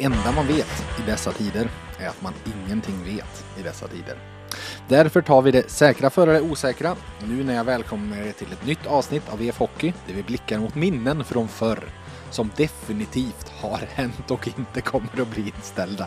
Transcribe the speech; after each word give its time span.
det 0.00 0.06
enda 0.06 0.32
man 0.32 0.46
vet 0.46 0.84
i 0.98 1.10
dessa 1.10 1.32
tider 1.32 1.70
är 1.98 2.08
att 2.08 2.22
man 2.22 2.32
ingenting 2.46 3.04
vet 3.04 3.44
i 3.58 3.62
dessa 3.62 3.88
tider. 3.88 4.18
Därför 4.88 5.22
tar 5.22 5.42
vi 5.42 5.50
det 5.50 5.70
säkra 5.70 6.10
före 6.10 6.32
det 6.32 6.40
osäkra 6.40 6.96
nu 7.24 7.44
när 7.44 7.54
jag 7.54 7.64
välkomnar 7.64 8.16
er 8.16 8.32
till 8.32 8.52
ett 8.52 8.66
nytt 8.66 8.86
avsnitt 8.86 9.28
av 9.28 9.42
EF 9.42 9.58
Hockey 9.58 9.92
där 10.06 10.14
vi 10.14 10.22
blickar 10.22 10.58
mot 10.58 10.74
minnen 10.74 11.24
från 11.24 11.48
förr 11.48 11.84
som 12.30 12.50
definitivt 12.56 13.48
har 13.60 13.80
hänt 13.94 14.30
och 14.30 14.48
inte 14.48 14.80
kommer 14.80 15.20
att 15.20 15.28
bli 15.28 15.52
inställda. 15.56 16.06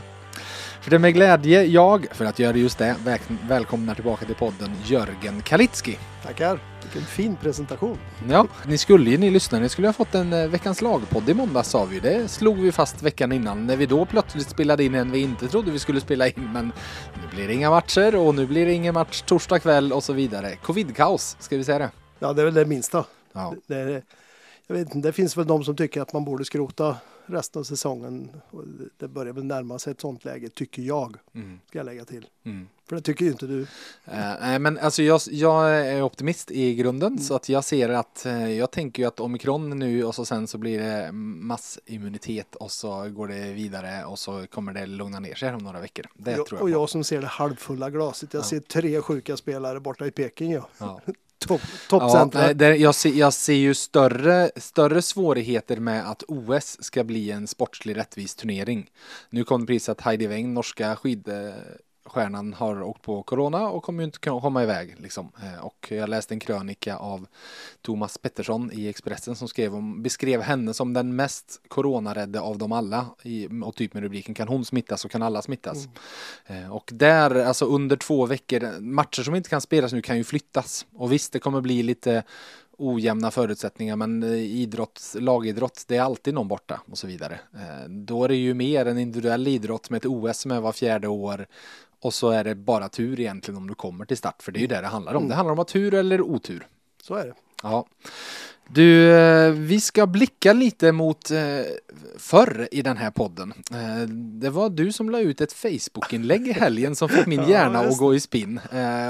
För 0.83 0.89
det 0.89 0.95
är 0.95 0.99
med 0.99 1.13
glädje 1.13 1.63
jag, 1.63 2.07
för 2.11 2.25
att 2.25 2.39
göra 2.39 2.57
just 2.57 2.77
det, 2.77 2.95
väl 3.03 3.19
välkomnar 3.47 3.95
tillbaka 3.95 4.25
till 4.25 4.35
podden 4.35 4.71
Jörgen 4.85 5.41
Kalitski. 5.41 5.97
Tackar! 6.23 6.59
Vilken 6.81 7.01
fin 7.01 7.35
presentation. 7.35 7.97
Ja, 8.29 8.47
ni 8.67 8.77
skulle 8.77 9.09
ju, 9.09 9.17
ni 9.17 9.29
lyssnare, 9.29 9.61
ni 9.61 9.69
skulle 9.69 9.87
ha 9.87 9.93
fått 9.93 10.15
en 10.15 10.33
eh, 10.33 10.47
Veckans 10.47 10.81
lagpodd 10.81 11.29
i 11.29 11.33
måndags 11.33 11.69
sa 11.69 11.85
vi 11.85 11.99
Det 11.99 12.27
slog 12.27 12.57
vi 12.57 12.71
fast 12.71 13.03
veckan 13.03 13.31
innan 13.31 13.67
när 13.67 13.77
vi 13.77 13.85
då 13.85 14.05
plötsligt 14.05 14.49
spelade 14.49 14.83
in 14.83 14.95
en 14.95 15.11
vi 15.11 15.19
inte 15.19 15.47
trodde 15.47 15.71
vi 15.71 15.79
skulle 15.79 16.01
spela 16.01 16.27
in. 16.27 16.49
Men 16.53 16.71
nu 17.13 17.35
blir 17.35 17.47
det 17.47 17.53
inga 17.53 17.69
matcher 17.69 18.15
och 18.15 18.35
nu 18.35 18.45
blir 18.45 18.65
det 18.65 18.73
ingen 18.73 18.93
match 18.93 19.21
torsdag 19.21 19.59
kväll 19.59 19.93
och 19.93 20.03
så 20.03 20.13
vidare. 20.13 20.55
Covid-kaos, 20.55 21.37
ska 21.39 21.57
vi 21.57 21.63
säga 21.63 21.79
det? 21.79 21.91
Ja, 22.19 22.33
det 22.33 22.41
är 22.41 22.45
väl 22.45 22.53
det 22.53 22.65
minsta. 22.65 23.05
Ja. 23.33 23.53
Det, 23.67 23.75
är, 23.75 24.03
jag 24.67 24.75
vet 24.75 24.95
inte, 24.95 25.07
det 25.07 25.13
finns 25.13 25.37
väl 25.37 25.47
de 25.47 25.63
som 25.63 25.75
tycker 25.75 26.01
att 26.01 26.13
man 26.13 26.25
borde 26.25 26.45
skrota 26.45 26.95
resten 27.25 27.59
av 27.59 27.63
säsongen. 27.63 28.29
Och 28.49 28.63
Det 28.97 29.07
börjar 29.07 29.33
väl 29.33 29.43
närma 29.43 29.79
sig 29.79 29.91
ett 29.91 30.01
sånt 30.01 30.25
läge, 30.25 30.49
tycker 30.49 30.81
jag, 30.81 31.17
Mm. 31.35 31.59
ska 31.67 31.79
jag 31.79 31.85
lägga 31.85 32.05
till. 32.05 32.25
Mm. 32.45 32.67
För 32.89 32.95
det 32.95 33.01
tycker 33.01 33.25
ju 33.25 33.31
inte 33.31 33.45
du. 33.45 33.61
Eh, 33.61 33.67
Nej 34.41 34.59
men 34.59 34.77
alltså 34.79 35.03
jag, 35.03 35.21
jag 35.31 35.85
är 35.87 36.01
optimist 36.01 36.51
i 36.51 36.75
grunden 36.75 37.19
så 37.19 37.35
att 37.35 37.49
jag 37.49 37.63
ser 37.63 37.89
att 37.89 38.25
eh, 38.25 38.51
jag 38.51 38.71
tänker 38.71 39.03
ju 39.03 39.07
att 39.07 39.19
omikron 39.19 39.79
nu 39.79 40.03
och 40.03 40.15
så 40.15 40.25
sen 40.25 40.47
så 40.47 40.57
blir 40.57 40.79
det 40.79 41.11
massimmunitet 41.11 42.55
och 42.55 42.71
så 42.71 43.09
går 43.09 43.27
det 43.27 43.53
vidare 43.53 44.05
och 44.05 44.19
så 44.19 44.47
kommer 44.47 44.73
det 44.73 44.85
lugna 44.85 45.19
ner 45.19 45.35
sig 45.35 45.53
om 45.53 45.63
några 45.63 45.79
veckor. 45.79 46.05
Det 46.15 46.31
jag, 46.31 46.45
tror 46.45 46.61
och 46.61 46.69
jag 46.69 46.75
på. 46.75 46.81
jag 46.81 46.89
som 46.89 47.03
ser 47.03 47.21
det 47.21 47.27
halvfulla 47.27 47.89
glaset. 47.89 48.33
Jag 48.33 48.41
Ja. 48.41 48.47
ser 48.47 48.59
tre 48.59 49.01
sjuka 49.01 49.37
spelare 49.37 49.79
borta 49.79 50.05
i 50.07 50.11
Peking. 50.11 50.51
Ja. 50.51 50.69
Ja. 50.77 51.01
Topp, 51.47 51.61
Ja, 51.63 51.99
toppcentra. 51.99 52.75
jag, 52.75 52.95
ser, 52.95 53.09
jag 53.09 53.33
ser 53.33 53.53
ju 53.53 53.73
större, 53.73 54.51
större 54.55 55.01
svårigheter 55.01 55.77
med 55.77 56.09
att 56.09 56.23
OS 56.27 56.77
ska 56.83 57.03
bli 57.03 57.31
en 57.31 57.47
sportslig 57.47 57.97
rättvis 57.97 58.35
turnering. 58.35 58.89
Nu 59.29 59.43
kom 59.43 59.61
det 59.61 59.67
precis 59.67 59.89
att 59.89 60.01
Heidi 60.01 60.27
Weng, 60.27 60.53
norska 60.53 60.95
skid 60.95 61.29
skidstjärnan, 62.05 62.53
har 62.53 62.81
åkt 62.81 63.01
på 63.01 63.23
corona 63.23 63.69
och 63.69 63.83
kommer 63.83 64.03
ju 64.03 64.05
inte 64.05 64.19
kunna 64.19 64.41
komma 64.41 64.63
iväg. 64.63 64.95
Liksom. 64.99 65.31
Eh, 65.43 65.65
Och 65.65 65.87
jag 65.91 66.09
läste 66.09 66.33
en 66.33 66.39
krönika 66.39 66.97
av 66.97 67.27
Thomas 67.81 68.17
Pettersson 68.17 68.71
i 68.73 68.87
Expressen 68.87 69.35
som 69.35 69.47
skrev 69.47 69.75
om, 69.75 70.03
beskrev 70.03 70.41
henne 70.41 70.73
som 70.73 70.93
den 70.93 71.15
mest 71.15 71.61
coronarädde 71.67 72.41
av 72.41 72.57
dem 72.57 72.71
alla. 72.71 73.05
I, 73.23 73.47
och 73.63 73.75
typ 73.75 73.93
med 73.93 74.03
rubriken 74.03 74.35
kan 74.35 74.47
hon 74.47 74.65
smittas 74.65 75.01
så 75.01 75.09
kan 75.09 75.23
alla 75.23 75.41
smittas. 75.41 75.87
Eh, 76.45 76.71
Och 76.71 76.89
där, 76.93 77.35
alltså 77.45 77.65
under 77.65 77.95
två 77.95 78.25
veckor, 78.25 78.79
matcher 78.79 79.23
som 79.23 79.35
inte 79.35 79.49
kan 79.49 79.61
spelas 79.61 79.93
nu 79.93 80.01
kan 80.01 80.17
ju 80.17 80.23
flyttas. 80.23 80.85
Och 80.95 81.11
visst, 81.11 81.33
det 81.33 81.39
kommer 81.39 81.61
bli 81.61 81.83
lite 81.83 82.23
ojämna 82.77 83.31
förutsättningar, 83.31 83.95
men 83.95 84.23
eh, 84.23 84.29
idrott, 84.33 85.15
lagidrott, 85.19 85.83
det 85.87 85.97
är 85.97 86.01
alltid 86.01 86.33
någon 86.33 86.47
borta 86.47 86.81
och 86.91 86.97
så 86.97 87.07
vidare. 87.07 87.39
Då 87.87 88.23
är 88.23 88.27
det 88.27 88.35
ju 88.35 88.53
mer 88.53 88.85
en 88.85 88.97
individuell 88.97 89.47
idrott 89.47 89.89
med 89.89 89.97
ett 89.97 90.05
OS 90.05 90.45
med 90.45 90.61
var 90.61 90.71
fjärde 90.71 91.07
år 91.07 91.45
och 92.03 92.13
så 92.13 92.29
är 92.29 92.43
det 92.43 92.55
bara 92.55 92.89
tur 92.89 93.19
egentligen 93.19 93.57
om 93.57 93.67
du 93.67 93.75
kommer 93.75 94.05
till 94.05 94.17
start, 94.17 94.43
för 94.43 94.51
det 94.51 94.59
är 94.59 94.61
ju 94.61 94.67
det 94.67 94.81
det 94.81 94.87
handlar 94.87 95.13
om. 95.13 95.27
Det 95.27 95.35
handlar 95.35 95.53
om 95.53 95.59
att 95.59 95.67
tur 95.67 95.93
eller 95.93 96.21
otur. 96.21 96.67
Så 97.03 97.15
är 97.15 97.25
det. 97.25 97.33
Ja. 97.63 97.85
Du, 98.67 99.11
eh, 99.11 99.51
vi 99.51 99.81
ska 99.81 100.07
blicka 100.07 100.53
lite 100.53 100.91
mot 100.91 101.31
eh, 101.31 101.39
förr 102.17 102.67
i 102.71 102.81
den 102.81 102.97
här 102.97 103.11
podden. 103.11 103.53
Eh, 103.71 104.09
det 104.41 104.49
var 104.49 104.69
du 104.69 104.91
som 104.91 105.09
la 105.09 105.19
ut 105.19 105.41
ett 105.41 105.53
Facebook-inlägg 105.53 106.47
i 106.47 106.51
helgen 106.51 106.95
som 106.95 107.09
fick 107.09 107.25
min 107.25 107.43
hjärna 107.49 107.79
att 107.79 107.97
gå 107.97 108.15
i 108.15 108.19
spinn. 108.19 108.59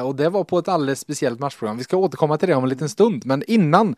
Och 0.05 0.15
det 0.15 0.29
var 0.29 0.43
på 0.43 0.59
ett 0.59 0.67
alldeles 0.67 0.99
speciellt 0.99 1.39
matchprogram. 1.39 1.77
Vi 1.77 1.83
ska 1.83 1.97
återkomma 1.97 2.37
till 2.37 2.49
det 2.49 2.55
om 2.55 2.63
en 2.63 2.69
liten 2.69 2.89
stund. 2.89 3.25
Men 3.25 3.43
innan 3.47 3.95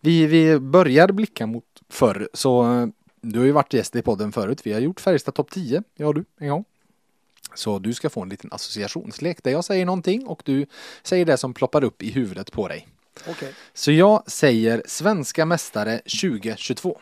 vi, 0.00 0.26
vi 0.26 0.58
börjar 0.58 1.12
blicka 1.12 1.46
mot 1.46 1.64
förr 1.88 2.28
så 2.34 2.88
du 3.20 3.38
har 3.38 3.46
ju 3.46 3.52
varit 3.52 3.72
gäst 3.72 3.96
i 3.96 4.02
podden 4.02 4.32
förut. 4.32 4.60
Vi 4.64 4.72
har 4.72 4.80
gjort 4.80 5.00
Färjestad 5.00 5.34
topp 5.34 5.50
10, 5.50 5.82
jag 5.96 6.08
och 6.08 6.14
du, 6.14 6.24
en 6.38 6.48
gång. 6.48 6.64
Så 7.54 7.78
du 7.78 7.94
ska 7.94 8.10
få 8.10 8.22
en 8.22 8.28
liten 8.28 8.52
associationslek 8.52 9.42
där 9.42 9.50
jag 9.50 9.64
säger 9.64 9.86
någonting 9.86 10.26
och 10.26 10.42
du 10.44 10.66
säger 11.02 11.24
det 11.24 11.36
som 11.36 11.54
ploppar 11.54 11.84
upp 11.84 12.02
i 12.02 12.10
huvudet 12.10 12.52
på 12.52 12.68
dig. 12.68 12.88
Okej. 13.28 13.54
Så 13.74 13.92
jag 13.92 14.30
säger 14.30 14.82
svenska 14.86 15.46
mästare 15.46 15.98
2022. 15.98 17.00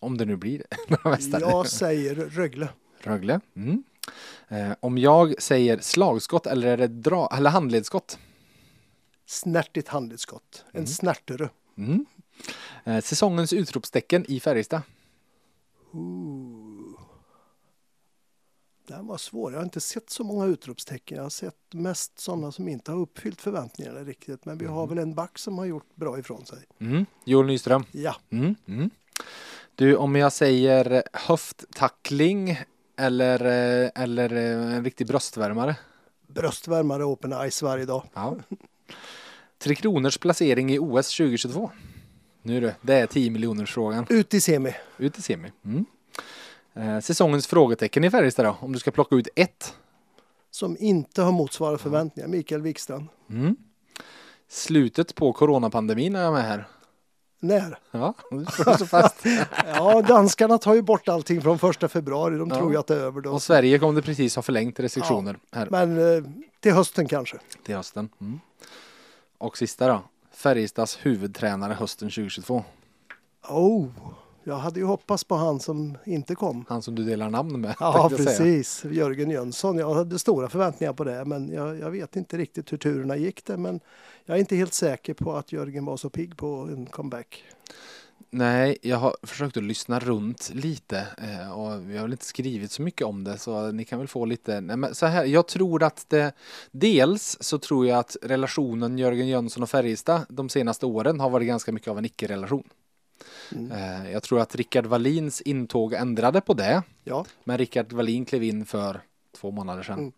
Om 0.00 0.18
det 0.18 0.24
nu 0.24 0.36
blir 0.36 0.62
några 0.88 1.10
mästare. 1.10 1.40
Jag 1.40 1.66
säger 1.66 2.14
Rögle. 2.14 2.68
Rögle. 3.00 3.40
Mm. 3.56 3.82
Eh, 4.48 4.70
om 4.80 4.98
jag 4.98 5.42
säger 5.42 5.78
slagskott 5.78 6.46
eller 6.46 6.68
är 6.68 6.76
det 6.76 6.86
dra 6.86 7.28
eller 7.36 7.50
handledsskott? 7.50 8.18
Snärtigt 9.26 9.88
handledsskott. 9.88 10.64
En 10.72 10.86
snärtere. 10.86 11.48
Mm. 11.78 12.06
Eh, 12.84 13.00
säsongens 13.00 13.52
utropstecken 13.52 14.24
i 14.28 14.40
Färjestad. 14.40 14.82
Ooh. 15.92 16.57
Den 18.88 19.06
var 19.06 19.16
svår. 19.18 19.52
Jag 19.52 19.58
har 19.58 19.64
inte 19.64 19.80
sett 19.80 20.10
så 20.10 20.24
många 20.24 20.46
utropstecken. 20.46 21.16
Jag 21.16 21.24
har 21.24 21.30
sett 21.30 21.54
mest 21.74 22.18
sådana 22.20 22.52
som 22.52 22.68
inte 22.68 22.90
har 22.92 22.98
uppfyllt 22.98 23.40
förväntningarna 23.40 24.00
riktigt. 24.00 24.44
Men 24.44 24.58
vi 24.58 24.66
har 24.66 24.86
väl 24.86 24.98
en 24.98 25.14
back 25.14 25.38
som 25.38 25.58
har 25.58 25.64
gjort 25.64 25.94
bra 25.94 26.18
ifrån 26.18 26.46
sig. 26.46 26.58
Mm. 26.80 27.06
Joel 27.24 27.46
Nyström. 27.46 27.84
Ja, 27.92 28.16
Mm. 28.30 28.54
Mm. 28.68 28.90
Du, 29.74 29.96
om 29.96 30.16
jag 30.16 30.32
säger 30.32 31.02
höfttackling 31.12 32.58
eller, 32.96 33.40
eller 33.94 34.32
en 34.34 34.84
riktig 34.84 35.06
bröstvärmare. 35.06 35.76
bröstvärmare 36.26 37.04
open 37.04 37.50
ice 37.50 37.62
varje 37.62 37.84
dag. 37.84 38.02
Ja. 38.14 38.36
Tre 39.58 39.74
Kronors 39.74 40.18
placering 40.18 40.70
i 40.72 40.78
OS 40.78 41.16
2022. 41.16 41.70
Nu 42.42 42.60
du, 42.60 42.72
det 42.82 42.94
är 42.94 43.06
10 43.06 43.30
miljoners 43.30 43.74
frågan. 43.74 44.06
Ut 44.08 44.34
i 44.34 44.40
semi. 44.40 44.74
Ut 44.98 45.18
i 45.18 45.22
semi. 45.22 45.52
Mm. 45.64 45.84
Eh, 46.78 47.00
säsongens 47.00 47.46
frågetecken 47.46 48.04
i 48.04 48.10
Färjestad 48.10 48.46
då, 48.46 48.56
om 48.60 48.72
du 48.72 48.78
ska 48.78 48.90
plocka 48.90 49.16
ut 49.16 49.28
ett. 49.36 49.74
Som 50.50 50.76
inte 50.80 51.22
har 51.22 51.32
motsvarat 51.32 51.80
förväntningar. 51.80 52.28
Mikael 52.28 52.62
Wikstrand. 52.62 53.06
Mm. 53.30 53.56
Slutet 54.48 55.14
på 55.14 55.32
coronapandemin 55.32 56.16
är 56.16 56.22
jag 56.22 56.32
med 56.32 56.42
här. 56.44 56.68
När? 57.40 57.78
Ja, 57.90 58.14
så 58.78 58.86
fast. 58.86 59.16
Ja, 59.66 60.02
danskarna 60.02 60.58
tar 60.58 60.74
ju 60.74 60.82
bort 60.82 61.08
allting 61.08 61.42
från 61.42 61.58
första 61.58 61.88
februari. 61.88 62.38
De 62.38 62.48
Ja. 62.48 62.56
tror 62.56 62.72
ju 62.72 62.78
att 62.78 62.86
det 62.86 62.94
är 62.94 63.00
över 63.00 63.20
då. 63.20 63.30
Och 63.32 63.42
Sverige 63.42 63.78
kommer 63.78 63.94
det 64.00 64.02
precis 64.06 64.36
ha 64.36 64.42
förlängt 64.42 64.80
restriktioner 64.80 65.38
här 65.52 65.68
Men 65.70 66.16
eh, 66.16 66.24
till 66.60 66.72
hösten 66.72 67.08
kanske. 67.08 67.38
till 67.64 67.74
hösten. 67.76 68.08
Mm. 68.20 68.40
Och 69.38 69.58
sista 69.58 69.88
då. 69.88 70.00
Färjestads 70.32 70.98
huvudtränare 71.02 71.74
hösten 71.74 72.08
2022. 72.08 72.64
Oh, 73.48 73.86
jag 74.48 74.58
hade 74.58 74.80
ju 74.80 74.86
hoppats 74.86 75.24
på 75.24 75.34
han 75.34 75.60
som 75.60 75.98
inte 76.04 76.34
kom. 76.34 76.64
Han 76.68 76.82
som 76.82 76.94
du 76.94 77.04
delar 77.04 77.30
namn 77.30 77.60
med. 77.60 77.74
Ja, 77.80 78.08
jag 78.10 78.20
säga. 78.20 78.26
precis. 78.26 78.84
Jörgen 78.84 79.30
Jönsson. 79.30 79.78
Jag 79.78 79.94
hade 79.94 80.18
stora 80.18 80.48
förväntningar 80.48 80.92
på 80.92 81.04
det, 81.04 81.24
men 81.24 81.52
jag, 81.52 81.78
jag 81.78 81.90
vet 81.90 82.16
inte 82.16 82.36
riktigt 82.36 82.72
hur 82.72 82.78
turerna 82.78 83.16
gick 83.16 83.44
det. 83.44 83.56
Men 83.56 83.80
jag 84.24 84.36
är 84.36 84.40
inte 84.40 84.56
helt 84.56 84.74
säker 84.74 85.14
på 85.14 85.32
att 85.32 85.52
Jörgen 85.52 85.84
var 85.84 85.96
så 85.96 86.10
pigg 86.10 86.36
på 86.36 86.68
en 86.72 86.86
comeback. 86.86 87.44
Nej, 88.30 88.78
jag 88.82 88.96
har 88.96 89.16
försökt 89.22 89.56
att 89.56 89.62
lyssna 89.62 89.98
runt 89.98 90.50
lite 90.54 91.06
eh, 91.18 91.52
och 91.58 91.90
vi 91.90 91.96
har 91.96 92.02
väl 92.02 92.12
inte 92.12 92.24
skrivit 92.24 92.70
så 92.70 92.82
mycket 92.82 93.06
om 93.06 93.24
det 93.24 93.38
så 93.38 93.70
ni 93.70 93.84
kan 93.84 93.98
väl 93.98 94.08
få 94.08 94.24
lite. 94.24 94.60
Nej, 94.60 94.76
men 94.76 94.94
så 94.94 95.06
här, 95.06 95.24
jag 95.24 95.48
tror 95.48 95.82
att 95.82 96.04
det 96.08 96.32
dels 96.70 97.38
så 97.40 97.58
tror 97.58 97.86
jag 97.86 97.98
att 97.98 98.16
relationen 98.22 98.98
Jörgen 98.98 99.28
Jönsson 99.28 99.62
och 99.62 99.70
Färjestad 99.70 100.26
de 100.28 100.48
senaste 100.48 100.86
åren 100.86 101.20
har 101.20 101.30
varit 101.30 101.46
ganska 101.46 101.72
mycket 101.72 101.88
av 101.88 101.98
en 101.98 102.04
icke-relation. 102.04 102.68
Mm. 103.52 103.72
Eh, 103.72 104.10
jag 104.12 104.22
tror 104.22 104.40
att 104.40 104.54
Rickard 104.54 104.86
Wallins 104.86 105.40
intåg 105.40 105.92
ändrade 105.92 106.40
på 106.40 106.54
det, 106.54 106.82
Ja, 107.04 107.24
men 107.44 107.58
Rickard 107.58 107.92
Wallin 107.92 108.24
klev 108.24 108.42
in 108.42 108.66
för 108.66 109.00
två 109.40 109.50
månader 109.50 109.82
sedan. 109.82 109.98
Mm. 109.98 110.12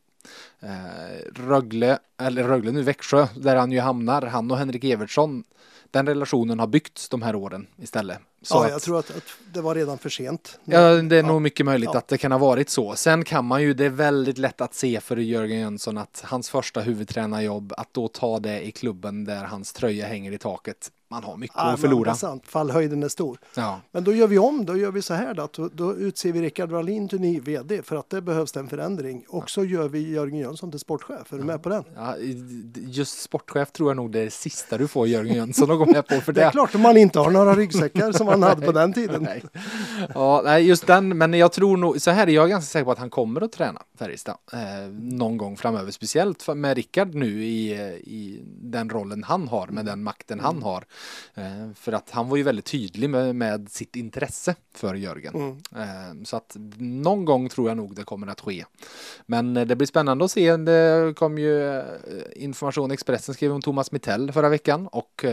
Eh, 0.61 1.17
Rögle, 1.35 1.99
eller 2.23 2.43
Rögle 2.45 2.73
nu, 2.73 2.83
Växjö, 2.83 3.27
där 3.37 3.57
han 3.57 3.73
ju 3.73 3.81
hamnar, 3.81 4.23
han 4.23 4.51
och 4.51 4.57
Henrik 4.59 4.85
Evertsson, 4.85 5.45
den 5.91 6.07
relationen 6.07 6.59
har 6.59 6.67
byggts 6.67 7.09
de 7.09 7.23
här 7.23 7.35
åren 7.35 7.67
istället. 7.83 8.19
Så 8.43 8.55
ja 8.55 8.65
att- 8.65 8.71
jag 8.71 8.83
tror 8.83 8.99
att, 8.99 9.17
att 9.17 9.23
det 9.53 9.61
var 9.61 9.75
redan 9.75 9.99
för 9.99 10.09
sent. 10.09 10.59
Ja, 10.65 10.95
det 10.95 11.17
är 11.17 11.23
Ja. 11.23 11.27
nog 11.27 11.43
mycket 11.43 11.67
möjligt 11.67 11.91
Ja. 11.93 11.99
att 11.99 12.09
det 12.09 12.19
kan 12.19 12.33
ha 12.33 12.39
varit 12.39 12.71
så. 12.71 12.95
Sen 12.97 13.25
kan 13.25 13.45
man 13.45 13.63
ju, 13.63 13.75
det 13.75 13.85
är 13.85 13.89
väldigt 13.91 14.39
lätt 14.39 14.61
att 14.61 14.75
se 14.75 15.01
för 15.01 15.17
Jörgen 15.17 15.61
Jönsson 15.61 15.99
att 15.99 16.23
hans 16.27 16.51
första 16.51 16.81
huvudtränarjobb, 16.81 17.73
att 17.77 17.95
då 17.95 18.09
ta 18.09 18.39
det 18.39 18.67
i 18.67 18.71
klubben 18.71 19.25
där 19.25 19.45
hans 19.45 19.73
tröja 19.73 20.07
hänger 20.07 20.33
i 20.33 20.39
taket, 20.39 20.91
man 21.11 21.25
har 21.25 21.37
mycket 21.37 21.57
Ja, 21.57 21.63
att 21.73 21.81
förlora. 21.81 22.11
är 22.11 22.15
sant. 22.15 22.43
Fallhöjden 22.47 23.03
är 23.03 23.09
stor. 23.09 23.39
Ja. 23.57 23.81
Men 23.93 24.05
då 24.05 24.15
gör 24.15 24.27
vi 24.27 24.39
om, 24.39 24.67
då 24.67 24.77
gör 24.77 24.91
vi 24.91 25.03
så 25.03 25.15
här 25.15 25.35
då, 25.35 25.49
då, 25.53 25.69
då 25.73 25.95
utser 25.97 26.33
vi 26.33 26.43
Rickard 26.43 26.71
Wallin 26.71 27.09
till 27.09 27.21
ny 27.21 27.41
VD 27.41 27.83
för 27.83 27.97
att 27.97 28.11
det 28.11 28.23
behövs 28.23 28.57
en 28.57 28.69
förändring. 28.69 29.25
Och 29.29 29.51
så 29.51 29.65
gör 29.65 29.89
vi 29.89 30.11
Jörgen 30.13 30.39
Jönsson 30.39 30.71
till 30.71 30.81
sportchef. 30.81 31.33
Är 31.33 31.37
du 31.39 31.45
med 31.45 31.63
på 31.63 31.69
den? 31.69 31.85
Ja, 31.95 32.15
just 32.75 33.21
sportchef 33.23 33.73
tror 33.73 33.91
jag 33.91 33.97
nog 33.97 34.13
det 34.13 34.21
är 34.21 34.25
det 34.25 34.31
sista 34.31 34.79
du 34.79 34.89
får 34.89 35.09
Jörgen 35.09 35.35
Jönsson 35.37 35.71
att 35.71 35.79
gå 35.79 35.87
med 35.87 36.07
på 36.07 36.21
för 36.21 36.33
Det 36.33 36.41
är 36.41 36.45
det. 36.47 36.51
klart 36.53 36.75
om 36.75 36.81
man 36.81 36.97
inte 36.97 37.19
har 37.19 37.31
några 37.31 37.55
ryggsäckar 37.55 38.13
som 38.13 38.27
man 38.27 38.43
hade 38.43 38.67
på 38.67 38.73
den 38.73 38.93
tiden. 38.93 39.23
Nej. 39.23 39.43
Ja, 40.15 40.43
nej, 40.45 40.67
just 40.69 40.87
den, 40.87 41.19
men 41.19 41.35
jag 41.35 41.53
tror 41.53 41.77
nog, 41.77 42.01
så 42.01 42.11
här 42.11 42.27
är 42.27 42.33
jag 42.33 42.49
ganska 42.49 42.67
säker 42.73 42.85
på 42.85 42.91
att 42.93 42.99
han 42.99 43.11
kommer 43.11 43.41
att 43.41 43.53
träna 43.53 43.83
Färjestad 43.99 44.37
eh, 44.53 44.59
någon 45.01 45.37
gång 45.37 45.57
framöver, 45.57 45.91
speciellt 45.91 46.49
med 46.57 46.77
Rickard 46.77 47.15
nu 47.15 47.45
i, 47.45 47.73
eh, 47.73 47.81
i 47.95 48.41
den 48.63 48.91
rollen 48.91 49.23
han 49.25 49.49
har, 49.49 49.67
med 49.67 49.85
den 49.87 50.03
makten 50.03 50.41
han 50.41 50.63
har. 50.63 50.85
Eh, 51.35 51.73
för 51.75 51.93
att 51.93 52.11
han 52.11 52.29
var 52.29 52.37
ju 52.37 52.43
väldigt 52.43 52.65
tydlig 52.65 53.11
med, 53.11 53.37
med 53.37 53.71
sitt 53.71 53.97
intresse 53.97 54.55
för 54.75 54.95
Jörgen. 54.95 55.35
Mm. 55.35 55.57
Eh, 55.77 56.25
så 56.25 56.37
att 56.37 56.57
någon 56.79 57.25
gång 57.25 57.49
tror 57.49 57.69
jag 57.69 57.77
nog 57.77 57.95
det 57.95 58.05
kommer 58.05 58.27
att 58.27 58.41
ske. 58.41 58.65
Men 59.27 59.57
eh, 59.57 59.67
det 59.67 59.77
blir 59.77 59.87
spännande 59.87 60.25
att 60.25 60.31
se. 60.31 60.57
Det 60.57 61.15
kom 61.17 61.39
ju 61.39 61.83
information, 62.37 62.91
Expressen 62.91 63.35
skrev 63.35 63.53
om 63.53 63.63
Thomas 63.63 63.93
Mittell 63.93 64.33
förra 64.33 64.49
veckan 64.49 64.87
och 64.87 65.25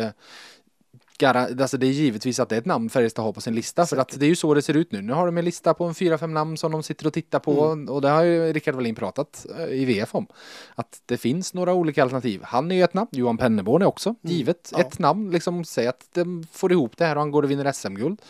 alltså 1.25 1.77
det 1.77 1.87
är 1.87 1.91
givetvis 1.91 2.39
att 2.39 2.49
det 2.49 2.55
är 2.55 2.59
ett 2.59 2.65
namn 2.65 2.89
Färjestad 2.89 3.25
har 3.25 3.33
på 3.33 3.41
sin 3.41 3.55
lista 3.55 3.85
för 3.85 3.97
att 3.97 4.19
det 4.19 4.25
är 4.25 4.29
ju 4.29 4.35
så 4.35 4.53
det 4.53 4.61
ser 4.61 4.73
ut 4.77 4.91
nu. 4.91 5.01
Nu 5.01 5.13
har 5.13 5.25
de 5.25 5.37
en 5.37 5.45
lista 5.45 5.73
på 5.73 5.85
en 5.85 5.95
fyra, 5.95 6.17
fem 6.17 6.33
namn 6.33 6.57
som 6.57 6.71
de 6.71 6.83
sitter 6.83 7.07
och 7.07 7.13
tittar 7.13 7.39
på 7.39 7.51
och 7.89 8.01
det 8.01 8.09
har 8.09 8.23
ju 8.23 8.53
Rickard 8.53 8.75
Wallin 8.75 8.95
pratat 8.95 9.45
eh, 9.57 9.65
i 9.65 9.85
VF 9.85 10.15
om. 10.15 10.27
Att 10.75 11.01
det 11.05 11.17
finns 11.17 11.53
några 11.53 11.73
olika 11.73 12.03
alternativ. 12.03 12.41
Han 12.43 12.71
är 12.71 12.75
ju 12.75 12.83
ett 12.83 12.93
namn, 12.93 13.07
Johan 13.11 13.37
Penneborn 13.37 13.81
är 13.81 13.85
också 13.85 14.15
givet 14.21 14.69
Ja. 14.71 14.79
ett 14.79 14.99
namn. 14.99 15.31
Liksom 15.31 15.65
säg 15.65 15.87
att 15.87 16.07
de 16.13 16.47
får 16.51 16.71
ihop 16.71 16.97
det 16.97 17.05
här 17.05 17.15
och 17.15 17.21
han 17.21 17.31
går 17.31 17.43
och 17.43 17.51
vinner 17.51 17.71
SM-guld. 17.71 18.21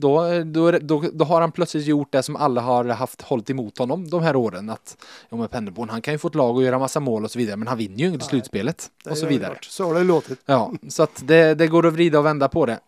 Då, 0.00 0.42
då, 0.44 0.70
då, 0.70 1.04
då 1.12 1.24
har 1.24 1.40
han 1.40 1.52
plötsligt 1.52 1.86
gjort 1.86 2.12
det 2.12 2.22
som 2.22 2.36
alla 2.36 2.60
har 2.60 2.84
haft 2.84 3.22
hållit 3.22 3.50
emot 3.50 3.78
honom 3.78 4.08
de 4.10 4.22
här 4.22 4.36
åren. 4.36 4.70
Att 4.70 4.96
ja, 5.28 5.36
men 5.36 5.48
Penneborn, 5.48 5.88
han 5.88 6.02
kan 6.02 6.14
ju 6.14 6.18
få 6.18 6.28
ett 6.28 6.34
lag 6.34 6.56
och 6.56 6.62
göra 6.62 6.78
massa 6.78 7.00
mål 7.00 7.24
och 7.24 7.30
så 7.30 7.38
vidare 7.38 7.56
men 7.56 7.68
han 7.68 7.78
vinner 7.78 7.96
ju 7.98 8.06
inte 8.12 8.24
slutspelet 8.24 8.90
och 9.10 9.18
så 9.18 9.26
vidare. 9.26 9.50
klart. 9.50 9.64
Så 9.64 9.84
har 9.84 9.94
det 9.94 10.04
låtit. 10.04 10.38
Ja, 10.46 10.72
så 10.88 11.02
att 11.02 11.22
det, 11.26 11.54
det 11.54 11.66
går 11.66 11.86
att 11.86 11.92
vrida 11.92 12.18
och 12.18 12.26
vända 12.26 12.48
på 12.48 12.66
det. 12.66 12.78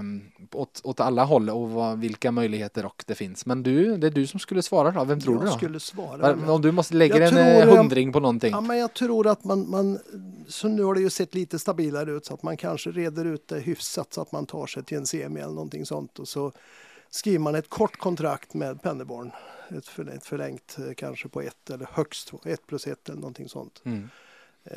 Um, 0.00 0.22
åt, 0.52 0.80
åt 0.84 1.00
alla 1.00 1.24
håll 1.24 1.50
och 1.50 1.70
vad, 1.70 1.98
vilka 1.98 2.30
möjligheter 2.32 2.86
och 2.86 3.04
det 3.06 3.14
finns. 3.14 3.46
Men 3.46 3.62
du, 3.62 3.96
det 3.96 4.06
är 4.06 4.10
du 4.10 4.26
som 4.26 4.40
skulle 4.40 4.62
svara 4.62 4.90
då. 4.90 5.04
Vem 5.04 5.20
tror 5.20 5.34
du 5.34 5.40
Jag 5.40 5.52
då? 5.52 5.56
skulle 5.58 5.80
svara. 5.80 6.36
Men- 6.36 6.48
Om 6.48 6.62
du 6.62 6.72
måste 6.72 6.94
lägga 6.94 7.28
en 7.28 7.36
eh, 7.36 7.58
jag- 7.58 7.66
hundring 7.76 8.12
på 8.12 8.20
någonting. 8.20 8.50
Ja, 8.50 8.60
men 8.60 8.78
jag 8.78 8.94
tror 8.94 9.26
att 9.26 9.44
man, 9.44 9.70
man, 9.70 9.98
så 10.48 10.68
nu 10.68 10.82
har 10.82 10.94
det 10.94 11.00
ju 11.00 11.10
sett 11.10 11.34
lite 11.34 11.58
stabilare 11.58 12.10
ut 12.12 12.26
så 12.26 12.34
att 12.34 12.42
man 12.42 12.56
kanske 12.56 12.90
reder 12.90 13.24
ut 13.24 13.48
det 13.48 13.58
hyfsat 13.60 14.14
så 14.14 14.20
att 14.20 14.32
man 14.32 14.46
tar 14.46 14.66
sig 14.66 14.84
till 14.84 14.96
en 14.96 15.06
semi 15.06 15.40
eller 15.40 15.52
någonting 15.52 15.86
sånt 15.86 16.05
och 16.18 16.28
så 16.28 16.52
skriver 17.10 17.38
man 17.38 17.54
ett 17.54 17.68
kort 17.70 17.96
kontrakt 17.98 18.54
med 18.54 18.82
Penneborn. 18.82 19.30
Ett 19.78 19.86
förlängt, 19.88 20.16
ett 20.22 20.26
förlängt 20.26 20.76
eh, 20.78 20.94
kanske 20.96 21.28
på 21.28 21.40
ett 21.40 21.70
eller 21.70 21.88
högst 21.92 22.32
ett 22.44 22.66
plus 22.66 22.86
ett 22.86 23.08
eller 23.08 23.20
någonting 23.20 23.48
sånt. 23.48 23.82
Mm. 23.84 24.08
Eh, 24.64 24.76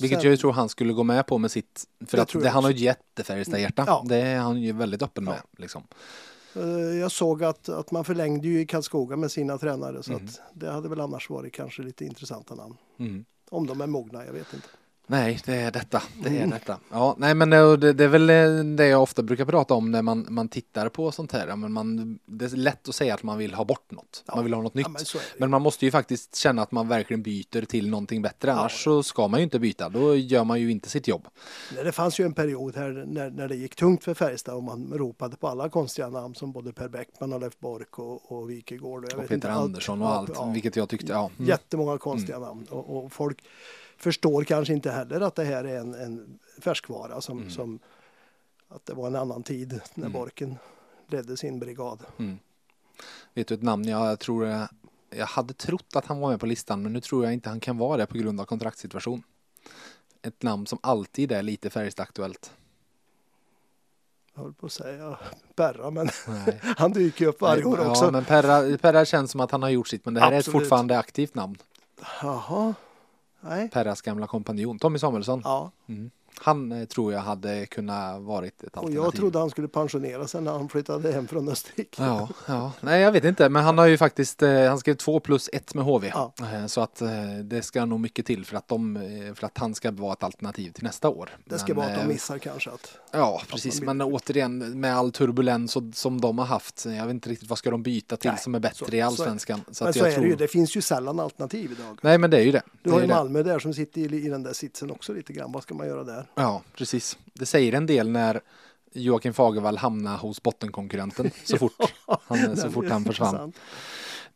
Vilket 0.00 0.20
sen- 0.20 0.30
jag 0.30 0.40
tror 0.40 0.52
han 0.52 0.68
skulle 0.68 0.92
gå 0.92 1.02
med 1.02 1.26
på 1.26 1.38
med 1.38 1.50
sitt, 1.50 1.84
för 2.06 2.18
att 2.18 2.28
det, 2.42 2.48
han 2.48 2.64
har 2.64 2.70
ju 2.70 2.76
jättefärjestad-hjärta. 2.84 3.84
Ja. 3.86 4.04
Det 4.08 4.16
är 4.16 4.38
han 4.38 4.62
ju 4.62 4.72
väldigt 4.72 5.02
öppen 5.02 5.24
Ja. 5.24 5.30
med. 5.30 5.40
Liksom. 5.58 5.82
Eh, 6.54 6.62
Jag 6.98 7.12
såg 7.12 7.44
att, 7.44 7.68
att 7.68 7.90
man 7.90 8.04
förlängde 8.04 8.48
ju 8.48 8.60
i 8.60 8.66
Karlskoga 8.66 9.16
med 9.16 9.30
sina 9.32 9.58
tränare 9.58 10.02
så 10.02 10.12
Mm. 10.12 10.24
att 10.26 10.40
det 10.54 10.70
hade 10.70 10.88
väl 10.88 11.00
annars 11.00 11.30
varit 11.30 11.52
kanske 11.54 11.82
lite 11.82 12.04
intressanta 12.04 12.54
namn. 12.54 12.76
Mm. 12.98 13.24
Om 13.50 13.66
de 13.66 13.80
är 13.80 13.86
mogna, 13.86 14.26
jag 14.26 14.32
vet 14.32 14.54
inte. 14.54 14.68
Nej, 15.08 15.40
det 15.44 15.54
är 15.54 15.70
detta. 15.70 16.02
Det 16.22 16.28
är 16.28 16.36
Mm. 16.36 16.50
detta. 16.50 16.78
Ja, 16.90 17.14
nej, 17.18 17.34
men 17.34 17.52
eh, 17.52 17.72
det, 17.72 17.92
det 17.92 18.04
är 18.04 18.08
väl 18.08 18.30
eh, 18.30 18.64
det 18.76 18.86
jag 18.86 19.02
ofta 19.02 19.22
brukar 19.22 19.44
prata 19.44 19.74
om 19.74 19.90
när 19.90 20.02
man, 20.02 20.26
man 20.28 20.48
tittar 20.48 20.88
på 20.88 21.12
sånt 21.12 21.32
här. 21.32 21.48
Ja, 21.48 21.56
Men 21.56 21.72
man, 21.72 22.18
det 22.26 22.44
är 22.44 22.56
lätt 22.56 22.88
att 22.88 22.94
säga 22.94 23.14
att 23.14 23.22
man 23.22 23.38
vill 23.38 23.54
ha 23.54 23.64
bort 23.64 23.90
något. 23.90 24.24
Man 24.34 24.44
vill 24.44 24.54
ha 24.54 24.62
något 24.62 24.74
nytt. 24.74 24.86
Ja, 24.86 24.92
men. 25.14 25.20
Men 25.38 25.50
man 25.50 25.62
måste 25.62 25.84
ju 25.84 25.90
faktiskt 25.90 26.36
känna 26.36 26.62
att 26.62 26.72
man 26.72 26.88
verkligen 26.88 27.22
byter 27.22 27.64
till 27.64 27.90
någonting 27.90 28.22
bättre. 28.22 28.52
Annars 28.52 28.84
så 28.84 29.02
ska 29.02 29.28
man 29.28 29.40
ju 29.40 29.44
inte 29.44 29.58
byta. 29.58 29.88
Då 29.88 30.16
gör 30.16 30.44
man 30.44 30.60
ju 30.60 30.70
inte 30.70 30.88
sitt 30.88 31.08
jobb. 31.08 31.26
Det 31.84 31.92
fanns 31.92 32.20
ju 32.20 32.24
en 32.24 32.32
period 32.34 32.76
här 32.76 33.04
när, 33.06 33.30
när 33.30 33.48
det 33.48 33.56
gick 33.56 33.76
tungt 33.76 34.04
för 34.04 34.14
Färjestad 34.14 34.54
och 34.54 34.62
man 34.62 34.92
ropade 34.94 35.36
på 35.36 35.48
alla 35.48 35.68
konstiga 35.68 36.08
namn 36.08 36.34
som 36.34 36.52
både 36.52 36.72
Per 36.72 36.88
Bäckman 36.88 37.32
och 37.32 37.40
Leif 37.40 37.58
Bork 37.58 37.98
och, 37.98 38.32
och 38.32 38.50
Wikegård. 38.50 39.04
Och, 39.04 39.12
Och 39.12 39.20
Peter 39.20 39.34
inte, 39.34 39.50
allt. 39.52 39.64
Andersson 39.64 40.02
och 40.02 40.08
Ja, 40.08 40.12
allt. 40.14 40.30
ja. 40.34 40.50
Vilket 40.54 40.76
jag 40.76 40.88
tyckte, 40.88 41.12
ja. 41.12 41.30
Mm. 41.38 41.48
Jättemånga 41.48 41.98
konstiga 41.98 42.38
namn 42.38 42.66
och, 42.70 42.96
och 43.04 43.12
folk 43.12 43.38
förstår 43.96 44.44
kanske 44.44 44.72
inte 44.74 44.90
heller 44.90 45.20
att 45.20 45.34
det 45.34 45.44
här 45.44 45.64
är 45.64 45.78
en, 45.80 45.94
en 45.94 46.38
färskvara 46.58 47.20
som, 47.20 47.38
Mm. 47.38 47.50
som 47.50 47.78
att 48.68 48.86
det 48.86 48.94
var 48.94 49.06
en 49.06 49.16
annan 49.16 49.42
tid 49.42 49.80
när 49.94 50.08
Borken 50.08 50.56
ledde 51.08 51.36
sin 51.36 51.58
brigad. 51.58 52.02
Mm. 52.18 52.38
Vet 53.34 53.48
du 53.48 53.54
ett 53.54 53.62
namn 53.62 53.88
jag 53.88 54.18
tror 54.20 54.46
jag, 54.46 54.68
jag 55.10 55.26
hade 55.26 55.54
trott 55.54 55.96
att 55.96 56.06
han 56.06 56.18
var 56.18 56.30
med 56.30 56.40
på 56.40 56.46
listan 56.46 56.82
men 56.82 56.92
nu 56.92 57.00
tror 57.00 57.24
jag 57.24 57.32
inte 57.32 57.48
han 57.48 57.60
kan 57.60 57.78
vara 57.78 57.96
det 57.96 58.06
på 58.06 58.18
grund 58.18 58.40
av 58.40 58.44
kontraktssituation. 58.44 59.22
Ett 60.22 60.42
namn 60.42 60.66
som 60.66 60.78
alltid 60.82 61.32
är 61.32 61.42
lite 61.42 61.70
Färjestad-aktuellt. 61.70 62.50
Jag 64.34 64.42
höll 64.42 64.52
på 64.54 64.66
att 64.66 64.72
säga 64.72 65.18
Berra, 65.56 65.90
men 65.90 66.08
han 66.76 66.92
dyker 66.92 67.24
ju 67.24 67.28
upp 67.28 67.40
varje 67.40 67.64
år 67.64 67.78
ja, 67.82 67.90
också. 67.90 68.10
men 68.10 68.24
Perra, 68.24 68.78
Perra 68.78 69.04
känns 69.04 69.30
som 69.30 69.40
att 69.40 69.50
han 69.50 69.62
har 69.62 69.70
gjort 69.70 69.88
sitt 69.88 70.04
men 70.04 70.14
det 70.14 70.20
här 70.20 70.32
är 70.32 70.32
ett 70.32 70.38
Absolut. 70.38 70.62
fortfarande 70.62 70.98
aktivt 70.98 71.34
namn. 71.34 71.56
Jaha, 72.22 72.74
nej. 73.48 73.70
Perras 73.70 74.02
gamla 74.02 74.26
kompanjon 74.26 74.78
Tommy 74.78 74.98
Samuelsson. 74.98 75.40
Ja, 75.44 75.70
Mm. 75.86 76.10
Han 76.40 76.72
eh, 76.72 76.84
tror 76.84 77.12
jag 77.12 77.20
hade 77.20 77.66
kunnat 77.66 78.22
varit 78.22 78.62
ett 78.62 78.70
och 78.72 78.78
alternativ. 78.78 78.96
jag 79.04 79.14
trodde 79.14 79.38
han 79.38 79.50
skulle 79.50 79.68
pensionera 79.68 80.26
sig 80.26 80.42
när 80.42 80.52
han 80.52 80.68
flyttade 80.68 81.12
hem 81.12 81.26
från 81.28 81.48
Österrike. 81.48 82.02
Ja, 82.02 82.28
ja, 82.46 82.72
nej 82.80 83.00
jag 83.02 83.12
vet 83.12 83.24
inte, 83.24 83.48
men 83.48 83.64
han 83.64 83.78
har 83.78 83.86
ju 83.86 83.98
faktiskt, 83.98 84.42
eh, 84.42 84.68
han 84.68 84.78
skrev 84.78 84.94
två 84.94 85.20
plus 85.20 85.50
ett 85.52 85.74
med 85.74 85.84
HV. 85.84 86.08
Ja. 86.14 86.32
Eh, 86.40 86.66
Så 86.66 86.80
att 86.80 87.02
det 87.44 87.62
ska 87.62 87.84
nog 87.84 88.00
mycket 88.00 88.26
till 88.26 88.44
för 88.44 88.56
att, 88.56 88.68
de, 88.68 88.98
för 89.36 89.46
att 89.46 89.58
han 89.58 89.74
ska 89.74 89.90
vara 89.90 90.12
ett 90.12 90.22
alternativ 90.22 90.70
till 90.72 90.84
nästa 90.84 91.08
år. 91.08 91.30
Det 91.44 91.58
ska 91.58 91.74
Men, 91.74 91.76
vara 91.76 91.94
att 91.96 92.00
de 92.02 92.08
missar 92.08 92.38
kanske 92.38 92.70
att 92.70 92.98
Ja, 93.12 93.42
precis, 93.50 93.80
men 93.80 94.00
återigen 94.02 94.80
med 94.80 94.96
all 94.96 95.12
turbulens 95.12 95.76
och, 95.76 95.82
som 95.92 96.20
de 96.20 96.38
har 96.38 96.46
haft, 96.46 96.84
jag 96.86 97.06
vet 97.06 97.10
inte 97.14 97.30
riktigt 97.30 97.48
vad 97.48 97.58
ska 97.58 97.70
de 97.70 97.82
byta 97.82 98.16
till 98.16 98.30
Nej, 98.30 98.38
som 98.40 98.54
är 98.54 98.58
bättre 98.60 98.86
så- 98.86 98.96
i 98.96 99.00
så 99.00 99.06
allsvenskan. 99.06 99.60
Så 99.70 99.84
Men 99.84 99.88
att 99.88 99.94
så 99.96 100.00
jag 100.00 100.08
är 100.08 100.12
tror... 100.12 100.24
det 100.24 100.30
ju, 100.30 100.36
det 100.36 100.48
finns 100.48 100.76
ju 100.76 100.80
sällan 100.80 101.20
alternativ 101.20 101.72
idag. 101.72 101.98
Nej, 102.02 102.18
men 102.18 102.30
det 102.30 102.36
är 102.38 102.42
ju 102.42 102.52
det. 102.52 102.62
Du 102.82 102.90
det 102.90 102.90
har 102.90 103.00
ju 103.00 103.06
det. 103.06 103.14
Malmö 103.14 103.42
där 103.42 103.58
som 103.58 103.74
sitter 103.74 104.00
i, 104.00 104.04
i 104.26 104.28
den 104.28 104.42
där 104.42 104.52
sitsen 104.52 104.90
också 104.90 105.12
lite 105.12 105.32
grann. 105.32 105.52
Vad 105.52 105.62
ska 105.62 105.74
man 105.74 105.86
göra 105.86 106.04
där? 106.04 106.25
Ja, 106.34 106.62
precis. 106.76 107.18
Det 107.34 107.46
säger 107.46 107.72
en 107.72 107.86
del 107.86 108.10
när 108.10 108.40
Joakim 108.92 109.34
Fagervall 109.34 109.76
hamnar 109.76 110.16
hos 110.16 110.42
bottenkonkurrenten 110.42 111.30
så 111.44 111.58
fort 111.58 111.72
han, 112.26 112.56
så 112.56 112.70
fort 112.70 112.90
han 112.90 113.04
försvann. 113.04 113.52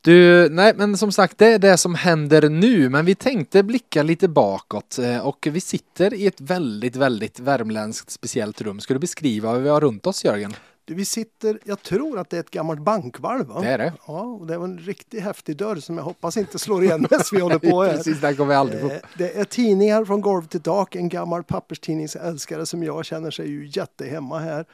Du, 0.03 0.49
nej 0.51 0.75
men 0.77 0.97
som 0.97 1.13
sagt 1.13 1.39
det 1.39 1.47
är 1.47 1.59
det 1.59 1.77
som 1.77 1.95
händer 1.95 2.49
nu 2.49 2.89
men 2.89 3.05
vi 3.05 3.15
tänkte 3.15 3.63
blicka 3.63 4.03
lite 4.03 4.29
bakåt 4.29 4.99
eh, 4.99 5.27
och 5.27 5.49
vi 5.51 5.61
sitter 5.61 6.15
i 6.15 6.27
ett 6.27 6.41
väldigt, 6.41 6.97
väldigt 6.97 7.41
värmländskt 7.41 8.11
speciellt 8.11 8.61
rum. 8.61 8.81
Ska 8.81 8.95
du 8.95 9.01
beskriva 9.01 9.53
vad 9.53 9.63
vi 9.63 9.69
har 9.69 9.81
runt 9.81 10.07
oss 10.07 10.25
Jörgen? 10.25 10.55
Vi 10.87 11.05
sitter, 11.05 11.59
jag 11.65 11.83
tror 11.83 12.19
att 12.19 12.31
det 12.31 12.37
är 12.37 12.41
ett 12.41 12.51
gammalt 12.51 12.81
bankvalv 12.83 13.47
va? 13.47 13.61
Det 13.61 13.69
är 13.69 13.79
det. 13.79 13.93
Ja, 14.07 14.21
och 14.21 14.47
det 14.47 14.55
är 14.55 14.65
en 14.65 14.79
riktigt 14.79 15.23
häftig 15.23 15.57
dörr 15.57 15.77
som 15.77 15.97
jag 15.97 16.05
hoppas 16.05 16.37
inte 16.37 16.59
slår 16.59 16.85
igen 16.85 17.01
medan 17.11 17.25
vi 17.33 17.41
håller 17.41 17.59
på 17.59 17.83
här. 17.83 17.97
Precis, 17.97 18.21
där 18.21 18.35
kommer 18.35 18.55
aldrig 18.55 18.81
få. 18.81 18.91
Eh, 18.91 18.99
Det 19.19 19.39
är 19.39 19.45
tidningar 19.45 20.05
från 20.05 20.21
golv 20.21 20.47
till 20.47 20.61
tak, 20.61 20.95
en 20.97 21.09
gammal 21.09 21.45
papperstidningsälskare 21.45 22.67
som 22.67 22.83
jag 22.83 23.05
känner 23.05 23.31
sig 23.31 23.49
ju 23.49 23.71
jättehemma 23.73 24.39
här. 24.39 24.65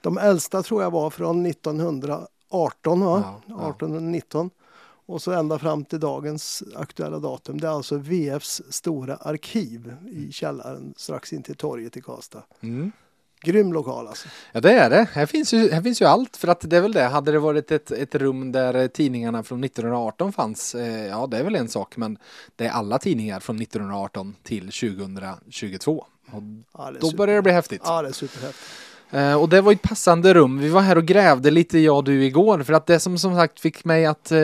De 0.00 0.18
äldsta 0.18 0.62
tror 0.62 0.82
jag 0.82 0.90
var 0.90 1.10
från 1.10 1.46
1918, 1.46 3.00
va? 3.00 3.22
Ja, 3.24 3.40
ja. 3.46 3.54
1819. 3.70 4.50
Och 5.06 5.22
så 5.22 5.32
ända 5.32 5.58
fram 5.58 5.84
till 5.84 6.00
dagens 6.00 6.62
aktuella 6.76 7.18
datum. 7.18 7.60
Det 7.60 7.66
är 7.66 7.70
alltså 7.70 7.96
VFs 7.96 8.62
stora 8.70 9.16
arkiv 9.16 9.94
i 10.10 10.32
källaren 10.32 10.94
strax 10.96 11.32
in 11.32 11.42
till 11.42 11.54
torget 11.56 11.96
i 11.96 12.00
Karlstad. 12.00 12.42
Mm. 12.60 12.92
Grym 13.40 13.72
lokal 13.72 14.08
alltså. 14.08 14.28
Ja 14.52 14.60
det 14.60 14.72
är 14.72 14.90
det. 14.90 15.06
Här 15.12 15.26
finns, 15.26 15.54
ju, 15.54 15.70
här 15.72 15.82
finns 15.82 16.02
ju 16.02 16.04
allt 16.06 16.36
för 16.36 16.48
att 16.48 16.60
det 16.70 16.76
är 16.76 16.80
väl 16.80 16.92
det. 16.92 17.02
Hade 17.04 17.32
det 17.32 17.38
varit 17.38 17.70
ett, 17.72 17.90
ett 17.90 18.14
rum 18.14 18.52
där 18.52 18.88
tidningarna 18.88 19.42
från 19.42 19.64
1918 19.64 20.32
fanns, 20.32 20.74
eh, 20.74 21.06
ja 21.06 21.26
det 21.26 21.38
är 21.38 21.44
väl 21.44 21.54
en 21.54 21.68
sak 21.68 21.96
men 21.96 22.18
det 22.56 22.66
är 22.66 22.70
alla 22.70 22.98
tidningar 22.98 23.40
från 23.40 23.56
1918 23.62 24.36
till 24.42 24.70
2022. 24.72 26.06
Och 26.32 26.42
Ja, 26.74 26.90
då 27.00 27.06
super- 27.10 27.16
börjar 27.16 27.34
det 27.36 27.42
bli 27.42 27.52
häftigt. 27.52 27.82
Ja, 27.84 28.02
det 28.02 28.08
är 28.08 28.12
superhäftigt. 28.12 28.64
Eh, 29.10 29.34
och 29.40 29.48
det 29.48 29.60
var 29.60 29.72
ett 29.72 29.82
passande 29.82 30.34
rum. 30.34 30.58
Vi 30.58 30.68
var 30.68 30.80
här 30.80 30.98
och 30.98 31.04
grävde 31.04 31.50
lite 31.50 31.78
jag 31.78 31.96
och 31.96 32.04
du 32.04 32.24
igår 32.24 32.62
för 32.62 32.72
att 32.72 32.86
det 32.86 33.00
som 33.00 33.18
som 33.18 33.34
sagt 33.36 33.60
fick 33.60 33.84
mig 33.84 34.06
att 34.06 34.32
eh, 34.32 34.38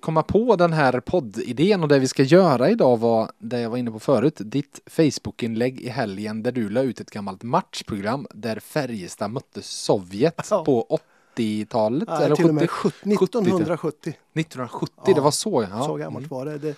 komma 0.00 0.22
på 0.22 0.56
den 0.56 0.72
här 0.72 1.00
poddidén 1.00 1.82
och 1.82 1.88
det 1.88 1.98
vi 1.98 2.08
ska 2.08 2.22
göra 2.22 2.70
idag 2.70 2.96
var 3.00 3.30
det 3.38 3.60
jag 3.60 3.70
var 3.70 3.76
inne 3.76 3.90
på 3.90 3.98
förut. 3.98 4.34
Ditt 4.38 4.80
Facebook-inlägg 4.86 5.80
i 5.80 5.88
helgen 5.88 6.42
där 6.42 6.52
du 6.52 6.68
la 6.70 6.82
ut 6.82 7.00
ett 7.00 7.10
gammalt 7.10 7.42
matchprogram 7.42 8.26
där 8.30 8.60
Färjestad 8.60 9.30
mötte 9.30 9.62
Sovjet 9.62 10.46
Ja. 10.50 10.64
på 10.64 10.98
80-talet. 11.36 12.08
Ja, 12.12 12.20
eller 12.22 12.36
till 12.36 12.48
och 12.48 12.54
med 12.54 12.70
70, 12.70 13.16
70, 13.16 13.38
1970. 13.38 14.14
1970, 14.34 14.92
Ja, 15.06 15.14
det 15.14 15.20
var 15.20 15.30
så. 15.30 15.66
Ja. 15.70 15.82
Så 15.84 15.94
gammalt 15.94 16.26
Mm. 16.26 16.38
var 16.38 16.44
det. 16.44 16.58
det. 16.58 16.74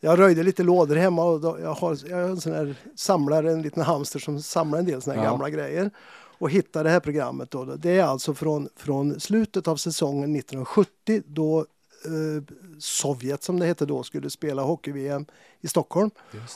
Jag 0.00 0.18
röjde 0.18 0.42
lite 0.42 0.62
lådor 0.62 0.96
hemma 0.96 1.24
och 1.24 1.40
då, 1.40 1.58
jag, 1.62 1.74
har, 1.74 1.98
jag 2.08 2.16
har 2.16 2.22
en 2.22 2.40
sån 2.40 2.52
här 2.52 2.74
samlare, 2.96 3.52
en 3.52 3.62
liten 3.62 3.82
hamster 3.82 4.18
som 4.18 4.42
samlar 4.42 4.78
en 4.78 4.84
del 4.84 5.02
såna 5.02 5.16
här 5.16 5.24
Ja. 5.24 5.30
gamla 5.30 5.50
grejer. 5.50 5.90
Och 6.38 6.50
hittade 6.50 6.88
det 6.88 6.92
här 6.92 7.00
programmet 7.00 7.50
då. 7.50 7.64
Det 7.64 7.90
är 7.90 8.04
alltså 8.04 8.34
från, 8.34 8.68
från 8.76 9.20
slutet 9.20 9.68
av 9.68 9.76
säsongen 9.76 10.36
1970 10.36 11.22
då 11.26 11.58
eh, 12.04 12.42
Sovjet 12.78 13.42
som 13.42 13.58
det 13.58 13.66
hette 13.66 13.86
då 13.86 14.02
skulle 14.02 14.30
spela 14.30 14.62
hockey-VM 14.62 15.26
i 15.60 15.68
Stockholm 15.68 16.10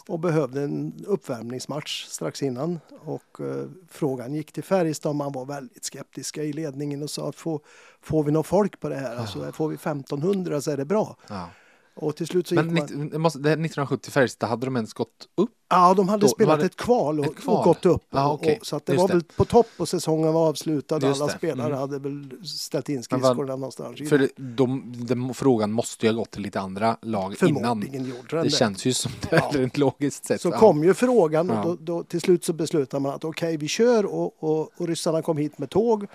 och 0.09 0.19
behövde 0.19 0.63
en 0.63 1.05
uppvärmningsmatch 1.07 2.07
strax 2.07 2.43
innan. 2.43 2.81
Och 3.01 3.41
eh, 3.41 3.67
frågan 3.89 4.35
gick 4.35 4.53
till 4.53 4.65
Färjestad. 4.65 5.17
Man 5.17 5.33
var 5.33 5.45
väldigt 5.45 5.85
skeptiska 5.85 6.43
i 6.43 6.53
ledningen 6.53 7.03
och 7.03 7.11
sa 7.11 7.29
att 7.29 7.37
får, 7.37 7.61
får 8.01 8.25
vi 8.25 8.33
någon 8.33 8.45
folk 8.45 8.81
på 8.81 8.89
det 8.89 8.97
här, 8.97 9.17
alltså, 9.17 9.53
får 9.53 9.69
vi 9.69 9.75
1500 9.75 10.61
så 10.61 10.71
är 10.71 10.77
det 10.77 10.85
bra. 10.85 11.17
Ja. 11.29 11.49
Och 11.95 12.17
till 12.17 12.27
slut 12.27 12.47
så 12.49 12.55
gick 12.55 12.65
Men 12.65 12.75
man... 12.75 12.83
90, 12.85 13.09
det 13.13 13.19
måste, 13.19 13.39
det 13.39 13.49
här 13.49 13.55
1970 13.55 14.11
Färjestad, 14.11 14.49
hade 14.49 14.67
de 14.67 14.77
ens 14.77 14.93
gått 14.93 15.09
upp? 15.37 15.51
Ja, 15.71 15.95
de 15.95 16.09
hade 16.09 16.21
Då 16.21 16.29
spelat 16.29 16.51
var 16.51 16.59
det 16.59 16.65
ett 16.67 16.77
kval 16.77 17.21
och, 17.21 17.27
ett 17.27 17.37
kval. 17.37 17.57
och 17.59 17.65
gått 17.65 17.87
upp. 17.87 18.15
Och, 18.15 18.33
okej. 18.35 18.59
och, 18.61 18.67
så 18.67 18.77
att 18.77 18.87
det 18.87 18.93
Just 18.93 19.01
var 19.01 19.09
det. 19.09 19.15
väl 19.15 19.23
på 19.37 19.45
topp 19.45 19.67
och 19.77 19.89
säsongen 19.89 20.33
var 20.33 20.49
avslutad. 20.49 20.99
Just 21.03 21.21
Alla 21.23 21.33
det. 21.33 21.39
spelare 21.39 21.67
Mm. 21.67 21.79
hade 21.79 21.99
väl 21.99 22.47
ställt 22.47 22.89
in 22.89 23.03
skridskorna 23.03 23.57
någonstans. 23.57 24.09
För 24.09 24.29
de, 24.37 24.95
de, 25.07 25.35
frågan 25.35 25.73
måste 25.73 26.07
ju 26.07 26.13
ha 26.13 26.19
gått 26.19 26.31
till 26.31 26.43
lite 26.43 26.61
andra 26.61 26.97
lag 27.03 27.35
innan. 27.47 27.83
Gjorde 27.93 28.37
den 28.37 28.45
Det 28.45 28.51
känns 28.51 28.85
ju 28.85 28.93
som 28.93 29.13
det, 29.31 29.37
Ja. 29.37 29.51
rent 29.55 29.77
logiskt 29.79 30.25
sett. 30.25 30.41
Så 30.41 30.49
Ja. 30.49 30.59
kom 30.59 30.85
ju 30.85 30.95
frågan 30.95 31.51
och 31.51 31.65
då, 31.67 31.77
då, 31.81 32.03
till 32.05 32.21
slut 32.21 32.45
så 32.45 32.53
beslutade 32.53 33.01
man 33.03 33.15
att 33.15 33.25
okej, 33.25 33.57
vi 33.57 33.69
kör 33.69 34.05
och, 34.07 34.43
och, 34.43 34.71
och 34.77 34.89
ryssarna 34.89 35.23
kom 35.23 35.37
hit 35.37 35.59
med 35.59 35.71
tåg. 35.71 36.07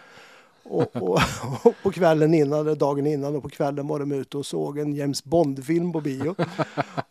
Och, 0.69 0.95
och, 0.95 1.19
och 1.63 1.73
på 1.83 1.91
kvällen 1.91 2.33
innan, 2.33 2.77
dagen 2.77 3.07
innan 3.07 3.35
och 3.35 3.43
på 3.43 3.49
kvällen 3.49 3.87
var 3.87 3.99
de 3.99 4.11
ute 4.11 4.37
och 4.37 4.45
såg 4.45 4.77
en 4.79 4.95
James 4.95 5.23
Bond-film 5.23 5.93
på 5.93 6.01
bio. 6.01 6.35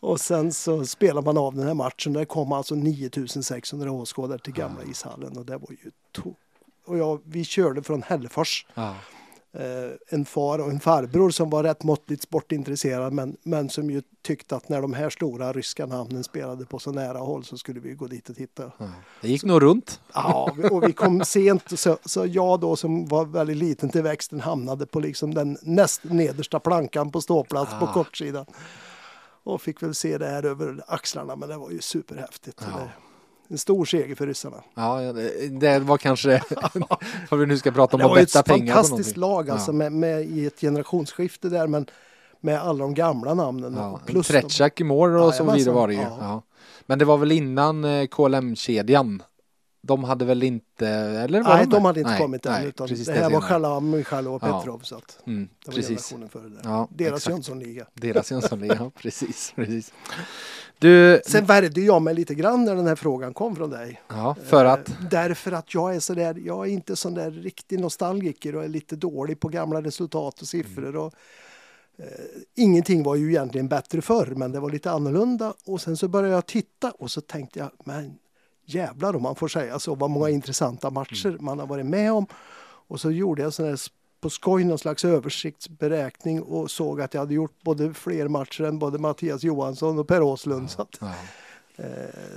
och 0.00 0.20
sen 0.20 0.52
så 0.52 0.86
spelade 0.86 1.25
man 1.25 1.38
av 1.38 1.54
den 1.54 1.66
här 1.66 1.75
matchen. 1.75 2.12
Där 2.12 2.25
kom 2.25 2.52
alltså 2.52 2.75
9600 2.75 3.92
åskådare 3.92 4.38
till 4.38 4.52
gamla 4.52 4.82
ishallen 4.90 5.38
och 5.38 5.46
det 5.46 5.56
var 5.58 5.70
ju 5.70 5.90
to- 6.16 6.34
och 6.86 6.98
jag, 6.98 7.20
vi 7.25 7.44
körde 7.44 7.82
från 7.82 8.02
Hällefors. 8.02 8.66
Ja. 8.75 8.94
Eh, 9.58 9.90
en 10.08 10.25
far 10.25 10.58
och 10.58 10.70
en 10.70 10.80
farbror 10.80 11.30
som 11.30 11.50
var 11.50 11.62
rätt 11.62 11.82
måttligt 11.84 12.22
sportintresserad 12.22 13.12
men, 13.12 13.36
men 13.42 13.68
som 13.70 13.90
ju 13.90 14.02
tyckte 14.22 14.56
att 14.56 14.68
när 14.68 14.82
de 14.82 14.92
här 14.92 15.10
stora 15.10 15.52
ryska 15.52 15.86
namnen 15.86 16.25
spelade 16.25 16.64
på 16.64 16.78
så 16.78 16.92
nära 16.92 17.18
håll 17.18 17.44
så 17.44 17.58
skulle 17.58 17.80
vi 17.80 17.92
gå 17.94 18.06
dit 18.06 18.28
och 18.28 18.36
titta. 18.36 18.72
Det 19.22 19.28
gick 19.28 19.44
nog 19.44 19.62
runt. 19.62 20.00
Ja, 20.14 20.52
och 20.70 20.88
vi 20.88 20.92
kom 20.92 21.25
sent 21.25 21.78
så, 21.78 21.98
så 22.04 22.26
jag 22.26 22.60
då 22.60 22.76
som 22.76 23.06
var 23.08 23.25
väldigt 23.25 23.56
liten 23.56 23.88
till 23.90 24.02
växten 24.02 24.40
hamnade 24.40 24.86
på 24.86 25.00
liksom 25.00 25.34
den 25.34 25.58
näst 25.62 26.04
nedersta 26.04 26.60
plankan 26.60 27.10
på 27.10 27.20
ståplats 27.20 27.70
på 27.80 27.84
Ah. 27.86 27.92
kortsidan. 27.92 28.46
Och 29.44 29.62
fick 29.62 29.82
väl 29.82 29.94
se 29.94 30.18
det 30.18 30.26
här 30.26 30.42
över 30.42 30.84
axlarna 30.88 31.36
men 31.36 31.48
det 31.48 31.56
var 31.56 31.70
ju 31.70 31.80
superhäftigt. 31.80 32.62
Ja. 32.72 32.88
Det, 33.48 33.54
en 33.54 33.58
stor 33.58 33.84
seger 33.84 34.14
för 34.14 34.26
ryssarna. 34.26 34.56
Ja, 34.74 35.00
det, 35.12 35.48
det 35.48 35.78
var 35.78 35.98
kanske, 35.98 36.42
vad 37.30 37.40
vi 37.40 37.46
nu 37.46 37.58
ska 37.58 37.70
prata 37.70 37.96
om, 37.96 37.98
Det 37.98 38.04
att 38.04 38.10
var 38.10 38.18
ett 38.18 38.32
betta 38.32 38.42
pengar 38.42 38.74
på 38.76 38.82
fantastiskt 38.82 39.16
någonting. 39.16 39.46
lag 39.46 39.50
alltså 39.50 39.70
Ja. 39.70 39.74
med, 39.76 39.92
med 39.92 40.24
i 40.24 40.46
ett 40.46 40.60
generationsskifte 40.60 41.48
där 41.48 41.66
men 41.66 41.86
med 42.40 42.60
alla 42.62 42.78
de 42.78 42.94
gamla 42.94 43.34
namnen. 43.34 43.74
Ja, 43.76 44.00
plus 44.06 44.26
Tretjak 44.28 44.80
i 44.80 44.84
mål 44.84 45.16
och 45.16 45.34
så 45.34 45.42
Jajamensan, 45.42 45.58
vidare 45.58 45.74
var 45.74 45.88
det 45.88 45.94
ju. 45.94 46.00
ja. 46.00 46.16
Ja. 46.20 46.42
Men 46.86 46.98
det 46.98 47.04
var 47.04 47.16
väl 47.18 47.32
innan 47.32 47.84
eh, 47.84 48.06
KLM-kedjan. 48.06 49.22
De 49.82 50.04
hade 50.04 50.24
väl 50.24 50.42
inte, 50.42 50.88
eller 50.88 51.42
var 51.42 51.54
nej, 51.54 51.64
de, 51.66 51.70
de 51.70 51.84
hade 51.84 52.00
inte 52.00 52.10
nej, 52.12 52.20
kommit 52.20 52.46
än 52.46 52.64
utan 52.64 52.86
det 52.86 52.94
här 53.12 53.14
var 53.22 53.28
senare. 53.28 53.40
Shalam, 53.40 53.90
Michailov 53.90 54.34
och 54.34 54.42
Ja. 54.48 54.58
Petrov. 54.60 54.78
Så 54.82 54.96
att 54.96 55.18
Mm, 55.26 55.48
det 55.64 55.70
var 55.70 55.74
precis. 55.74 55.88
generationen 56.10 56.28
före 56.28 56.48
det. 56.48 56.60
Ja, 56.64 56.88
Deras. 56.90 57.28
Jönssonliga. 57.28 57.86
Deras 57.94 58.30
Jönssonliga, 58.30 58.76
ja, 58.80 58.90
precis, 59.02 59.52
precis. 59.56 59.92
Du, 60.78 61.21
Sen 61.26 61.45
värjde 61.45 61.80
jag 61.80 62.02
mig 62.02 62.14
lite 62.14 62.35
grann 62.35 62.64
när 62.64 62.76
den 62.76 62.87
här 62.87 62.95
frågan 62.95 63.35
kom 63.35 63.56
från 63.56 63.71
dig. 63.71 64.02
ja, 64.09 64.37
för 64.45 64.64
att, 64.64 64.88
Eh, 64.88 64.95
Därför 65.11 65.52
att 65.52 65.75
jag 65.75 65.95
är 65.95 66.00
sådär, 66.00 66.35
jag 66.45 66.66
är 66.66 66.71
inte 66.71 66.97
sån 66.97 67.14
där 67.14 67.30
riktig 67.30 67.80
nostalgiker 67.80 68.56
och 68.56 68.64
är 68.64 68.68
lite 68.68 68.97
dålig 68.97 69.40
på 69.40 69.49
gamla 69.49 69.83
resultat 69.83 70.40
och 70.40 70.49
siffror. 70.49 70.97
Och, 70.97 71.14
eh, 71.99 72.06
ingenting 72.54 73.02
var 73.02 73.14
ju 73.14 73.30
egentligen 73.30 73.68
bättre 73.68 74.02
förr 74.02 74.33
men 74.37 74.52
det 74.52 74.61
var 74.61 74.71
lite 74.71 74.90
annorlunda 74.90 75.54
och 75.64 75.80
sen 75.80 75.97
så 75.97 76.09
började 76.09 76.35
jag 76.35 76.47
titta 76.47 76.90
och 76.90 77.11
så 77.11 77.21
tänkte 77.21 77.59
jag, 77.59 77.71
men 77.85 78.18
jävlar 78.64 79.16
om 79.16 79.23
man 79.23 79.35
får 79.35 79.49
säga 79.49 79.78
så, 79.78 79.95
vad 79.95 80.11
många 80.11 80.30
intressanta 80.30 80.90
matcher 80.90 81.37
man 81.40 81.59
har 81.59 81.66
varit 81.66 81.87
med 81.87 82.12
om. 82.12 82.26
Och 82.88 83.00
så 83.00 83.11
gjorde 83.11 83.42
jag 83.42 83.52
här 83.59 83.76
på 84.20 84.30
skoj 84.30 84.64
någon 84.64 84.78
slags 84.78 85.04
översiktsberäkning 85.04 86.42
och 86.42 86.70
såg 86.70 87.00
att 87.00 87.14
jag 87.14 87.20
hade 87.20 87.35
gjort 87.35 87.62
både 87.62 87.94
fler 87.94 88.28
matcher 88.28 88.64
än 88.64 88.78
både 88.78 88.99
Mattias 88.99 89.44
Johansson 89.44 89.99
och 89.99 90.08
Per 90.08 90.23
Åslund. 90.23 90.70
Så 90.70 90.82
att, 90.82 90.99
ja. 91.00 91.12
Eh, 91.76 91.85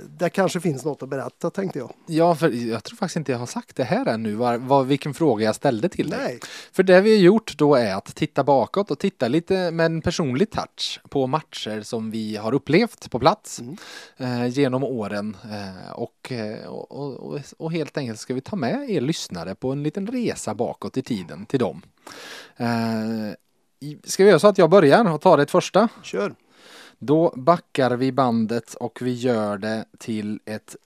där 0.08 0.28
kanske 0.28 0.60
finns 0.60 0.84
något 0.84 1.02
att 1.02 1.08
berätta 1.08 1.50
tänkte 1.50 1.78
jag. 1.78 1.92
ja, 2.06 2.34
för 2.34 2.48
jag 2.48 2.84
tror 2.84 2.96
faktiskt 2.96 3.16
inte 3.16 3.32
jag 3.32 3.38
har 3.38 3.46
sagt 3.46 3.76
det 3.76 3.84
här 3.84 4.06
ännu, 4.06 4.34
var, 4.34 4.56
var, 4.58 4.84
vilken 4.84 5.14
fråga 5.14 5.44
jag 5.44 5.54
ställde 5.54 5.88
till 5.88 6.10
dig. 6.10 6.20
Nej. 6.22 6.40
För 6.72 6.82
det 6.82 7.00
vi 7.00 7.10
har 7.16 7.22
gjort 7.22 7.54
då 7.58 7.74
är 7.74 7.94
att 7.94 8.14
titta 8.14 8.44
bakåt 8.44 8.90
och 8.90 8.98
titta 8.98 9.28
lite 9.28 9.70
med 9.70 9.86
en 9.86 10.02
personlig 10.02 10.50
touch 10.50 11.00
på 11.08 11.26
matcher 11.26 11.82
som 11.82 12.10
vi 12.10 12.36
har 12.36 12.54
upplevt 12.54 13.10
på 13.10 13.18
plats 13.18 13.60
Mm. 13.60 13.76
eh, 14.16 14.46
genom 14.46 14.84
åren. 14.84 15.36
Eh, 15.44 15.92
och, 15.92 16.32
eh, 16.32 16.66
och, 16.66 16.92
och, 17.32 17.40
och 17.58 17.72
helt 17.72 17.96
enkelt 17.96 18.20
ska 18.20 18.34
vi 18.34 18.40
ta 18.40 18.56
med 18.56 18.90
er 18.90 19.00
lyssnare 19.00 19.54
på 19.54 19.72
en 19.72 19.82
liten 19.82 20.06
resa 20.06 20.54
bakåt 20.54 20.96
i 20.96 21.02
tiden 21.02 21.46
till 21.46 21.58
dem. 21.58 21.82
Eh, 22.56 22.68
ska 24.04 24.24
vi 24.24 24.28
göra 24.30 24.38
så 24.38 24.48
att 24.48 24.58
jag 24.58 24.70
börjar 24.70 25.10
och 25.12 25.20
tar 25.20 25.36
det 25.36 25.50
första? 25.50 25.88
Kör! 26.02 26.34
Då 27.02 27.32
backar 27.36 27.96
vi 27.96 28.12
bandet 28.12 28.74
och 28.74 28.98
vi 29.02 29.12
gör 29.12 29.58
det 29.58 29.84
till 29.98 30.40
ett 30.44 30.76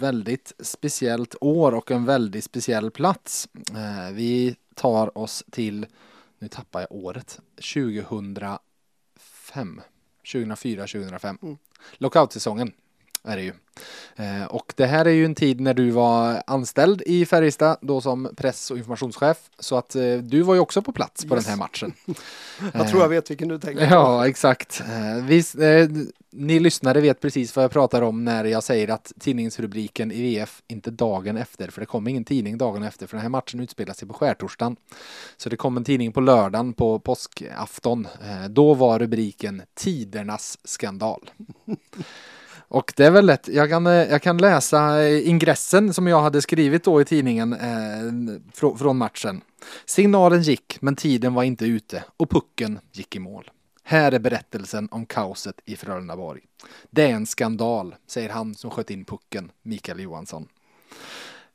väldigt 0.00 0.52
speciellt 0.58 1.34
år 1.40 1.74
och 1.74 1.90
en 1.90 2.04
väldigt 2.04 2.44
speciell 2.44 2.90
plats. 2.90 3.48
Eh, 3.74 4.12
Vi 4.12 4.56
tar 4.74 5.18
oss 5.18 5.44
till, 5.50 5.86
nu 6.38 6.48
tappar 6.48 6.80
jag 6.80 6.92
året, 6.92 7.40
2005. 7.74 9.80
2004-2005. 10.24 11.38
Mm. 11.42 11.56
Lockoutsäsongen 11.98 12.72
är 13.24 13.36
det 13.36 13.42
ju. 13.42 13.52
Eh, 14.16 14.44
Och 14.44 14.72
det 14.76 14.86
här 14.86 15.04
är 15.04 15.10
ju 15.10 15.24
en 15.24 15.34
tid 15.34 15.60
när 15.60 15.74
du 15.74 15.90
var 15.90 16.42
anställd 16.46 17.02
i 17.06 17.26
Färjestad 17.26 17.76
då 17.80 18.00
som 18.00 18.28
press 18.36 18.70
och 18.70 18.78
informationschef. 18.78 19.36
Så 19.58 19.76
att 19.76 19.94
eh, 19.96 20.14
du 20.14 20.42
var 20.42 20.54
ju 20.54 20.60
också 20.60 20.82
på 20.82 20.92
plats 20.92 21.24
på 21.24 21.34
Yes. 21.34 21.44
den 21.44 21.50
här 21.50 21.58
matchen. 21.58 21.92
Jag 22.74 22.88
tror 22.88 23.02
jag 23.02 23.08
vet 23.08 23.30
vilken 23.30 23.48
du 23.48 23.58
tänker 23.58 23.88
på. 23.88 23.94
Ja, 23.94 24.28
exakt. 24.28 24.80
Eh, 24.80 25.24
Vi, 25.24 25.42
ni 26.32 26.58
lyssnare 26.60 27.00
vet 27.00 27.20
precis 27.20 27.56
vad 27.56 27.62
jag 27.64 27.70
pratar 27.70 28.02
om 28.02 28.24
när 28.24 28.44
jag 28.44 28.62
säger 28.62 28.88
att 28.88 29.12
tidningsrubriken 29.20 30.12
i 30.12 30.22
VF 30.22 30.62
inte 30.68 30.90
dagen 30.90 31.36
efter, 31.36 31.68
för 31.70 31.80
det 31.80 31.86
kom 31.86 32.08
ingen 32.08 32.24
tidning 32.24 32.58
dagen 32.58 32.82
efter, 32.82 33.06
för 33.06 33.16
den 33.16 33.22
här 33.22 33.28
matchen 33.28 33.60
utspelar 33.60 33.94
sig 33.94 34.08
på 34.08 34.14
skärtorsdagen. 34.14 34.76
Så 35.36 35.48
det 35.48 35.56
kom 35.56 35.76
en 35.76 35.84
tidning 35.84 36.12
på 36.12 36.20
lördagen 36.20 36.72
på 36.72 36.98
påskafton. 36.98 38.08
Då 38.48 38.74
var 38.74 38.98
rubriken 38.98 39.62
Tidernas 39.74 40.58
skandal. 40.64 41.30
Och 42.70 42.92
det 42.96 43.06
är 43.06 43.10
väl 43.10 43.26
lätt, 43.26 43.48
jag 43.48 43.68
kan, 43.68 43.86
eh, 43.86 43.92
jag 43.92 44.22
kan 44.22 44.38
läsa 44.38 45.02
eh, 45.02 45.28
ingressen 45.28 45.94
som 45.94 46.06
jag 46.06 46.20
hade 46.20 46.42
skrivit 46.42 46.84
då 46.84 47.00
i 47.00 47.04
tidningen 47.04 47.52
eh, 47.52 48.40
fr 48.54 48.76
från 48.78 48.96
matchen. 48.96 49.40
Signalen 49.84 50.42
gick, 50.42 50.78
men 50.80 50.96
tiden 50.96 51.34
var 51.34 51.42
inte 51.42 51.64
ute 51.64 52.04
och 52.16 52.30
pucken 52.30 52.78
gick 52.92 53.16
i 53.16 53.18
mål. 53.18 53.50
Här 53.84 54.12
är 54.12 54.18
berättelsen 54.18 54.88
om 54.90 55.06
kaoset 55.06 55.60
i 55.64 55.76
Frölundaborg. 55.76 56.40
Det 56.90 57.02
är 57.02 57.14
en 57.14 57.26
skandal, 57.26 57.94
säger 58.06 58.28
han 58.28 58.54
som 58.54 58.70
sköt 58.70 58.90
in 58.90 59.04
pucken, 59.04 59.50
Mikael 59.62 60.00
Johansson. 60.00 60.48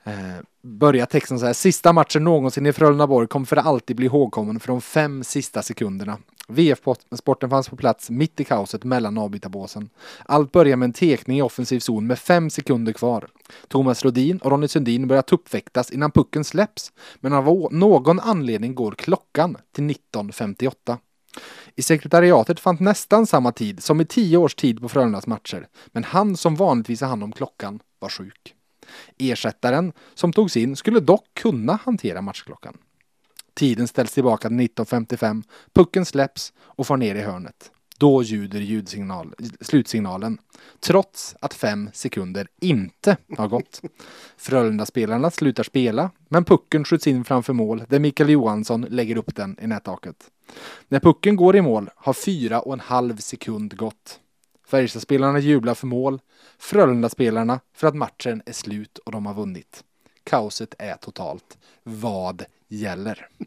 Eh, 0.03 0.13
börjar 0.61 1.05
texten 1.05 1.39
så 1.39 1.45
här. 1.45 1.53
Sista 1.53 1.93
matchen 1.93 2.23
någonsin 2.23 2.65
i 2.65 2.73
Frölundaborg 2.73 3.27
kommer 3.27 3.45
för 3.45 3.55
alltid 3.55 3.95
bli 3.95 4.05
ihågkommen 4.05 4.59
för 4.59 4.67
de 4.67 4.81
fem 4.81 5.23
sista 5.23 5.61
sekunderna. 5.61 6.17
VF-sporten 6.47 7.49
fanns 7.49 7.69
på 7.69 7.75
plats 7.75 8.09
mitt 8.09 8.39
i 8.39 8.43
kaoset 8.43 8.83
mellan 8.83 9.17
avbytarbåsen. 9.17 9.89
Allt 10.25 10.51
börjar 10.51 10.77
med 10.77 10.85
en 10.85 10.93
tekning 10.93 11.37
i 11.37 11.41
offensiv 11.41 11.79
zon 11.79 12.07
med 12.07 12.19
fem 12.19 12.49
sekunder 12.49 12.93
kvar. 12.93 13.27
Thomas 13.67 14.05
Rodin 14.05 14.37
och 14.37 14.51
Ronny 14.51 14.67
Sundin 14.67 15.07
börjar 15.07 15.21
tuppfäktas 15.21 15.91
innan 15.91 16.11
pucken 16.11 16.43
släpps. 16.43 16.91
Men 17.19 17.33
av 17.33 17.67
någon 17.71 18.19
anledning 18.19 18.75
går 18.75 18.91
klockan 18.91 19.57
till 19.71 19.83
19.58. 19.83 20.97
I 21.75 21.81
sekretariatet 21.81 22.59
fanns 22.59 22.79
nästan 22.79 23.27
samma 23.27 23.51
tid 23.51 23.83
som 23.83 24.01
i 24.01 24.05
tio 24.05 24.37
års 24.37 24.55
tid 24.55 24.81
på 24.81 24.89
Frölundas 24.89 25.27
matcher. 25.27 25.67
Men 25.87 26.03
han 26.03 26.37
som 26.37 26.55
vanligtvis 26.55 27.01
har 27.01 27.07
hand 27.07 27.23
om 27.23 27.31
klockan 27.31 27.79
var 27.99 28.09
sjuk. 28.09 28.55
Ersättaren 29.17 29.93
som 30.13 30.33
togs 30.33 30.57
in 30.57 30.75
skulle 30.75 30.99
dock 30.99 31.25
kunna 31.33 31.79
hantera 31.83 32.21
matchklockan. 32.21 32.77
Tiden 33.55 33.87
ställs 33.87 34.13
tillbaka 34.13 34.47
till 34.47 34.57
19.55, 34.57 35.43
pucken 35.73 36.05
släpps 36.05 36.53
och 36.59 36.87
far 36.87 36.97
ner 36.97 37.15
i 37.15 37.21
hörnet. 37.21 37.71
Då 37.97 38.23
ljuder 38.23 38.59
ljudsignal, 38.59 39.33
slutsignalen, 39.61 40.37
trots 40.79 41.35
att 41.41 41.53
fem 41.53 41.89
sekunder 41.93 42.47
inte 42.61 43.17
har 43.37 43.47
gått. 43.47 43.81
Frölunda-spelarna 44.37 45.31
slutar 45.31 45.63
spela, 45.63 46.11
men 46.29 46.45
pucken 46.45 46.85
skjuts 46.85 47.07
in 47.07 47.23
framför 47.23 47.53
mål 47.53 47.83
där 47.89 47.99
Mikael 47.99 48.29
Johansson 48.29 48.81
lägger 48.81 49.17
upp 49.17 49.35
den 49.35 49.57
i 49.61 49.67
nättaket. 49.67 50.15
När 50.87 50.99
pucken 50.99 51.35
går 51.35 51.55
i 51.55 51.61
mål 51.61 51.89
har 51.95 52.13
fyra 52.13 52.59
och 52.59 52.73
en 52.73 52.79
halv 52.79 53.17
sekund 53.17 53.77
gått. 53.77 54.19
Färjestadspelarna 54.67 55.39
jublar 55.39 55.73
för 55.73 55.87
mål. 55.87 56.19
Frölunda-spelarna 56.57 57.59
för 57.73 57.87
att 57.87 57.95
matchen 57.95 58.41
är 58.45 58.53
slut 58.53 58.97
och 58.97 59.11
de 59.11 59.25
har 59.25 59.33
vunnit. 59.33 59.83
Kaoset 60.23 60.75
är 60.79 60.95
totalt. 60.95 61.57
Vad 61.83 62.45
gäller? 62.67 63.27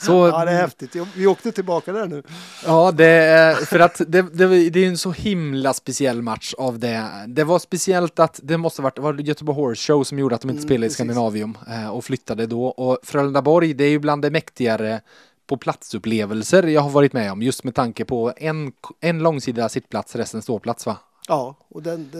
Så, 0.00 0.12
ja, 0.12 0.44
det 0.44 0.50
är 0.50 0.60
häftigt. 0.60 0.96
Vi 1.16 1.26
åkte 1.26 1.52
tillbaka 1.52 1.92
där 1.92 2.06
nu. 2.06 2.22
Ja, 2.66 2.92
det 2.92 3.06
är 3.06 3.54
för 3.54 3.78
att 3.78 4.00
det, 4.08 4.22
det, 4.22 4.70
det 4.70 4.84
är 4.84 4.88
en 4.88 4.98
så 4.98 5.10
himla 5.10 5.74
speciell 5.74 6.22
match 6.22 6.54
av 6.58 6.78
det. 6.78 7.24
Det 7.28 7.44
var 7.44 7.58
speciellt 7.58 8.18
att 8.18 8.40
det 8.42 8.56
måste 8.56 8.82
varit, 8.82 8.98
var 8.98 9.14
Göteborg 9.14 9.56
Horse 9.56 9.92
Show 9.92 10.04
som 10.04 10.18
gjorde 10.18 10.34
att 10.34 10.40
de 10.40 10.50
inte 10.50 10.60
mm, 10.60 10.68
spelade 10.68 10.86
i 10.86 10.90
Skandinavium 10.90 11.58
eh, 11.68 11.88
och 11.88 12.04
flyttade 12.04 12.46
då. 12.46 12.66
Och 12.66 12.98
Frölundaborg, 13.02 13.74
det 13.74 13.84
är 13.84 13.90
ju 13.90 13.98
bland 13.98 14.22
det 14.22 14.30
mäktigare 14.30 15.00
på 15.46 15.56
platsupplevelser 15.56 16.62
jag 16.62 16.80
har 16.80 16.90
varit 16.90 17.12
med 17.12 17.32
om 17.32 17.42
just 17.42 17.64
med 17.64 17.74
tanke 17.74 18.04
på 18.04 18.32
en, 18.36 18.72
en 19.00 19.18
långsida 19.18 19.68
sittplats, 19.68 20.16
resten 20.16 20.42
ståplats 20.42 20.86
va? 20.86 20.96
Ja, 21.28 21.56
och 21.68 21.82
den, 21.82 22.10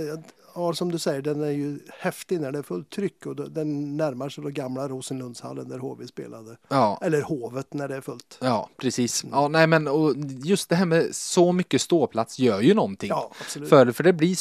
ja, 0.57 0.75
som 0.75 0.93
du 0.93 0.99
säger, 0.99 1.23
den 1.23 1.43
är 1.43 1.51
ju 1.51 1.79
häftig 1.99 2.41
när 2.41 2.53
det 2.53 2.59
är 2.59 2.63
fullt 2.63 2.91
tryck 2.91 3.27
och 3.27 3.37
den 3.37 3.97
närmar 3.97 4.29
sig 4.29 4.45
då 4.45 4.51
gamla 4.51 4.89
Rosenlundshallen 4.89 5.69
där 5.69 5.79
HV 5.79 6.07
spelade. 6.07 6.57
Ja. 6.69 6.99
Eller 7.03 7.23
Hovet 7.23 7.75
när 7.75 7.89
det 7.89 7.97
är 7.97 8.01
fullt. 8.01 8.39
Ja, 8.41 8.69
precis. 8.77 9.25
Ja, 9.33 9.49
nej, 9.49 9.67
men 9.67 9.89
och 9.89 10.15
just 10.45 10.69
det 10.69 10.77
här 10.77 10.87
med 10.87 11.15
så 11.15 11.53
mycket 11.53 11.81
ståplats 11.81 12.39
gör 12.39 12.61
ju 12.61 12.75
någonting. 12.75 13.09
Ja, 13.09 13.31
absolut. 13.41 13.69
För, 13.69 13.93
för 13.93 14.05
det, 14.05 14.13
blir, 14.13 14.37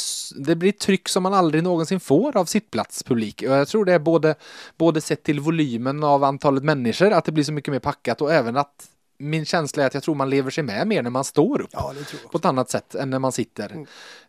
det 0.45 0.55
blir 0.55 0.71
tryck 0.71 1.09
som 1.09 1.23
man 1.23 1.33
aldrig 1.33 1.63
någonsin 1.63 1.99
får 1.99 2.37
av 2.37 2.45
sittplatspublik. 2.45 3.41
Och 3.41 3.55
jag 3.55 3.67
tror 3.67 3.85
det 3.85 3.93
är 3.93 3.99
både, 3.99 4.35
både 4.77 5.01
sett 5.01 5.23
till 5.23 5.39
volymen 5.39 6.03
av 6.03 6.23
antalet 6.23 6.63
människor, 6.63 7.11
att 7.11 7.25
det 7.25 7.31
blir 7.31 7.43
så 7.43 7.53
mycket 7.53 7.71
mer 7.71 7.79
packat 7.79 8.21
och 8.21 8.33
även 8.33 8.57
att 8.57 8.89
min 9.17 9.45
känsla 9.45 9.83
är 9.83 9.87
att 9.87 9.93
jag 9.93 10.03
tror 10.03 10.15
man 10.15 10.29
lever 10.29 10.51
sig 10.51 10.63
med 10.63 10.87
mer 10.87 11.03
när 11.03 11.09
man 11.09 11.23
står 11.23 11.61
upp. 11.61 11.69
Ja, 11.71 11.93
på 12.31 12.37
ett 12.37 12.45
annat 12.45 12.69
sätt 12.69 12.95
än 12.95 13.09
när 13.09 13.19
man 13.19 13.31
sitter. 13.31 13.71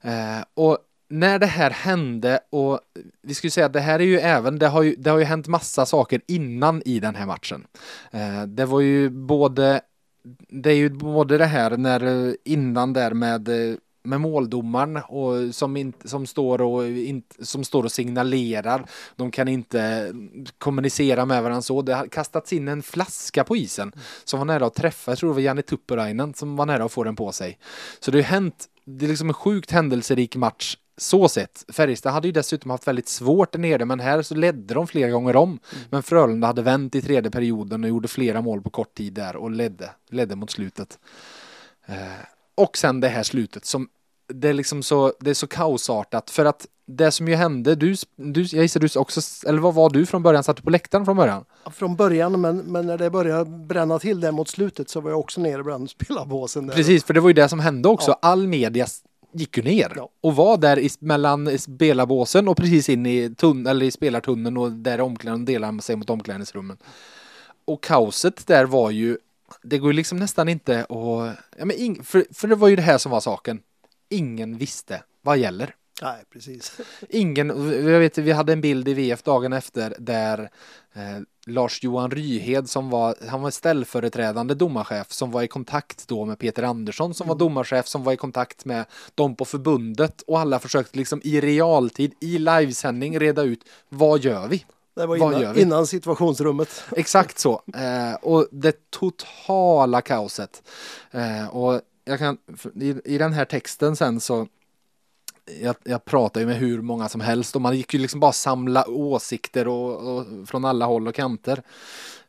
Mm. 0.02 0.38
Eh, 0.38 0.44
och 0.54 0.78
när 1.08 1.38
det 1.38 1.46
här 1.46 1.70
hände 1.70 2.40
och 2.50 2.80
vi 3.22 3.34
skulle 3.34 3.50
säga 3.50 3.66
att 3.66 3.72
det 3.72 3.80
här 3.80 3.98
är 3.98 4.04
ju 4.04 4.18
även, 4.18 4.58
det 4.58 4.68
har 4.68 4.82
ju, 4.82 4.94
det 4.98 5.10
har 5.10 5.18
ju 5.18 5.24
hänt 5.24 5.46
massa 5.46 5.86
saker 5.86 6.20
innan 6.26 6.82
i 6.84 7.00
den 7.00 7.14
här 7.14 7.26
matchen. 7.26 7.66
Eh, 8.10 8.42
det 8.42 8.64
var 8.64 8.80
ju 8.80 9.10
både, 9.10 9.80
det 10.48 10.70
är 10.70 10.74
ju 10.74 10.90
både 10.90 11.38
det 11.38 11.46
här 11.46 11.76
när 11.76 12.28
eh, 12.28 12.34
innan 12.44 12.92
där 12.92 13.14
med 13.14 13.48
eh, 13.48 13.76
med 14.06 14.20
måldomaren 14.20 14.96
och 14.96 15.54
som, 15.54 15.76
in, 15.76 15.92
som, 16.04 16.26
står 16.26 16.62
och 16.62 16.88
in, 16.88 17.22
som 17.42 17.64
står 17.64 17.84
och 17.84 17.92
signalerar. 17.92 18.86
De 19.16 19.30
kan 19.30 19.48
inte 19.48 19.80
eh, 19.80 20.14
kommunicera 20.58 21.24
med 21.26 21.42
varandra 21.42 21.62
så. 21.62 21.82
Det 21.82 21.94
har 21.94 22.06
kastats 22.06 22.52
in 22.52 22.68
en 22.68 22.82
flaska 22.82 23.44
på 23.44 23.56
isen 23.56 23.92
som 24.24 24.38
var 24.38 24.44
nära 24.44 24.66
att 24.66 24.74
träffa, 24.74 25.10
jag 25.10 25.18
tror 25.18 25.30
det 25.30 25.34
var 25.34 25.40
Janne 25.40 25.62
Tuppurainen 25.62 26.34
som 26.34 26.56
var 26.56 26.66
nära 26.66 26.84
att 26.84 26.92
få 26.92 27.04
den 27.04 27.16
på 27.16 27.32
sig. 27.32 27.58
Så 28.00 28.10
det 28.10 28.18
har 28.18 28.22
hänt, 28.22 28.66
det 28.84 29.04
är 29.04 29.08
liksom 29.08 29.28
en 29.28 29.34
sjukt 29.34 29.70
händelserik 29.70 30.36
match 30.36 30.76
så 30.96 31.28
sett. 31.28 31.64
Färjestad 31.68 32.12
hade 32.12 32.28
ju 32.28 32.32
dessutom 32.32 32.70
haft 32.70 32.88
väldigt 32.88 33.08
svårt 33.08 33.52
där 33.52 33.58
nere, 33.58 33.84
men 33.84 34.00
här 34.00 34.22
så 34.22 34.34
ledde 34.34 34.74
de 34.74 34.86
flera 34.86 35.10
gånger 35.10 35.36
om. 35.36 35.48
Mm. 35.48 35.84
Men 35.90 36.02
Frölunda 36.02 36.46
hade 36.46 36.62
vänt 36.62 36.94
i 36.94 37.02
tredje 37.02 37.30
perioden 37.30 37.84
och 37.84 37.90
gjorde 37.90 38.08
flera 38.08 38.40
mål 38.40 38.62
på 38.62 38.70
kort 38.70 38.94
tid 38.94 39.12
där 39.12 39.36
och 39.36 39.50
ledde, 39.50 39.90
ledde 40.10 40.36
mot 40.36 40.50
slutet. 40.50 40.98
Eh, 41.86 41.96
och 42.54 42.76
sen 42.76 43.00
det 43.00 43.08
här 43.08 43.22
slutet 43.22 43.64
som 43.64 43.88
det 44.28 44.48
är 44.48 44.52
liksom 44.52 44.82
så, 44.82 45.12
det 45.20 45.30
är 45.30 45.34
så 45.34 45.46
kaosartat 45.46 46.30
för 46.30 46.44
att 46.44 46.66
det 46.86 47.10
som 47.10 47.28
ju 47.28 47.34
hände, 47.34 47.74
du, 47.74 47.94
du 48.16 48.40
jag 48.42 48.62
gissar 48.62 48.80
du 48.80 48.98
också, 48.98 49.48
eller 49.48 49.58
vad 49.58 49.74
var 49.74 49.90
du 49.90 50.06
från 50.06 50.22
början? 50.22 50.44
Satt 50.44 50.56
du 50.56 50.62
på 50.62 50.70
läktaren 50.70 51.04
från 51.04 51.16
början? 51.16 51.44
Från 51.72 51.96
början, 51.96 52.40
men, 52.40 52.58
men 52.58 52.86
när 52.86 52.98
det 52.98 53.10
började 53.10 53.50
bränna 53.50 53.98
till 53.98 54.20
där 54.20 54.32
mot 54.32 54.48
slutet 54.48 54.90
så 54.90 55.00
var 55.00 55.10
jag 55.10 55.20
också 55.20 55.40
nere 55.40 55.62
bland 55.62 55.90
spelarbåsen. 56.00 56.66
Där. 56.66 56.74
Precis, 56.74 57.04
för 57.04 57.14
det 57.14 57.20
var 57.20 57.28
ju 57.28 57.34
det 57.34 57.48
som 57.48 57.60
hände 57.60 57.88
också. 57.88 58.10
Ja. 58.10 58.18
All 58.22 58.46
media 58.46 58.86
gick 59.36 59.56
ju 59.56 59.62
ner 59.62 59.92
ja. 59.96 60.08
och 60.20 60.36
var 60.36 60.56
där 60.56 60.78
i, 60.78 60.90
mellan 60.98 61.58
spelarbåsen 61.58 62.48
och 62.48 62.56
precis 62.56 62.88
in 62.88 63.06
i, 63.06 63.34
tunn, 63.34 63.66
eller 63.66 63.86
i 63.86 63.90
spelartunneln 63.90 64.56
och 64.56 64.72
där 64.72 65.00
omklädningen 65.00 65.44
delar 65.44 65.80
sig 65.80 65.96
mot 65.96 66.10
omklädningsrummen. 66.10 66.76
Och 67.64 67.82
kaoset 67.82 68.46
där 68.46 68.64
var 68.64 68.90
ju, 68.90 69.18
det 69.62 69.78
går 69.78 69.92
ju 69.92 69.96
liksom 69.96 70.18
nästan 70.18 70.48
inte 70.48 70.80
att, 70.80 71.36
ja 71.58 71.64
men 71.64 71.72
ing, 71.76 72.04
för, 72.04 72.26
för 72.30 72.48
det 72.48 72.54
var 72.54 72.68
ju 72.68 72.76
det 72.76 72.82
här 72.82 72.98
som 72.98 73.12
var 73.12 73.20
saken. 73.20 73.60
Ingen 74.08 74.58
visste 74.58 75.02
vad 75.22 75.38
gäller. 75.38 75.74
Nej, 76.02 76.24
precis. 76.32 76.80
Ingen, 77.08 77.48
jag 77.72 78.00
vet 78.00 78.18
vi 78.18 78.32
hade 78.32 78.52
en 78.52 78.60
bild 78.60 78.88
i 78.88 78.94
VF 78.94 79.22
dagen 79.22 79.52
efter 79.52 79.96
där 79.98 80.50
eh, 80.94 81.20
Lars-Johan 81.46 82.10
Ryhed 82.10 82.68
som 82.70 82.90
var, 82.90 83.14
han 83.28 83.42
var 83.42 83.50
ställföreträdande 83.50 84.54
domarchef 84.54 85.12
som 85.12 85.30
var 85.30 85.42
i 85.42 85.48
kontakt 85.48 86.08
då 86.08 86.24
med 86.24 86.38
Peter 86.38 86.62
Andersson 86.62 87.14
som 87.14 87.24
mm. 87.24 87.28
var 87.28 87.38
domarchef 87.38 87.86
som 87.86 88.04
var 88.04 88.12
i 88.12 88.16
kontakt 88.16 88.64
med 88.64 88.84
dem 89.14 89.36
på 89.36 89.44
förbundet 89.44 90.22
och 90.22 90.40
alla 90.40 90.58
försökte 90.58 90.98
liksom 90.98 91.20
i 91.24 91.40
realtid 91.40 92.12
i 92.20 92.38
livesändning 92.38 93.18
reda 93.18 93.42
ut 93.42 93.60
vad 93.88 94.20
gör 94.20 94.48
vi? 94.48 94.64
Det 94.94 95.06
var 95.06 95.16
innan, 95.16 95.58
innan 95.58 95.86
situationsrummet. 95.86 96.84
Exakt 96.96 97.38
så. 97.38 97.62
Eh, 97.74 98.14
och 98.22 98.48
det 98.50 98.90
totala 98.90 100.00
kaoset. 100.00 100.62
Eh, 101.10 101.56
och 101.56 101.80
jag 102.04 102.18
kan, 102.18 102.38
i, 102.74 102.94
i 103.04 103.18
den 103.18 103.32
här 103.32 103.44
texten 103.44 103.96
sen 103.96 104.20
så 104.20 104.46
jag, 105.62 105.76
jag 105.84 106.04
pratar 106.04 106.40
ju 106.40 106.46
med 106.46 106.56
hur 106.56 106.82
många 106.82 107.08
som 107.08 107.20
helst 107.20 107.56
och 107.56 107.62
man 107.62 107.76
gick 107.76 107.94
ju 107.94 108.00
liksom 108.00 108.20
bara 108.20 108.32
samla 108.32 108.88
åsikter 108.88 109.68
och, 109.68 110.16
och 110.16 110.48
från 110.48 110.64
alla 110.64 110.86
håll 110.86 111.08
och 111.08 111.14
kanter. 111.14 111.62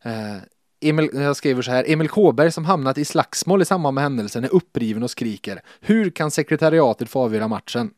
Eh, 0.01 0.37
Emil, 0.81 1.09
jag 1.13 1.35
skriver 1.35 1.61
så 1.61 1.71
här, 1.71 1.85
Emil 1.87 2.09
Kåberg 2.09 2.51
som 2.51 2.65
hamnat 2.65 2.97
i 2.97 3.05
slagsmål 3.05 3.61
i 3.61 3.65
samband 3.65 3.95
med 3.95 4.03
händelsen 4.03 4.43
är 4.43 4.53
uppriven 4.53 5.03
och 5.03 5.11
skriker. 5.11 5.61
Hur 5.79 6.09
kan 6.09 6.31
sekretariatet 6.31 7.09
få 7.09 7.21
avgöra 7.21 7.47
matchen? 7.47 7.91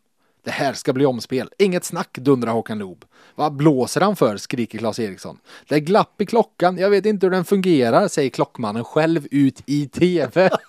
Det 0.44 0.52
här 0.52 0.74
ska 0.74 0.94
bli 0.94 1.06
omspel. 1.06 1.50
Inget 1.58 1.86
snack, 1.86 2.18
dundrar 2.18 2.52
Håkan 2.52 2.80
Loob. 2.80 3.06
Vad 3.36 3.54
blåser 3.54 4.02
han 4.02 4.16
för? 4.16 4.38
skriker 4.38 4.80
Claes 4.80 5.00
Eriksson. 5.00 5.38
Det 5.68 5.76
är 5.76 5.80
glapp 5.80 6.22
i 6.22 6.26
klockan. 6.26 6.78
Jag 6.78 6.90
vet 6.90 7.06
inte 7.06 7.26
hur 7.26 7.32
den 7.32 7.46
fungerar, 7.46 8.08
säger 8.08 8.30
klockmannen 8.30 8.84
själv 8.84 9.28
ut 9.32 9.64
i 9.66 9.88
tv. 9.88 10.50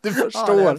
Du 0.00 0.12
förstår. 0.12 0.60
Ja, 0.60 0.76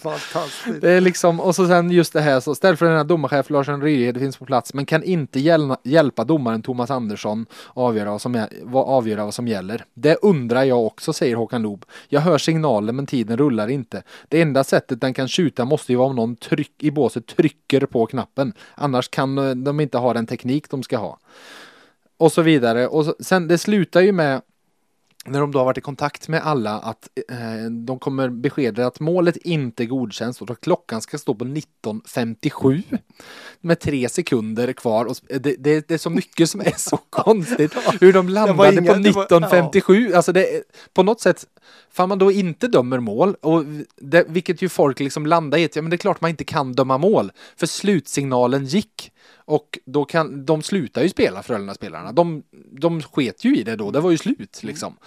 det, 0.66 0.70
är 0.70 0.82
det 0.82 0.89
är 0.89 1.02
liksom, 1.02 1.39
och 1.39 1.56
så 1.56 1.68
sen 1.68 1.92
just 1.92 2.13
det 2.13 2.22
här, 2.22 2.39
så 2.39 2.56
ställ 2.56 2.78
för 2.78 2.86
den 2.86 2.98
här 2.98 3.04
domarchef 3.04 3.50
Larsson 3.50 3.82
Ryhed 3.82 4.18
finns 4.18 4.38
på 4.38 4.46
plats, 4.46 4.74
men 4.74 4.86
kan 4.86 5.04
inte 5.04 5.39
hjäl 5.39 5.76
hjälpa 5.84 6.24
domaren 6.24 6.62
Thomas 6.62 6.92
Andersson 6.92 7.46
avgöra 7.74 8.12
vad, 8.12 8.22
som 8.22 8.36
är, 8.36 8.50
vad, 8.62 8.88
avgöra 8.88 9.26
vad 9.26 9.34
som 9.34 9.48
gäller. 9.48 9.86
Det 9.94 10.16
undrar 10.22 10.63
jag 10.63 10.86
också, 10.86 11.13
säger 11.13 11.36
Håkan 11.36 11.62
Loob. 11.62 11.86
Jag 12.10 12.22
hör 12.22 12.38
signalen, 12.38 12.96
men 12.96 13.06
tiden 13.06 13.38
rullar 13.38 13.68
inte. 13.68 14.04
Det 14.28 14.42
enda 14.42 14.63
sättet 14.63 15.02
den 15.02 15.13
kan 15.13 15.28
skjuta 15.28 15.66
måste 15.66 15.92
ju 15.92 15.98
vara 15.98 16.10
om 16.10 16.16
någon 16.16 16.36
tryck, 16.36 16.84
i 16.84 16.92
båset 16.92 17.28
trycker 17.28 17.86
på 17.86 18.06
knappen. 18.06 18.54
Annars 18.76 19.10
kan 19.10 19.38
eh, 19.38 19.56
de 19.56 19.80
inte 19.80 19.98
ha 19.98 20.13
den 20.13 20.26
teknik 20.26 20.70
de 20.70 20.84
ska 20.84 20.98
ha. 20.98 21.20
Och 22.18 22.32
så 22.32 22.42
vidare. 22.42 22.88
Och 22.88 23.16
sen, 23.20 23.48
det 23.48 23.58
slutar 23.58 24.02
ju 24.02 24.12
med 24.12 24.42
när 25.26 25.40
de 25.40 25.52
då 25.52 25.60
har 25.60 25.66
varit 25.66 25.78
i 25.78 25.82
kontakt 25.82 26.28
med 26.28 26.42
alla 26.44 26.80
att 26.80 27.10
eh, 27.30 27.72
de 27.72 28.00
kommer 28.00 28.30
beskeda 28.30 28.88
att 28.88 29.00
målet 29.00 29.38
inte 29.38 29.86
godkänns 29.86 30.42
och 30.42 30.52
att 30.52 30.62
klockan 30.62 31.02
ska 31.02 31.18
stå 31.18 31.36
på 31.36 31.46
19.57 31.46 32.84
med 33.62 33.80
tre 33.80 34.10
sekunder 34.10 34.74
kvar. 34.74 35.06
Och 35.06 35.16
det, 35.28 35.40
det, 35.40 35.88
det, 35.88 35.92
är 35.92 35.98
så 35.98 36.10
mycket 36.10 36.50
som 36.50 36.62
är 36.62 36.74
så 36.78 36.98
konstigt. 37.10 37.76
Hur 38.02 38.14
de 38.14 38.30
landade 38.30 38.74
inga, 38.74 38.94
på 38.94 39.00
19.57. 39.00 40.10
Ja. 40.10 40.16
Alltså 40.16 40.32
det, 40.32 40.64
på 40.94 41.04
något 41.04 41.22
sätt, 41.22 41.46
fan 41.92 42.10
man 42.10 42.20
då 42.20 42.32
inte 42.32 42.68
dömer 42.68 43.00
mål, 43.00 43.36
och 43.42 43.64
det, 43.96 44.26
vilket 44.28 44.62
ju 44.62 44.70
folk 44.70 45.00
liksom 45.00 45.26
landar 45.26 45.58
i, 45.58 45.70
ja 45.74 45.82
men 45.82 45.90
det 45.90 45.96
är 45.96 45.98
klart 45.98 46.22
man 46.22 46.30
inte 46.30 46.44
kan 46.44 46.74
döma 46.74 46.98
mål, 46.98 47.32
för 47.56 47.68
slutsignalen 47.68 48.66
gick. 48.66 49.12
Och 49.45 49.79
då 49.86 50.06
kan, 50.06 50.45
de 50.45 50.62
slutar 50.62 51.01
ju 51.03 51.10
spela 51.10 51.43
Frölunda-spelarna. 51.43 52.12
De, 52.12 52.43
de 52.71 53.01
sket 53.01 53.45
ju 53.45 53.58
i 53.58 53.63
det 53.63 53.75
då, 53.75 53.91
det 53.91 53.99
var 53.99 54.12
ju 54.12 54.17
slut 54.17 54.63
liksom. 54.63 54.97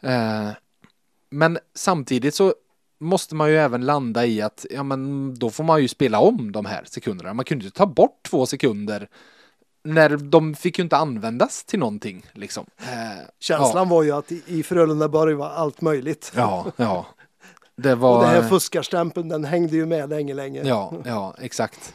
Eh, 0.00 0.48
men 1.30 1.58
samtidigt 1.74 2.34
så 2.34 2.54
måste 3.00 3.34
man 3.34 3.50
ju 3.50 3.56
även 3.56 3.86
landa 3.86 4.26
i 4.26 4.42
att 4.42 4.66
ja, 4.70 4.82
men 4.82 5.34
då 5.34 5.50
får 5.50 5.64
man 5.64 5.82
ju 5.82 5.88
spela 5.88 6.18
om 6.20 6.52
de 6.52 6.64
här 6.64 6.84
sekunderna. 6.84 7.34
Man 7.34 7.44
kunde 7.44 7.64
ju 7.64 7.70
ta 7.70 7.86
bort 7.86 8.22
två 8.22 8.46
sekunder 8.46 9.08
när 9.84 10.16
de 10.16 10.54
fick 10.54 10.78
ju 10.78 10.84
inte 10.84 10.96
användas 10.96 11.64
till 11.64 11.78
någonting 11.78 12.26
liksom. 12.32 12.66
Eh, 12.78 13.26
Känslan 13.40 13.88
ja. 13.88 13.94
var 13.94 14.02
ju 14.02 14.12
att 14.12 14.32
i, 14.32 14.42
i 14.46 14.62
Frölundaborg 14.62 15.34
var 15.34 15.50
allt 15.50 15.80
möjligt. 15.80 16.32
Ja, 16.36 16.66
ja. 16.76 17.06
Det 17.76 17.94
var... 17.94 18.16
Och 18.16 18.22
den 18.22 18.30
här 18.30 18.48
fuskarstämpeln 18.48 19.28
den 19.28 19.44
hängde 19.44 19.76
ju 19.76 19.86
med 19.86 20.08
länge, 20.08 20.34
länge. 20.34 20.62
Ja, 20.64 20.92
ja, 21.04 21.34
exakt. 21.40 21.94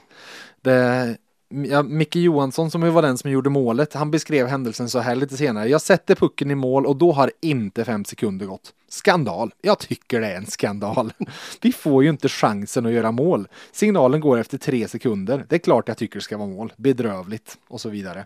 Det, 0.62 1.18
ja, 1.50 1.84
Micke 1.84 2.16
Johansson 2.16 2.72
som 2.72 2.94
var 2.94 3.02
den 3.02 3.18
som 3.18 3.32
gjorde 3.32 3.50
målet, 3.50 3.94
han 3.94 4.12
beskrev 4.12 4.48
händelsen 4.48 4.90
så 4.90 5.00
här 5.00 5.16
lite 5.16 5.38
senare. 5.38 5.70
Jag 5.70 5.82
sätter 5.82 6.16
pucken 6.16 6.52
i 6.52 6.56
mål 6.56 6.86
och 6.86 6.96
då 6.96 7.12
har 7.12 7.32
inte 7.42 7.86
fem 7.86 8.06
sekunder 8.06 8.46
gått. 8.46 8.74
Skandal. 8.90 9.54
Jag 9.62 9.80
tycker 9.80 10.22
det 10.22 10.28
är 10.28 10.36
en 10.36 10.46
skandal. 10.46 11.14
Vi 11.62 11.72
får 11.72 12.04
ju 12.04 12.10
inte 12.10 12.30
chansen 12.30 12.86
att 12.86 12.92
göra 12.92 13.12
mål. 13.12 13.48
Signalen 13.72 14.22
går 14.22 14.38
efter 14.40 14.58
tre 14.58 14.88
sekunder. 14.88 15.46
Det 15.50 15.56
är 15.56 15.60
klart 15.60 15.88
jag 15.88 15.98
tycker 15.98 16.20
det 16.20 16.24
ska 16.24 16.38
vara 16.38 16.50
mål. 16.50 16.74
Bedrövligt 16.78 17.58
och 17.68 17.82
så 17.82 17.90
vidare. 17.90 18.26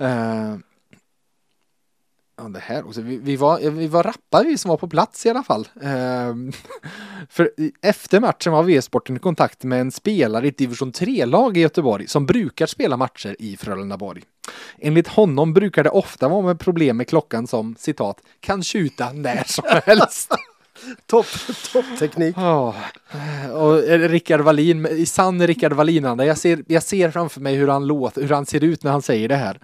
Uh, 0.00 0.56
Ja, 2.36 2.42
det 2.44 2.58
här 2.58 2.86
också. 2.86 3.00
Vi, 3.00 3.16
vi, 3.16 3.36
var, 3.36 3.70
vi 3.70 3.86
var 3.86 4.02
rappa 4.02 4.42
vi 4.42 4.58
som 4.58 4.68
var 4.68 4.76
på 4.76 4.88
plats 4.88 5.26
i 5.26 5.30
alla 5.30 5.42
fall. 5.42 5.68
Ehm, 5.82 6.52
för 7.28 7.50
efter 7.82 8.20
matchen 8.20 8.52
var 8.52 8.62
V-sporten 8.62 9.16
i 9.16 9.18
kontakt 9.18 9.64
med 9.64 9.80
en 9.80 9.92
spelare 9.92 10.46
i 10.46 10.48
ett 10.48 10.58
division 10.58 10.92
3-lag 10.92 11.56
i 11.56 11.60
Göteborg 11.60 12.08
som 12.08 12.26
brukar 12.26 12.66
spela 12.66 12.96
matcher 12.96 13.36
i 13.38 13.56
Frölundaborg. 13.56 14.22
Enligt 14.78 15.08
honom 15.08 15.54
brukar 15.54 15.84
det 15.84 15.90
ofta 15.90 16.28
vara 16.28 16.42
med 16.42 16.58
problem 16.58 16.96
med 16.96 17.08
klockan 17.08 17.46
som 17.46 17.76
citat 17.78 18.20
kan 18.40 18.62
tjuta 18.62 19.12
när 19.12 19.44
som 19.46 19.64
helst. 19.84 20.32
Topp, 21.06 21.26
toppteknik. 21.72 22.36
Ja, 22.38 22.74
och 23.52 23.82
Rickard 23.88 24.40
Wallin, 24.40 24.86
i 24.86 25.06
sann 25.06 25.46
Rickard 25.46 25.72
Wallin-anda, 25.72 26.26
jag 26.26 26.38
ser, 26.38 26.64
jag 26.66 26.82
ser 26.82 27.10
framför 27.10 27.40
mig 27.40 27.54
hur 27.54 27.68
han 27.68 27.86
låter, 27.86 28.22
hur 28.22 28.28
han 28.28 28.46
ser 28.46 28.64
ut 28.64 28.82
när 28.82 28.92
han 28.92 29.02
säger 29.02 29.28
det 29.28 29.36
här. 29.36 29.60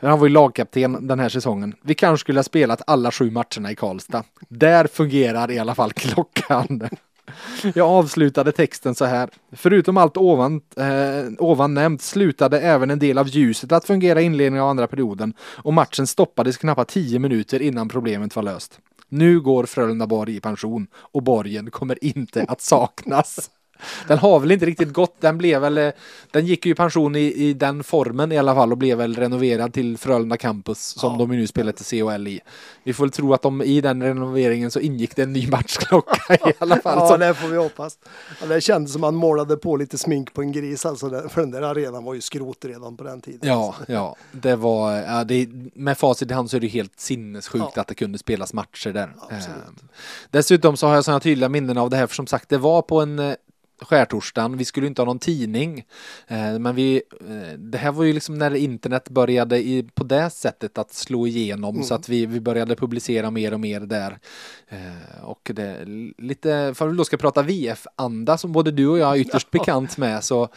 Han 0.00 0.18
var 0.18 0.26
ju 0.26 0.32
lagkapten 0.32 1.06
den 1.06 1.18
här 1.18 1.28
säsongen. 1.28 1.74
Vi 1.82 1.94
kanske 1.94 2.20
skulle 2.20 2.38
ha 2.38 2.44
spelat 2.44 2.82
alla 2.86 3.10
sju 3.10 3.30
matcherna 3.30 3.70
i 3.70 3.74
Karlstad. 3.74 4.24
Där 4.48 4.86
fungerar 4.86 5.50
i 5.50 5.58
alla 5.58 5.74
fall 5.74 5.92
klockan. 5.92 6.88
Jag 7.74 7.88
avslutade 7.88 8.52
texten 8.52 8.94
så 8.94 9.04
här. 9.04 9.30
Förutom 9.52 9.96
allt 9.96 10.16
ovan, 10.16 10.60
eh, 10.76 11.32
ovan 11.38 11.74
nämnt 11.74 12.02
slutade 12.02 12.60
även 12.60 12.90
en 12.90 12.98
del 12.98 13.18
av 13.18 13.28
ljuset 13.28 13.72
att 13.72 13.84
fungera 13.84 14.20
i 14.20 14.24
inledningen 14.24 14.62
av 14.62 14.70
andra 14.70 14.86
perioden 14.86 15.34
och 15.40 15.74
matchen 15.74 16.06
stoppades 16.06 16.56
knappt 16.56 16.90
tio 16.90 17.18
minuter 17.18 17.62
innan 17.62 17.88
problemet 17.88 18.36
var 18.36 18.42
löst. 18.42 18.78
Nu 19.08 19.40
går 19.40 19.64
Frölunda 19.64 20.06
Borg 20.06 20.36
i 20.36 20.40
pension 20.40 20.86
och 20.94 21.22
borgen 21.22 21.70
kommer 21.70 22.04
inte 22.04 22.44
att 22.48 22.60
saknas. 22.60 23.50
Den 24.08 24.18
har 24.18 24.40
väl 24.40 24.52
inte 24.52 24.66
riktigt 24.66 24.92
gått. 24.92 25.20
Den 25.20 25.38
blev 25.38 25.60
väl, 25.60 25.78
eh, 25.78 25.90
den 26.30 26.46
gick 26.46 26.66
ju 26.66 26.72
i 26.72 26.74
pension 26.74 27.16
i, 27.16 27.32
i 27.32 27.52
den 27.52 27.84
formen 27.84 28.32
i 28.32 28.38
alla 28.38 28.54
fall 28.54 28.72
och 28.72 28.78
blev 28.78 28.98
väl 28.98 29.16
renoverad 29.16 29.72
till 29.72 29.98
Frölunda 29.98 30.36
Campus 30.36 30.78
som 30.78 31.12
ja. 31.12 31.18
de 31.18 31.36
nu 31.36 31.46
spelar 31.46 31.72
till 31.72 31.84
CHL 31.84 32.28
i. 32.28 32.40
Vi 32.84 32.92
får 32.92 33.04
väl 33.04 33.10
tro 33.10 33.34
att 33.34 33.42
de 33.42 33.62
i 33.62 33.80
den 33.80 34.02
renoveringen 34.02 34.70
så 34.70 34.80
ingick 34.80 35.16
det 35.16 35.22
en 35.22 35.32
ny 35.32 35.48
matchklocka 35.48 36.34
i 36.34 36.52
alla 36.58 36.76
fall. 36.76 36.98
ja, 36.98 37.16
det 37.16 37.34
får 37.34 37.48
vi 37.48 37.56
hoppas. 37.56 37.98
Ja, 38.40 38.46
det 38.46 38.60
kändes 38.60 38.92
som 38.92 39.00
man 39.00 39.14
målade 39.14 39.56
på 39.56 39.76
lite 39.76 39.98
smink 39.98 40.34
på 40.34 40.42
en 40.42 40.52
gris 40.52 40.86
alltså, 40.86 41.28
för 41.28 41.40
den 41.40 41.50
där 41.50 41.62
arenan 41.62 42.04
var 42.04 42.14
ju 42.14 42.20
skrot 42.20 42.64
redan 42.64 42.96
på 42.96 43.04
den 43.04 43.20
tiden. 43.20 43.48
Ja, 43.48 43.74
ja, 43.88 44.16
det 44.32 44.56
var, 44.56 44.92
ja, 44.92 45.24
det, 45.24 45.48
med 45.74 45.98
facit 45.98 46.30
i 46.30 46.34
hand 46.34 46.50
så 46.50 46.56
är 46.56 46.60
det 46.60 46.66
helt 46.66 47.00
sinnessjukt 47.00 47.72
ja. 47.74 47.80
att 47.80 47.88
det 47.88 47.94
kunde 47.94 48.18
spelas 48.18 48.52
matcher 48.52 48.92
där. 48.92 49.14
Eh, 49.30 49.38
dessutom 50.30 50.76
så 50.76 50.86
har 50.86 50.94
jag 50.94 51.04
sådana 51.04 51.20
tydliga 51.20 51.48
minnen 51.48 51.78
av 51.78 51.90
det 51.90 51.96
här, 51.96 52.06
för 52.06 52.14
som 52.14 52.26
sagt, 52.26 52.48
det 52.48 52.58
var 52.58 52.82
på 52.82 53.00
en 53.00 53.18
eh, 53.18 53.34
skärtorsdagen. 53.80 54.56
Vi 54.56 54.64
skulle 54.64 54.86
inte 54.86 55.02
ha 55.02 55.06
någon 55.06 55.18
tidning. 55.18 55.84
Eh, 56.26 56.58
men 56.58 56.74
vi, 56.74 57.02
eh, 57.20 57.58
det 57.58 57.78
här 57.78 57.92
var 57.92 58.04
ju 58.04 58.12
liksom 58.12 58.38
när 58.38 58.54
internet 58.54 59.08
började 59.08 59.58
i, 59.58 59.88
på 59.94 60.04
det 60.04 60.30
sättet 60.30 60.78
att 60.78 60.92
slå 60.92 61.26
igenom 61.26 61.74
mm. 61.74 61.86
så 61.86 61.94
att 61.94 62.08
vi, 62.08 62.26
vi 62.26 62.40
började 62.40 62.76
publicera 62.76 63.30
mer 63.30 63.54
och 63.54 63.60
mer 63.60 63.80
där. 63.80 64.18
Eh, 64.68 65.24
och 65.24 65.50
det 65.54 65.84
lite, 66.18 66.72
för 66.74 66.86
att 66.86 66.92
vi 66.92 66.96
då 66.96 67.04
ska 67.04 67.16
prata 67.16 67.42
VF-anda 67.42 68.38
som 68.38 68.52
både 68.52 68.70
du 68.70 68.88
och 68.88 68.98
jag 68.98 69.16
är 69.16 69.20
ytterst 69.20 69.48
ja. 69.52 69.58
bekant 69.58 69.96
med 69.96 70.24
så 70.24 70.48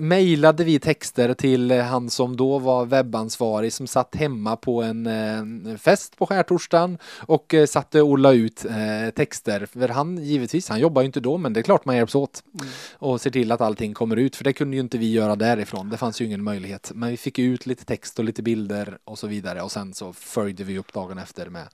mejlade 0.00 0.64
vi 0.64 0.78
texter 0.78 1.34
till 1.34 1.70
han 1.72 2.10
som 2.10 2.36
då 2.36 2.58
var 2.58 2.86
webbansvarig 2.86 3.72
som 3.72 3.86
satt 3.86 4.14
hemma 4.14 4.56
på 4.56 4.82
en 4.82 5.78
fest 5.78 6.18
på 6.18 6.26
skärtorsdagen 6.26 6.98
och 7.16 7.54
satte 7.68 8.02
och 8.02 8.18
la 8.18 8.32
ut 8.32 8.66
texter. 9.14 9.66
För 9.66 9.88
han 9.88 10.24
givetvis, 10.24 10.68
han 10.68 10.80
jobbar 10.80 11.02
ju 11.02 11.06
inte 11.06 11.20
då 11.20 11.38
men 11.38 11.52
det 11.52 11.60
är 11.60 11.62
klart 11.62 11.84
man 11.84 11.96
hjälps 11.96 12.14
åt. 12.14 12.42
Mm. 12.60 12.72
Och 12.92 13.20
ser 13.20 13.30
till 13.30 13.52
att 13.52 13.60
allting 13.60 13.94
kommer 13.94 14.16
ut, 14.16 14.36
för 14.36 14.44
det 14.44 14.52
kunde 14.52 14.76
ju 14.76 14.80
inte 14.80 14.98
vi 14.98 15.12
göra 15.12 15.36
därifrån. 15.36 15.90
Det 15.90 15.96
fanns 15.96 16.20
ju 16.20 16.24
ingen 16.24 16.44
möjlighet. 16.44 16.92
Men 16.94 17.10
vi 17.10 17.16
fick 17.16 17.38
ut 17.38 17.66
lite 17.66 17.84
text 17.84 18.18
och 18.18 18.24
lite 18.24 18.42
bilder 18.42 18.98
och 19.04 19.18
så 19.18 19.26
vidare 19.26 19.62
och 19.62 19.72
sen 19.72 19.94
så 19.94 20.12
följde 20.12 20.64
vi 20.64 20.78
upp 20.78 20.92
dagen 20.92 21.18
efter 21.18 21.48
med 21.48 21.68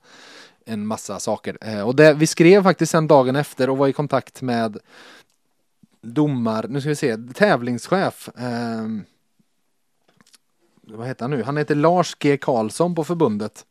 en 0.65 0.87
massa 0.87 1.19
saker. 1.19 1.57
Eh, 1.61 1.81
och 1.81 1.95
det, 1.95 2.13
vi 2.13 2.27
skrev 2.27 2.63
faktiskt 2.63 2.91
sen 2.91 3.07
dagen 3.07 3.35
efter 3.35 3.69
och 3.69 3.77
var 3.77 3.87
i 3.87 3.93
kontakt 3.93 4.41
med 4.41 4.77
domar, 6.01 6.65
nu 6.69 6.81
ska 6.81 6.89
vi 6.89 6.95
se, 6.95 7.17
tävlingschef. 7.17 8.29
Eh, 8.37 8.87
vad 10.81 11.07
heter 11.07 11.23
han 11.23 11.31
nu? 11.31 11.43
Han 11.43 11.57
heter 11.57 11.75
Lars 11.75 12.15
G 12.19 12.37
Karlsson 12.37 12.95
på 12.95 13.03
förbundet. 13.03 13.65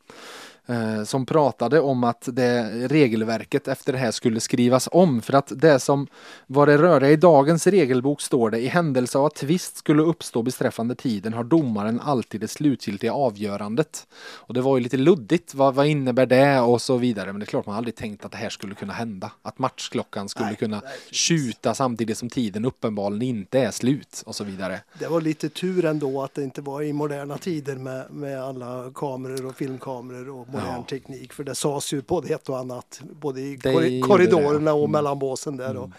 Eh, 0.69 1.05
som 1.05 1.27
pratade 1.27 1.81
om 1.81 2.05
att 2.05 2.29
det 2.33 2.89
regelverket 2.89 3.69
efter 3.69 3.93
det 3.93 3.99
här 3.99 4.11
skulle 4.11 4.41
skrivas 4.41 4.89
om 4.93 5.23
för 5.23 5.33
att 5.33 5.53
det 5.57 5.81
som 5.81 6.07
var 6.47 6.67
det 6.67 6.79
röriga 6.79 7.11
i 7.11 7.17
dagens 7.17 7.67
regelbok 7.67 8.21
står 8.21 8.51
det 8.51 8.59
i 8.59 8.67
händelse 8.67 9.19
av 9.19 9.25
att 9.25 9.35
tvist 9.35 9.77
skulle 9.77 10.03
uppstå 10.03 10.43
beträffande 10.43 10.95
tiden 10.95 11.33
har 11.33 11.45
domaren 11.45 12.01
alltid 12.01 12.41
det 12.41 12.49
slutgiltiga 12.49 13.13
avgörandet. 13.13 14.07
Och 14.35 14.55
det 14.55 14.61
var 14.61 14.77
ju 14.77 14.83
lite 14.83 14.97
luddigt, 14.97 15.55
vad, 15.55 15.75
vad 15.75 15.87
innebär 15.87 16.27
det 16.27 16.61
och 16.61 16.83
så 16.83 16.97
vidare 16.97 17.33
men 17.33 17.41
det 17.41 17.45
är 17.45 17.47
klart 17.47 17.67
man 17.67 17.77
aldrig 17.77 17.95
tänkt 17.95 18.25
att 18.25 18.33
det 18.33 18.39
här 18.39 18.51
skulle 18.51 18.75
kunna 18.75 18.93
hända. 18.93 19.31
Att 19.43 19.59
matchklockan 19.59 20.29
skulle 20.29 20.47
nej, 20.47 20.57
kunna 20.57 20.81
nej, 20.85 20.93
tjuta 21.11 21.75
samtidigt 21.75 22.19
som 22.19 22.31
tiden 22.31 22.65
uppenbarligen 22.65 23.37
inte 23.37 23.61
är 23.61 23.71
slut 23.71 24.23
och 24.27 24.35
så 24.35 24.45
vidare. 24.45 24.81
Det 24.99 25.07
var 25.07 25.21
lite 25.21 25.49
tur 25.49 25.85
ändå 25.85 26.23
att 26.23 26.35
det 26.35 26.43
inte 26.43 26.61
var 26.61 26.83
i 26.83 26.93
moderna 26.93 27.39
tider 27.39 27.77
med, 27.77 28.11
med 28.11 28.43
alla 28.43 28.93
kameror 28.95 29.47
och 29.47 29.57
filmkameror 29.57 30.31
och 30.31 30.56
modern 30.57 30.75
ja. 30.77 30.87
teknik. 30.89 31.33
För 31.33 31.45
det 31.45 31.55
sades 31.55 31.93
ju 31.93 32.03
både 32.03 32.35
ett 32.35 32.49
och 32.49 32.59
annat, 32.59 33.01
både 33.21 33.41
i 33.41 33.57
det 33.57 34.01
korridorerna 34.01 34.73
och 34.73 34.81
mm. 34.81 34.93
mellan 34.93 35.19
båsen 35.19 35.57
där. 35.57 35.71
Mm. 35.71 35.83
Och 35.83 35.91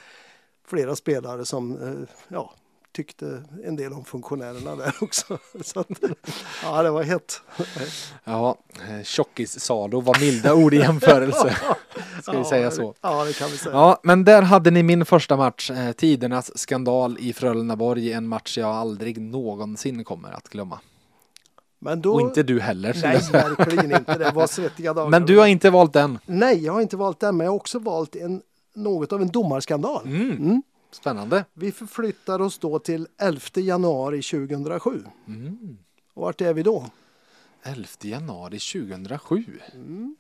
flera 0.67 0.95
spelare 0.95 1.45
som 1.45 1.81
eh, 1.81 2.09
ja, 2.27 2.53
tyckte 2.97 3.43
en 3.63 3.75
del 3.75 3.93
om 3.93 4.05
funktionärerna 4.05 4.75
där 4.75 4.93
också. 5.01 5.37
Så 5.61 5.79
att, 5.79 5.87
ja, 6.63 6.83
det 6.83 6.89
var 6.89 7.03
hett. 7.03 7.41
Ja, 8.23 8.57
eh, 8.89 9.03
tjockis-Salo 9.03 10.01
var 10.01 10.19
milda 10.19 10.53
ord 10.53 10.73
i 10.73 10.77
jämförelse. 10.77 11.57
Ska 12.21 12.31
vi 12.31 12.37
ja, 12.37 12.49
säga 12.49 12.71
så? 12.71 12.93
Ja, 13.01 13.25
det 13.25 13.33
kan 13.33 13.49
vi 13.49 13.57
säga. 13.57 13.75
Ja, 13.75 13.99
men 14.03 14.23
där 14.23 14.41
hade 14.41 14.71
ni 14.71 14.83
min 14.83 15.05
första 15.05 15.37
match, 15.37 15.71
eh, 15.71 15.91
tidernas 15.91 16.59
skandal 16.59 17.17
i 17.19 17.33
Frölundaborg, 17.33 18.13
en 18.13 18.27
match 18.27 18.57
jag 18.57 18.69
aldrig 18.69 19.21
någonsin 19.21 20.03
kommer 20.03 20.31
att 20.31 20.49
glömma. 20.49 20.79
Men 21.79 22.01
då... 22.01 22.13
Och 22.13 22.21
inte 22.21 22.43
du 22.43 22.59
heller. 22.59 22.97
Nej, 23.03 23.21
verkligen 23.31 23.91
inte. 23.91 24.17
Det 24.17 24.31
var 24.31 24.47
svettiga 24.47 24.93
dagar. 24.93 25.09
Men 25.09 25.25
du 25.25 25.37
har 25.37 25.47
inte 25.47 25.69
valt 25.69 25.93
den? 25.93 26.19
Nej, 26.25 26.65
jag 26.65 26.73
har 26.73 26.81
inte 26.81 26.97
valt 26.97 27.19
den, 27.19 27.37
men 27.37 27.45
jag 27.45 27.51
har 27.51 27.55
också 27.55 27.79
valt 27.79 28.15
en, 28.15 28.41
något 28.75 29.13
av 29.13 29.21
en 29.21 29.27
domarskandal. 29.27 30.05
Mm. 30.05 30.31
Mm. 30.31 30.63
Spännande. 30.91 31.45
Vi 31.53 31.71
förflyttar 31.71 32.41
oss 32.41 32.59
då 32.59 32.79
till 32.79 33.07
11 33.17 33.41
januari 33.55 34.21
2007. 34.21 35.03
Mm. 35.27 35.77
Och 36.13 36.21
vart 36.21 36.41
är 36.41 36.53
vi 36.53 36.63
då? 36.63 36.85
11 37.63 37.87
januari 38.01 38.59
2007? 38.59 39.43
Mm. 39.73 40.15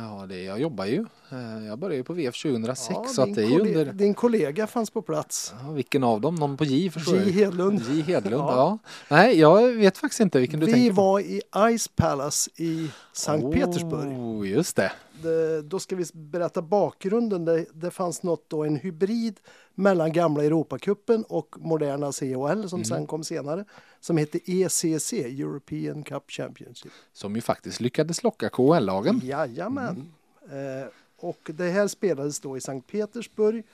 Ja, 0.00 0.26
det, 0.28 0.42
jag 0.42 0.60
jobbar 0.60 0.84
ju. 0.84 1.06
Eh, 1.30 1.66
jag 1.66 1.78
började 1.78 1.96
ju 1.96 2.04
på 2.04 2.12
VF 2.12 2.42
2006 2.42 2.90
ja, 2.94 3.04
så 3.04 3.22
att 3.22 3.34
det 3.34 3.42
är 3.42 3.46
ju 3.46 3.60
under... 3.60 3.84
Din 3.84 4.14
kollega 4.14 4.66
fanns 4.66 4.90
på 4.90 5.02
plats. 5.02 5.54
Ja, 5.64 5.70
vilken 5.70 6.04
av 6.04 6.20
dem? 6.20 6.34
Någon 6.34 6.56
på 6.56 6.64
J 6.64 6.90
förstår 6.90 7.16
J 7.16 7.32
Hedlund. 7.32 7.82
J 7.90 8.02
Hedlund, 8.02 8.42
ja. 8.42 8.56
ja. 8.56 8.78
Nej, 9.16 9.40
jag 9.40 9.72
vet 9.72 9.98
faktiskt 9.98 10.20
inte 10.20 10.38
vilken 10.40 10.60
du 10.60 10.66
Vi 10.66 10.72
tänker 10.72 10.92
på. 10.92 11.16
Vi 11.16 11.32
var 11.60 11.70
i 11.70 11.76
Ice 11.78 11.88
Palace 11.88 12.50
i 12.56 12.90
Sankt 13.12 13.44
oh, 13.44 13.52
Petersburg. 13.52 14.46
just 14.46 14.76
det. 14.76 14.92
Det. 15.22 15.62
Då 15.62 15.78
ska 15.78 15.96
vi 15.96 16.04
berätta 16.12 16.62
bakgrunden. 16.62 17.44
Det, 17.44 17.66
det 17.72 17.90
fanns 17.90 18.22
något 18.22 18.44
då, 18.48 18.64
en 18.64 18.76
hybrid 18.76 19.40
mellan 19.74 20.12
gamla 20.12 20.44
Europacupen 20.44 21.24
och 21.24 21.56
moderna 21.58 22.12
CHL 22.12 22.68
som 22.68 22.78
mm. 22.78 22.84
sen 22.84 23.06
kom 23.06 23.24
senare 23.24 23.64
som 24.00 24.16
hette 24.16 24.38
ECC, 24.52 25.12
European 25.12 26.02
Cup 26.02 26.30
Championship. 26.30 26.92
Som 27.12 27.34
ju 27.34 27.40
faktiskt 27.40 27.80
lyckades 27.80 28.22
locka 28.22 28.48
KHL-lagen. 28.48 29.20
Jajamän. 29.24 30.12
Mm. 30.50 30.82
Eh, 30.82 30.88
och 31.16 31.50
det 31.54 31.70
här 31.70 31.88
spelades 31.88 32.40
då 32.40 32.56
i 32.56 32.60
Sankt 32.60 32.90
Petersburg. 32.92 33.64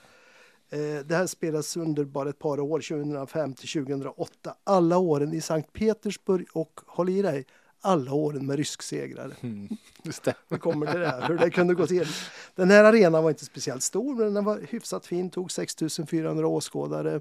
Eh, 0.71 1.07
det 1.07 1.17
här 1.17 1.27
spelades 1.27 1.77
under 1.77 2.05
bara 2.05 2.29
ett 2.29 2.39
par 2.39 2.61
år, 2.61 2.81
2005 2.81 3.55
till 3.55 3.69
2008. 3.69 4.55
Alla 4.65 4.99
åren 4.99 5.33
i 5.33 5.41
Sankt 5.41 5.73
Petersburg 5.73 6.47
och 6.53 6.81
håll 6.87 7.09
i 7.09 7.23
dig, 7.23 7.47
alla 7.85 8.13
åren 8.13 8.47
med 8.47 8.57
rysksegrare. 8.57 9.33
Mm, 9.41 9.69
just 10.03 10.23
det. 10.23 10.35
Vi 10.49 10.59
kommer 10.59 10.87
till 10.87 11.01
det 11.01 11.07
här, 11.07 11.29
hur 11.29 11.39
det 11.39 11.51
kunde 11.51 11.75
gå 11.75 11.87
till. 11.87 12.09
Den 12.55 12.71
här 12.71 12.85
arenan 12.85 13.23
var 13.23 13.31
inte 13.31 13.45
speciellt 13.45 13.83
stor, 13.83 14.15
men 14.15 14.35
den 14.35 14.45
var 14.45 14.61
hyfsat 14.69 15.07
fin, 15.07 15.31
tog 15.31 15.51
6400 15.51 16.47
åskådare. 16.47 17.21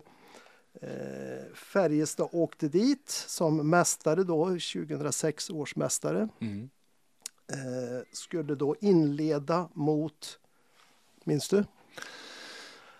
Eh, 0.81 1.53
Färjestad 1.53 2.29
åkte 2.31 2.67
dit 2.67 3.09
som 3.09 3.69
mästare 3.69 4.23
då, 4.23 4.45
2006 4.45 5.49
års 5.49 5.75
mästare. 5.75 6.29
Mm. 6.41 6.69
Eh, 7.47 8.03
skulle 8.11 8.55
då 8.55 8.75
inleda 8.81 9.69
mot, 9.73 10.39
minns 11.23 11.49
du? 11.49 11.63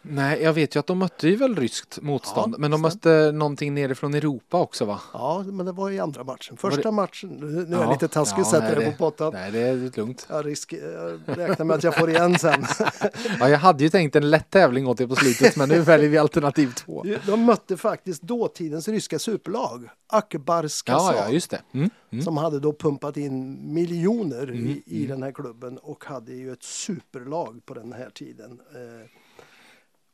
Nej, 0.06 0.42
jag 0.42 0.54
vet 0.54 0.76
ju 0.76 0.80
att 0.80 0.88
de 0.88 1.00
mötte 1.00 1.28
ju 1.28 1.36
väl 1.36 1.56
ryskt 1.56 2.02
motstånd, 2.02 2.54
Ja, 2.54 2.60
men 2.60 2.72
de 2.72 2.82
mötte 2.82 3.32
någonting 3.32 3.74
nerifrån 3.74 4.14
Europa 4.14 4.58
också 4.58 4.86
va? 4.86 5.02
Ja, 5.14 5.44
men 5.48 5.66
det 5.66 5.72
var 5.72 5.92
i 5.92 6.00
andra 6.00 6.24
matchen. 6.24 6.58
Första 6.58 6.92
matchen, 6.92 7.30
nu 7.30 7.62
är 7.62 7.72
jag 7.72 7.88
Ja, 7.88 7.92
lite 7.92 8.08
taskig 8.08 8.42
ja, 8.42 8.46
sätter 8.46 8.80
det 8.80 8.92
på 8.92 8.98
pottan. 8.98 9.34
Nej, 9.34 9.52
det 9.52 9.60
är 9.60 9.98
lugnt. 9.98 10.28
Jag, 10.30 10.46
risk, 10.46 10.74
jag 10.74 11.20
räknar 11.26 11.66
med 11.66 11.76
att 11.76 11.84
jag 11.84 11.96
får 11.96 12.10
igen 12.10 12.40
sen. 12.40 12.66
Ja, 13.40 13.50
jag 13.50 13.58
hade 13.58 13.84
ju 13.84 13.90
tänkt 13.90 14.16
en 14.16 14.30
lätt 14.30 14.50
tävling 14.50 14.88
åt 14.88 15.02
er 15.02 15.08
på 15.08 15.16
slutet, 15.16 15.56
men 15.56 15.70
nu 15.70 15.80
väljer 15.80 16.10
vi 16.10 16.18
alternativ 16.18 16.74
två. 16.74 17.06
De 17.26 17.46
mötte 17.46 17.78
faktiskt 17.78 18.22
dåtidens 18.22 18.88
ryska 18.88 19.20
superlag, 19.20 19.90
Akbars 20.08 20.84
Ja, 20.86 21.14
ja, 21.16 21.30
just 21.30 21.50
det. 21.50 21.62
Mm. 21.74 21.90
Mm. 22.12 22.24
som 22.24 22.38
hade 22.38 22.60
då 22.60 22.74
pumpat 22.74 23.18
in 23.18 23.74
miljoner 23.74 24.54
i, 24.54 24.84
i 24.86 25.06
den 25.06 25.24
här 25.24 25.32
klubben 25.32 25.78
och 25.78 26.06
hade 26.06 26.34
ju 26.34 26.52
ett 26.52 26.64
superlag 26.64 27.62
på 27.66 27.74
den 27.74 27.94
här 27.94 28.10
tiden. 28.10 28.52
Eh, 28.52 29.23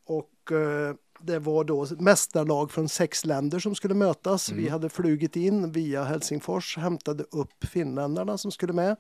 och 0.10 0.52
eh, 0.52 0.96
det 1.20 1.40
var 1.40 1.64
då 1.64 1.88
mästarlag 2.00 2.72
från 2.72 2.90
sex 2.90 3.26
länder 3.26 3.60
som 3.60 3.76
skulle 3.76 3.94
mötas. 3.94 4.52
Vi 4.52 4.70
hade 4.70 4.90
flugit 4.90 5.36
in 5.36 5.72
via 5.72 6.04
Helsingfors, 6.04 6.78
hämtade 6.78 7.24
upp 7.32 7.66
finländarna 7.66 8.38
som 8.38 8.52
skulle 8.52 8.74
med 8.74 8.96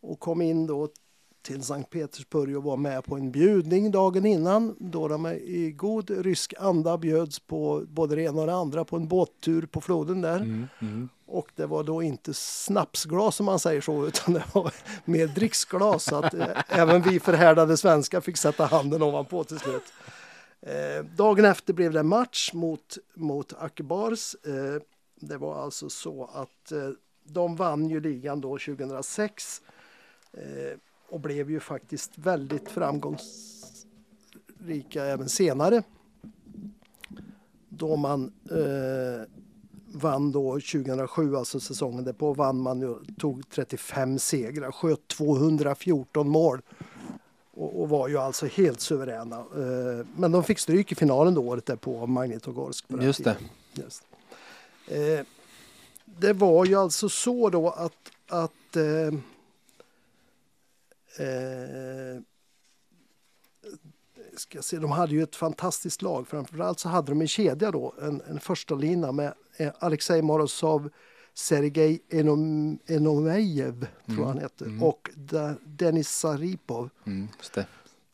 och 0.00 0.20
kom 0.20 0.42
in 0.42 0.66
då 0.66 0.88
till 1.42 1.62
Sankt 1.62 1.90
Petersburg 1.90 2.56
och 2.56 2.62
var 2.62 2.76
med 2.76 3.04
på 3.04 3.16
en 3.16 3.30
bjudning 3.30 3.90
dagen 3.90 4.26
innan 4.26 4.76
då 4.78 5.08
de 5.08 5.26
i 5.26 5.74
god 5.76 6.10
rysk 6.10 6.54
anda 6.58 6.98
bjöds 6.98 7.40
på 7.40 7.84
både 7.88 8.16
det 8.16 8.22
ena 8.22 8.40
och 8.40 8.46
det 8.46 8.54
andra 8.54 8.84
på 8.84 8.96
en 8.96 9.08
båttur 9.08 9.66
på 9.66 9.80
floden 9.80 10.20
där. 10.20 10.36
Mm. 10.36 10.66
Mm. 10.78 11.08
Och 11.26 11.48
det 11.54 11.66
var 11.66 11.84
då 11.84 12.02
inte 12.02 12.34
snapsglas 12.34 13.36
som 13.36 13.46
man 13.46 13.58
säger 13.58 13.80
så, 13.80 14.06
utan 14.06 14.34
det 14.34 14.44
var 14.52 14.72
mer 15.04 15.26
dricksglas. 15.26 16.04
Så 16.04 16.16
att 16.16 16.34
eh, 16.34 16.46
även 16.68 17.02
vi 17.02 17.20
förhärdade 17.20 17.76
svenskar 17.76 18.20
fick 18.20 18.36
sätta 18.36 18.66
handen 18.66 19.02
ovanpå 19.02 19.44
till 19.44 19.58
slut. 19.58 19.84
Eh, 20.60 21.04
dagen 21.16 21.44
efter 21.44 21.72
blev 21.72 21.92
det 21.92 22.02
match 22.02 22.52
mot, 22.52 22.98
mot 23.14 23.52
Akbars. 23.58 24.34
Eh, 24.34 24.82
det 25.20 25.36
var 25.36 25.62
alltså 25.62 25.88
så 25.88 26.24
att 26.24 26.72
eh, 26.72 26.90
de 27.24 27.56
vann 27.56 27.88
ju 27.88 28.00
ligan 28.00 28.40
då 28.40 28.58
2006 28.58 29.62
eh, 30.32 30.78
och 31.08 31.20
blev 31.20 31.50
ju 31.50 31.60
faktiskt 31.60 32.18
väldigt 32.18 32.70
framgångsrika 32.70 35.04
även 35.04 35.28
senare. 35.28 35.82
Då 37.68 37.96
man 37.96 38.32
eh, 38.50 39.22
vann 39.92 40.32
då 40.32 40.52
2007, 40.52 41.36
alltså 41.36 41.60
säsongen 41.60 42.04
därpå, 42.04 42.34
vann 42.34 42.60
man 42.60 42.80
ju, 42.80 42.94
tog 43.18 43.50
35 43.50 44.18
segrar, 44.18 44.72
sköt 44.72 45.08
214 45.08 46.28
mål 46.28 46.62
och, 47.56 47.82
och 47.82 47.88
var 47.88 48.08
ju 48.08 48.18
alltså 48.18 48.46
helt 48.46 48.80
suveräna. 48.80 49.36
Eh, 49.36 50.06
men 50.16 50.32
de 50.32 50.44
fick 50.44 50.58
stryk 50.58 50.92
i 50.92 50.94
finalen 50.94 51.34
då 51.34 51.42
året 51.42 51.66
därpå 51.66 52.00
av 52.00 52.08
Magnitogorsk. 52.08 52.88
på 52.88 53.02
Just 53.02 53.24
det. 53.24 53.36
Just. 53.72 54.02
Eh, 54.88 55.26
det 56.04 56.32
var 56.32 56.64
ju 56.64 56.74
alltså 56.74 57.08
så 57.08 57.50
då 57.50 57.70
att, 57.70 58.12
att 58.28 58.76
eh, 58.76 59.06
eh, 61.26 62.20
ska 64.36 64.62
se, 64.62 64.78
de 64.78 64.90
hade 64.90 65.12
ju 65.12 65.22
ett 65.22 65.36
fantastiskt 65.36 66.02
lag. 66.02 66.28
Framförallt 66.28 66.80
så 66.80 66.88
hade 66.88 67.12
de 67.12 67.20
en 67.20 67.28
kedja 67.28 67.70
då, 67.70 67.94
en, 68.02 68.22
en 68.28 68.40
första 68.40 68.74
lina 68.74 69.12
med 69.12 69.34
eh, 69.56 69.72
Alexej 69.78 70.22
Morozov, 70.22 70.90
Sergej 71.38 72.00
Enom, 72.08 72.78
Enomejev, 72.86 73.86
tror 74.06 74.18
jag 74.18 74.26
han 74.26 74.38
hette, 74.38 74.64
och 74.80 75.10
Da, 75.14 75.54
Denis 75.64 76.08
Saripov. 76.08 76.90
Mm. 77.06 77.28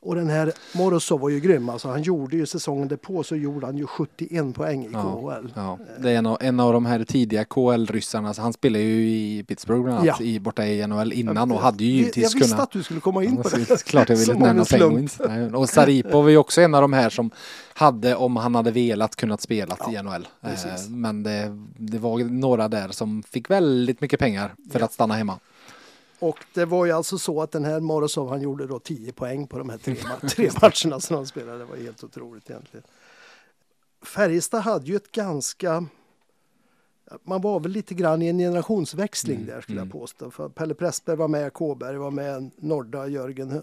Och 0.05 0.15
den 0.15 0.31
här 0.31 0.53
Morozov 0.75 1.21
var 1.21 1.29
ju 1.29 1.41
grym. 1.41 1.69
Alltså, 1.69 1.89
han 1.89 2.03
gjorde 2.03 2.37
ju 2.37 2.47
säsongen 2.47 2.89
därpå 2.89 3.23
så 3.23 3.37
gjorde 3.37 3.67
han 3.67 3.77
ju 3.79 3.87
71 3.87 4.55
poäng 4.55 4.85
i 4.85 4.89
Ja, 4.93 5.03
KHL. 5.03 5.53
Ja. 5.55 5.79
Det 5.99 6.11
är 6.11 6.17
en 6.19 6.27
av, 6.27 6.39
en 6.41 6.61
av 6.61 6.73
de 6.73 6.87
här 6.87 7.05
tidiga 7.05 7.45
KL-ryssarna, 7.45 8.35
så 8.35 8.43
han 8.43 8.53
spelade 8.53 8.85
ju 8.85 9.09
i 9.09 9.45
Pittsburgh 9.49 9.83
bland 9.83 9.99
annat, 9.99 10.17
Ja. 10.21 10.27
i, 10.27 10.41
borta 10.41 10.67
i 10.67 10.87
NHL 10.87 11.13
innan 11.13 11.53
och 11.53 11.61
hade 11.61 11.85
ju 11.85 11.91
jag, 11.91 11.99
givetvis 11.99 12.23
jag 12.23 12.31
visste 12.31 12.49
kunnat... 12.49 12.61
att 12.61 12.71
du 12.71 12.83
skulle 12.83 13.01
komma 13.01 13.25
in 13.25 13.37
på 13.37 13.49
det. 13.49 13.85
Klart 13.85 14.09
jag 14.09 14.17
ville 14.27 14.35
nämna. 14.35 14.65
Penguins. 14.65 15.21
Och 15.55 15.69
Saripov 15.69 16.27
är 16.27 16.31
ju 16.31 16.37
också 16.39 16.61
en 16.61 16.75
av 16.75 16.83
de 16.83 16.93
här 16.93 17.11
som 17.11 17.31
hade, 17.75 18.15
om 18.15 18.37
han 18.37 18.55
hade 18.55 18.71
velat, 18.71 19.17
kunnat 19.17 19.41
spela 19.41 19.77
Ja, 19.81 19.93
i 19.93 20.03
NHL. 20.03 20.29
Eh, 20.43 20.51
precis. 20.51 20.89
Men 20.89 21.23
det, 21.23 21.59
det 21.79 21.99
var 21.99 22.19
några 22.19 22.69
där 22.69 22.89
som 22.89 23.23
fick 23.23 23.51
väldigt 23.51 24.01
mycket 24.01 24.21
pengar 24.21 24.55
för 24.73 24.81
att 24.81 24.93
stanna 24.93 25.15
hemma. 25.15 25.39
Och 26.23 26.39
det 26.55 26.65
var 26.65 26.87
ju 26.87 26.93
alltså 26.93 27.19
så 27.19 27.43
att 27.43 27.51
den 27.51 27.65
här 27.65 27.81
Morozov 27.81 28.29
han 28.29 28.43
gjorde 28.43 28.67
då 28.67 28.79
10 28.79 29.13
poäng 29.13 29.47
på 29.47 29.59
de 29.59 29.69
här 29.69 29.79
tre, 29.79 29.97
tre 30.29 30.51
matcherna 30.63 31.01
som 31.01 31.17
han 31.17 31.27
spelade. 31.27 31.59
Det 31.59 31.65
var 31.65 31.77
helt 31.77 32.05
otroligt 32.05 32.51
egentligen. 32.51 32.85
Färjestad 34.03 34.63
hade 34.63 34.87
ju 34.87 34.97
ett 34.97 35.13
ganska... 35.13 35.87
Man 37.25 37.41
var 37.41 37.61
väl 37.61 37.73
lite 37.73 37.95
grann 37.95 38.23
i 38.23 38.29
en 38.29 38.39
generationsväxling 38.39 39.47
där 39.47 39.61
skulle 39.61 39.79
jag 39.79 39.93
påstå. 39.93 40.31
För 40.31 40.49
Pelle 40.49 40.75
Pressberg 40.75 41.17
var 41.17 41.29
med, 41.29 41.53
Kåberg 41.53 41.97
var 41.97 42.11
med, 42.11 42.51
Norda, 42.57 43.07
Jörgen, 43.07 43.63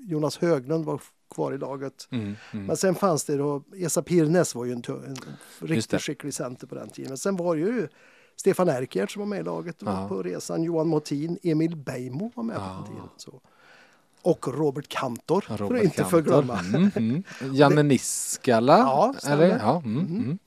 Jonas 0.00 0.38
Höglund 0.38 0.84
var 0.84 1.00
kvar 1.34 1.52
i 1.52 1.58
laget. 1.58 2.08
Mm, 2.10 2.34
Men 2.50 2.76
sen 2.76 2.94
fanns 2.94 3.24
det 3.24 3.36
då, 3.36 3.62
Esa 3.76 4.02
Pirnes 4.02 4.54
var 4.54 4.64
ju 4.64 4.72
en, 4.72 4.82
en 4.88 5.16
riktigt 5.58 6.02
skicklig 6.02 6.34
center 6.34 6.66
på 6.66 6.74
den 6.74 6.88
tiden. 6.88 7.10
Men 7.10 7.18
sen 7.18 7.36
var 7.36 7.56
det 7.56 7.62
ju 7.62 7.88
Stefan 8.36 8.68
Erkert 8.68 9.10
som 9.10 9.20
var 9.20 9.26
med 9.26 9.40
i 9.40 9.42
laget 9.42 9.76
Ja. 9.78 10.08
på 10.08 10.22
resan. 10.22 10.62
Johan 10.62 10.88
Motin, 10.88 11.38
Emil 11.42 11.76
Beijmo 11.76 12.30
var 12.34 12.42
med 12.44 12.56
på 12.56 12.62
Ja. 12.62 12.74
den 12.74 12.84
tiden. 12.94 13.08
Så. 13.16 13.40
Och 14.22 14.48
Robert 14.58 14.88
Kantor, 14.88 15.40
för 15.40 15.54
att 15.54 15.60
Robert 15.60 15.82
inte 15.84 15.96
Kantor. 15.96 16.10
förglömma. 16.10 16.58
Mm, 16.60 16.90
mm. 16.96 17.22
Janne 17.54 17.82
Niskala. 17.82 18.78
Ja, 18.78 19.14
eller? 19.26 19.58
Ja, 19.58 19.82
mm, 19.84 20.06
mm. 20.06 20.38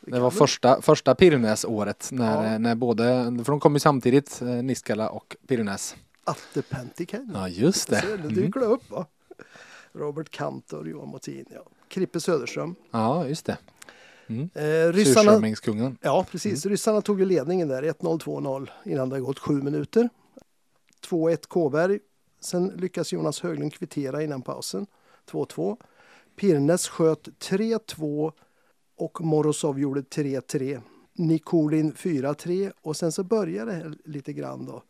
Det 0.00 0.20
var 0.20 0.30
första, 0.30 0.82
första 0.82 1.14
Pirnes-året 1.14 2.08
när, 2.12 2.52
Ja. 2.52 2.58
när 2.58 2.74
både, 2.74 3.04
för 3.44 3.52
de 3.52 3.60
kom 3.60 3.74
ju 3.74 3.80
samtidigt, 3.80 4.42
eh, 4.42 4.46
Niskala 4.48 5.08
och 5.10 5.36
Pirnes. 5.46 5.96
Atte 6.24 6.62
Pentikän. 6.62 7.30
Ja, 7.34 7.48
just 7.48 7.88
det. 7.90 8.00
Det 8.06 8.12
Mm. 8.14 8.34
dyker 8.34 8.60
det 8.60 8.66
upp 8.66 8.90
va? 8.90 9.06
Robert 9.92 10.30
Kantor, 10.30 10.88
Johan 10.88 11.08
Motin, 11.08 11.44
ja. 11.54 11.60
Krippe 11.88 12.20
Söderström. 12.20 12.74
Ja, 12.90 13.26
just 13.26 13.46
det. 13.46 13.56
Eh, 14.54 14.92
ryssarna, 14.92 15.32
ja, 16.00 16.26
precis. 16.30 16.66
Ryssarna 16.66 17.00
tog 17.00 17.20
ju 17.20 17.26
ledningen 17.26 17.68
där, 17.68 17.82
1-0, 17.82 18.18
2-0 18.18 18.70
innan 18.84 19.08
det 19.08 19.20
gått 19.20 19.38
sju 19.38 19.62
minuter. 19.62 20.08
2-1 21.08 21.46
Kåberg. 21.48 21.98
Sen 22.40 22.66
lyckas 22.76 23.12
Jonas 23.12 23.40
Höglund 23.40 23.72
kvittera 23.74 24.22
innan 24.22 24.42
pausen. 24.42 24.86
2-2. 25.30 25.76
Pirnes 26.36 26.88
sköt 26.88 27.28
3-2 27.28 28.32
och 28.96 29.20
Morozov 29.20 29.80
gjorde 29.80 30.00
3-3. 30.00 30.80
Nikolin 31.12 31.92
4-3 31.92 32.72
och 32.82 32.96
sen 32.96 33.12
så 33.12 33.24
började 33.24 33.70
det 33.70 33.76
här 33.76 33.94
lite 34.04 34.32
grann 34.32 34.66
då. 34.66 34.82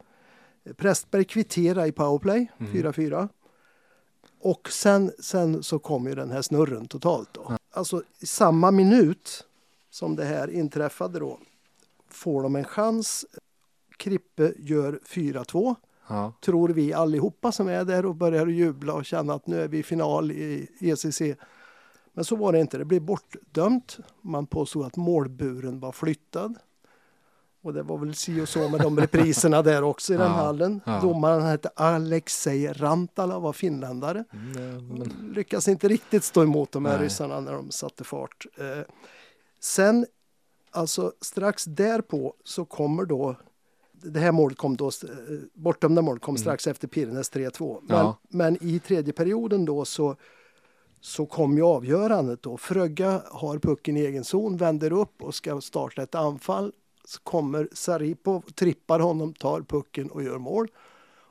Prästberg 0.76 1.24
kvittera 1.24 1.86
i 1.86 1.92
powerplay, 1.92 2.50
4-4. 2.58 3.28
Och 4.40 4.70
sen, 4.72 5.12
sen 5.18 5.62
så 5.62 5.78
kom 5.78 6.06
ju 6.06 6.14
den 6.14 6.30
här 6.30 6.42
snurren 6.42 6.88
totalt 6.88 7.28
då. 7.32 7.57
Alltså 7.78 8.02
i 8.20 8.26
samma 8.26 8.70
minut 8.70 9.44
som 9.90 10.16
det 10.16 10.24
här 10.24 10.50
inträffade 10.50 11.18
då 11.18 11.38
får 12.08 12.42
de 12.42 12.56
en 12.56 12.64
chans. 12.64 13.26
Krippe 13.96 14.52
gör 14.58 15.00
4-2 15.06 15.76
Ja. 16.08 16.32
tror 16.40 16.68
vi 16.68 16.92
allihopa 16.92 17.52
som 17.52 17.68
är 17.68 17.84
där 17.84 18.06
och 18.06 18.14
börjar 18.14 18.46
jubla 18.46 18.92
och 18.94 19.04
känna 19.04 19.34
att 19.34 19.46
nu 19.46 19.60
är 19.60 19.68
vi 19.68 19.78
i 19.78 19.82
final 19.82 20.32
i 20.32 20.68
ECC. 20.80 21.22
Men 22.12 22.24
så 22.24 22.36
var 22.36 22.52
det 22.52 22.60
inte. 22.60 22.78
Det 22.78 22.84
blev 22.84 23.02
bortdömt. 23.02 23.98
Man 24.20 24.46
påstod 24.46 24.86
att 24.86 24.96
målburen 24.96 25.80
var 25.80 25.92
flyttad. 25.92 26.58
Och 27.62 27.72
det 27.74 27.82
var 27.82 27.98
väl 27.98 28.14
si 28.14 28.40
och 28.40 28.48
så 28.48 28.68
med 28.68 28.80
de 28.80 28.98
repriserna 29.00 29.62
där 29.62 29.82
också 29.82 30.14
i 30.14 30.16
den 30.16 30.26
Ja, 30.26 30.32
hallen. 30.32 30.80
ja. 30.86 31.00
Domaren 31.00 31.42
hette 31.42 31.68
Alexej 31.76 32.72
Rantala, 32.72 33.38
var 33.38 33.52
finländare. 33.52 34.24
Mm, 34.32 34.88
men, 34.88 35.32
Lyckas 35.34 35.68
inte 35.68 35.88
riktigt 35.88 36.24
stå 36.24 36.42
emot 36.42 36.72
de 36.72 36.84
här 36.84 36.96
Nej. 36.96 37.04
ryssarna 37.04 37.40
när 37.40 37.52
de 37.52 37.70
satte 37.70 38.04
fart. 38.04 38.46
Eh, 38.58 38.64
sen, 39.60 40.06
alltså 40.70 41.12
strax 41.20 41.64
därpå 41.64 42.34
så 42.44 42.64
kommer 42.64 43.04
då 43.04 43.36
det 43.92 44.20
här 44.20 44.32
målet 44.32 44.58
kom 44.58 44.76
då, 44.76 44.86
eh, 44.86 44.90
bortdömda 45.54 46.02
målet 46.02 46.22
kom 46.22 46.36
strax 46.36 46.66
efter 46.66 46.88
Pirnes 46.88 47.30
3-2. 47.30 47.80
Men, 47.82 47.96
Mm. 47.96 48.06
Ja. 48.06 48.16
men 48.28 48.58
i 48.60 48.78
tredje 48.78 49.12
perioden 49.12 49.64
då 49.64 49.84
så, 49.84 50.16
så 51.00 51.26
kom 51.26 51.56
ju 51.56 51.62
avgörandet 51.62 52.42
då. 52.42 52.56
Frögga 52.56 53.22
har 53.30 53.58
pucken 53.58 53.96
i 53.96 54.00
egen 54.00 54.24
zon, 54.24 54.56
vänder 54.56 54.92
upp 54.92 55.22
och 55.22 55.34
ska 55.34 55.60
starta 55.60 56.02
ett 56.02 56.14
anfall. 56.14 56.72
Så 57.08 57.20
kommer 57.20 57.68
Saripov, 57.72 58.40
trippar 58.40 59.00
honom, 59.00 59.34
tar 59.34 59.60
pucken 59.62 60.10
och 60.10 60.22
gör 60.22 60.38
mål. 60.38 60.68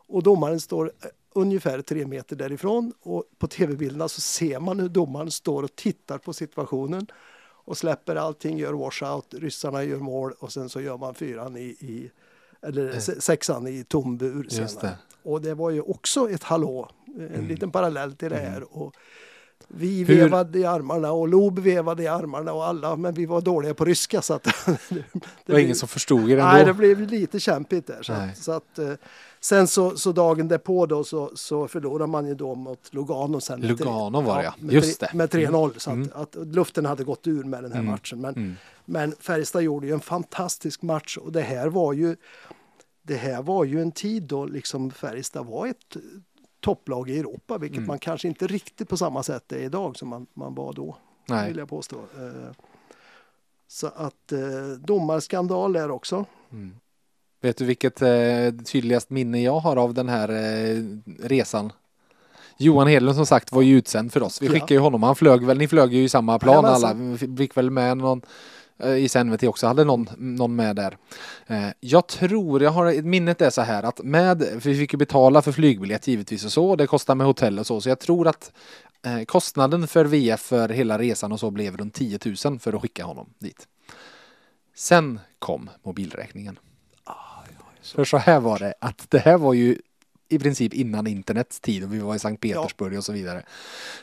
Och 0.10 0.24
domaren 0.24 0.60
står 0.60 0.86
eh, 0.86 1.10
ungefär 1.34 1.82
tre 1.82 2.06
meter 2.08 2.36
därifrån 2.36 2.94
och 3.02 3.24
på 3.38 3.48
tv-bilderna 3.48 4.08
så 4.10 4.22
ser 4.22 4.60
man 4.60 4.80
hur 4.80 4.90
domaren 4.90 5.32
står 5.32 5.64
och 5.64 5.76
tittar 5.76 6.18
på 6.18 6.34
situationen 6.34 7.08
och 7.66 7.78
släpper 7.78 8.16
allting, 8.16 8.58
gör 8.58 8.74
washout, 8.74 9.34
ryssarna 9.34 9.84
gör 9.84 9.98
mål 10.00 10.34
och 10.40 10.52
sen 10.54 10.70
så 10.70 10.82
gör 10.82 10.98
man 10.98 11.14
fyran 11.16 11.58
i, 11.58 11.62
i 11.62 12.12
eller 12.62 13.00
se- 13.00 13.22
sexan 13.22 13.68
i 13.68 13.84
tom 13.84 14.18
bur 14.18 14.48
senare. 14.50 14.68
det. 14.82 14.98
Och 15.30 15.42
det 15.42 15.54
var 15.54 15.70
ju 15.70 15.82
också 15.82 16.30
ett 16.30 16.44
hallå, 16.44 16.90
en 17.06 17.22
Mm. 17.28 17.48
liten 17.48 17.72
parallell 17.72 18.14
till 18.14 18.30
det 18.30 18.38
här. 18.38 18.78
Och 18.78 18.94
Vi 19.68 20.04
Hur- 20.04 20.16
vevade 20.16 20.60
i 20.60 20.66
armarna 20.66 21.12
och 21.12 21.28
Lob 21.28 21.60
vevade 21.60 22.04
i 22.04 22.08
armarna 22.08 22.54
och 22.54 22.66
alla, 22.66 22.96
men 22.96 23.14
vi 23.14 23.26
var 23.26 23.42
dåliga 23.42 23.74
på 23.74 23.86
ryska 23.86 24.22
så 24.22 24.34
att 24.34 24.44
det, 24.66 24.78
Det 24.90 24.96
var 25.14 25.22
blev- 25.46 25.60
ingen 25.60 25.76
som 25.76 25.88
förstod 25.88 26.32
er 26.32 26.38
Nej, 26.38 26.54
det 26.56 26.62
ändå. 26.62 26.74
blev 26.74 27.02
lite 27.02 27.40
kämpigt 27.40 27.88
där. 27.88 28.04
Så 28.04 28.14
att, 28.14 28.38
så 28.38 28.52
att, 28.52 28.80
eh, 28.80 28.92
sen 29.40 29.68
så, 29.68 29.98
så 29.98 30.12
dagen 30.12 30.48
därpå 30.48 30.86
då 30.86 31.04
så, 31.04 31.32
så 31.36 31.68
förlorade 31.68 32.12
man 32.12 32.28
ju 32.28 32.36
då 32.36 32.56
mot 32.56 32.94
Lugano 32.94 33.40
sen. 33.42 33.62
Lugano 33.62 34.22
var 34.22 34.38
det, 34.38 34.44
ja. 34.44 34.54
med 34.60 34.74
Just 34.74 35.00
det. 35.00 35.12
Med 35.14 35.30
3-0 35.30 35.72
så 35.78 35.90
att, 35.90 35.96
Mm. 35.96 36.10
att 36.14 36.36
luften 36.36 36.86
hade 36.86 37.04
gått 37.04 37.28
ur 37.28 37.44
med 37.44 37.64
den 37.64 37.72
här 37.72 37.80
Mm. 37.80 37.92
matchen. 37.92 38.22
Men, 38.22 38.36
Mm. 38.36 38.56
men 38.86 39.16
Färjestad 39.20 39.62
gjorde 39.64 39.88
ju 39.88 39.94
en 39.94 40.00
fantastisk 40.00 40.82
match 40.82 41.18
och 41.18 41.32
det 41.32 41.42
här 41.42 41.68
var 41.68 41.94
ju 41.94 42.16
det 43.04 43.16
här 43.16 43.42
var 43.42 43.64
ju 43.64 43.82
en 43.82 43.92
tid 43.92 44.24
då 44.24 44.46
liksom 44.46 44.92
Färjestad 44.92 45.46
var 45.46 45.68
ett 45.68 45.98
topplag 46.68 47.10
i 47.10 47.20
Europa, 47.20 47.58
vilket 47.58 47.78
Mm. 47.78 47.88
man 47.88 48.00
kanske 48.00 48.28
inte 48.28 48.48
riktigt 48.48 48.90
på 48.90 48.98
samma 48.98 49.24
sätt 49.24 49.52
är 49.52 49.58
idag 49.60 49.98
som 49.98 50.08
man, 50.10 50.28
man 50.34 50.56
var 50.56 50.74
då, 50.74 50.98
Nej. 51.26 51.48
vill 51.48 51.58
jag 51.58 51.70
påstå. 51.70 51.96
Eh, 51.96 52.52
Så 53.68 53.88
att 53.88 54.32
eh, 54.32 54.40
domarskandal 54.80 55.74
där 55.74 55.92
också. 55.92 56.26
Mm. 56.52 56.76
Vet 57.42 57.58
du 57.58 57.66
vilket 57.66 58.02
eh, 58.02 58.10
tydligast 58.66 59.10
minne 59.10 59.42
jag 59.44 59.60
har 59.60 59.76
av 59.76 59.94
den 59.94 60.10
här 60.10 60.28
resan? 61.28 61.72
Johan 62.58 62.88
Hedlund 62.88 63.16
som 63.16 63.26
sagt 63.26 63.52
var 63.52 63.62
ju 63.62 63.78
utsänd 63.78 64.14
för 64.14 64.24
oss. 64.24 64.42
Vi 64.42 64.48
skickade 64.50 64.74
ju 64.74 64.80
honom. 64.80 65.04
Han 65.04 65.16
flög 65.16 65.46
väl, 65.46 65.58
ni 65.58 65.68
flög 65.68 65.94
ju 65.94 66.04
i 66.04 66.10
samma 66.10 66.40
plan 66.40 66.66
alla. 66.66 66.94
Vi 66.94 67.38
fick 67.38 67.58
väl 67.58 67.70
med 67.72 67.98
någon 67.98 68.22
i 68.84 69.10
NVT 69.24 69.44
också, 69.44 69.68
hade 69.68 69.84
någon, 69.84 70.10
någon 70.18 70.56
med 70.56 70.76
där. 70.76 70.98
Eh, 71.48 71.68
Jag 71.80 72.08
tror, 72.08 72.64
jag 72.64 72.72
har 72.72 73.02
minnet 73.02 73.42
är 73.42 73.50
så 73.50 73.62
här 73.62 73.84
att 73.84 74.04
med, 74.04 74.44
vi 74.64 74.78
fick 74.78 74.94
ju 74.94 74.98
betala 74.98 75.42
för 75.42 75.52
flygbiljett 75.52 76.08
givetvis 76.08 76.46
och 76.46 76.52
så, 76.52 76.76
det 76.76 76.88
kostar 76.88 77.16
med 77.16 77.28
hotell 77.28 77.60
och 77.60 77.68
så, 77.68 77.82
så 77.82 77.90
jag 77.90 78.00
tror 78.00 78.28
att 78.28 78.52
eh, 79.06 79.22
kostnaden 79.24 79.88
för 79.88 80.06
VF 80.06 80.40
för 80.40 80.70
hela 80.70 81.00
resan 81.00 81.32
och 81.32 81.40
så 81.40 81.52
blev 81.52 81.78
runt 81.78 81.94
10 81.94 82.20
000 82.46 82.60
för 82.60 82.74
att 82.74 82.82
skicka 82.82 83.06
honom 83.06 83.30
dit. 83.40 83.68
Sen 84.76 85.20
kom 85.40 85.70
mobilräkningen. 85.84 86.60
För 87.96 88.06
så 88.06 88.18
här 88.18 88.40
var 88.40 88.60
det, 88.60 88.74
att 88.82 89.06
det 89.10 89.20
här 89.20 89.38
var 89.38 89.54
ju 89.54 89.78
i 90.30 90.40
princip 90.40 90.74
innan 90.74 91.08
internets 91.08 91.60
tid 91.60 91.84
och 91.84 91.94
vi 91.94 92.00
var 92.00 92.16
i 92.16 92.20
Sankt 92.20 92.42
Petersburg 92.42 92.98
och 92.98 93.04
så 93.04 93.14
vidare. 93.14 93.44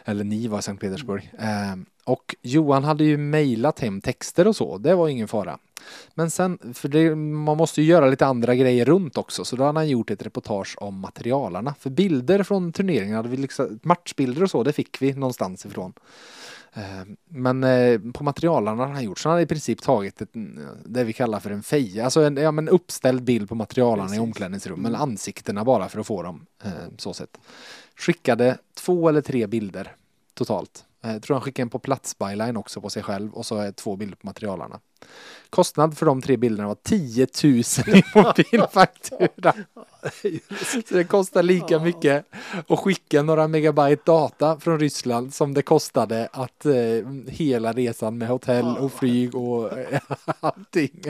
Eller 0.05 0.25
ni 0.25 0.49
var 0.49 0.59
i 0.59 0.63
Sankt 0.63 0.81
Petersburg. 0.81 1.33
Ehm, 1.39 1.87
och 2.05 2.35
Johan 2.43 2.85
hade 2.85 3.05
ju 3.05 3.17
mejlat 3.17 3.81
hem 3.81 4.01
texter 4.01 4.49
och 4.49 4.57
så, 4.57 4.79
det 4.79 4.95
var 4.95 5.09
ingen 5.09 5.29
fara. 5.29 5.59
Men 6.15 6.31
sen, 6.31 6.59
för 6.75 6.89
det, 6.89 7.15
man 7.15 7.57
måste 7.57 7.83
ju 7.83 7.87
göra 7.89 8.07
lite 8.07 8.27
andra 8.27 8.55
grejer 8.55 8.85
runt 8.85 9.19
också, 9.19 9.45
så 9.45 9.57
då 9.57 9.65
hade 9.65 9.79
han 9.79 9.89
gjort 9.89 10.11
ett 10.11 10.23
reportage 10.23 10.77
om 10.79 11.01
materialarna. 11.01 11.75
För 11.79 11.91
bilder 11.91 12.43
från 12.43 12.73
turneringen, 12.73 13.17
hade 13.17 13.29
vi 13.29 13.37
liksom, 13.37 13.79
matchbilder 13.83 14.43
och 14.43 14.51
så, 14.51 14.63
det 14.63 14.73
fick 14.73 15.03
vi 15.03 15.13
någonstans 15.13 15.67
ifrån. 15.67 15.93
Ehm, 16.75 17.17
Men 17.29 17.65
eh, 17.65 18.01
på 18.15 18.25
materialarna 18.25 18.87
har 18.87 18.93
han 18.95 19.05
gjort 19.05 19.19
så 19.19 19.29
han 19.29 19.37
har 19.37 19.43
i 19.43 19.47
princip 19.47 19.83
tagit 19.83 20.21
ett, 20.23 20.31
det 20.85 21.05
vi 21.05 21.13
kallar 21.13 21.41
för 21.41 21.51
en 21.51 21.63
feja, 21.63 22.05
alltså 22.05 22.23
en 22.23 22.37
ja, 22.37 22.51
men 22.51 22.69
uppställd 22.69 23.23
bild 23.23 23.49
på 23.49 23.55
materialarna 23.55 24.05
i 24.05 24.09
Precis. 24.09 24.21
omklädningsrum, 24.21 24.87
eller 24.87 24.99
ansiktena 24.99 25.65
bara 25.65 25.89
för 25.89 26.01
att 26.01 26.07
få 26.07 26.23
dem 26.23 26.47
eh, 26.65 26.71
så 26.99 27.15
sett. 27.15 27.39
Skickade 27.97 28.59
två 28.75 29.09
eller 29.09 29.21
tre 29.21 29.47
bilder 29.47 29.97
totalt. 30.35 30.85
Eh, 31.05 31.13
Jag 31.13 31.23
tror 31.23 31.35
han 31.35 31.43
skickade 31.43 31.65
en 31.65 31.71
på 31.71 31.79
platsbyline 31.79 32.57
också 32.57 32.81
på 32.81 32.91
sig 32.91 33.03
själv 33.03 33.35
och 33.35 33.47
så 33.47 33.73
två 33.73 33.97
bilder 33.97 34.17
på 34.17 34.27
materialarna. 34.27 34.81
Kostnad 35.51 35.99
för 35.99 36.07
de 36.07 36.23
tre 36.23 36.37
bilderna 36.37 36.69
var 36.69 36.77
10 36.83 37.27
000 37.45 37.55
i 37.97 38.03
mobilfaktura. 38.15 39.53
Så 40.89 40.95
det 40.95 41.05
kostar 41.05 41.43
lika 41.43 41.79
mycket 41.79 42.25
att 42.69 42.79
skicka 42.79 43.23
några 43.23 43.49
megabyte 43.49 44.03
data 44.05 44.61
från 44.61 44.81
Ryssland 44.81 45.35
som 45.35 45.55
det 45.55 45.63
kostade 45.63 46.29
att 46.33 46.67
eh, 46.67 46.75
hela 47.29 47.73
resan 47.73 48.19
med 48.19 48.29
hotell 48.29 48.77
och 48.79 48.93
flyg 48.93 49.35
och 49.35 49.79
eh, 49.79 50.01
allting. 50.41 51.03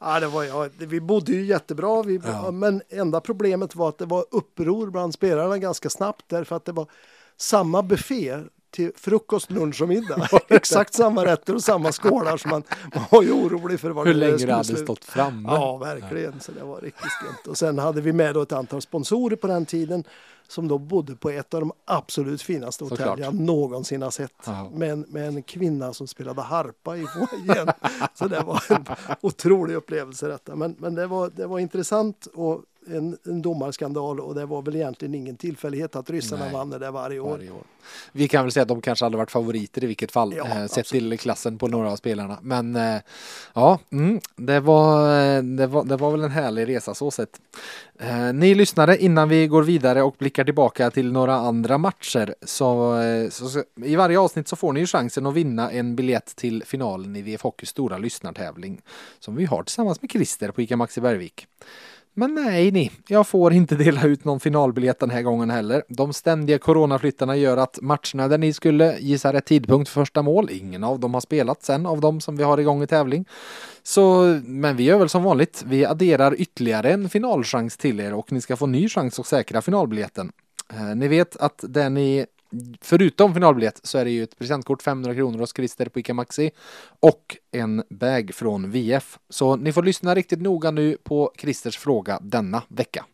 Ja, 0.00 0.20
det 0.20 0.26
var, 0.26 0.44
ja, 0.44 0.68
vi 0.78 1.00
bodde 1.00 1.32
ju 1.32 1.44
jättebra, 1.44 2.02
vi, 2.02 2.20
Ja. 2.24 2.50
men 2.50 2.82
enda 2.88 3.20
problemet 3.20 3.74
var 3.74 3.88
att 3.88 3.98
det 3.98 4.06
var 4.06 4.24
uppror 4.30 4.90
bland 4.90 5.14
spelarna 5.14 5.58
ganska 5.58 5.90
snabbt 5.90 6.24
därför 6.28 6.56
att 6.56 6.64
det 6.64 6.72
var 6.72 6.86
samma 7.36 7.82
buffé 7.82 8.38
till 8.76 8.92
frukost, 8.96 9.50
lunch 9.50 9.82
och 9.82 9.88
middag. 9.88 10.28
Exakt 10.48 10.94
samma 10.94 11.24
rätter 11.24 11.54
och 11.54 11.62
samma 11.62 11.92
skålar 11.92 12.36
så 12.36 12.48
man, 12.48 12.62
man 12.94 13.04
var 13.10 13.22
ju 13.22 13.32
orolig 13.32 13.80
för 13.80 13.90
vad 13.90 14.06
Hur 14.06 14.14
det 14.14 14.20
länge 14.20 14.32
det 14.32 14.38
skulle 14.38 14.52
hade 14.52 14.64
sluta. 14.64 14.82
stått 14.82 15.04
framme. 15.04 15.48
Ja, 15.48 15.76
verkligen. 15.76 16.40
Så 16.40 16.52
det 16.52 16.64
var 16.64 16.80
riktigt 16.80 17.10
skumt. 17.12 17.50
Och 17.50 17.58
sen 17.58 17.78
hade 17.78 18.00
vi 18.00 18.12
med 18.12 18.34
då 18.34 18.42
ett 18.42 18.52
antal 18.52 18.82
sponsorer 18.82 19.36
på 19.36 19.46
den 19.46 19.66
tiden 19.66 20.04
som 20.48 20.68
då 20.68 20.78
bodde 20.78 21.16
på 21.16 21.30
ett 21.30 21.54
av 21.54 21.60
de 21.60 21.72
absolut 21.84 22.42
finaste 22.42 22.84
hotell 22.84 23.18
jag 23.20 23.34
någonsin 23.34 24.02
har 24.02 24.10
sett. 24.10 24.32
Ja. 24.46 24.70
Med, 24.74 25.12
med 25.12 25.28
en 25.28 25.42
kvinna 25.42 25.92
som 25.92 26.06
spelade 26.06 26.42
harpa 26.42 26.96
i 26.96 27.04
foajén. 27.06 27.68
Så 28.14 28.28
det 28.28 28.40
var 28.40 28.62
en 28.68 28.86
otrolig 29.20 29.74
upplevelse 29.74 30.28
detta. 30.28 30.56
Men, 30.56 30.76
men 30.78 30.94
det, 30.94 31.06
var, 31.06 31.30
det 31.34 31.46
var 31.46 31.58
intressant 31.58 32.26
och 32.34 32.62
en, 32.86 33.18
en 33.24 33.42
domarskandal 33.42 34.20
och 34.20 34.34
det 34.34 34.46
var 34.46 34.62
väl 34.62 34.76
egentligen 34.76 35.14
ingen 35.14 35.36
tillfällighet 35.36 35.96
att 35.96 36.10
ryssarna 36.10 36.44
Nej. 36.44 36.52
vann 36.54 36.70
det 36.70 36.78
där 36.78 36.90
varje 36.90 37.20
år. 37.20 37.30
varje 37.30 37.50
år. 37.50 37.62
Vi 38.12 38.28
kan 38.28 38.44
väl 38.44 38.52
säga 38.52 38.62
att 38.62 38.68
de 38.68 38.80
kanske 38.80 39.04
hade 39.04 39.16
varit 39.16 39.30
favoriter 39.30 39.84
i 39.84 39.86
vilket 39.86 40.12
fall, 40.12 40.34
Ja, 40.36 40.44
eh, 40.44 40.52
sett 40.52 40.62
absolut. 40.62 40.88
till 40.88 41.18
klassen 41.18 41.58
på 41.58 41.68
några 41.68 41.92
av 41.92 41.96
spelarna. 41.96 42.38
Men 42.42 42.76
eh, 42.76 43.00
ja, 43.54 43.78
mm, 43.92 44.20
det, 44.36 44.60
var, 44.60 45.20
eh, 45.20 45.42
det, 45.42 45.66
var, 45.66 45.84
det 45.84 45.96
var 45.96 46.10
väl 46.10 46.24
en 46.24 46.30
härlig 46.30 46.68
resa 46.68 46.94
så 46.94 47.10
sett. 47.10 47.40
Eh, 47.98 48.32
ni 48.32 48.54
lyssnare, 48.54 48.98
innan 48.98 49.28
vi 49.28 49.46
går 49.46 49.62
vidare 49.62 50.02
och 50.02 50.14
blickar 50.18 50.44
tillbaka 50.44 50.90
till 50.90 51.12
några 51.12 51.34
andra 51.34 51.78
matcher, 51.78 52.34
så, 52.42 53.00
eh, 53.00 53.30
så, 53.30 53.48
så 53.48 53.62
i 53.84 53.96
varje 53.96 54.18
avsnitt 54.18 54.48
så 54.48 54.56
får 54.56 54.72
ni 54.72 54.80
ju 54.80 54.86
chansen 54.86 55.26
att 55.26 55.34
vinna 55.34 55.70
en 55.70 55.96
biljett 55.96 56.36
till 56.36 56.64
finalen 56.66 57.16
i 57.16 57.22
VF 57.22 57.42
Hockeys 57.42 57.70
stora 57.70 57.98
lyssnartävling 57.98 58.80
som 59.18 59.36
vi 59.36 59.44
har 59.44 59.62
tillsammans 59.62 60.02
med 60.02 60.10
Christer 60.10 60.50
på 60.50 60.62
ICA 60.62 60.76
Maxi 60.76 61.00
Bergvik. 61.00 61.46
Men 62.18 62.34
nej 62.34 62.70
ni, 62.70 62.90
jag 63.08 63.26
får 63.26 63.52
inte 63.52 63.74
dela 63.74 64.04
ut 64.04 64.24
någon 64.24 64.40
finalbiljett 64.40 64.98
den 64.98 65.10
här 65.10 65.22
gången 65.22 65.50
heller. 65.50 65.82
De 65.88 66.12
ständiga 66.12 66.58
coronaflyttarna 66.58 67.36
gör 67.36 67.56
att 67.56 67.78
matcherna 67.82 68.28
där 68.28 68.38
ni 68.38 68.52
skulle 68.52 68.98
gissa 68.98 69.32
rätt 69.32 69.44
tidpunkt 69.44 69.88
för 69.90 70.00
första 70.00 70.22
mål, 70.22 70.48
ingen 70.50 70.84
av 70.84 71.00
dem 71.00 71.14
har 71.14 71.20
spelat 71.20 71.62
sen 71.62 71.86
av 71.86 72.00
dem 72.00 72.20
som 72.20 72.36
vi 72.36 72.44
har 72.44 72.58
igång 72.58 72.82
i 72.82 72.86
tävling. 72.86 73.24
Så, 73.82 74.22
men 74.44 74.76
vi 74.76 74.84
gör 74.84 74.98
väl 74.98 75.08
som 75.08 75.22
vanligt, 75.22 75.64
vi 75.66 75.86
adderar 75.86 76.40
ytterligare 76.40 76.92
en 76.92 77.08
finalchans 77.08 77.76
till 77.76 78.00
er 78.00 78.14
och 78.14 78.32
ni 78.32 78.40
ska 78.40 78.56
få 78.56 78.66
ny 78.66 78.88
chans 78.88 79.18
att 79.18 79.26
säkra 79.26 79.62
finalbiljetten. 79.62 80.32
Eh, 80.72 80.96
ni 80.96 81.08
vet 81.08 81.36
att 81.36 81.64
det 81.68 81.88
ni 81.88 82.26
Förutom 82.80 83.34
finalbiljett 83.34 83.80
så 83.82 83.98
är 83.98 84.04
det 84.04 84.10
ju 84.10 84.22
ett 84.22 84.38
presentkort 84.38 84.82
500 84.82 85.14
kronor 85.14 85.38
hos 85.38 85.54
Christer 85.56 85.86
på 85.86 86.00
ICA 86.00 86.14
Maxi 86.14 86.50
och 87.00 87.36
en 87.52 87.82
bag 87.90 88.30
från 88.34 88.70
VF. 88.70 89.18
Så 89.28 89.56
ni 89.56 89.72
får 89.72 89.82
lyssna 89.82 90.14
riktigt 90.14 90.42
noga 90.42 90.70
nu 90.70 90.96
på 91.04 91.32
Christers 91.38 91.78
fråga 91.78 92.18
denna 92.22 92.62
vecka. 92.68 93.04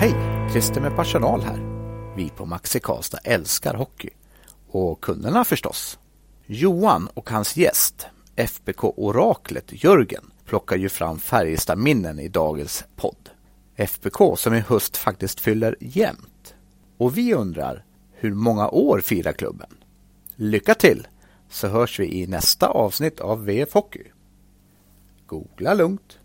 Hej! 0.00 0.36
Christer 0.52 0.80
med 0.80 0.96
personal 0.96 1.40
här. 1.40 1.60
Vi 2.16 2.28
på 2.28 2.46
Maxi 2.46 2.80
Karlstad 2.80 3.18
älskar 3.24 3.74
hockey. 3.74 4.10
Och 4.68 5.00
kunderna 5.00 5.44
förstås. 5.44 5.98
Johan 6.46 7.08
och 7.14 7.30
hans 7.30 7.56
gäst, 7.56 8.06
FBK-oraklet 8.36 9.84
Jörgen, 9.84 10.30
plockar 10.46 10.76
ju 10.76 10.88
fram 10.88 11.18
Färjestad-minnen 11.18 12.18
i 12.18 12.28
dagens 12.28 12.84
podd. 12.96 13.30
FBK 13.76 14.38
som 14.38 14.54
i 14.54 14.60
höst 14.60 14.96
faktiskt 14.96 15.40
fyller 15.40 15.76
jämnt. 15.80 16.54
Och 16.98 17.18
vi 17.18 17.34
undrar, 17.34 17.84
hur 18.12 18.34
många 18.34 18.68
år 18.68 19.00
firar 19.00 19.32
klubben? 19.32 19.70
Lycka 20.36 20.74
till! 20.74 21.06
Så 21.50 21.68
hörs 21.68 22.00
vi 22.00 22.22
i 22.22 22.26
nästa 22.26 22.68
avsnitt 22.68 23.20
av 23.20 23.44
VF 23.44 23.74
Hockey. 23.74 24.04
Googla 25.26 25.74
lugnt. 25.74 26.18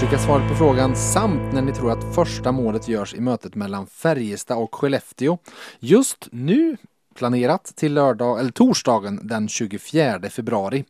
Skicka 0.00 0.18
svaret 0.18 0.48
på 0.48 0.54
frågan 0.54 0.96
samt 0.96 1.52
när 1.52 1.62
ni 1.62 1.72
tror 1.72 1.90
att 1.90 2.14
första 2.14 2.52
målet 2.52 2.88
görs 2.88 3.14
i 3.14 3.20
mötet 3.20 3.54
mellan 3.54 3.86
Färjestad 3.86 4.58
och 4.58 4.74
Skellefteå. 4.74 5.38
Just 5.78 6.28
nu 6.32 6.76
planerat 7.14 7.64
till 7.76 7.94
lördag, 7.94 8.40
eller 8.40 8.50
torsdagen 8.50 9.20
den 9.22 9.48
24 9.48 10.30
februari. 10.30 10.84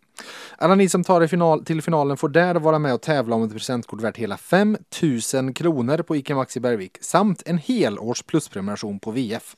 Alla 0.59 0.74
ni 0.74 0.88
som 0.88 1.05
tar 1.05 1.20
er 1.20 1.26
final, 1.26 1.64
till 1.64 1.83
finalen 1.83 2.16
får 2.16 2.29
där 2.29 2.55
vara 2.55 2.79
med 2.79 2.94
och 2.94 3.02
tävla 3.02 3.37
om 3.37 3.42
ett 3.42 3.52
presentkort 3.52 4.00
värt 4.00 4.16
hela 4.16 4.37
5 4.37 4.76
000 5.35 5.55
kronor 5.55 6.02
på 6.02 6.16
ICA 6.16 6.35
Maxi 6.35 6.61
Bergvik 6.61 6.98
samt 7.00 7.42
en 7.46 7.59
helårs 7.59 8.22
plusprenumeration 8.22 8.98
på 8.98 9.11
VF. 9.11 9.57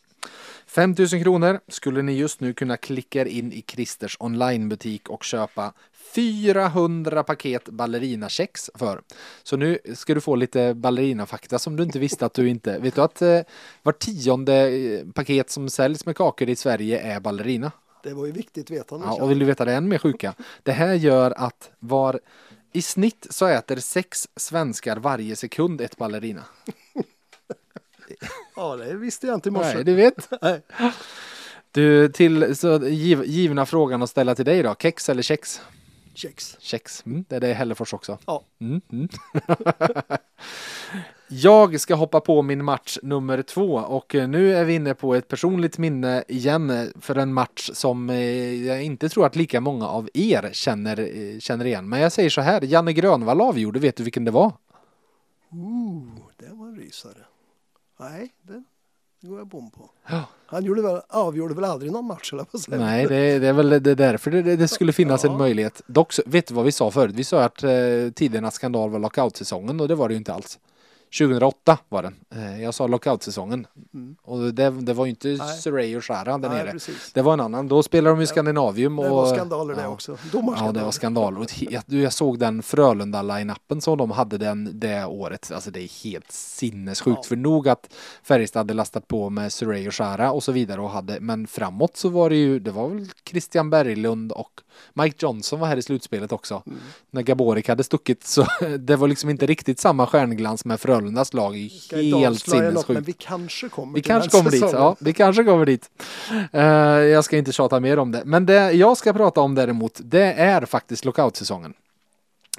5 0.67 0.95
000 0.99 1.09
kronor 1.09 1.61
skulle 1.69 2.03
ni 2.03 2.13
just 2.13 2.41
nu 2.41 2.53
kunna 2.53 2.77
klicka 2.77 3.21
er 3.21 3.27
in 3.27 3.53
i 3.53 3.65
Christers 3.69 4.17
onlinebutik 4.21 5.09
och 5.09 5.25
köpa 5.25 5.73
400 6.15 7.23
paket 7.23 7.69
ballerinakex 7.69 8.71
för. 8.75 9.01
Så 9.43 9.57
nu 9.57 9.79
ska 9.95 10.15
du 10.15 10.21
få 10.21 10.37
lite 10.37 10.75
ballerinafakta 10.75 11.59
som 11.59 11.77
du 11.77 11.83
inte 11.83 11.99
visste 11.99 12.27
att 12.27 12.35
du 12.35 12.49
inte... 12.49 12.79
Vet 12.79 12.95
du 12.95 13.01
att 13.01 13.23
eh, 13.23 13.41
var 13.83 13.93
tionde 13.93 14.69
eh, 14.69 15.07
paket 15.15 15.51
som 15.51 15.71
säljs 15.71 16.07
med 16.07 16.17
kakor 16.17 16.49
i 16.49 16.57
Sverige 16.57 17.01
är 17.01 17.21
ballerina? 17.21 17.73
Det 18.03 18.15
var 18.15 18.27
ju 18.27 18.33
viktigt 18.33 18.71
vetande. 18.71 19.07
Ja, 19.07 19.23
och 19.23 19.31
vill 19.31 19.39
du 19.39 19.45
veta 19.45 19.65
det 19.65 19.75
än 19.75 19.89
mer 19.89 19.99
sjuka? 19.99 20.35
Det 20.63 20.73
här 20.73 20.95
gör 20.95 21.31
att 21.37 21.71
var 21.79 22.21
I 22.73 22.83
snitt 22.83 23.27
så 23.31 23.47
äter 23.47 23.77
sex 23.77 24.29
svenskar 24.37 24.97
varje 24.97 25.37
sekund 25.37 25.81
ett 25.81 25.97
ballerina. 25.97 26.45
Ja, 28.57 28.77
det 28.77 28.95
visste 28.95 29.27
jag 29.27 29.35
inte 29.35 29.49
i 29.49 29.53
morse. 29.53 29.75
Nej, 29.75 29.85
du 29.85 29.95
vet. 29.95 30.29
Nej. 30.43 30.63
Du, 31.71 32.09
till 32.09 32.57
så 32.57 32.89
giv, 32.89 33.25
givna 33.25 33.67
frågan 33.67 34.03
att 34.03 34.11
ställa 34.11 34.35
till 34.35 34.45
dig 34.45 34.63
då. 34.63 34.75
Kex 34.79 35.09
eller 35.09 35.23
kex? 35.23 35.61
Kex. 36.19 36.57
Kex. 36.61 37.07
Mm, 37.07 37.25
det 37.29 37.37
är 37.37 37.41
det 37.41 37.49
i 37.49 37.53
Hällefors 37.53 37.95
också. 37.95 38.19
Ja. 38.27 38.45
Mm, 38.61 38.81
mm. 38.93 39.09
Jag 41.29 41.81
ska 41.81 41.95
hoppa 41.95 42.21
på 42.21 42.43
min 42.43 42.65
match 42.65 42.99
nummer 43.03 43.43
två 43.43 43.75
och 43.75 44.15
eh, 44.15 44.29
nu 44.29 44.55
är 44.55 44.65
vi 44.65 44.75
inne 44.75 44.95
på 44.95 45.15
ett 45.15 45.29
personligt 45.29 45.79
minne 45.79 46.25
igen 46.29 46.71
eh, 46.71 46.87
för 47.01 47.17
en 47.17 47.35
match 47.35 47.71
som 47.73 48.11
eh, 48.11 48.67
jag 48.67 48.83
inte 48.83 49.09
tror 49.09 49.27
att 49.27 49.37
lika 49.37 49.61
många 49.61 49.89
av 49.89 50.09
er 50.15 50.51
känner, 50.53 51.41
känner 51.41 51.65
igen. 51.65 51.89
Men 51.89 52.01
jag 52.01 52.13
säger 52.13 52.31
så 52.31 52.41
här, 52.41 52.63
Janne 52.63 52.93
Grönvall 52.93 53.41
avgjorde, 53.41 53.81
vet 53.81 53.97
du 53.97 54.03
vilken 54.03 54.25
det 54.25 54.31
var? 54.31 54.53
Ooh, 55.51 56.09
det 56.37 56.53
var 56.53 56.67
en 56.67 56.77
rysare. 56.77 57.25
Nej, 58.01 58.33
det, 58.43 58.63
det 59.21 59.27
går 59.29 59.39
jag 59.39 59.47
bom 59.47 59.71
på. 59.71 59.91
Ja. 60.11 60.25
Han 60.47 60.65
gjorde 60.65 60.83
väl, 60.83 61.01
avgjorde 61.09 61.55
väl 61.55 61.65
aldrig 61.65 61.93
någon 61.93 62.05
match, 62.05 62.33
eller 62.33 62.47
vad 62.53 62.63
säger 62.63 62.79
Nej, 62.79 63.07
det, 63.07 63.39
det 63.39 63.47
är 63.49 63.53
väl 63.53 63.69
det 63.83 63.91
är 63.91 63.95
därför 63.95 64.31
det, 64.31 64.57
det 64.57 64.69
skulle 64.69 64.93
finnas 64.93 65.25
en 65.25 65.31
Ja. 65.33 65.39
möjlighet. 65.39 65.83
Dock, 65.87 66.15
vet 66.27 66.47
du 66.47 66.55
vad 66.55 66.65
vi 66.65 66.73
sa 66.73 66.91
förut? 66.91 67.15
Vi 67.15 67.25
sa 67.25 67.43
att 67.45 67.63
eh, 67.63 67.71
tidernas 68.15 68.55
skandal 68.55 68.91
var 68.91 68.99
lockoutsäsongen 68.99 69.81
och 69.81 69.89
det 69.89 69.95
var 69.95 70.09
det 70.09 70.13
ju 70.15 70.19
inte 70.19 70.33
alls. 70.35 70.59
2008 71.19 71.79
var 71.89 72.03
den. 72.03 72.15
Eh, 72.35 72.63
jag 72.63 72.75
sa 72.75 72.87
lockoutsäsongen. 72.87 73.67
Mm. 73.95 74.17
Och 74.23 74.55
det, 74.55 74.71
det 74.71 74.93
var 74.93 75.05
ju 75.05 75.11
inte 75.11 75.29
Nej. 75.29 75.39
Surrey 75.39 75.97
och 75.97 76.05
Shara 76.05 76.39
där 76.39 76.49
Nej, 76.49 76.59
nere. 76.59 76.73
precis. 76.73 77.13
Det 77.13 77.23
var 77.23 77.33
en 77.33 77.41
annan. 77.41 77.69
Då 77.69 77.83
spelade 77.83 78.17
de 78.17 78.23
i 78.23 78.27
Skandinavium. 78.27 78.99
Och, 78.99 79.05
Det 79.05 79.11
var 79.11 79.35
skandaler 79.35 79.75
det 79.75 79.83
ja. 79.83 79.89
också. 79.89 80.13
Ja, 80.13 80.19
Domarskandaler. 80.33 80.79
det 80.79 80.85
var 80.85 80.93
skandaler. 80.93 81.47
Jag, 81.59 81.83
jag 81.89 82.13
såg 82.13 82.39
den 82.39 82.63
Frölunda-line-upen 82.63 83.81
som 83.81 83.99
de 83.99 84.11
hade 84.11 84.39
den, 84.39 84.81
det 84.81 85.05
året. 85.05 85.51
Alltså 85.55 85.71
det 85.71 85.81
är 85.81 86.05
helt 86.05 86.33
sinnessjukt. 86.33 87.19
Ja. 87.23 87.29
För 87.29 87.37
nog 87.37 87.69
att 87.69 87.95
Färjestad 88.23 88.61
hade 88.61 88.75
lastat 88.75 89.09
på 89.09 89.31
med 89.31 89.53
Surrey 89.53 89.89
och 89.89 89.95
Shara 89.95 90.33
och 90.33 90.43
så 90.43 90.53
vidare. 90.53 90.81
Och 90.81 90.91
hade, 90.91 91.21
men 91.21 91.47
framåt 91.47 91.97
så 91.97 92.09
var 92.09 92.31
det 92.31 92.37
ju, 92.37 92.59
det 92.59 92.71
var 92.71 92.89
väl 92.89 93.09
Christian 93.25 93.71
Berglund 93.71 94.33
och 94.33 94.61
Mike 94.93 95.17
Johnson 95.19 95.61
var 95.61 95.69
här 95.69 95.77
i 95.77 95.83
slutspelet 95.83 96.33
också. 96.33 96.63
Mm. 96.67 96.79
När 97.11 97.23
Gaborik 97.23 97.69
hade 97.69 97.85
stuckit 97.85 98.25
så 98.25 98.47
det 98.79 98.97
var 98.97 99.09
liksom 99.09 99.31
inte 99.31 99.47
riktigt 99.47 99.81
samma 99.81 100.07
stjärnglans 100.07 100.65
med 100.65 100.81
Frölundas 100.81 101.35
lag. 101.35 101.55
Helt 101.55 102.13
något, 102.13 102.23
men 102.23 102.37
sinnessjukt. 102.37 103.09
vi 103.09 103.13
kanske 103.13 103.69
kommer 103.69 103.95
Vi 103.95 104.03
till 104.03 104.11
kanske 104.11 104.31
kommer 104.31 104.51
dit. 104.51 104.63
Ja, 104.73 104.97
vi 105.01 105.13
kanske 105.13 105.45
kommer 105.45 105.67
dit. 105.67 105.91
Eh, 106.53 106.63
jag 106.63 107.25
ska 107.25 107.37
inte 107.37 107.53
tjata 107.53 107.81
mer 107.81 107.99
om 107.99 108.13
det. 108.13 108.23
Men 108.25 108.47
det 108.47 108.73
jag 108.73 108.97
ska 108.97 109.13
prata 109.13 109.41
om 109.41 109.55
däremot, 109.55 110.01
det 110.05 110.33
är 110.33 110.67
faktiskt 110.67 111.05
lockoutsäsongen. 111.05 111.75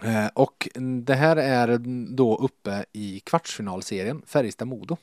Eh, 0.03 0.27
och 0.33 0.69
det 1.05 1.15
här 1.15 1.35
är 1.35 1.77
då 2.15 2.37
uppe 2.37 2.85
i 2.93 3.19
kvartsfinalserien, 3.19 4.21
Färjestad-Modo. 4.25 4.97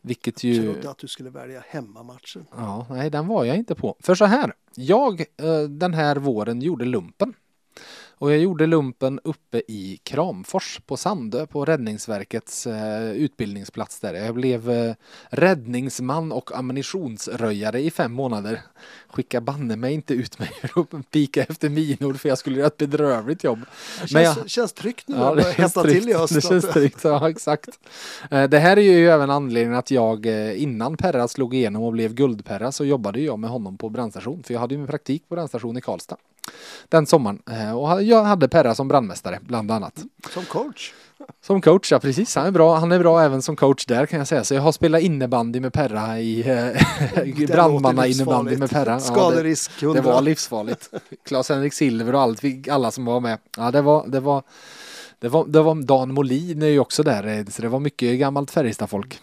Vilket 0.00 0.44
Jag 0.44 0.54
ju... 0.54 0.72
trodde 0.72 0.90
att 0.90 0.98
du 0.98 1.08
skulle 1.08 1.30
välja 1.30 1.62
hemmamatchen. 1.68 2.46
Ja, 2.56 2.86
nej, 2.90 3.10
den 3.10 3.26
var 3.26 3.44
jag 3.44 3.56
inte 3.56 3.74
på. 3.74 3.96
För 4.00 4.14
så 4.14 4.24
här, 4.24 4.54
jag 4.74 5.20
eh, 5.20 5.62
den 5.62 5.94
här 5.94 6.16
våren 6.16 6.62
gjorde 6.62 6.84
lumpen. 6.84 7.34
Och 8.22 8.32
jag 8.32 8.38
gjorde 8.38 8.66
lumpen 8.66 9.20
uppe 9.24 9.62
i 9.68 10.00
Kramfors 10.02 10.80
på 10.86 10.96
Sandö 10.96 11.46
på 11.46 11.64
Räddningsverkets 11.64 12.66
eh, 12.66 13.10
utbildningsplats 13.12 14.00
där. 14.00 14.14
Jag 14.14 14.34
blev 14.34 14.70
eh, 14.70 14.94
räddningsman 15.30 16.32
och 16.32 16.56
ammunitionsröjare 16.58 17.80
i 17.80 17.90
fem 17.90 18.12
månader. 18.12 18.60
Skicka 19.08 19.40
banne 19.40 19.76
mig 19.76 19.94
inte 19.94 20.14
ut 20.14 20.38
mig 20.38 20.50
att 20.74 21.10
pika 21.10 21.42
efter 21.42 21.68
minor 21.68 22.14
för 22.14 22.28
jag 22.28 22.38
skulle 22.38 22.56
göra 22.56 22.66
ett 22.66 22.76
bedrövligt 22.76 23.44
jobb. 23.44 23.58
Men 23.98 24.08
känns, 24.08 24.36
jag- 24.36 24.50
känns 24.50 24.72
tryggt 24.72 25.08
nu 25.08 25.16
Ja, 25.16 25.34
det 25.34 25.42
börjar 25.42 25.52
hetta 25.52 25.82
till 25.82 26.08
i 26.08 26.12
höst. 26.14 26.34
Det 26.34 26.40
känns 26.40 26.64
att- 26.64 26.72
tryggt, 26.72 27.04
ja 27.04 27.30
exakt. 27.30 27.68
Eh, 28.30 28.44
Det 28.48 28.58
här 28.58 28.76
är 28.76 28.82
ju 28.82 29.08
även 29.10 29.30
anledningen 29.30 29.78
att 29.78 29.90
jag 29.90 30.26
eh, 30.26 30.62
innan 30.62 30.96
Perra 30.96 31.28
slog 31.28 31.54
igenom 31.54 31.82
och 31.82 31.92
blev 31.92 32.14
guldperra 32.14 32.72
så 32.72 32.84
jobbade 32.84 33.20
jag 33.20 33.38
med 33.38 33.50
honom 33.50 33.78
på 33.78 33.88
brandstation. 33.88 34.42
För 34.42 34.54
jag 34.54 34.60
hade 34.60 34.74
ju 34.74 34.78
min 34.78 34.86
praktik 34.88 35.28
på 35.28 35.34
brandstation 35.34 35.76
i 35.76 35.80
Karlstad. 35.80 36.16
Den 36.88 37.06
sommaren. 37.06 37.42
Eh, 37.50 37.72
Och 37.78 38.02
jag 38.02 38.24
hade 38.24 38.48
Perra 38.48 38.74
som 38.74 38.88
brandmästare 38.88 39.38
bland 39.42 39.70
annat. 39.70 40.02
Som 40.34 40.44
coach. 40.44 40.92
Som 41.46 41.60
coach, 41.60 41.92
ja 41.92 41.98
precis. 42.00 42.34
Han 42.36 42.46
är 42.46 42.50
bra. 42.50 42.76
Han 42.76 42.92
är 42.92 42.98
bra 42.98 43.22
även 43.22 43.42
som 43.42 43.56
coach 43.56 43.86
där 43.86 44.06
kan 44.06 44.18
jag 44.18 44.28
säga. 44.28 44.44
Så 44.44 44.54
jag 44.54 44.62
har 44.62 44.72
spelat 44.72 45.00
innebandy 45.02 45.60
med 45.60 45.72
Perra 45.72 46.20
i 46.20 46.40
eh, 46.50 47.46
brandmanna 47.46 48.06
innebandy 48.06 48.56
med 48.56 48.70
Perra. 48.70 48.90
Ja, 48.90 48.94
det- 48.96 49.00
Skaderisk 49.00 49.70
det 49.80 49.86
100. 49.86 50.02
var 50.02 50.22
livsfarligt. 50.22 50.90
Claes-Henrik 51.28 51.72
Silver 51.74 52.14
och 52.14 52.20
allt, 52.20 52.42
alla 52.70 52.90
som 52.90 53.04
var 53.04 53.20
med. 53.20 53.38
Ja, 53.56 53.70
det 53.70 53.82
var, 53.82 54.06
det 54.06 54.20
var, 54.20 54.42
det 55.20 55.28
var, 55.28 55.44
det 55.46 55.62
var 55.62 55.74
Dan 55.74 56.14
Molin 56.14 56.62
är 56.62 56.66
ju 56.66 56.78
också 56.78 57.02
där, 57.02 57.26
eh, 57.38 57.44
så 57.46 57.62
det 57.62 57.68
var 57.68 57.80
mycket 57.80 58.18
gammalt 58.18 58.50
Färjestad-folk. 58.50 59.20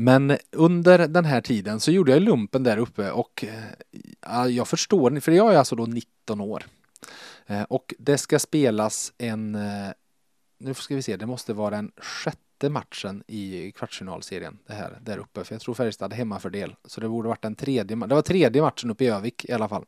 Men 0.00 0.36
under 0.50 1.08
den 1.08 1.24
här 1.24 1.40
tiden 1.40 1.80
så 1.80 1.90
gjorde 1.90 2.12
jag 2.12 2.22
lumpen 2.22 2.62
där 2.62 2.76
uppe 2.76 3.10
och 3.10 3.44
eh, 3.44 4.46
jag 4.46 4.68
förstår, 4.68 5.20
för 5.20 5.32
jag 5.32 5.54
är 5.54 5.58
alltså 5.58 5.76
då 5.76 5.86
19 5.86 6.40
år. 6.40 6.64
Eh, 7.46 7.62
och 7.62 7.94
det 7.98 8.18
ska 8.18 8.38
spelas 8.38 9.12
en, 9.18 9.54
eh, 9.54 9.88
nu 10.58 10.74
ska 10.74 10.94
vi 10.94 11.02
se, 11.02 11.16
det 11.16 11.26
måste 11.26 11.52
vara 11.52 11.70
den 11.70 11.92
sjätte 11.96 12.70
matchen 12.70 13.22
i 13.26 13.72
kvartsfinalserien 13.72 14.58
det 14.66 14.72
här 14.72 14.98
där 15.02 15.18
uppe. 15.18 15.44
För 15.44 15.54
jag 15.54 15.62
tror 15.62 15.74
Färjestad 15.74 16.04
hade 16.04 16.16
hemmafördel. 16.16 16.74
Så 16.84 17.00
det 17.00 17.08
borde 17.08 17.28
varit 17.28 17.42
den 17.42 17.54
tredje, 17.54 17.96
det 17.96 18.14
var 18.14 18.22
tredje 18.22 18.62
matchen 18.62 18.90
uppe 18.90 19.04
i 19.04 19.08
Övik 19.08 19.44
i 19.44 19.52
alla 19.52 19.68
fall. 19.68 19.84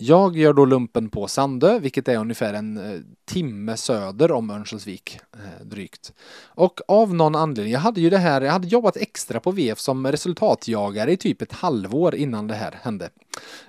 Jag 0.00 0.36
gör 0.36 0.52
då 0.52 0.64
lumpen 0.64 1.10
på 1.10 1.28
Sandö, 1.28 1.78
vilket 1.78 2.08
är 2.08 2.16
ungefär 2.16 2.54
en 2.54 2.76
eh, 2.76 3.00
timme 3.24 3.76
söder 3.76 4.32
om 4.32 4.50
Örnsköldsvik 4.50 5.18
eh, 5.34 5.66
drygt. 5.66 6.12
Och 6.44 6.80
av 6.88 7.14
någon 7.14 7.34
anledning, 7.34 7.72
jag 7.72 7.80
hade 7.80 8.00
ju 8.00 8.10
det 8.10 8.18
här, 8.18 8.40
jag 8.40 8.52
hade 8.52 8.66
jobbat 8.66 8.96
extra 8.96 9.40
på 9.40 9.50
VF 9.50 9.78
som 9.78 10.06
resultatjagare 10.06 11.12
i 11.12 11.16
typ 11.16 11.42
ett 11.42 11.52
halvår 11.52 12.14
innan 12.14 12.46
det 12.46 12.54
här 12.54 12.78
hände. 12.82 13.10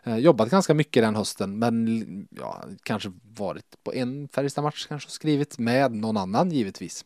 Eh, 0.03 0.17
jobbat 0.17 0.49
ganska 0.49 0.73
mycket 0.73 1.03
den 1.03 1.15
hösten, 1.15 1.59
men 1.59 2.27
ja, 2.31 2.63
kanske 2.83 3.11
varit 3.37 3.83
på 3.83 3.93
en 3.93 4.27
Färjestad-match 4.27 4.87
kanske 4.87 5.09
skrivit 5.09 5.59
med 5.59 5.91
någon 5.91 6.17
annan 6.17 6.51
givetvis. 6.51 7.05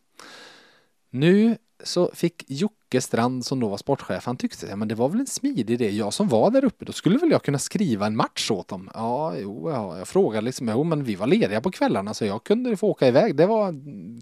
Nu 1.10 1.56
så 1.82 2.10
fick 2.14 2.44
Jocke 2.48 2.83
Strand 3.00 3.46
som 3.46 3.60
då 3.60 3.68
var 3.68 3.76
sportchef, 3.76 4.26
han 4.26 4.36
tyckte 4.36 4.66
ja, 4.66 4.76
men 4.76 4.88
det 4.88 4.94
var 4.94 5.08
väl 5.08 5.20
en 5.20 5.26
smidig 5.26 5.70
idé, 5.70 5.90
jag 5.90 6.12
som 6.12 6.28
var 6.28 6.50
där 6.50 6.64
uppe, 6.64 6.84
då 6.84 6.92
skulle 6.92 7.18
väl 7.18 7.30
jag 7.30 7.42
kunna 7.42 7.58
skriva 7.58 8.06
en 8.06 8.16
match 8.16 8.50
åt 8.50 8.68
dem. 8.68 8.90
Ja, 8.94 9.34
jo, 9.36 9.70
ja, 9.70 9.98
jag 9.98 10.08
frågade 10.08 10.44
liksom, 10.44 10.68
jo 10.68 10.84
men 10.84 11.04
vi 11.04 11.14
var 11.14 11.26
lediga 11.26 11.60
på 11.60 11.70
kvällarna 11.70 12.14
så 12.14 12.24
jag 12.24 12.44
kunde 12.44 12.76
få 12.76 12.88
åka 12.88 13.08
iväg. 13.08 13.36
Det 13.36 13.46
var 13.46 13.72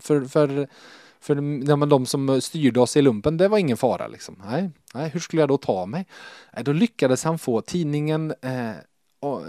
för, 0.03 0.25
för, 0.25 0.69
för 1.21 1.37
ja, 1.69 1.77
men 1.77 1.89
de 1.89 2.07
som 2.07 2.41
styrde 2.41 2.81
oss 2.81 2.97
i 2.97 3.03
lumpen, 3.03 3.37
det 3.37 3.49
var 3.49 3.59
ingen 3.59 3.77
fara 3.77 4.09
liksom. 4.09 4.43
Nej, 4.51 4.71
nej 4.95 5.09
hur 5.09 5.21
skulle 5.21 5.43
jag 5.43 5.49
då 5.49 5.59
ta 5.59 5.87
mig? 5.87 6.07
Nej, 6.55 6.65
då 6.65 6.73
lyckades 6.73 7.25
han 7.25 7.39
få 7.39 7.61
tidningen 7.61 8.35
eh, 8.43 8.73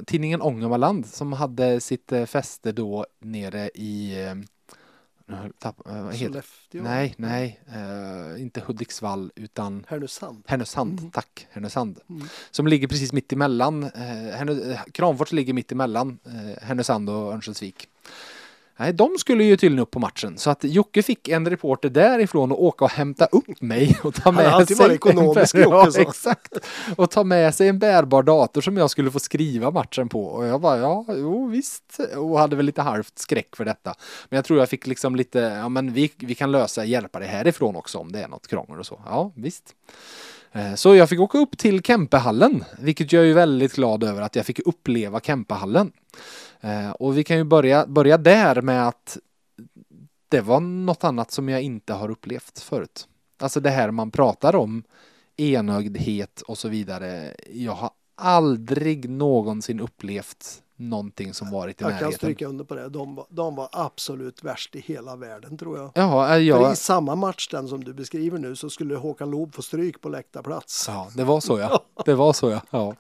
tidningen 0.05 0.41
Ångermanland 0.41 1.05
som 1.05 1.34
hade 1.34 1.80
sitt 1.80 2.11
eh, 2.11 2.26
fäste 2.26 2.71
då 2.71 3.05
nere 3.19 3.69
i 3.76 4.26
eh, 4.26 4.36
nu 4.36 5.22
har 5.22 5.22
jag 5.22 5.22
tapp- 5.59 5.81
det? 6.11 6.17
Sollefteå. 6.17 6.84
Nej, 6.84 7.13
nej, 7.17 7.59
eh, 7.67 8.41
inte 8.41 8.61
Hudiksvall 8.61 9.31
utan 9.36 9.86
Härnösand. 9.88 10.43
Härnösand, 10.47 11.13
tack, 11.13 11.47
Härnösand. 11.51 11.99
Mm. 12.09 12.27
Som 12.51 12.67
ligger 12.67 12.88
precis 12.88 13.13
mitt 13.13 13.34
emellan, 13.34 13.84
eh, 13.84 14.79
Kramfors 14.91 15.31
ligger 15.31 15.53
mitt 15.53 15.71
emellan 15.71 16.19
eh, 16.25 16.63
Härnösand 16.63 17.09
och 17.09 17.34
Örnsköldsvik. 17.34 17.88
Nej, 18.84 18.93
de 18.93 19.17
skulle 19.17 19.43
ju 19.43 19.57
tydligen 19.57 19.79
upp 19.79 19.91
på 19.91 19.99
matchen 19.99 20.38
så 20.38 20.49
att 20.49 20.63
Jocke 20.63 21.03
fick 21.03 21.27
en 21.27 21.49
reporter 21.49 21.89
därifrån 21.89 22.51
och 22.51 22.63
åka 22.63 22.86
och 22.86 22.91
hämta 22.91 23.25
upp 23.25 23.61
mig 23.61 23.97
och 24.03 24.15
ta 24.15 24.21
Han 24.23 24.36
med 24.36 24.47
alltid 24.47 24.77
sig 24.77 24.88
varit 24.88 24.95
ekonomisk, 24.95 25.55
en, 25.55 25.61
ja, 25.61 25.89
exakt. 25.97 26.53
Och 26.95 27.11
ta 27.11 27.23
med 27.23 27.55
sig 27.55 27.67
en 27.67 27.79
bärbar 27.79 28.23
dator 28.23 28.61
som 28.61 28.77
jag 28.77 28.89
skulle 28.89 29.11
få 29.11 29.19
skriva 29.19 29.71
matchen 29.71 30.09
på 30.09 30.25
och 30.25 30.45
jag 30.45 30.61
bara 30.61 30.77
ja, 30.77 31.05
jo 31.07 31.47
visst 31.47 31.99
och 32.17 32.39
hade 32.39 32.55
väl 32.55 32.65
lite 32.65 32.81
halvt 32.81 33.19
skräck 33.19 33.55
för 33.55 33.65
detta. 33.65 33.95
Men 34.29 34.38
jag 34.38 34.45
tror 34.45 34.59
jag 34.59 34.69
fick 34.69 34.88
liksom 34.88 35.15
lite, 35.15 35.39
ja 35.39 35.69
men 35.69 35.93
vi, 35.93 36.11
vi 36.17 36.36
kan 36.36 36.51
lösa, 36.51 36.86
hjälpa 36.86 37.19
det 37.19 37.25
härifrån 37.25 37.75
också 37.75 37.97
om 37.97 38.11
det 38.11 38.19
är 38.23 38.27
något 38.27 38.47
krångel 38.47 38.79
och 38.79 38.86
så. 38.86 39.01
Ja, 39.05 39.31
visst. 39.36 39.75
Eh, 40.51 40.73
Så 40.75 40.95
jag 40.95 41.09
fick 41.09 41.19
åka 41.19 41.38
upp 41.38 41.57
till 41.57 41.81
Kempehallen, 41.81 42.63
vilket 42.79 43.11
jag 43.11 43.29
är 43.29 43.34
väldigt 43.34 43.73
glad 43.73 44.03
över 44.03 44.21
att 44.21 44.36
jag 44.36 44.45
fick 44.45 44.59
uppleva 44.59 45.19
Kempehallen. 45.19 45.91
Eh, 46.64 46.91
och 46.91 47.18
vi 47.18 47.24
kan 47.24 47.38
ju 47.38 47.43
börja, 47.43 47.88
börja 47.88 48.18
där 48.18 48.61
med 48.61 48.88
att 48.88 49.18
det 50.30 50.41
var 50.41 50.59
något 50.59 51.03
annat 51.03 51.32
som 51.32 51.49
jag 51.49 51.61
inte 51.61 51.93
har 51.93 52.09
upplevt 52.11 52.59
förut. 52.59 53.07
Alltså 53.39 53.59
det 53.59 53.70
här 53.70 53.91
man 53.91 54.11
pratar 54.11 54.55
om, 54.55 54.84
enögdhet 55.38 56.41
och 56.41 56.57
så 56.57 56.70
vidare. 56.70 57.36
Jag 57.49 57.72
har 57.72 57.91
aldrig 58.16 59.09
någonsin 59.09 59.80
upplevt 59.80 60.62
någonting 60.76 61.34
som 61.34 61.51
varit 61.51 61.82
i 61.82 61.84
Jag 61.84 61.91
kan 61.91 61.99
närheten. 61.99 62.17
stryka 62.17 62.47
under 62.47 62.65
på 62.65 62.76
det. 62.76 62.89
De 62.89 63.15
var, 63.15 63.26
de 63.30 63.55
var 63.55 63.69
absolut 63.71 64.43
värst 64.43 64.76
i 64.76 64.80
hela 64.80 65.15
världen 65.15 65.57
tror 65.57 65.78
jag. 65.78 65.91
Ja, 65.95 66.28
För 66.28 66.38
jag, 66.38 66.74
I 66.74 66.76
samma 66.76 67.15
match 67.15 67.47
den 67.47 67.67
som 67.67 67.84
du 67.84 67.93
beskriver 67.93 68.38
nu 68.38 68.55
så 68.55 68.69
skulle 68.69 68.95
Håkan 68.95 69.32
Loob 69.32 69.55
få 69.55 69.61
stryk 69.61 70.01
på 70.01 70.09
läktarplats. 70.09 70.86
Ja, 70.88 71.09
det 71.15 71.24
var 71.24 71.39
så 71.39 71.59
ja. 71.59 71.84
Det 72.05 72.13
var 72.13 72.34
så 72.34 72.49
ja. 72.49 72.61
ja. 72.69 72.95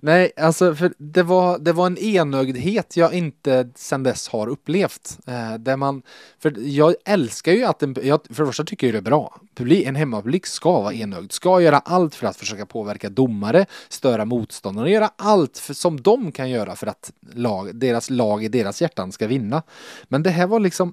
Nej, 0.00 0.32
alltså 0.36 0.74
för 0.74 0.94
det 0.98 1.22
var, 1.22 1.58
det 1.58 1.72
var 1.72 1.86
en 1.86 1.98
enögdhet 1.98 2.96
jag 2.96 3.14
inte 3.14 3.68
sedan 3.74 4.02
dess 4.02 4.28
har 4.28 4.46
upplevt. 4.48 5.18
Eh, 5.26 5.54
där 5.54 5.76
man, 5.76 6.02
för 6.38 6.54
jag 6.58 6.94
älskar 7.04 7.52
ju 7.52 7.64
att, 7.64 7.82
en, 7.82 7.96
jag, 8.02 8.20
för 8.30 8.42
det 8.42 8.46
första 8.46 8.64
tycker 8.64 8.86
jag 8.86 8.94
det 8.94 8.98
är 8.98 9.02
bra. 9.02 9.40
Publik, 9.54 9.86
en 9.86 9.96
hemmapublik 9.96 10.46
ska 10.46 10.80
vara 10.80 10.94
enögd, 10.94 11.32
ska 11.32 11.60
göra 11.60 11.78
allt 11.78 12.14
för 12.14 12.26
att 12.26 12.36
försöka 12.36 12.66
påverka 12.66 13.08
domare, 13.08 13.66
störa 13.88 14.24
motståndarna, 14.24 14.88
göra 14.88 15.10
allt 15.16 15.58
för, 15.58 15.74
som 15.74 16.00
de 16.00 16.32
kan 16.32 16.50
göra 16.50 16.76
för 16.76 16.86
att 16.86 17.12
lag, 17.34 17.76
deras 17.76 18.10
lag 18.10 18.44
i 18.44 18.48
deras 18.48 18.82
hjärtan 18.82 19.12
ska 19.12 19.26
vinna. 19.26 19.62
Men 20.04 20.22
det 20.22 20.30
här 20.30 20.46
var 20.46 20.60
liksom, 20.60 20.92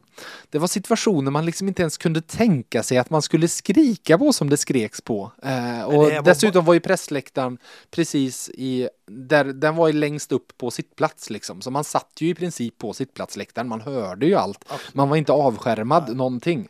det 0.49 0.59
var 0.59 0.67
situationer 0.67 1.31
man 1.31 1.45
liksom 1.45 1.67
inte 1.67 1.81
ens 1.81 1.97
kunde 1.97 2.21
tänka 2.21 2.84
sig 2.84 2.97
att 2.97 3.09
man 3.09 3.21
skulle 3.21 3.47
skrika 3.47 4.17
på 4.17 4.34
som 4.34 4.49
det 4.49 4.57
skreks 4.57 5.01
på. 5.01 5.31
Eh, 5.43 5.84
och 5.84 5.93
var 5.93 6.21
dessutom 6.21 6.65
var 6.65 6.73
ju 6.73 6.79
pressläktaren 6.79 7.57
precis 7.91 8.49
i, 8.49 8.89
där, 9.07 9.45
den 9.45 9.75
var 9.75 9.88
ju 9.88 9.93
längst 9.93 10.31
upp 10.31 10.57
på 10.57 10.71
sittplats 10.71 11.29
liksom. 11.29 11.61
Så 11.61 11.71
man 11.71 11.84
satt 11.84 12.11
ju 12.19 12.29
i 12.29 12.36
princip 12.36 12.77
på 12.77 12.93
sittplatsläktaren, 12.93 13.67
man 13.67 13.81
hörde 13.81 14.25
ju 14.25 14.36
allt. 14.36 14.65
Man 14.93 15.09
var 15.09 15.17
inte 15.17 15.31
avskärmad 15.31 16.15
någonting. 16.15 16.67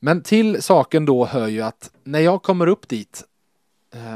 Men 0.00 0.22
till 0.22 0.62
saken 0.62 1.06
då 1.06 1.26
hör 1.26 1.48
ju 1.48 1.62
att 1.62 1.90
när 2.04 2.20
jag 2.20 2.42
kommer 2.42 2.66
upp 2.66 2.88
dit 2.88 3.24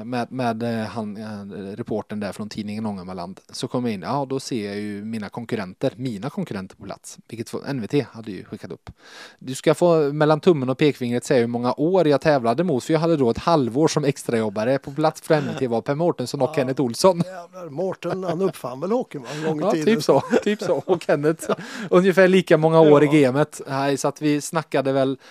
med, 0.05 0.33
med 0.33 0.63
eh, 0.63 0.87
han, 0.87 1.17
eh, 1.17 1.77
reporten 1.77 2.21
där 2.21 2.33
från 2.33 2.49
tidningen 2.49 2.87
Ångermanland 2.87 3.41
så 3.53 3.69
kommer 3.69 3.89
jag 3.89 3.95
in, 3.95 4.03
ja 4.03 4.27
då 4.31 4.41
ser 4.41 4.67
jag 4.67 4.77
ju 4.77 5.05
mina 5.05 5.29
konkurrenter, 5.29 5.93
mina 5.97 6.31
konkurrenter 6.31 6.77
på 6.77 6.85
plats, 6.85 7.19
vilket 7.29 7.53
NVT 7.75 8.05
hade 8.13 8.31
ju 8.33 8.45
skickat 8.45 8.71
upp. 8.73 8.91
Du 9.39 9.55
ska 9.55 9.75
få 9.75 10.13
mellan 10.13 10.41
tummen 10.41 10.69
och 10.71 10.79
pekfingret 10.79 11.25
säga 11.25 11.41
hur 11.41 11.47
många 11.47 11.75
år 11.77 12.09
jag 12.09 12.21
tävlade 12.21 12.65
mot, 12.65 12.85
för 12.85 12.93
jag 12.93 13.01
hade 13.01 13.17
då 13.17 13.31
ett 13.31 13.39
halvår 13.39 13.89
som 13.89 14.05
extrajobbare 14.05 14.79
på 14.79 14.91
plats 14.91 15.21
för 15.21 15.41
NVT 15.41 15.63
var 15.71 15.81
Per 15.81 15.95
Mårtensson 15.95 16.41
och 16.43 16.55
Kenneth 16.55 16.81
Olsson. 16.81 17.23
Jävlar, 17.27 17.69
Mårten 17.69 18.25
han 18.25 18.41
uppfann 18.43 18.81
väl 18.81 18.93
hockeyn 18.93 19.25
en 19.37 19.45
gång 19.47 19.61
i 19.61 19.63
Ja, 19.63 19.71
tiden. 19.73 19.87
typ 19.87 20.05
så. 20.05 20.23
Typ 20.45 20.63
så. 20.63 20.83
Och 20.87 21.03
Kenneth, 21.03 21.51
ungefär 21.91 22.29
lika 22.29 22.57
många 22.57 22.81
år 22.81 23.05
i 23.05 23.07
gamet. 23.23 23.61
Så 23.99 24.09
att 24.09 24.23
vi 24.23 24.41
snackade 24.41 24.93
väl, 24.93 25.19
ja, 25.21 25.25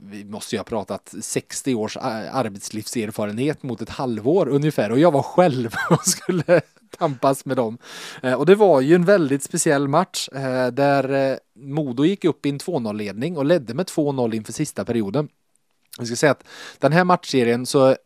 vi 0.00 0.24
måste 0.24 0.54
ju 0.54 0.58
ha 0.58 0.64
pratat 0.64 1.14
60 1.20 1.74
års 1.74 1.96
arbetslivserfarenhet 1.96 3.62
mot 3.62 3.82
ett 3.82 3.90
halvår 3.90 4.48
ungefär. 4.48 4.92
Och 4.92 4.98
jag 4.98 5.12
var 5.12 5.22
själv 5.22 5.74
och 5.90 6.06
skulle 6.06 6.60
tampas 6.98 7.44
med 7.44 7.56
dem. 7.56 7.78
Eh, 8.22 8.32
och 8.32 8.46
det 8.46 8.54
var 8.54 8.80
ju 8.80 8.94
en 8.94 9.04
väldigt 9.04 9.42
speciell 9.42 9.88
match 9.88 10.28
eh, 10.28 10.66
där 10.66 11.32
eh, 11.32 11.36
Modo 11.54 12.04
gick 12.04 12.24
upp 12.24 12.46
i 12.46 12.48
en 12.48 12.58
2-0-ledning 12.58 13.36
och 13.36 13.44
ledde 13.44 13.74
med 13.74 13.86
2-0 13.86 14.34
inför 14.34 14.52
sista 14.52 14.84
perioden. 14.84 15.28
Jag 15.98 16.06
ska 16.06 16.16
säga 16.16 16.32
att 16.32 16.44
den 16.78 16.92
här 16.92 17.04
matchserien 17.04 17.66
så 17.66 17.96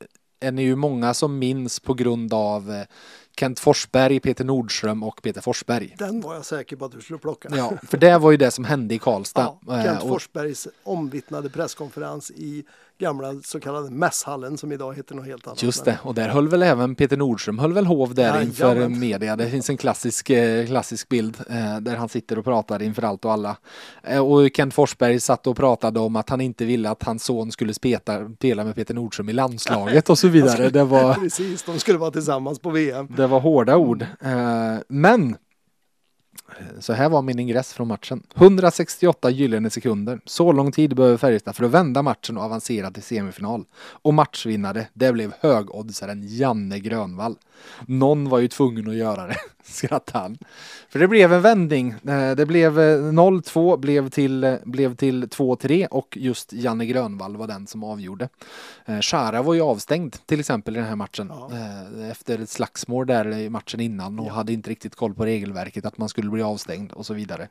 är 0.41 0.53
ni 0.53 0.63
ju 0.63 0.77
många 0.77 1.15
som 1.15 1.39
minns 1.39 1.81
på 1.81 1.95
grund 1.95 2.35
av 2.35 2.85
Kent 3.37 3.61
Forsberg, 3.61 4.21
Peter 4.21 4.45
Nordström 4.45 5.03
och 5.03 5.23
Peter 5.23 5.41
Forsberg. 5.41 5.95
Den 5.99 6.21
var 6.21 6.35
jag 6.35 6.45
säker 6.45 6.77
på 6.77 6.85
att 6.85 6.93
du 6.93 7.01
skulle 7.01 7.19
plocka. 7.19 7.49
Ja, 7.57 7.73
för 7.89 7.99
det 7.99 8.19
var 8.19 8.31
ju 8.31 8.37
det 8.37 8.51
som 8.51 8.65
hände 8.65 8.95
i 8.95 8.99
Karlstad. 8.99 9.57
Ja, 9.67 9.77
Eh, 9.79 9.85
Kent 9.85 10.03
och- 10.03 10.09
Forsbergs 10.09 10.69
omvittnade 10.83 11.51
presskonferens 11.51 12.31
i 12.31 12.65
gamla 13.01 13.35
så 13.45 13.61
kallade 13.61 13.91
mässhallen 13.91 14.59
som 14.59 14.73
idag 14.73 14.95
heter 14.97 15.15
något 15.15 15.27
helt 15.27 15.47
annat. 15.47 15.63
Just 15.63 15.85
det, 15.85 15.99
och 16.03 16.15
där 16.15 16.29
höll 16.29 16.49
väl 16.49 16.63
även 16.63 16.95
Peter 16.95 17.17
Nordström 17.17 17.59
höll 17.59 17.73
väl 17.73 17.87
hov 17.87 18.15
där 18.15 18.23
Jajamän. 18.23 18.43
inför 18.47 18.89
media. 18.89 19.37
Det 19.37 19.51
finns 19.51 19.71
en 19.71 19.77
klassisk, 19.77 20.31
eh, 20.31 20.67
klassisk 20.67 21.09
bild 21.09 21.37
eh, 21.51 21.77
där 21.81 21.97
han 21.97 22.09
sitter 22.09 22.39
och 22.39 22.45
pratar 22.45 22.83
inför 22.83 23.03
allt 23.03 23.25
och 23.25 23.33
alla. 23.33 23.57
Eh, 24.03 24.19
och 24.27 24.51
Kent 24.55 24.75
Forsberg 24.75 25.21
satt 25.21 25.47
och 25.47 25.57
pratade 25.57 26.01
om 26.01 26.17
att 26.17 26.31
han 26.31 26.41
inte 26.41 26.65
ville 26.65 26.91
att 26.91 27.03
hans 27.03 27.25
son 27.25 27.53
skulle 27.53 27.75
speta, 27.75 28.29
spela 28.37 28.65
med 28.65 28.75
Peter 28.75 28.95
Nordström 28.95 29.29
i 29.29 29.33
landslaget 29.33 30.11
och 30.11 30.19
så 30.19 30.29
vidare. 30.39 30.71
Det 30.71 30.85
var, 30.85 31.15
Precis, 31.15 31.63
de 31.63 31.79
skulle 31.79 31.99
vara 31.99 32.11
tillsammans 32.11 32.59
på 32.59 32.71
VM. 32.71 33.09
det 33.17 33.27
var 33.27 33.41
hårda 33.41 33.77
ord. 33.77 34.07
Men 34.89 35.37
så 36.79 36.93
här 36.93 37.09
var 37.09 37.23
min 37.23 37.39
ingress 37.39 37.73
från 37.73 37.89
matchen. 37.89 38.23
168 38.35 39.31
gyllene 39.31 39.71
sekunder. 39.71 40.21
Så 40.25 40.53
lång 40.53 40.73
tid 40.73 40.97
behöver 40.97 41.17
Färjestad 41.17 41.57
för 41.57 41.65
att 41.65 41.71
vända 41.71 42.03
matchen 42.03 42.37
och 42.37 42.45
avancera 42.45 42.91
till 42.91 43.03
semifinal. 43.03 43.65
Och 43.77 44.15
matchvinnare, 44.15 44.87
det 44.95 45.13
blev 45.13 45.33
högoddsaren 45.41 46.23
Janne 46.27 46.79
Grönvall. 46.79 47.37
Någon 47.87 48.29
var 48.29 48.39
ju 48.39 48.49
tvungen 48.49 48.89
att 48.89 48.95
göra 48.97 49.27
det, 49.27 49.37
skrattade 49.65 50.19
han. 50.19 50.39
För 50.89 50.99
det 50.99 51.09
blev 51.09 51.33
en 51.33 51.43
vändning. 51.43 51.95
Eh, 52.09 52.31
Det 52.37 52.47
blev 52.47 52.81
eh, 52.81 52.99
0-2, 52.99 53.77
blev 53.77 54.09
till, 54.09 54.45
eh, 54.45 54.55
blev 54.65 54.95
till 54.97 55.25
2-3 55.29 55.87
och 55.87 56.17
just 56.21 56.53
Janne 56.53 56.87
Grönvall 56.87 57.37
var 57.37 57.47
den 57.47 57.67
som 57.67 57.85
avgjorde. 57.85 58.29
Eh, 58.87 59.01
Shara 59.01 59.43
var 59.43 59.55
ju 59.55 59.61
avstängd 59.61 60.17
till 60.27 60.41
exempel 60.41 60.77
i 60.77 60.79
den 60.79 60.89
här 60.89 60.97
matchen. 60.97 61.27
Ja. 61.31 61.51
Eh, 61.53 62.11
Efter 62.11 62.39
ett 62.39 62.51
slagsmål 62.51 63.07
där 63.07 63.39
i 63.39 63.51
matchen 63.51 63.81
innan 63.81 64.19
och 64.19 64.31
hade 64.31 64.53
inte 64.53 64.71
riktigt 64.71 64.95
koll 64.95 65.15
på 65.15 65.25
regelverket 65.25 65.85
att 65.87 65.99
man 65.99 66.09
skulle 66.09 66.31
bli 66.31 66.43
avstängd 66.43 66.93
och 66.93 67.07
så 67.07 67.15
vidare. 67.15 67.49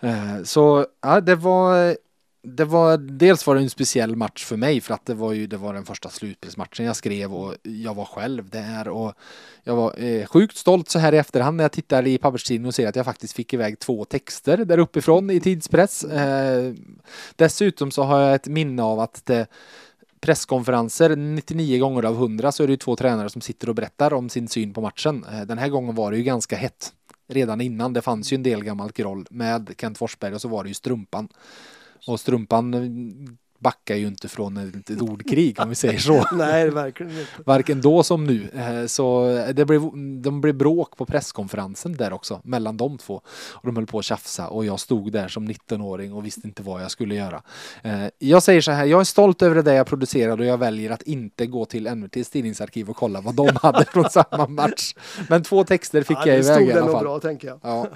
Eh, 0.00 0.42
Så 0.44 0.86
ja, 1.02 1.20
det 1.20 1.34
var 1.36 1.96
det 2.44 2.64
var, 2.64 2.96
dels 2.98 3.46
var 3.46 3.54
det 3.54 3.60
en 3.60 3.70
speciell 3.70 4.16
match 4.16 4.44
för 4.44 4.56
mig 4.56 4.80
för 4.80 4.94
att 4.94 5.06
det 5.06 5.14
var 5.14 5.32
ju 5.32 5.46
det 5.46 5.56
var 5.56 5.74
den 5.74 5.84
första 5.84 6.08
slutspelsmatchen 6.08 6.86
jag 6.86 6.96
skrev 6.96 7.34
och 7.34 7.54
jag 7.62 7.94
var 7.94 8.04
själv 8.04 8.48
där 8.50 8.88
och 8.88 9.12
jag 9.62 9.76
var 9.76 10.02
eh, 10.04 10.26
sjukt 10.26 10.56
stolt 10.56 10.88
så 10.88 10.98
här 10.98 11.14
i 11.14 11.18
efterhand 11.18 11.56
när 11.56 11.64
jag 11.64 11.72
tittar 11.72 12.06
i 12.06 12.18
papperstidningen 12.18 12.68
och 12.68 12.74
ser 12.74 12.88
att 12.88 12.96
jag 12.96 13.04
faktiskt 13.04 13.34
fick 13.34 13.54
iväg 13.54 13.78
två 13.78 14.04
texter 14.04 14.56
där 14.56 14.78
uppifrån 14.78 15.30
i 15.30 15.40
tidspress. 15.40 16.04
Eh, 16.04 16.74
dessutom 17.36 17.90
så 17.90 18.02
har 18.02 18.20
jag 18.20 18.34
ett 18.34 18.48
minne 18.48 18.82
av 18.82 19.00
att 19.00 19.26
det, 19.26 19.46
presskonferenser 20.20 21.16
99 21.16 21.78
gånger 21.78 22.02
av 22.02 22.14
100 22.14 22.52
så 22.52 22.62
är 22.62 22.66
det 22.66 22.72
ju 22.72 22.76
två 22.76 22.96
tränare 22.96 23.30
som 23.30 23.40
sitter 23.40 23.68
och 23.68 23.74
berättar 23.74 24.12
om 24.12 24.28
sin 24.28 24.48
syn 24.48 24.72
på 24.74 24.80
matchen. 24.80 25.24
Eh, 25.32 25.40
Den 25.40 25.58
här 25.58 25.68
gången 25.68 25.94
var 25.94 26.10
det 26.10 26.16
ju 26.16 26.22
ganska 26.22 26.56
hett 26.56 26.92
redan 27.28 27.60
innan. 27.60 27.92
Det 27.92 28.02
fanns 28.02 28.32
ju 28.32 28.34
en 28.34 28.42
del 28.42 28.64
gammalt 28.64 28.96
groll 28.96 29.26
med 29.30 29.74
Kent 29.78 29.98
Forsberg 29.98 30.34
och 30.34 30.40
så 30.40 30.48
var 30.48 30.64
det 30.64 30.68
ju 30.68 30.74
Strumpan. 30.74 31.28
Och 32.06 32.20
Strumpan 32.20 32.70
backar 33.64 33.94
ju 33.96 34.06
inte 34.06 34.28
från 34.28 34.56
ett, 34.56 34.90
ett 34.90 35.00
ordkrig 35.02 35.60
om 35.60 35.68
vi 35.68 35.74
säger 35.74 35.98
så. 35.98 36.24
Nej, 36.32 36.70
verkligen 36.70 37.12
inte. 37.12 37.26
Varken 37.46 37.80
då 37.80 38.02
som 38.02 38.24
nu. 38.24 38.48
Eh, 38.56 38.86
Så 38.86 39.24
det 39.54 39.64
blev, 39.64 39.80
de 40.22 40.40
blev 40.40 40.54
bråk 40.54 40.96
på 40.96 41.06
presskonferensen 41.06 41.96
där 41.96 42.12
också 42.12 42.40
mellan 42.44 42.76
de 42.76 42.98
två. 42.98 43.14
Och 43.52 43.66
de 43.66 43.76
höll 43.76 43.86
på 43.86 43.98
att 43.98 44.04
tjafsa 44.04 44.48
och 44.48 44.64
jag 44.64 44.80
stod 44.80 45.12
där 45.12 45.28
som 45.28 45.48
19-åring 45.48 46.12
och 46.12 46.26
visste 46.26 46.46
inte 46.46 46.62
vad 46.62 46.82
jag 46.82 46.90
skulle 46.90 47.14
göra. 47.14 47.42
Eh, 47.82 48.04
Jag 48.18 48.42
säger 48.42 48.60
så 48.60 48.70
här, 48.72 48.84
jag 48.84 49.00
är 49.00 49.04
stolt 49.04 49.42
över 49.42 49.62
det 49.62 49.74
jag 49.74 49.86
producerade 49.86 50.42
och 50.42 50.48
jag 50.48 50.58
väljer 50.58 50.90
att 50.90 51.02
inte 51.02 51.46
gå 51.46 51.64
till 51.64 51.88
NVTs 51.94 52.30
tidningsarkiv 52.30 52.90
och 52.90 52.96
kolla 52.96 53.20
vad 53.20 53.34
de 53.34 53.48
hade 53.62 53.84
från 53.84 54.10
samma 54.10 54.46
match. 54.48 54.94
Men 55.28 55.42
två 55.42 55.64
texter 55.64 56.02
fick 56.02 56.16
Ja, 56.16 56.26
jag 56.26 56.38
iväg 56.38 56.68
i 56.68 56.72
alla 56.72 56.92
fall. 56.92 57.04
bra 57.04 57.18
tänker 57.20 57.48
jag. 57.48 57.58
Ja. 57.62 57.86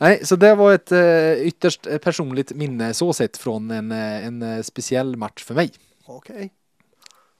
Nej, 0.00 0.20
så 0.24 0.36
det 0.36 0.54
var 0.54 0.72
ett 0.72 0.92
eh, 0.92 1.32
ytterst 1.32 1.86
eh, 1.86 1.98
personligt 1.98 2.52
minne 2.54 2.94
så 2.94 3.12
sett 3.12 3.36
från 3.36 3.70
en, 3.70 3.92
eh, 3.92 4.26
en 4.26 4.42
eh, 4.42 4.62
speciell 5.10 5.16
match 5.16 5.44
för 5.44 5.54
mig. 5.54 5.70
Okej. 6.06 6.52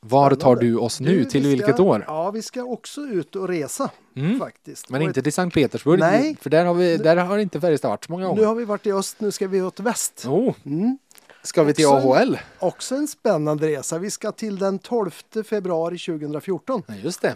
Var 0.02 0.34
tar 0.34 0.56
du 0.56 0.76
oss 0.76 1.00
nu? 1.00 1.18
Du, 1.18 1.24
till 1.24 1.42
vi 1.42 1.56
ska- 1.56 1.66
vilket 1.66 1.80
år? 1.80 2.04
Ja, 2.06 2.30
vi 2.30 2.42
ska 2.42 2.62
också 2.64 3.00
ut 3.00 3.36
och 3.36 3.48
resa 3.48 3.90
Mm. 4.16 4.38
faktiskt. 4.38 4.90
Men 4.90 5.02
Och 5.02 5.08
inte 5.08 5.22
till 5.22 5.32
Sankt 5.32 5.54
Petersburg, 5.54 6.00
Nej. 6.00 6.36
för 6.40 6.50
där 6.50 6.64
har, 6.64 6.74
vi, 6.74 6.96
där 6.96 7.16
har 7.16 7.38
inte 7.38 7.60
Färjestad 7.60 7.90
varit 7.90 8.04
så 8.04 8.12
många 8.12 8.24
ett, 8.24 8.28
gånger. 8.28 8.40
nu 8.42 8.46
har 8.46 8.54
vi 8.54 8.64
varit 8.64 8.86
i 8.86 8.92
öst, 8.92 9.16
nu 9.20 9.30
ska 9.30 9.48
vi 9.48 9.62
åt 9.62 9.80
väst. 9.80 10.24
Oh, 10.28 10.54
Mm. 10.64 10.98
ska 11.42 11.62
vi 11.64 11.74
till 11.74 11.86
Också- 11.86 12.08
AHL? 12.12 12.38
Också 12.58 12.94
en 12.94 13.08
spännande 13.08 13.66
resa. 13.66 13.98
Vi 13.98 14.10
ska 14.10 14.32
till 14.32 14.58
den 14.58 14.78
12 14.78 15.10
februari 15.44 15.98
2014 15.98 16.82
Ja, 16.88 16.94
just 16.94 17.22
det. 17.22 17.34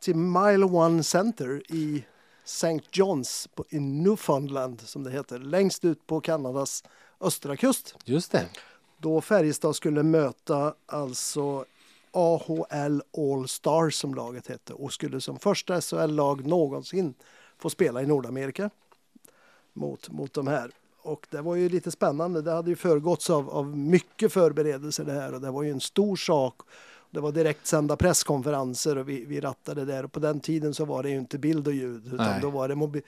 till 0.00 0.16
Mile 0.16 0.64
One 0.64 1.02
Center 1.02 1.62
i 1.68 2.04
St. 2.44 2.80
John's 2.92 3.48
på, 3.54 3.64
i 3.70 3.80
Newfoundland 3.80 4.80
som 4.80 5.04
det 5.04 5.10
heter, 5.10 5.38
längst 5.38 5.84
ut 5.84 6.06
på 6.06 6.20
Kanadas 6.20 6.84
östra 7.20 7.56
kust. 7.56 7.94
Just 8.04 8.32
det. 8.32 8.46
Då 9.00 9.20
Färjestad 9.20 9.76
skulle 9.76 10.02
möta 10.02 10.74
alltså 10.86 11.64
AHL 12.12 13.02
All 13.18 13.48
Stars 13.48 13.94
som 13.94 14.14
laget 14.14 14.46
hette 14.46 14.72
och 14.72 14.92
skulle 14.92 15.20
som 15.20 15.38
första 15.38 15.80
SHL-lag 15.80 16.46
någonsin 16.46 17.14
få 17.58 17.70
spela 17.70 18.02
i 18.02 18.06
Nordamerika 18.06 18.70
mot, 19.72 20.10
mot 20.10 20.32
de 20.34 20.46
här. 20.46 20.70
Och 21.02 21.26
det 21.30 21.40
var 21.40 21.54
ju 21.54 21.68
lite 21.68 21.90
spännande. 21.90 22.42
Det 22.42 22.52
hade 22.52 22.70
ju 22.70 22.76
föregåtts 22.76 23.30
av, 23.30 23.50
av 23.50 23.76
mycket 23.78 24.32
förberedelser 24.32 25.04
det 25.04 25.12
här 25.12 25.34
och 25.34 25.40
det 25.40 25.50
var 25.50 25.62
ju 25.62 25.70
en 25.70 25.80
stor 25.80 26.16
sak. 26.16 26.54
Det 27.10 27.20
var 27.20 27.32
direkt 27.32 27.66
sända 27.66 27.96
presskonferenser 27.96 28.98
och 28.98 29.08
vi, 29.08 29.24
vi 29.24 29.40
rattade 29.40 29.84
där 29.84 30.04
och 30.04 30.12
på 30.12 30.20
den 30.20 30.40
tiden 30.40 30.74
så 30.74 30.84
var 30.84 31.02
det 31.02 31.10
ju 31.10 31.16
inte 31.18 31.38
bild 31.38 31.66
och 31.66 31.74
ljud 31.74 32.06
utan 32.06 32.16
Nej. 32.26 32.38
då 32.42 32.50
var 32.50 32.68
det 32.68 32.74
mobi- 32.74 33.02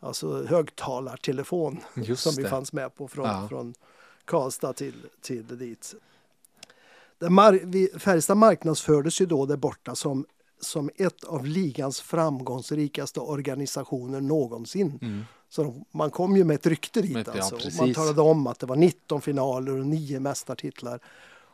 alltså 0.00 0.44
högtalartelefon 0.46 1.78
Just 1.94 2.22
som 2.22 2.32
vi 2.36 2.42
det. 2.42 2.48
fanns 2.48 2.72
med 2.72 2.94
på 2.94 3.08
från, 3.08 3.26
Ja. 3.26 3.46
från 3.48 3.74
Karlstad 4.28 4.72
till, 4.72 4.94
till 5.20 5.58
dit. 5.58 5.94
Mar- 7.20 7.98
Färjestad 7.98 8.36
marknadsfördes 8.36 9.20
ju 9.20 9.26
då 9.26 9.46
där 9.46 9.56
borta 9.56 9.94
som 9.94 10.26
som 10.60 10.90
ett 10.96 11.24
av 11.24 11.46
ligans 11.46 12.00
framgångsrikaste 12.00 13.20
organisationer 13.20 14.20
någonsin. 14.20 14.98
Mm. 15.02 15.24
Så 15.48 15.62
de, 15.62 15.84
man 15.90 16.10
kom 16.10 16.36
ju 16.36 16.44
med 16.44 16.54
ett 16.54 16.66
rykte 16.66 17.02
dit. 17.02 17.16
Ja, 17.26 17.32
alltså. 17.32 17.56
Precis. 17.56 17.80
man 17.80 17.94
talade 17.94 18.20
om 18.20 18.46
att 18.46 18.58
det 18.58 18.66
var 18.66 18.76
19 18.76 19.20
finaler 19.20 19.78
och 19.78 19.86
9 19.86 20.20
mästartitlar. 20.20 21.00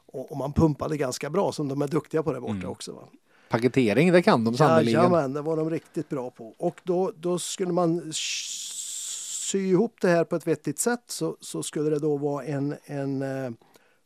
Och, 0.06 0.30
och 0.30 0.36
man 0.36 0.52
pumpade 0.52 0.96
ganska 0.96 1.30
bra, 1.30 1.52
som 1.52 1.68
de 1.68 1.82
är 1.82 1.88
duktiga 1.88 2.22
på 2.22 2.32
där 2.32 2.40
borta 2.40 2.52
Mm. 2.54 2.68
också. 2.70 2.92
Va? 2.92 3.02
Paketering, 3.48 4.12
det 4.12 4.22
kan 4.22 4.44
de 4.44 4.56
sannerligen. 4.56 5.00
Jajamän, 5.02 5.32
det 5.32 5.42
var 5.42 5.56
de 5.56 5.70
riktigt 5.70 6.08
bra 6.08 6.30
på. 6.30 6.54
Och 6.58 6.80
då, 6.84 7.12
då 7.16 7.38
skulle 7.38 7.72
man 7.72 8.12
sy 9.54 9.66
ihop 9.68 9.96
det 10.00 10.08
här 10.08 10.24
på 10.24 10.36
ett 10.36 10.46
vettigt 10.46 10.78
sätt 10.78 11.02
så, 11.06 11.36
så 11.40 11.62
skulle 11.62 11.90
det 11.90 11.98
då 11.98 12.16
vara 12.16 12.44
en, 12.44 12.74
en 12.84 13.22
eh, 13.22 13.50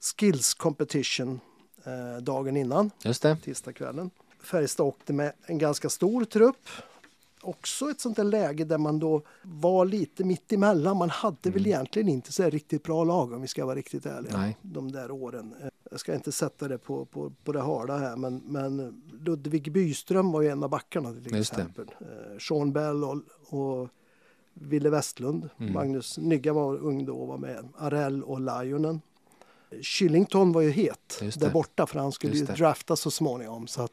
skills 0.00 0.54
competition 0.54 1.40
eh, 1.84 2.22
dagen 2.22 2.56
innan, 2.56 2.90
Just 3.04 3.22
det. 3.22 3.36
tisdagskvällen. 3.44 4.10
Färjestad 4.42 4.86
åkte 4.86 5.12
med 5.12 5.32
en 5.46 5.58
ganska 5.58 5.88
stor 5.88 6.24
trupp. 6.24 6.68
Också 7.42 7.90
ett 7.90 8.00
sånt 8.00 8.16
där 8.16 8.24
läge 8.24 8.64
där 8.64 8.78
man 8.78 8.98
då 8.98 9.22
var 9.42 9.84
lite 9.84 10.24
mitt 10.24 10.52
emellan. 10.52 10.96
Man 10.96 11.10
hade 11.10 11.50
väl 11.50 11.66
egentligen 11.66 12.08
inte 12.08 12.32
så 12.32 12.50
riktigt 12.50 12.82
bra 12.82 13.04
lag 13.04 13.32
om 13.32 13.42
vi 13.42 13.48
ska 13.48 13.66
vara 13.66 13.76
riktigt 13.76 14.06
ärliga. 14.06 14.36
Nej. 14.38 14.56
De 14.62 14.92
där 14.92 15.10
åren. 15.10 15.54
Eh, 15.62 15.68
Jag 15.90 16.00
ska 16.00 16.14
inte 16.14 16.32
sätta 16.32 16.68
det 16.68 16.78
på, 16.78 17.04
på, 17.04 17.32
på 17.44 17.52
det 17.52 17.60
harda 17.60 17.96
här 17.96 18.16
men, 18.16 18.42
men 18.46 19.02
Ludvig 19.20 19.72
Byström 19.72 20.32
var 20.32 20.42
ju 20.42 20.48
en 20.48 20.62
av 20.62 20.70
backarna 20.70 21.12
till 21.12 21.34
exempel. 21.36 21.90
Eh, 22.00 22.38
Sean 22.38 22.72
Bell 22.72 23.04
och, 23.04 23.16
och 23.48 23.88
Ville 24.60 24.90
Westlund. 24.90 25.48
Mm. 25.58 25.72
Magnus 25.72 26.18
Nygga 26.18 26.52
var 26.52 26.76
ung 26.76 27.04
då 27.04 27.16
och 27.16 27.28
var 27.28 27.38
med. 27.38 27.68
Arell 27.78 28.22
och 28.22 28.40
Lionen. 28.40 29.00
Shillington 29.82 30.52
var 30.52 30.60
ju 30.60 30.70
het 30.70 31.22
där 31.36 31.50
borta 31.50 31.86
för 31.86 31.98
han 31.98 32.12
skulle 32.12 32.36
ju 32.36 32.44
draftas 32.44 33.00
så 33.00 33.10
småningom. 33.10 33.66
Så 33.66 33.82
att 33.82 33.92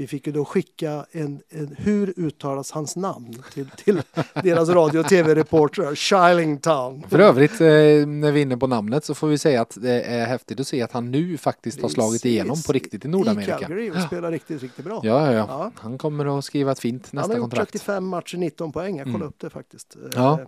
vi 0.00 0.06
fick 0.06 0.26
ju 0.26 0.32
då 0.32 0.44
skicka 0.44 1.06
en, 1.12 1.40
en 1.50 1.74
hur 1.78 2.14
uttalas 2.16 2.70
hans 2.70 2.96
namn 2.96 3.42
till, 3.52 3.70
till 3.84 4.02
deras 4.42 4.68
radio 4.68 4.98
och 5.00 5.06
tv-reportrar. 5.08 5.94
Shillington. 5.94 7.02
För 7.08 7.18
övrigt, 7.18 7.52
eh, 7.60 7.66
när 8.06 8.32
vi 8.32 8.40
är 8.40 8.42
inne 8.42 8.56
på 8.56 8.66
namnet 8.66 9.04
så 9.04 9.14
får 9.14 9.28
vi 9.28 9.38
säga 9.38 9.60
att 9.62 9.76
det 9.80 10.02
är 10.02 10.26
häftigt 10.26 10.60
att 10.60 10.66
se 10.66 10.82
att 10.82 10.92
han 10.92 11.10
nu 11.10 11.36
faktiskt 11.36 11.82
har 11.82 11.88
slagit 11.88 12.24
igenom 12.24 12.56
på 12.66 12.72
riktigt 12.72 13.04
i 13.04 13.08
I 13.08 13.10
Nordamerika. 13.10 13.58
Calgary 13.58 13.90
och 13.90 14.00
spelar 14.02 14.30
riktigt, 14.30 14.62
riktigt 14.62 14.84
bra. 14.84 15.00
Ja, 15.02 15.26
ja, 15.26 15.32
Ja. 15.32 15.46
ja. 15.48 15.72
Han 15.74 15.98
kommer 15.98 16.38
att 16.38 16.44
skriva 16.44 16.72
ett 16.72 16.78
fint 16.80 17.08
han 17.12 17.18
har 17.18 17.28
nästa 17.28 17.38
gjort 17.38 17.42
kontrakt. 17.50 17.72
35 17.72 18.06
matcher, 18.06 18.36
19 18.36 18.72
poäng. 18.72 18.96
Jag 18.96 19.04
kollade 19.04 19.16
Mm. 19.16 19.28
upp 19.28 19.38
det 19.38 19.50
faktiskt. 19.50 19.96
Eh, 19.96 20.10
Ja. 20.14 20.40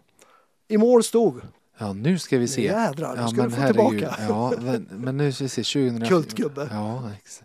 I 0.68 0.78
mål 0.78 1.02
stod 1.02 1.40
Ja, 1.78 1.92
nu 1.92 2.18
ska 2.18 2.38
vi 2.38 2.48
se. 2.48 2.62
Jädrar, 2.64 3.16
nu 3.16 3.20
ja, 3.22 3.28
ska 3.28 3.42
du 3.42 3.50
få 3.50 3.66
tillbaka. 3.66 4.14
Ja, 4.28 4.52
men, 4.60 4.88
men 4.90 5.16
nu 5.16 5.32
ska 5.32 5.44
vi 5.44 5.48
se. 5.48 5.62
2000... 5.62 6.08
Kultgubbe. 6.08 6.68
Ja, 6.72 7.10
ex- 7.22 7.42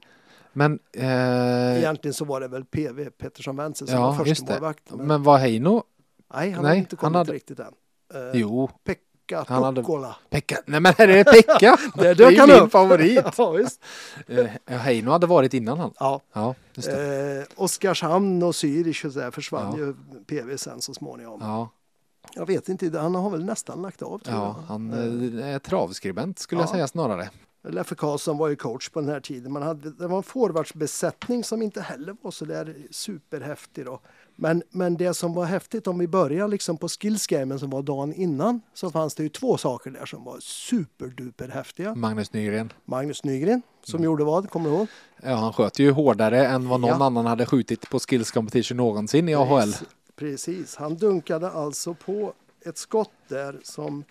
Men, 0.58 0.80
eh, 0.94 1.78
Egentligen 1.78 2.14
så 2.14 2.26
var 2.26 2.42
det 2.42 2.48
väl 2.48 2.66
PV 2.66 3.10
Pettersson 3.10 3.56
Wenzel 3.56 3.88
som 3.88 3.98
ja, 4.00 4.12
var 4.12 4.26
just 4.26 4.42
det. 4.42 4.48
förstemålvakt. 4.48 4.84
Men, 4.92 5.08
Men 5.08 5.24
var 5.24 5.38
Heino? 5.38 5.84
nej, 6.34 6.52
han 6.52 6.64
nej, 6.64 6.70
har 6.72 6.76
inte 6.78 6.96
kommit 6.96 7.16
hade- 7.18 7.34
riktigt 7.34 7.60
än. 7.60 7.66
Eh, 8.14 8.22
Jo, 8.34 8.70
Pekka 8.84 9.46
han 9.48 9.64
hade-. 9.64 10.14
Pekka. 10.30 10.58
Nej 10.66 10.80
men 10.80 10.94
är 10.98 11.08
det 11.08 11.24
Pekka! 11.24 11.78
Det 11.96 12.14
dök 12.14 12.38
är 12.38 12.48
min 12.48 12.56
upp. 12.56 12.72
favorit. 12.72 13.24
ja, 13.38 13.52
visst. 13.52 13.82
Eh, 14.28 14.46
Heino 14.78 15.12
hade 15.12 15.28
varit 15.28 15.54
innan 15.54 15.80
han. 15.80 15.92
Ja. 16.00 16.22
Ja, 16.34 16.56
just 16.74 16.90
det. 16.92 17.38
Eh, 17.40 17.46
Oskarshamn 17.64 18.44
och 18.44 18.52
Zürich 18.52 19.06
och 19.06 19.12
så 19.14 19.20
där 19.20 19.32
försvann 19.32 19.72
Ja. 19.72 19.86
ju 19.86 19.94
PV 20.28 20.58
sen 20.58 20.82
så 20.82 20.94
småningom. 20.94 21.40
Ja, 21.44 21.70
Jag 22.36 22.46
vet 22.46 22.70
inte, 22.70 23.00
han 23.00 23.16
har 23.16 23.30
väl 23.30 23.46
nästan 23.46 23.82
lagt 23.82 24.02
av 24.02 24.20
tror 24.20 24.38
ja, 24.38 24.56
jag. 24.60 24.64
han 24.68 24.94
Eh, 24.94 25.40
eh, 25.48 25.56
är 25.56 25.60
travskribent 25.60 26.40
skulle 26.40 26.62
jag 26.62 26.68
Ja. 26.68 26.72
säga 26.74 26.88
snarare. 26.88 27.30
Leffe 27.70 27.96
Karlsson 27.96 28.38
var 28.38 28.48
ju 28.48 28.56
coach 28.56 28.90
på 28.90 29.02
den 29.02 29.10
här 29.10 29.20
tiden. 29.20 29.52
Man 29.54 29.62
hade, 29.62 29.92
det 29.92 30.08
var 30.08 30.18
en 30.18 30.24
forwardsbesättning 30.24 31.44
som 31.44 31.62
inte 31.62 31.82
heller 31.82 32.16
var 32.22 32.32
så 32.32 32.46
där 32.46 32.76
superhäftig. 32.92 33.86
Då. 33.86 34.00
Men, 34.36 34.64
men 34.70 34.98
det 34.98 35.14
som 35.14 35.34
var 35.34 35.46
häftigt 35.46 35.88
om 35.88 35.98
vi 36.00 36.08
börjar 36.08 36.48
liksom 36.48 36.78
på 36.78 36.88
skillsgamen 36.90 37.60
som 37.60 37.70
var 37.70 37.82
dagen 37.82 38.14
innan 38.14 38.62
så 38.74 38.90
fanns 38.92 39.16
det 39.16 39.24
ju 39.24 39.30
två 39.30 39.58
saker 39.58 39.92
där 39.92 40.06
som 40.06 40.24
var 40.24 40.40
superduper 40.40 41.48
häftiga. 41.48 41.96
Magnus 41.96 42.34
Nygren. 42.34 42.74
Magnus 42.86 43.24
Nygren 43.24 43.62
som 43.84 44.04
gjorde 44.04 44.24
vad, 44.24 44.50
kommer 44.50 44.70
du 44.70 44.76
ihåg? 44.76 44.88
Ja, 45.24 45.36
han 45.36 45.54
sköt 45.54 45.80
ju 45.80 45.92
hårdare 45.92 46.46
än 46.48 46.70
vad 46.70 46.80
någon 46.80 46.90
Ja. 47.00 47.06
annan 47.06 47.26
hade 47.26 47.46
skjutit 47.46 47.90
på 47.90 48.00
skills 48.00 48.32
competition 48.32 48.78
någonsin 48.78 49.30
i 49.30 49.36
AHL. 49.36 49.60
Precis, 49.62 49.88
Precis, 50.16 50.76
han 50.76 50.96
dunkade 50.98 51.50
alltså 51.52 51.94
på 51.94 52.34
ett 52.66 52.78
skott 52.78 53.12
där 53.28 53.60
som 53.64 54.04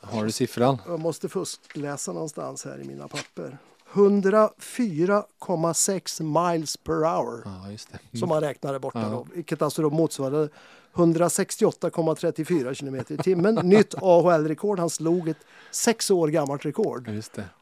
Har 0.00 0.24
du 0.24 0.32
siffran? 0.32 0.78
jag 0.86 1.00
måste 1.00 1.28
fuskläsa 1.28 2.12
någonstans 2.12 2.64
här 2.64 2.80
i 2.80 2.84
mina 2.84 3.08
papper. 3.08 3.58
104,6 3.92 6.22
miles 6.52 6.76
per 6.76 6.92
hour. 6.94 7.42
Ja, 7.44 7.70
just 7.70 7.88
det. 7.92 7.98
som 8.18 8.28
man 8.28 8.40
räknade 8.40 8.78
borta 8.78 9.00
Ja. 9.02 9.08
då, 9.08 9.26
vilket 9.34 9.62
alltså 9.62 9.82
då 9.82 9.90
motsvarade 9.90 10.48
168,34 10.94 12.74
kilometer 12.74 13.14
i 13.14 13.18
timmen. 13.18 13.54
Nytt 13.62 13.94
AHL-rekord. 14.02 14.78
Han 14.78 14.90
slog 14.90 15.28
ett 15.28 15.36
sex 15.70 16.10
år 16.10 16.28
gammalt 16.28 16.64
rekord. 16.66 17.10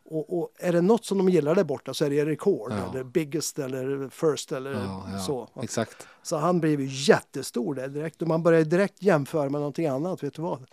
Och, 0.08 0.38
och 0.38 0.50
är 0.58 0.72
det 0.72 0.80
något 0.80 1.04
som 1.04 1.18
de 1.18 1.28
gillar 1.28 1.54
där 1.54 1.64
borta 1.64 1.94
så 1.94 2.04
är 2.04 2.10
det 2.10 2.24
rekord. 2.26 2.72
Ja. 2.72 2.90
Eller 2.90 3.04
biggest 3.04 3.58
eller 3.58 4.08
first 4.08 4.52
eller 4.52 4.72
Ja, 4.72 5.06
ja, 5.12 5.18
så. 5.18 5.48
Exakt. 5.62 6.06
Så 6.22 6.36
han 6.36 6.60
blev 6.60 6.80
ju 6.80 6.86
jättestor 6.90 7.74
där 7.74 7.88
direkt. 7.88 8.22
Och 8.22 8.28
man 8.28 8.42
började 8.42 8.64
direkt 8.64 9.02
jämföra 9.02 9.42
med 9.42 9.52
någonting 9.60 9.86
annat. 9.86 10.22
Vet 10.22 10.34
du 10.34 10.42
vad? 10.42 10.66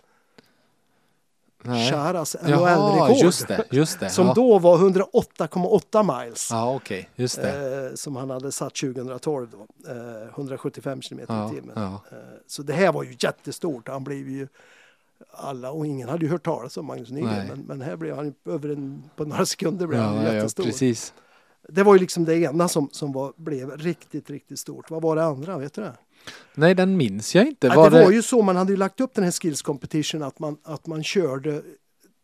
Charas 1.64 2.36
NHL-rekord. 2.42 3.16
just 3.16 3.48
det. 3.48 3.64
Just 3.70 4.00
det. 4.00 4.10
Som 4.10 4.26
ja. 4.26 4.32
då 4.34 4.58
var 4.58 4.78
108,8 4.78 6.22
miles. 6.24 6.48
Ja, 6.50 6.74
okej. 6.74 7.08
Just 7.16 7.36
det. 7.36 7.86
Eh, 7.90 7.94
som 7.94 8.16
han 8.16 8.30
hade 8.30 8.52
satt 8.52 8.74
2012 8.74 9.48
då. 9.52 9.90
Eh, 9.92 10.28
175 10.34 11.02
kilometer 11.02 11.34
Ja, 11.34 11.52
i 11.52 11.54
timmen. 11.54 11.72
ja. 11.76 12.00
Eh, 12.12 12.18
så 12.46 12.62
det 12.62 12.72
här 12.72 12.92
var 12.92 13.02
ju 13.02 13.16
jättestort. 13.18 13.88
Han 13.88 14.04
blev 14.04 14.28
ju 14.28 14.48
alla 15.30 15.70
och 15.70 15.86
ingen 15.86 16.08
hade 16.08 16.24
ju 16.24 16.30
hört 16.30 16.44
talas 16.44 16.76
om 16.76 16.86
Magnus 16.86 17.10
Nygren. 17.10 17.46
Men, 17.48 17.60
men 17.66 17.80
här 17.80 17.96
blev 17.96 18.16
han 18.16 18.34
över 18.48 18.68
en, 18.68 19.02
på 19.16 19.24
några 19.24 19.46
sekunder 19.46 19.86
blev 19.86 20.00
han 20.00 20.22
jättestor. 20.24 20.64
precis. 20.64 21.12
det 21.68 21.82
var 21.82 21.94
ju 21.94 22.00
liksom 22.00 22.24
det 22.24 22.36
ena 22.36 22.68
som, 22.68 22.88
som 22.92 23.12
var, 23.12 23.32
blev 23.36 23.70
riktigt, 23.76 24.30
riktigt 24.30 24.58
stort. 24.58 24.90
Vad 24.90 25.02
var 25.02 25.16
det 25.16 25.24
andra? 25.24 25.58
Vet 25.58 25.74
du 25.74 25.82
det? 25.82 25.92
Nej, 26.54 26.74
den 26.74 26.96
minns 26.96 27.34
jag 27.34 27.46
inte. 27.46 27.66
Ja, 27.66 27.74
Var 27.76 27.90
det 27.90 28.04
var 28.04 28.10
ju 28.10 28.22
så, 28.22 28.42
man 28.42 28.56
hade 28.56 28.70
ju 28.72 28.76
lagt 28.76 29.00
upp 29.00 29.14
den 29.14 29.24
här 29.24 29.30
skills 29.32 29.62
competition 29.62 30.22
att 30.22 30.38
man, 30.38 30.56
att 30.62 30.86
man 30.86 31.04
körde 31.04 31.62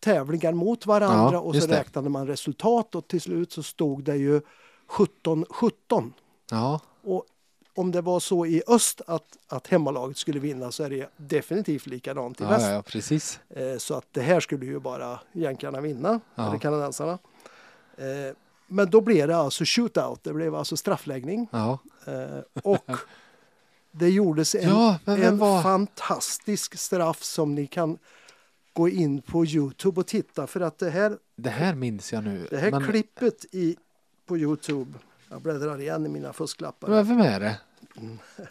tävlingar 0.01 0.53
mot 0.53 0.87
varandra 0.87 1.33
Ja, 1.33 1.41
och 1.41 1.57
så 1.57 1.67
det. 1.67 1.79
räknade 1.81 2.09
man 2.11 2.27
resultat 2.27 2.95
och 2.95 3.09
till 3.09 3.21
slut 3.21 3.53
så 3.53 3.63
stod 3.63 4.05
det 4.05 4.17
ju 4.17 4.41
17-17. 5.25 6.13
Ja, 6.51 6.81
Och 7.03 7.25
om 7.75 7.91
det 7.93 8.01
var 8.01 8.21
så 8.21 8.47
i 8.47 8.63
öst 8.69 9.01
att, 9.07 9.37
att 9.49 9.67
hemmalaget 9.67 10.17
skulle 10.17 10.39
vinna 10.41 10.71
så 10.73 10.83
är 10.83 10.91
det 10.91 11.11
definitivt 11.17 11.87
likadant 11.87 12.41
i 12.41 12.45
ja, 12.45 12.51
väst. 12.51 12.67
ja, 12.71 12.83
precis. 12.83 13.41
Eh, 13.51 13.77
så 13.79 13.95
att 13.95 14.07
det 14.13 14.21
här 14.23 14.41
skulle 14.41 14.67
ju 14.67 14.81
bara 14.81 15.21
jänkarna 15.33 15.81
vinna, 15.81 16.21
Ja. 16.35 16.49
eller 16.49 16.59
kanadensarna. 16.59 17.19
Eh, 17.97 18.35
men 18.67 18.91
då 18.91 19.01
blev 19.01 19.29
det 19.29 19.37
alltså 19.37 19.65
shootout, 19.67 20.25
det 20.25 20.33
blev 20.33 20.55
alltså 20.55 20.77
straffläggning. 20.77 21.49
Ja, 21.51 21.79
Eh, 22.07 22.63
och 22.63 22.85
det 23.93 24.09
gjordes 24.11 24.55
en, 24.55 24.69
Ja, 24.69 24.99
en 25.05 25.39
var- 25.39 25.63
fantastisk 25.63 26.79
straff 26.79 27.23
som 27.23 27.55
ni 27.55 27.67
kan 27.67 27.99
gå 28.73 28.89
in 28.89 29.23
på 29.23 29.47
Youtube 29.47 30.01
och 30.01 30.07
titta 30.07 30.47
för 30.47 30.61
att 30.61 30.79
det 30.79 30.91
här, 30.91 31.17
det 31.37 31.51
här 31.51 31.75
minns 31.75 32.13
jag 32.13 32.25
nu. 32.25 32.47
det 32.51 32.57
här 32.57 32.71
men, 32.71 32.85
klippet 32.85 33.45
i, 33.53 33.77
på 34.27 34.39
Youtube, 34.39 34.99
jag 35.31 35.41
bläddrar 35.43 35.81
igen 35.81 36.07
i 36.07 36.09
mina 36.09 36.33
fusklappar. 36.33 36.89
men 36.89 37.07
vem 37.09 37.21
är 37.21 37.41
det? 37.41 37.57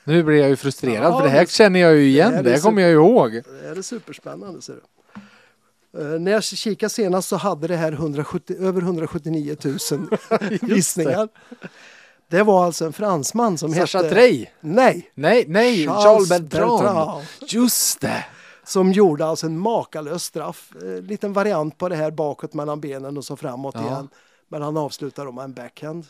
Nu 0.03 0.23
blir 0.23 0.37
jag 0.37 0.49
ju 0.49 0.55
frustrerad 0.55 1.13
Ja, 1.13 1.17
för 1.19 1.25
det 1.25 1.31
här 1.31 1.39
det- 1.39 1.49
känner 1.51 1.79
jag 1.79 1.95
ju 1.95 2.03
igen. 2.07 2.29
det 2.31 2.35
här 2.35 2.43
Det 2.43 2.49
här 2.49 2.57
så- 2.57 2.63
kommer 2.63 2.81
jag 2.81 2.91
ju 2.91 2.97
ihåg. 2.97 3.31
Det 3.31 3.67
här 3.67 3.75
är 3.75 3.81
superspännande 3.81 4.61
ser 4.61 4.73
du. 4.73 4.81
Eh, 6.01 6.19
när 6.19 6.31
jag 6.31 6.43
kikade 6.43 6.89
senast 6.89 7.27
så 7.29 7.35
hade 7.35 7.67
det 7.67 7.75
här 7.75 7.91
170, 7.91 8.55
över 8.59 8.81
179 8.81 9.55
000 9.63 9.77
visningar. 10.61 11.29
Det 12.29 12.43
var 12.43 12.65
alltså 12.65 12.85
en 12.85 12.93
fransman 12.93 13.57
som 13.57 13.73
Sacha 13.73 13.97
hette... 13.97 14.09
Trey? 14.09 14.45
Nej! 14.61 15.11
Nej, 15.15 15.45
nej, 15.47 15.85
Charles 15.85 16.29
Bertrand. 16.29 17.21
Just 17.47 18.01
det. 18.01 18.25
Som 18.63 18.91
gjorde 18.91 19.25
alltså 19.25 19.45
en 19.45 19.59
makalös 19.59 20.23
straff. 20.23 20.71
En 20.81 21.05
liten 21.05 21.33
variant 21.33 21.77
på 21.77 21.89
det 21.89 21.95
här 21.95 22.11
bakåt 22.11 22.53
mellan 22.53 22.81
benen 22.81 23.17
och 23.17 23.25
så 23.25 23.35
framåt 23.35 23.75
Ja. 23.77 23.85
igen. 23.87 24.09
Men 24.47 24.61
han 24.61 24.77
avslutar 24.77 25.25
då 25.25 25.31
med 25.31 25.43
en 25.43 25.53
backhand. 25.53 26.05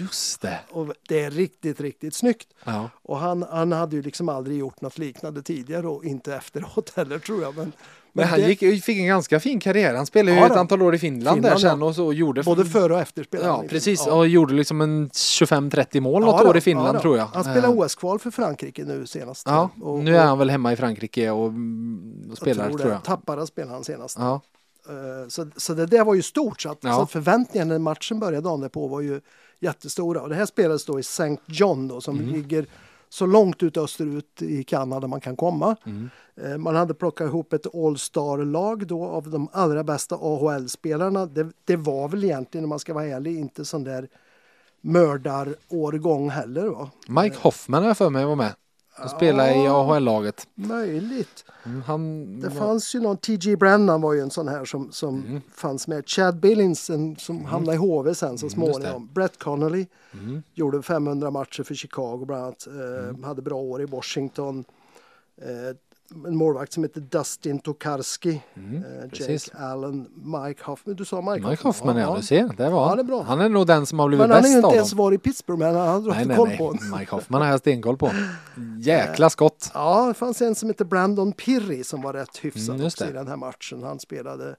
Just 0.00 0.40
det. 0.40 0.58
Och 0.70 0.92
det 1.08 1.20
är 1.24 1.30
riktigt, 1.30 1.80
riktigt 1.80 2.14
snyggt. 2.14 2.48
Ja. 2.64 2.90
Och 3.02 3.18
han, 3.18 3.42
han 3.50 3.72
hade 3.72 3.96
ju 3.96 4.02
liksom 4.02 4.28
aldrig 4.28 4.58
gjort 4.58 4.80
något 4.80 4.98
liknande 4.98 5.42
tidigare 5.42 5.88
och 5.88 6.04
inte 6.04 6.34
efteråt 6.34 6.92
heller 6.96 7.18
tror 7.18 7.42
jag. 7.42 7.56
Men, 7.56 7.72
Men 8.12 8.28
han 8.28 8.40
det- 8.40 8.46
gick, 8.62 8.84
fick 8.84 8.98
en 8.98 9.06
ganska 9.06 9.40
fin 9.40 9.60
karriär. 9.60 9.94
Han 9.94 10.06
spelade 10.06 10.32
ju 10.32 10.38
Ja, 10.40 10.46
ett 10.46 10.52
då. 10.52 10.58
antal 10.58 10.82
år 10.82 10.94
i 10.94 10.98
Finland, 10.98 11.36
Finland, 11.36 11.54
där 11.54 11.60
sen 11.70 11.80
ja. 11.80 11.86
och 11.86 11.94
så 11.94 12.12
gjorde 12.12 12.42
Både 12.42 12.64
före 12.64 12.94
och 12.94 13.00
efter 13.00 13.24
spelade 13.24 13.48
Ja, 13.48 13.56
han 13.56 13.64
i 13.64 13.68
precis. 13.68 14.06
Och 14.06 14.28
gjorde 14.28 14.54
liksom 14.54 14.80
en 14.80 15.08
25-30 15.10 16.00
mål 16.00 16.22
något 16.22 16.42
då, 16.44 16.48
år 16.50 16.56
i 16.56 16.60
Finland 16.60 17.00
tror 17.00 17.16
jag. 17.18 17.26
Han 17.26 17.44
spelade 17.44 17.68
OS-kval 17.68 18.18
för 18.18 18.30
Frankrike 18.30 18.84
nu 18.84 19.06
senast. 19.06 19.46
Ja, 19.46 19.70
Och- 19.82 19.98
nu 19.98 20.16
är 20.16 20.24
han 20.24 20.38
väl 20.38 20.50
hemma 20.50 20.72
i 20.72 20.76
Frankrike 20.76 21.30
och, 21.30 21.48
mm, 21.48 22.28
och 22.30 22.36
spelar 22.36 22.68
tror 22.68 22.78
det. 22.78 22.88
jag. 22.88 23.04
Tappara 23.04 23.46
spelade 23.46 23.72
han 23.74 23.84
senast. 23.84 24.16
Ja, 24.18 24.40
Eh, 24.88 25.28
Så, 25.28 25.46
så 25.56 25.74
det 25.74 25.86
där 25.86 26.04
var 26.04 26.14
ju 26.14 26.22
stort. 26.22 26.60
Så, 26.62 26.70
att, 26.70 26.82
så 26.82 27.06
förväntningarna 27.06 27.68
när 27.72 27.78
matchen 27.78 28.20
började 28.20 28.40
dagen 28.48 28.60
därpå 28.60 28.86
var 28.88 29.00
ju 29.00 29.20
jättestora. 29.60 30.22
Och 30.22 30.28
det 30.28 30.34
här 30.34 30.46
spelades 30.46 30.84
då 30.84 30.98
i 30.98 31.00
St. 31.00 31.36
John 31.46 31.88
då, 31.88 32.00
som 32.00 32.18
Mm. 32.18 32.32
ligger 32.32 32.66
så 33.08 33.26
långt 33.26 33.62
ut 33.62 33.76
österut 33.76 34.42
i 34.42 34.64
Kanada 34.64 35.06
man 35.06 35.20
kan 35.20 35.36
komma. 35.36 35.76
Mm. 35.86 36.10
Eh, 36.36 36.58
Man 36.58 36.76
hade 36.76 36.94
plockat 36.94 37.26
ihop 37.26 37.52
ett 37.52 37.74
All-star-lag 37.74 38.86
då 38.86 39.04
av 39.04 39.30
de 39.30 39.48
allra 39.52 39.84
bästa 39.84 40.14
AHL-spelarna. 40.20 41.26
Det, 41.26 41.50
det 41.64 41.76
var 41.76 42.08
väl 42.08 42.24
egentligen, 42.24 42.64
om 42.64 42.68
man 42.68 42.78
ska 42.78 42.94
vara 42.94 43.04
ärlig, 43.04 43.38
inte 43.38 43.64
sån 43.64 43.84
där 43.84 44.08
mördarårgång 44.80 46.30
heller. 46.30 46.66
Va? 46.68 46.90
Mike 47.08 47.36
Hoffman 47.40 47.82
har 47.82 47.90
jag 47.90 47.96
för 47.96 48.10
mig 48.10 48.24
var 48.24 48.36
med. 48.36 48.54
Och 49.04 49.10
spelade 49.10 49.54
i 49.54 49.64
Ja. 49.64 49.70
AHL-laget. 49.94 50.46
Möjligt. 50.54 51.44
Mm, 51.64 51.82
Han 51.82 52.40
Det 52.40 52.48
var- 52.48 52.56
fanns 52.56 52.94
ju 52.94 53.00
någon, 53.00 53.16
TG 53.16 53.56
Brennan 53.56 54.00
var 54.00 54.12
ju 54.12 54.20
en 54.20 54.30
sån 54.30 54.48
här 54.48 54.64
som, 54.64 54.92
som 54.92 55.24
Mm. 55.28 55.40
fanns 55.54 55.88
med. 55.88 56.08
Chad 56.08 56.40
Billings 56.40 56.90
en, 56.90 57.16
som 57.16 57.44
hamnade 57.44 57.74
i 57.74 57.78
HV 57.78 58.14
sen 58.14 58.38
så 58.38 58.46
Mm, 58.46 58.50
småningom. 58.50 59.08
Brett 59.12 59.38
Connolly 59.38 59.86
Mm. 60.12 60.42
gjorde 60.54 60.82
500 60.82 61.30
matcher 61.30 61.62
för 61.62 61.74
Chicago 61.74 62.24
bland 62.26 62.42
annat. 62.44 62.66
Eh, 62.66 63.24
Hade 63.26 63.42
bra 63.42 63.56
år 63.56 63.82
i 63.82 63.84
Washington. 63.84 64.64
Eh, 65.42 65.76
en 66.26 66.36
målvakt 66.36 66.72
som 66.72 66.82
heter 66.82 67.00
Dustin 67.00 67.58
Tokarski. 67.58 68.42
Mm, 68.56 68.76
eh, 68.76 69.08
precis. 69.10 69.48
Jake 69.48 69.64
Allen, 69.64 70.06
Mike 70.14 70.62
Hoffman. 70.64 70.96
Du 70.96 71.04
sa 71.04 71.20
Mike, 71.34 71.48
Mike 71.48 71.62
Hoffman, 71.62 71.96
ja, 71.96 72.16
du 72.16 72.22
ser. 72.22 72.48
Det 72.56 72.70
var 72.70 72.80
Ja, 72.80 72.88
han. 72.88 72.96
det 72.96 73.02
är 73.02 73.04
bra. 73.04 73.22
Han 73.22 73.40
är 73.40 73.48
nog 73.48 73.66
den 73.66 73.86
som 73.86 73.98
har 73.98 74.08
blivit 74.08 74.20
Men 74.28 74.30
han 74.30 74.42
har 74.42 74.48
ju 74.48 74.54
bäst 74.54 74.56
inte 74.56 74.66
av 74.66 74.74
ens 74.74 74.90
dem. 74.90 74.98
varit 74.98 75.20
i 75.20 75.22
Pittsburgh 75.22 75.58
men 75.58 75.74
han 75.74 76.04
Nej, 76.04 76.14
haft 76.14 76.26
nej, 76.28 76.36
koll 76.36 76.48
nej. 76.48 76.58
på. 76.58 76.96
Mike 76.98 77.10
Hoffman 77.14 77.42
har 77.42 77.48
jag 77.48 77.60
stenkoll 77.60 77.96
på. 77.96 78.10
Jäkla 78.80 79.30
skott. 79.30 79.70
Ja, 79.74 80.06
det 80.08 80.14
fanns 80.14 80.42
en 80.42 80.54
som 80.54 80.68
heter 80.68 80.84
Brandon 80.84 81.32
Pirri 81.32 81.84
som 81.84 82.02
var 82.02 82.12
rätt 82.12 82.36
hyfsad 82.36 82.74
Mm, 82.74 82.86
också 82.86 83.04
i 83.08 83.12
den 83.12 83.28
här 83.28 83.36
matchen. 83.36 83.82
Han 83.82 84.00
spelade 84.00 84.56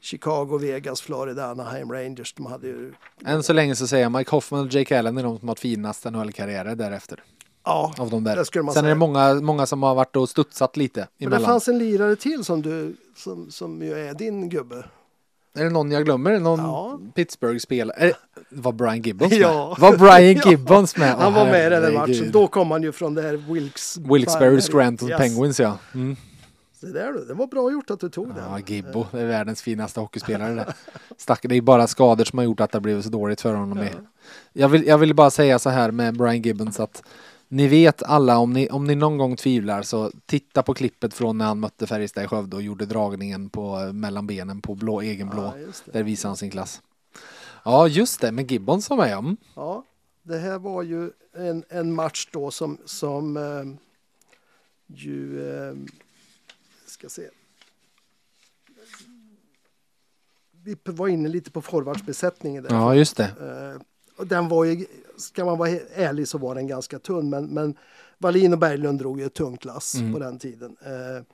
Chicago, 0.00 0.58
Vegas, 0.58 1.00
Florida, 1.00 1.46
Anaheim 1.46 1.92
Rangers. 1.92 2.34
De 2.34 2.46
hade 2.46 2.66
ju... 2.66 2.92
Än 3.24 3.42
så 3.42 3.52
länge 3.52 3.76
så 3.76 3.86
säger 3.86 4.02
jag 4.02 4.12
Mike 4.12 4.30
Hoffman 4.30 4.60
och 4.60 4.72
Jake 4.74 4.98
Allen 4.98 5.18
är 5.18 5.22
de 5.22 5.38
som 5.38 5.48
har 5.48 5.52
haft 5.52 5.62
finast 5.62 6.04
NHL-karriärer 6.04 6.74
därefter. 6.74 7.22
Ja, 7.64 7.94
Av 7.98 8.10
de 8.10 8.24
där. 8.24 8.44
Sen 8.44 8.62
är 8.62 8.66
det 8.66 8.72
säga. 8.72 8.94
många, 8.94 9.34
många 9.34 9.66
som 9.66 9.82
har 9.82 9.94
varit 9.94 10.16
och 10.16 10.28
studsat 10.28 10.76
lite 10.76 11.08
men 11.18 11.30
det 11.30 11.40
fanns 11.40 11.68
en 11.68 11.78
lirare 11.78 12.16
till 12.16 12.44
som 12.44 12.62
du, 12.62 12.96
som, 13.16 13.50
som 13.50 13.82
ju 13.82 13.92
är 14.08 14.14
din 14.14 14.48
gubbe. 14.48 14.84
Är 15.54 15.64
det 15.64 15.70
någon 15.70 15.90
jag 15.90 16.04
glömmer? 16.04 16.38
Någon 16.40 16.58
Ja. 16.60 16.98
Pittsburgh-spelare? 17.14 17.98
Det- 18.06 18.14
Var 18.50 18.72
Brian 18.72 19.02
Gibbons 19.02 19.30
med? 19.30 19.40
Ja. 19.40 19.76
Var 19.78 19.96
Brian 19.96 20.36
Ja. 20.44 20.50
Gibbons 20.50 20.96
med? 20.96 21.14
Han 21.14 21.34
var 21.34 21.44
med 21.44 21.66
i 21.66 21.70
den 21.80 21.94
matchen. 21.94 22.30
Då 22.32 22.46
kom 22.46 22.70
han 22.70 22.82
ju 22.82 22.92
från 22.92 23.14
det 23.14 23.22
här 23.22 23.36
Wilkes... 23.52 23.98
Wilkes-Barre 23.98 24.60
Scranton 24.60 25.08
Yes. 25.08 25.18
Penguins 25.18 25.60
ja. 25.60 25.78
Mm. 25.94 26.16
Det, 26.80 26.92
där, 26.92 27.12
det 27.28 27.34
var 27.34 27.46
bra 27.46 27.72
gjort 27.72 27.90
att 27.90 28.00
du 28.00 28.08
tog 28.08 28.28
Ja, 28.28 28.54
den. 28.56 28.62
Gibbo, 28.76 29.06
det 29.12 29.20
är 29.20 29.26
världens 29.26 29.62
finaste 29.62 30.00
hockeyspelare 30.00 30.54
det. 30.54 30.74
Stack, 31.18 31.40
det 31.42 31.56
är 31.56 31.60
bara 31.60 31.86
skador 31.86 32.24
som 32.24 32.38
har 32.38 32.44
gjort 32.44 32.60
att 32.60 32.72
det 32.72 32.76
har 32.76 32.80
blivit 32.82 33.04
så 33.04 33.10
dåligt 33.10 33.40
för 33.40 33.54
honom. 33.54 33.78
Ja. 33.78 33.84
Jag, 34.52 34.68
vill, 34.68 34.86
jag 34.86 34.98
vill 34.98 35.14
bara 35.14 35.30
säga 35.30 35.58
så 35.58 35.70
här 35.70 35.90
med 35.90 36.16
Brian 36.18 36.42
Gibbons 36.42 36.80
att 36.80 37.02
ni 37.52 37.68
vet 37.68 38.02
alla, 38.02 38.38
om 38.38 38.52
ni, 38.52 38.68
om 38.68 38.84
ni 38.84 38.94
någon 38.94 39.18
gång 39.18 39.36
tvivlar 39.36 39.82
så 39.82 40.10
titta 40.26 40.62
på 40.62 40.74
klippet 40.74 41.14
från 41.14 41.38
när 41.38 41.44
han 41.44 41.60
mötte 41.60 41.86
Färjestad 41.86 42.24
i 42.24 42.26
Skövde 42.26 42.56
och 42.56 42.62
gjorde 42.62 42.86
dragningen 42.86 43.50
på, 43.50 43.92
mellan 43.92 44.26
benen 44.26 44.60
på 44.60 44.74
blå, 44.74 45.00
egen 45.00 45.28
blå. 45.28 45.42
Ja. 45.42 45.72
Där 45.92 46.02
visar 46.02 46.28
han 46.28 46.36
sin 46.36 46.50
klass. 46.50 46.82
Ja, 47.64 47.88
just 47.88 48.20
det, 48.20 48.32
med 48.32 48.50
Gibbons 48.50 48.86
som 48.86 49.00
är 49.00 49.12
mm. 49.12 49.36
Ja, 49.54 49.84
det 50.22 50.38
här 50.38 50.58
var 50.58 50.82
ju 50.82 51.10
en, 51.32 51.64
en 51.68 51.94
match 51.94 52.28
då 52.32 52.50
som, 52.50 52.78
som 52.84 53.36
eh, 53.36 53.64
ju... 54.86 55.50
Eh, 55.50 55.74
ska 56.86 57.08
se. 57.08 57.28
Vi 60.52 60.76
var 60.84 61.08
inne 61.08 61.28
lite 61.28 61.50
på 61.50 61.62
forwardsbesättningen 61.62 62.62
där. 62.62 62.70
Ja, 62.70 62.94
just 62.94 63.16
det. 63.16 63.24
Eh, 63.24 63.82
och 64.16 64.26
den 64.26 64.48
var 64.48 64.64
ju, 64.64 64.86
ska 65.22 65.44
man 65.44 65.58
vara 65.58 65.70
ärlig 65.94 66.28
så 66.28 66.38
var 66.38 66.54
den 66.54 66.66
ganska 66.66 66.98
tunn. 66.98 67.30
Men, 67.30 67.44
men 67.46 67.74
Wallin 68.18 68.52
och 68.52 68.58
Berglund 68.58 68.98
drog 68.98 69.20
ju 69.20 69.26
ett 69.26 69.34
tungt 69.34 69.64
lass 69.64 69.94
Mm. 69.94 70.12
på 70.12 70.18
den 70.18 70.38
tiden. 70.38 70.76
Eh, 70.84 71.24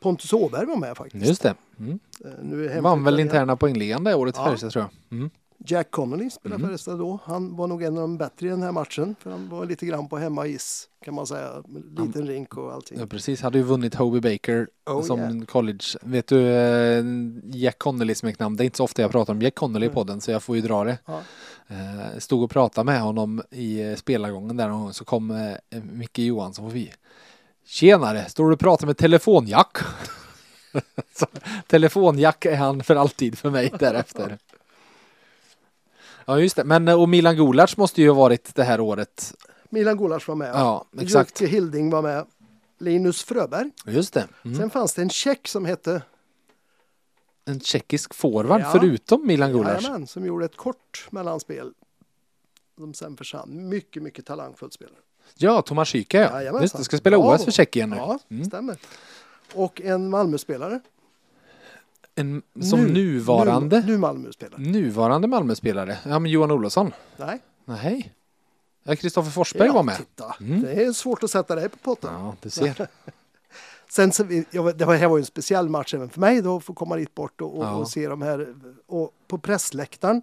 Pontus 0.00 0.32
Åberg 0.32 0.66
var 0.66 0.76
med 0.76 0.96
faktiskt. 0.96 1.26
Just 1.26 1.42
det. 1.42 1.54
Mm. 1.78 1.98
Eh, 2.24 2.30
nu 2.42 2.68
är 2.70 2.80
Vann 2.80 3.04
väl 3.04 3.20
interna 3.20 3.56
poängligan 3.56 4.04
det 4.04 4.14
året 4.14 4.34
i 4.34 4.38
Ja. 4.38 4.44
Färjestad 4.44 4.70
tror 4.72 4.84
jag. 4.84 5.18
Mm. 5.18 5.30
Jack 5.66 5.90
Connolly 5.90 6.30
spelade 6.30 6.56
Mm. 6.58 6.68
Färjestad 6.68 6.98
då. 6.98 7.18
Han 7.24 7.56
var 7.56 7.66
nog 7.66 7.82
en 7.82 7.94
av 7.94 8.00
de 8.00 8.18
bättre 8.18 8.46
i 8.46 8.50
den 8.50 8.62
här 8.62 8.72
matchen. 8.72 9.14
För 9.20 9.30
han 9.30 9.48
var 9.48 9.66
lite 9.66 9.86
grann 9.86 10.08
på 10.08 10.18
hemmais 10.18 10.88
kan 11.04 11.14
man 11.14 11.26
säga. 11.26 11.62
Liten 11.98 12.26
rink 12.26 12.56
och 12.56 12.72
allting. 12.72 12.98
Ja, 13.00 13.06
precis. 13.06 13.40
Hade 13.42 13.58
ju 13.58 13.64
vunnit 13.64 13.94
Hobie 13.94 14.20
Baker 14.20 14.68
Oh, 14.86 15.02
som 15.02 15.18
yeah. 15.18 15.40
college. 15.44 15.84
Vet 16.02 16.26
du, 16.26 16.46
eh, 16.46 17.04
Jack 17.44 17.78
Connolly 17.78 18.14
smeknamn. 18.14 18.56
Det 18.56 18.62
är 18.62 18.64
inte 18.64 18.76
så 18.76 18.84
ofta 18.84 19.02
jag 19.02 19.10
pratar 19.10 19.32
om 19.32 19.42
Jack 19.42 19.54
Connolly 19.54 19.86
i 19.86 19.88
Nej. 19.88 19.94
podden 19.94 20.20
så 20.20 20.30
jag 20.30 20.42
får 20.42 20.56
ju 20.56 20.62
dra 20.62 20.84
det. 20.84 20.98
Ja. 21.06 21.20
Eh, 21.68 22.18
Stod 22.18 22.42
och 22.42 22.50
pratade 22.50 22.84
med 22.84 23.00
honom 23.00 23.42
i 23.50 23.80
eh, 23.80 23.96
spelargången 23.96 24.56
där 24.56 24.68
någon 24.68 24.80
gång 24.80 24.92
så 24.92 25.04
kom 25.04 25.30
eh, 25.30 25.82
Micke 25.82 26.18
Johansson 26.18 26.70
förbi. 26.70 26.92
Tjenare, 27.64 28.28
står 28.28 28.46
du 28.46 28.52
och 28.52 28.60
pratar 28.60 28.86
med 28.86 28.96
telefonjack? 28.96 29.78
telefonjack 31.66 32.44
är 32.44 32.56
han 32.56 32.84
för 32.84 32.96
alltid 32.96 33.38
för 33.38 33.50
mig 33.50 33.72
därefter. 33.78 34.38
Ja 36.24 36.40
just 36.40 36.56
det, 36.56 36.64
men 36.64 36.88
och 36.88 37.08
Milan 37.08 37.36
Gulac 37.36 37.76
måste 37.76 38.02
ju 38.02 38.08
ha 38.08 38.14
varit 38.14 38.54
det 38.54 38.64
här 38.64 38.80
året. 38.80 39.34
Milan 39.70 39.96
Gulasch 39.96 40.28
var 40.28 40.34
med. 40.34 40.50
Ja, 40.54 40.84
exakt. 41.00 41.40
Jocke 41.40 41.52
Hilding 41.52 41.90
var 41.90 42.02
med. 42.02 42.26
Linus 42.78 43.22
Fröberg. 43.22 43.70
Just 43.86 44.14
det. 44.14 44.28
Mm. 44.44 44.56
Sen 44.56 44.70
fanns 44.70 44.94
det 44.94 45.02
en 45.02 45.10
tjeck 45.10 45.48
som 45.48 45.64
hette 45.64 46.02
En 47.48 47.60
tjeckisk 47.60 48.14
forward 48.14 48.60
Ja. 48.60 48.70
förutom 48.72 49.26
Milan 49.26 49.52
Gulac. 49.52 49.82
Jajamän, 49.82 50.06
som 50.06 50.26
gjorde 50.26 50.44
ett 50.44 50.56
kort 50.56 51.06
mellanspel. 51.10 51.72
Som 52.78 52.94
sen 52.94 53.16
försvann. 53.16 53.68
Mycket, 53.68 54.02
mycket 54.02 54.26
talangfull 54.26 54.72
spelare. 54.72 54.94
Ja, 55.36 55.62
Tomas 55.62 55.94
Hyka 55.94 56.20
ja. 56.20 56.30
Jajamensan. 56.30 56.62
Just 56.62 56.76
det, 56.76 56.84
ska 56.84 56.96
spela 56.96 57.18
Bravo. 57.18 57.34
OS 57.34 57.44
för 57.44 57.50
Tjeckien 57.52 57.90
nu. 57.90 57.96
Ja, 57.96 58.18
Mm. 58.28 58.44
stämmer. 58.44 58.76
Och 59.54 59.80
en 59.80 60.10
Malmöspelare. 60.10 60.80
En, 62.14 62.42
som 62.62 62.80
Nu- 62.84 62.92
nuvarande, 62.92 63.80
Nu, 63.80 63.86
nu 63.92 63.98
Malmöspelare. 63.98 64.60
nuvarande 64.60 65.28
Malmöspelare. 65.28 65.98
Ja, 66.04 66.18
men 66.18 66.30
Johan 66.30 66.50
Olofsson. 66.50 66.92
Nej. 67.16 67.38
Nej. 67.64 68.12
Ja, 68.82 68.96
Kristoffer 68.96 69.30
Forsberg 69.30 69.68
var 69.70 69.82
med. 69.82 69.96
Titta. 69.96 70.36
Mm. 70.40 70.62
Det 70.62 70.84
är 70.84 70.92
svårt 70.92 71.22
att 71.22 71.30
sätta 71.30 71.54
dig 71.54 71.68
på 71.68 71.76
potten. 71.78 72.10
Ja, 72.14 72.34
du 72.42 72.50
ser. 72.50 72.88
Sen 73.90 74.12
så, 74.12 74.24
vi- 74.24 74.46
jag, 74.50 74.78
det 74.78 74.84
här 74.84 75.08
var 75.08 75.16
ju 75.16 75.20
en 75.20 75.26
speciell 75.26 75.68
match 75.68 75.94
även 75.94 76.08
för 76.08 76.20
mig 76.20 76.42
då, 76.42 76.56
att 76.56 76.64
få 76.64 76.74
komma 76.74 76.96
dit 76.96 77.14
bort 77.14 77.40
och, 77.40 77.58
och, 77.58 77.64
Ja. 77.64 77.74
och 77.74 77.88
se 77.90 78.08
de 78.08 78.22
här. 78.22 78.54
Och 78.86 79.10
på 79.28 79.38
pressläktaren, 79.38 80.22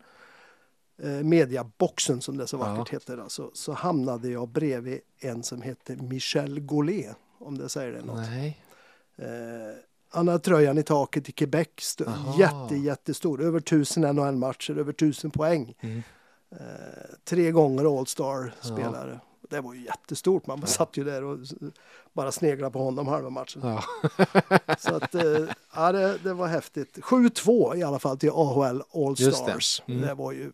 eh, 1.03 1.09
mediaboxen 1.09 2.21
som 2.21 2.37
det 2.37 2.47
så 2.47 2.57
vackert 2.57 2.93
heter, 2.93 3.17
alltså, 3.17 3.51
så 3.53 3.73
hamnade 3.73 4.29
jag 4.29 4.47
bredvid 4.47 4.99
en 5.19 5.43
som 5.43 5.61
heter 5.61 5.95
Michel 5.95 6.59
Gaulet, 6.59 7.15
om 7.39 7.57
det 7.57 7.69
säger 7.69 7.91
det 7.91 8.01
något. 8.05 8.17
Nej. 8.17 8.57
Eh, 9.17 9.27
han 10.09 10.27
har 10.27 10.37
tröjan 10.39 10.77
i 10.77 10.83
taket 10.83 11.29
i 11.29 11.31
Quebec, 11.31 11.67
st- 11.77 12.05
Aha. 12.05 12.35
jätte, 12.39 12.75
jättestor, 12.75 13.41
över 13.41 13.59
tusen 13.59 14.03
NHL-matcher, 14.15 14.77
över 14.79 14.93
tusen 14.93 15.31
poäng. 15.31 15.73
Mm. 15.79 16.03
Eh, 16.51 16.57
tre 17.23 17.51
gånger 17.51 17.99
All-Star-spelare. 17.99 19.19
Det 19.49 19.61
var 19.61 19.73
ju 19.73 19.83
jättestort, 19.83 20.47
man 20.47 20.67
satt 20.67 20.97
ju 20.97 21.03
där 21.03 21.23
och 21.23 21.39
bara 22.13 22.31
sneglade 22.31 22.71
på 22.73 22.79
honom 22.79 23.07
halva 23.07 23.29
matchen. 23.29 23.61
Ja. 23.63 23.83
Så 24.79 24.95
att, 24.95 25.15
eh, 25.15 25.45
ja, 25.75 25.91
det, 25.91 26.17
det 26.17 26.33
var 26.33 26.47
häftigt. 26.47 26.97
7-2 26.97 27.75
i 27.75 27.83
alla 27.83 27.99
fall 27.99 28.17
till 28.17 28.29
AHL 28.29 28.83
All 28.93 29.15
det. 29.15 29.31
Stars. 29.31 29.81
Det. 29.85 29.93
Mm. 29.93 30.17
var 30.17 30.31
ju 30.31 30.51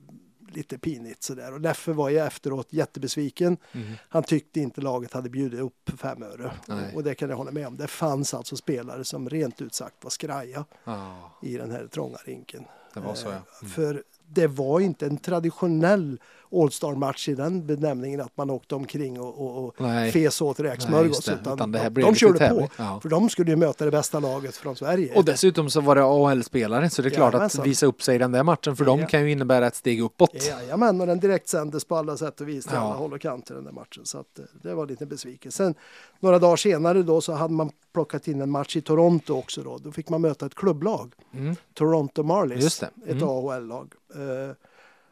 lite 0.54 0.78
pinigt 0.78 1.24
sådär. 1.24 1.54
Och 1.54 1.60
Leffe 1.60 1.92
var 1.92 2.10
ju 2.10 2.20
efteråt 2.20 2.68
jättebesviken. 2.70 3.58
Mm. 3.72 3.94
Han 4.10 4.24
tyckte 4.24 4.60
inte 4.60 4.82
laget 4.82 5.14
hade 5.14 5.30
bjudit 5.30 5.60
upp 5.60 5.92
fem 5.98 6.24
öre. 6.24 6.52
Nej. 6.68 6.96
Och 6.96 7.04
det 7.04 7.16
kan 7.16 7.30
jag 7.30 7.38
hålla 7.38 7.52
med 7.52 7.68
om. 7.68 7.78
Det 7.78 7.88
fanns 7.88 8.34
alltså 8.34 8.56
spelare 8.56 9.04
som 9.04 9.30
rent 9.30 9.62
ut 9.62 9.74
sagt 9.74 10.04
var 10.04 10.10
skraja 10.12 10.66
ja, 10.84 11.32
i 11.42 11.58
den 11.58 11.72
här 11.72 11.88
trånga 11.88 12.18
rinken. 12.26 12.66
det 12.94 13.00
var 13.00 13.16
så 13.16 13.28
ja. 13.28 13.34
Eh, 13.62 13.68
För 13.68 14.04
det 14.28 14.48
var 14.48 14.80
inte 14.80 15.06
en 15.06 15.18
traditionell 15.18 16.20
All-Star-match 16.52 17.30
i 17.30 17.36
den 17.36 17.66
benämningen 17.68 18.22
att 18.22 18.38
man 18.38 18.50
åkte 18.50 18.76
omkring 18.76 19.20
och, 19.20 19.42
och, 19.42 19.66
och 19.66 19.76
Nej. 19.78 20.12
fes 20.12 20.42
åt 20.42 20.60
räksmörgås. 20.60 21.30
Utan, 21.30 21.54
Utan 21.54 21.72
de, 21.72 21.90
de 22.02 22.16
körde 22.16 22.50
på. 22.50 22.68
Ja. 22.78 23.00
För 23.02 23.10
de 23.10 23.30
skulle 23.30 23.52
ju 23.52 23.56
möta 23.58 23.86
det 23.86 23.92
bästa 23.92 24.20
laget 24.20 24.56
från 24.56 24.76
Sverige. 24.76 25.16
Och 25.16 25.26
dessutom 25.26 25.70
så 25.70 25.82
var 25.82 25.96
det 25.96 26.04
AHL-spelare 26.04 26.90
så 26.90 27.02
det 27.02 27.08
är 27.08 27.10
klart 27.10 27.28
att 27.28 27.34
Jajamensan. 27.34 27.64
visa 27.66 27.86
upp 27.86 28.02
sig 28.04 28.16
i 28.16 28.18
den 28.18 28.32
där 28.32 28.44
matchen 28.44 28.76
för 28.76 28.86
dem 28.86 29.00
Ja. 29.00 29.08
kan 29.08 29.22
ju 29.22 29.32
innebära 29.32 29.68
ett 29.68 29.76
steg 29.76 30.02
uppåt. 30.02 30.46
Jajamän, 30.48 31.02
och 31.02 31.08
den 31.08 31.20
direkt 31.20 31.48
sändes 31.50 31.86
på 31.86 31.96
alla 31.96 32.18
sätt 32.18 32.42
och 32.42 32.48
vis 32.50 32.66
till 32.66 32.74
Ja. 32.76 32.82
alla 32.82 32.96
håll 32.96 33.14
och 33.14 33.22
kanter 33.22 33.56
den 33.56 33.64
där 33.64 33.72
matchen. 33.72 34.06
Så 34.06 34.18
att, 34.18 34.40
eh, 34.40 34.46
det 34.64 34.74
var 34.76 34.86
lite 34.88 35.06
besviken. 35.06 35.52
Sen 35.52 35.76
några 36.20 36.40
dagar 36.40 36.56
senare 36.56 37.04
då 37.04 37.22
så 37.22 37.34
hade 37.34 37.54
man 37.54 37.72
plockat 37.94 38.28
in 38.28 38.42
en 38.42 38.52
match 38.52 38.76
i 38.76 38.82
Toronto 38.82 39.34
också 39.34 39.62
då. 39.64 39.78
Då 39.78 39.92
fick 39.92 40.10
man 40.10 40.22
möta 40.22 40.46
ett 40.46 40.56
klubblag. 40.56 41.14
Mm. 41.34 41.56
Toronto 41.74 42.24
Marlies, 42.24 42.84
ett 42.84 42.92
Mm. 43.08 43.24
AHL-lag. 43.24 43.94
Eh, 44.16 44.56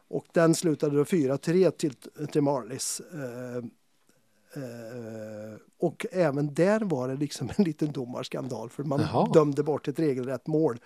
och 0.08 0.24
den 0.32 0.54
slutade 0.54 0.96
då 0.96 1.04
4-3 1.04 1.70
till, 1.70 1.94
till 2.32 2.42
Marlies. 2.42 3.00
Eh, 3.14 3.56
eh, 4.62 5.58
och 5.80 6.06
även 6.12 6.54
där 6.54 6.80
var 6.80 7.08
det 7.08 7.14
liksom 7.14 7.50
en 7.56 7.64
liten 7.64 7.92
domarskandal 7.92 8.70
för 8.70 8.84
man 8.84 9.00
Jaha. 9.00 9.28
dömde 9.32 9.62
bort 9.62 9.88
ett 9.88 9.98
regelrätt 9.98 10.46
mål. 10.46 10.80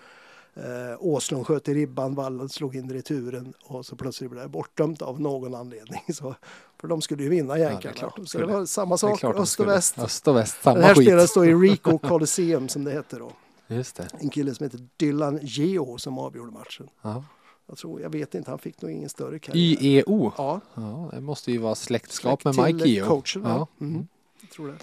Eh, 0.55 0.97
Åslund 0.99 1.47
sköt 1.47 1.69
i 1.69 1.75
ribban, 1.75 2.15
Wallen 2.15 2.49
slog 2.49 2.77
in 2.77 2.93
returen 2.93 3.55
och 3.65 3.87
så 3.87 3.97
plötsligt 3.97 4.31
blev 4.31 4.43
det 4.43 4.49
bortdömt 4.49 5.03
av 5.03 5.21
någon 5.21 5.55
anledning. 5.55 6.03
Så, 6.15 6.35
för 6.81 6.89
de 6.89 7.03
skulle 7.03 7.23
ju 7.23 7.29
vinna 7.29 7.59
jänkarna. 7.59 7.95
klart 7.95 8.17
de 8.17 8.27
så 8.27 8.39
det 8.39 8.47
var 8.47 8.67
samma 8.67 8.95
Det 8.95 8.99
sak, 8.99 9.19
klart 9.19 9.37
de 9.37 9.43
öst 9.43 9.61
och 9.61 9.69
väst. 9.69 9.99
Öst 9.99 10.29
och 10.29 10.37
väst, 10.37 10.63
samma 10.63 10.79
Det 10.79 10.85
här 10.85 10.95
skit. 10.95 11.07
spelades 11.07 11.35
då 11.35 11.45
i 11.45 11.55
Rico 11.71 11.99
Coliseum 11.99 12.69
som 12.69 12.85
det 12.85 12.91
hette 12.91 13.17
då. 13.19 13.33
Just 13.67 13.97
det. 13.97 14.09
En 14.21 14.31
kille 14.31 14.55
som 14.55 14.65
heter 14.65 14.81
Dylan 14.97 15.39
Geo 15.43 15.99
som 15.99 16.19
avgjorde 16.19 16.53
matchen. 16.53 16.89
Ja. 17.03 17.25
Jag, 17.67 17.79
tror, 17.79 18.01
jag 18.01 18.11
vet 18.11 18.35
inte, 18.35 18.51
han 18.51 18.59
fick 18.59 18.83
nog 18.83 18.91
ingen 18.91 19.09
större 19.09 19.39
karriär. 19.39 19.83
YEO. 19.83 20.33
Ja, 20.39 20.61
Ja, 20.75 21.11
det 21.13 21.21
måste 21.21 21.53
ju 21.53 21.59
vara 21.59 21.75
släktskap 21.75 22.45
med 22.45 22.55
till 22.55 22.63
Mike 22.75 22.89
Eo. 22.89 23.07
coachen. 23.07 23.43
Ja. 23.45 23.69
Ja. 23.79 23.87
Mm. 23.87 24.09
Jag 24.41 24.51
tror 24.51 24.67
det. 24.69 24.75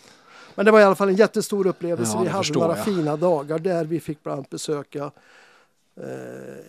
Men 0.55 0.65
det 0.65 0.71
var 0.71 0.79
i 0.79 0.83
alla 0.83 0.95
fall 0.95 1.09
en 1.09 1.15
jättestor 1.15 1.67
upplevelse. 1.67 2.13
Ja, 2.15 2.21
vi 2.21 2.27
hade 2.29 2.53
några 2.53 2.77
jag. 2.77 2.85
fina 2.85 3.17
dagar 3.17 3.59
där. 3.59 3.85
Vi 3.85 3.99
fick 3.99 4.23
bland 4.23 4.37
annat 4.39 4.49
besöka 4.49 5.11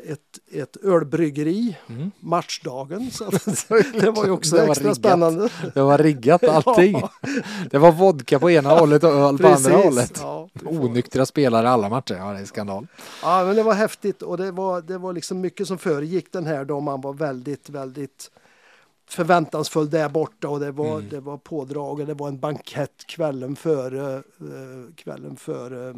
ett, 0.07 0.39
ett 0.53 0.77
ölbryggeri 0.85 1.77
Mm. 1.89 2.11
matchdagen. 2.21 3.11
Så 3.11 3.25
det 4.01 4.11
var 4.11 4.25
ju 4.25 4.31
också 4.31 4.57
Det 4.57 4.63
var 4.63 4.71
extra 4.71 4.95
spännande. 4.95 5.49
Det 5.75 5.83
var 5.83 5.99
riggat 5.99 6.45
allting. 6.49 6.93
Ja. 7.01 7.11
Det 7.71 7.79
var 7.79 7.93
vodka 7.93 8.39
på 8.39 8.51
ena 8.51 8.79
hållet 8.79 9.05
och 9.05 9.11
öl 9.11 9.39
på 9.39 9.49
andra 9.49 9.77
hållet. 9.77 10.19
Ja, 10.23 10.49
Onyktra 10.65 11.27
spelare 11.27 11.71
alla 11.71 11.89
matcher. 11.89 12.15
Ja, 12.15 12.33
det 12.33 12.39
är 12.41 12.45
skandal. 12.45 12.87
Ja, 13.23 13.45
men 13.45 13.57
det 13.57 13.63
var 13.63 13.75
häftigt 13.75 14.23
och 14.23 14.37
det 14.37 14.51
var, 14.51 14.81
det 14.81 14.99
var 14.99 15.13
liksom 15.13 15.41
mycket 15.41 15.67
som 15.67 15.79
föregick 15.79 16.33
den 16.33 16.47
här 16.47 16.65
då 16.65 16.81
man 16.81 17.01
var 17.01 17.13
väldigt, 17.13 17.69
väldigt 17.71 18.31
förväntansfull 19.13 19.91
där 19.91 20.09
borta 20.09 20.49
och 20.49 20.61
det 20.61 20.71
var, 20.73 20.97
Mm. 20.99 21.09
det 21.11 21.21
var 21.21 21.39
pådrag 21.39 22.01
och 22.01 22.07
det 22.07 22.15
var 22.15 22.29
en 22.29 22.39
bankett 22.41 23.07
kvällen 23.07 23.57
före, 23.57 24.17
eh, 24.17 24.95
kvällen 24.95 25.37
före 25.37 25.95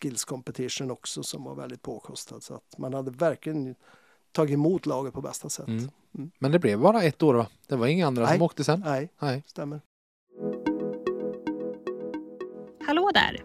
Skills 0.00 0.24
Competition 0.24 0.90
också 0.90 1.22
som 1.22 1.44
var 1.44 1.54
väldigt 1.54 1.82
påkostad 1.82 2.42
så 2.42 2.54
att 2.54 2.78
man 2.78 2.94
hade 2.94 3.10
verkligen 3.10 3.74
tagit 4.32 4.54
emot 4.54 4.86
laget 4.86 5.14
på 5.14 5.20
bästa 5.20 5.48
sätt. 5.48 5.68
Mm. 5.68 5.90
Men 6.38 6.52
det 6.52 6.58
blev 6.58 6.80
bara 6.80 7.02
ett 7.02 7.22
år 7.22 7.34
va? 7.34 7.46
Det 7.66 7.76
var 7.76 7.86
inga 7.86 8.06
andra 8.06 8.26
som 8.26 8.36
Nej. 8.36 8.44
åkte 8.44 8.64
sen? 8.64 8.82
Nej, 8.86 9.08
Nej. 9.20 9.42
stämmer. 9.46 9.80
Hallå 12.86 13.10
där! 13.14 13.42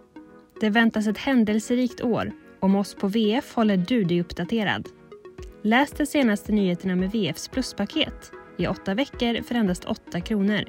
Det 0.61 0.69
väntas 0.69 1.07
ett 1.07 1.17
händelserikt 1.17 2.01
år. 2.01 2.31
Om 2.59 2.75
oss 2.75 2.95
på 2.95 3.07
VF 3.07 3.55
håller 3.55 3.77
du 3.77 4.03
dig 4.03 4.21
uppdaterad. 4.21 4.89
Läs 5.63 5.91
de 5.91 6.05
senaste 6.05 6.51
nyheterna 6.51 6.95
med 6.95 7.11
VFs 7.11 7.47
pluspaket 7.47 8.31
i 8.57 8.67
åtta 8.67 8.93
veckor 8.93 9.43
för 9.43 9.55
endast 9.55 9.85
8 9.85 10.21
kronor. 10.21 10.63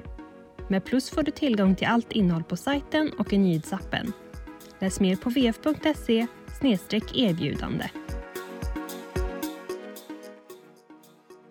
Med 0.68 0.84
Plus 0.84 1.10
får 1.10 1.22
du 1.22 1.30
tillgång 1.30 1.74
till 1.74 1.86
allt 1.86 2.12
innehåll 2.12 2.44
på 2.44 2.56
sajten 2.56 3.12
och 3.18 3.32
i 3.32 3.38
nyhetsappen. 3.38 4.12
Läs 4.80 5.00
mer 5.00 5.16
på 5.16 5.30
vf.se 5.30 6.26
erbjudande. 7.14 7.90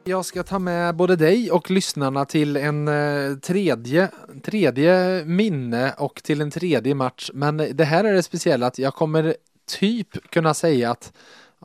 Jag 0.04 0.26
ska 0.26 0.44
ta 0.44 0.60
med 0.60 0.96
både 0.96 1.16
dig 1.16 1.52
och 1.52 1.72
lyssnarna 1.72 2.26
till 2.26 2.58
en 2.58 2.88
eh, 2.88 3.36
tredje, 3.38 4.10
tredje 4.44 5.24
minne 5.26 5.94
och 5.98 6.24
till 6.24 6.42
en 6.42 6.52
tredje 6.52 6.96
match. 6.96 7.30
Men 7.34 7.58
det 7.58 7.86
här 7.86 8.04
är 8.04 8.14
det 8.14 8.24
speciella 8.24 8.68
att 8.68 8.80
jag 8.80 8.94
kommer 8.94 9.36
typ 9.80 10.32
kunna 10.32 10.54
säga 10.54 10.92
att 10.92 11.14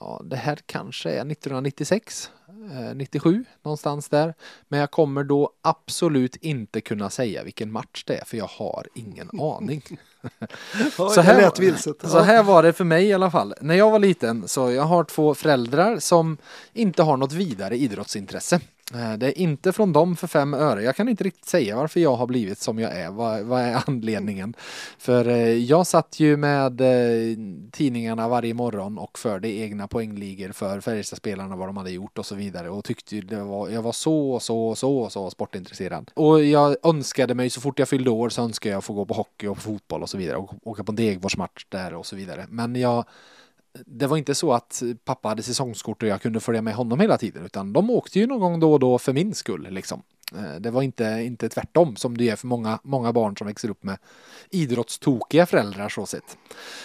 ja, 0.00 0.22
det 0.24 0.36
här 0.36 0.58
kanske 0.66 1.10
är 1.10 1.24
1996, 1.24 2.30
eh, 2.72 2.94
97 2.94 3.44
någonstans 3.62 4.08
där. 4.08 4.34
Men 4.68 4.80
jag 4.80 4.90
kommer 4.90 5.24
då 5.24 5.50
absolut 5.62 6.36
inte 6.36 6.80
kunna 6.80 7.10
säga 7.10 7.44
vilken 7.44 7.72
match 7.72 8.04
det 8.06 8.16
är 8.16 8.24
för 8.24 8.36
jag 8.36 8.50
har 8.50 8.86
ingen 8.94 9.30
aning. 9.40 9.82
Så 11.14 11.20
här, 11.20 12.08
så 12.08 12.18
här 12.18 12.42
var 12.42 12.62
det 12.62 12.72
för 12.72 12.84
mig 12.84 13.06
i 13.06 13.12
alla 13.12 13.30
fall. 13.30 13.54
När 13.60 13.74
jag 13.74 13.90
var 13.90 13.98
liten 13.98 14.48
så 14.48 14.70
jag 14.70 14.82
har 14.82 15.04
två 15.04 15.34
föräldrar 15.34 15.98
som 15.98 16.36
inte 16.72 17.02
har 17.02 17.16
något 17.16 17.32
vidare 17.32 17.76
idrottsintresse. 17.76 18.60
Eh, 18.94 19.12
det 19.12 19.26
är 19.26 19.38
inte 19.38 19.72
från 19.72 19.92
dem 19.92 20.16
för 20.16 20.26
fem 20.26 20.54
öre. 20.54 20.82
Jag 20.82 20.96
kan 20.96 21.08
inte 21.08 21.24
riktigt 21.24 21.44
säga 21.44 21.76
varför 21.76 22.00
jag 22.00 22.16
har 22.16 22.26
blivit 22.26 22.58
som 22.58 22.78
jag 22.78 22.96
är. 22.96 23.10
Vad, 23.10 23.42
vad 23.42 23.60
är 23.60 23.82
anledningen? 23.86 24.54
För 24.98 25.28
eh, 25.28 25.52
jag 25.52 25.86
satt 25.86 26.20
ju 26.20 26.36
med 26.36 26.80
eh, 26.80 27.36
tidningarna 27.72 28.28
varje 28.28 28.54
morgon 28.54 28.98
och 28.98 29.18
förde 29.18 29.48
egna 29.48 29.88
poängligor 29.88 30.52
för 30.52 30.80
Färjestadspelarna 30.80 31.56
vad 31.56 31.68
de 31.68 31.76
hade 31.76 31.90
gjort 31.90 32.18
och 32.18 32.26
så 32.26 32.34
vidare 32.34 32.70
och 32.70 32.84
tyckte 32.84 33.16
ju 33.16 33.22
det 33.22 33.42
var, 33.42 33.68
jag 33.68 33.82
var 33.82 33.92
så 33.92 34.30
och 34.30 34.42
så 34.42 34.68
och 34.68 34.78
så 34.78 34.98
och 34.98 35.12
så 35.12 35.30
sportintresserad. 35.30 36.10
Och 36.14 36.44
jag 36.44 36.76
önskade 36.82 37.34
mig 37.34 37.50
så 37.50 37.60
fort 37.60 37.78
jag 37.78 37.88
fyllde 37.88 38.10
år 38.10 38.28
så 38.28 38.42
önskade 38.42 38.72
jag 38.72 38.84
få 38.84 38.92
gå 38.92 39.04
på 39.04 39.14
hockey 39.14 39.46
och 39.46 39.56
på 39.56 39.62
fotboll 39.62 40.02
och 40.02 40.10
så 40.10 40.18
vidare 40.18 40.36
och 40.36 40.54
åka 40.62 40.84
på 40.84 40.92
en 40.92 40.96
Degerforsmatch 40.96 41.66
där 41.68 41.94
och 41.94 42.06
så 42.06 42.16
vidare. 42.16 42.46
Men 42.48 42.76
jag 42.76 43.04
det 43.86 44.06
var 44.06 44.16
inte 44.16 44.34
så 44.34 44.52
att 44.52 44.82
pappa 45.04 45.28
hade 45.28 45.42
säsongskort 45.42 46.02
och 46.02 46.08
jag 46.08 46.22
kunde 46.22 46.40
följa 46.40 46.62
med 46.62 46.74
honom 46.74 47.00
hela 47.00 47.18
tiden 47.18 47.44
utan 47.44 47.72
de 47.72 47.90
åkte 47.90 48.18
ju 48.18 48.26
någon 48.26 48.40
gång 48.40 48.60
då 48.60 48.72
och 48.72 48.80
då 48.80 48.98
för 48.98 49.12
min 49.12 49.34
skull 49.34 49.66
liksom. 49.70 50.02
Eh, 50.36 50.60
det 50.60 50.70
var 50.70 50.82
inte, 50.82 51.04
inte 51.04 51.48
tvärtom 51.48 51.96
som 51.96 52.16
det 52.16 52.28
är 52.28 52.36
för 52.36 52.46
många, 52.46 52.78
många 52.82 53.12
barn 53.12 53.36
som 53.36 53.46
växer 53.46 53.70
upp 53.70 53.84
med 53.84 53.98
idrottstokiga 54.50 55.46
föräldrar 55.46 55.88
så 55.88 56.06
sett. 56.06 56.38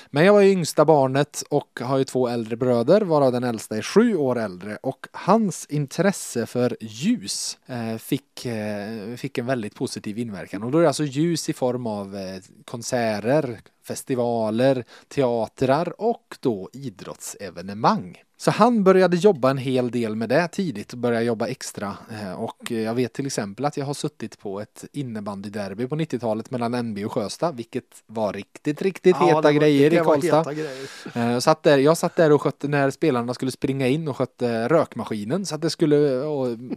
Men 0.10 0.26
jag 0.26 0.34
var 0.34 0.42
ju 0.42 0.52
yngsta 0.52 0.86
barnet 0.86 1.44
och 1.50 1.80
har 1.82 1.98
ju 1.98 2.04
två 2.04 2.28
äldre 2.28 2.56
bröder 2.56 3.02
varav 3.02 3.32
den 3.32 3.44
äldsta 3.44 3.78
är 3.78 3.82
sju 3.82 4.16
år 4.16 4.40
äldre 4.40 4.78
och 4.84 5.08
hans 5.12 5.66
intresse 5.70 6.46
för 6.46 6.78
ljus 6.80 7.58
eh, 7.66 7.98
fick, 7.98 8.46
eh, 8.46 9.16
fick 9.16 9.38
en 9.38 9.46
väldigt 9.46 9.76
positiv 9.76 10.18
inverkan 10.20 10.64
och 10.64 10.72
då 10.72 10.78
är 10.78 10.82
det 10.82 10.88
alltså 10.88 11.04
ljus 11.04 11.50
i 11.50 11.54
form 11.54 11.88
av 11.88 12.18
konserter, 12.66 13.62
festivaler, 13.84 14.84
teatrar 15.08 16.02
och 16.02 16.38
då 16.40 16.70
idrottsevenemang. 16.74 18.18
Så 18.38 18.52
han 18.52 18.84
började 18.84 19.18
jobba 19.18 19.50
en 19.50 19.58
hel 19.58 19.92
del 19.92 20.16
med 20.16 20.30
det 20.30 20.48
tidigt 20.48 20.94
och 20.94 21.00
började 21.00 21.26
jobba 21.26 21.48
extra. 21.48 21.98
Eh, 22.12 22.34
Och 22.34 22.72
jag 22.72 22.94
vet 22.94 23.14
till 23.14 23.26
exempel 23.26 23.66
att 23.66 23.78
jag 23.78 23.86
har 23.86 23.94
suttit 23.94 24.40
på 24.40 24.62
ett 24.62 24.86
innebandyderby 24.92 25.88
på 25.88 25.96
90-talet 25.96 26.52
mellan 26.52 26.72
NB 26.90 27.06
och 27.06 27.12
Sjösta, 27.12 27.52
vilket 27.52 27.84
var 28.06 28.34
riktigt, 28.34 28.82
riktigt 28.82 29.16
Ja, 29.20 29.26
heta 29.36 29.52
grejer 29.54 29.94
i 29.94 29.98
Karlstad. 29.98 30.54
grejer. 30.54 31.34
Eh, 31.34 31.40
Satt 31.40 31.64
där, 31.64 31.78
jag 31.78 31.98
satt 31.98 32.16
där 32.16 32.32
och 32.32 32.42
skötte 32.42 32.68
när 32.68 32.90
spelarna 32.92 33.34
skulle 33.34 33.52
springa 33.52 33.88
in 33.88 34.08
och 34.08 34.18
skötte 34.18 34.68
rökmaskinen 34.68 35.46
så 35.46 35.56
att 35.56 35.62
det 35.62 35.70
skulle, 35.70 35.98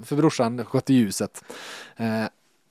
för 0.04 0.16
brorsan 0.16 0.64
skötte 0.64 0.94
ljuset. 0.94 1.44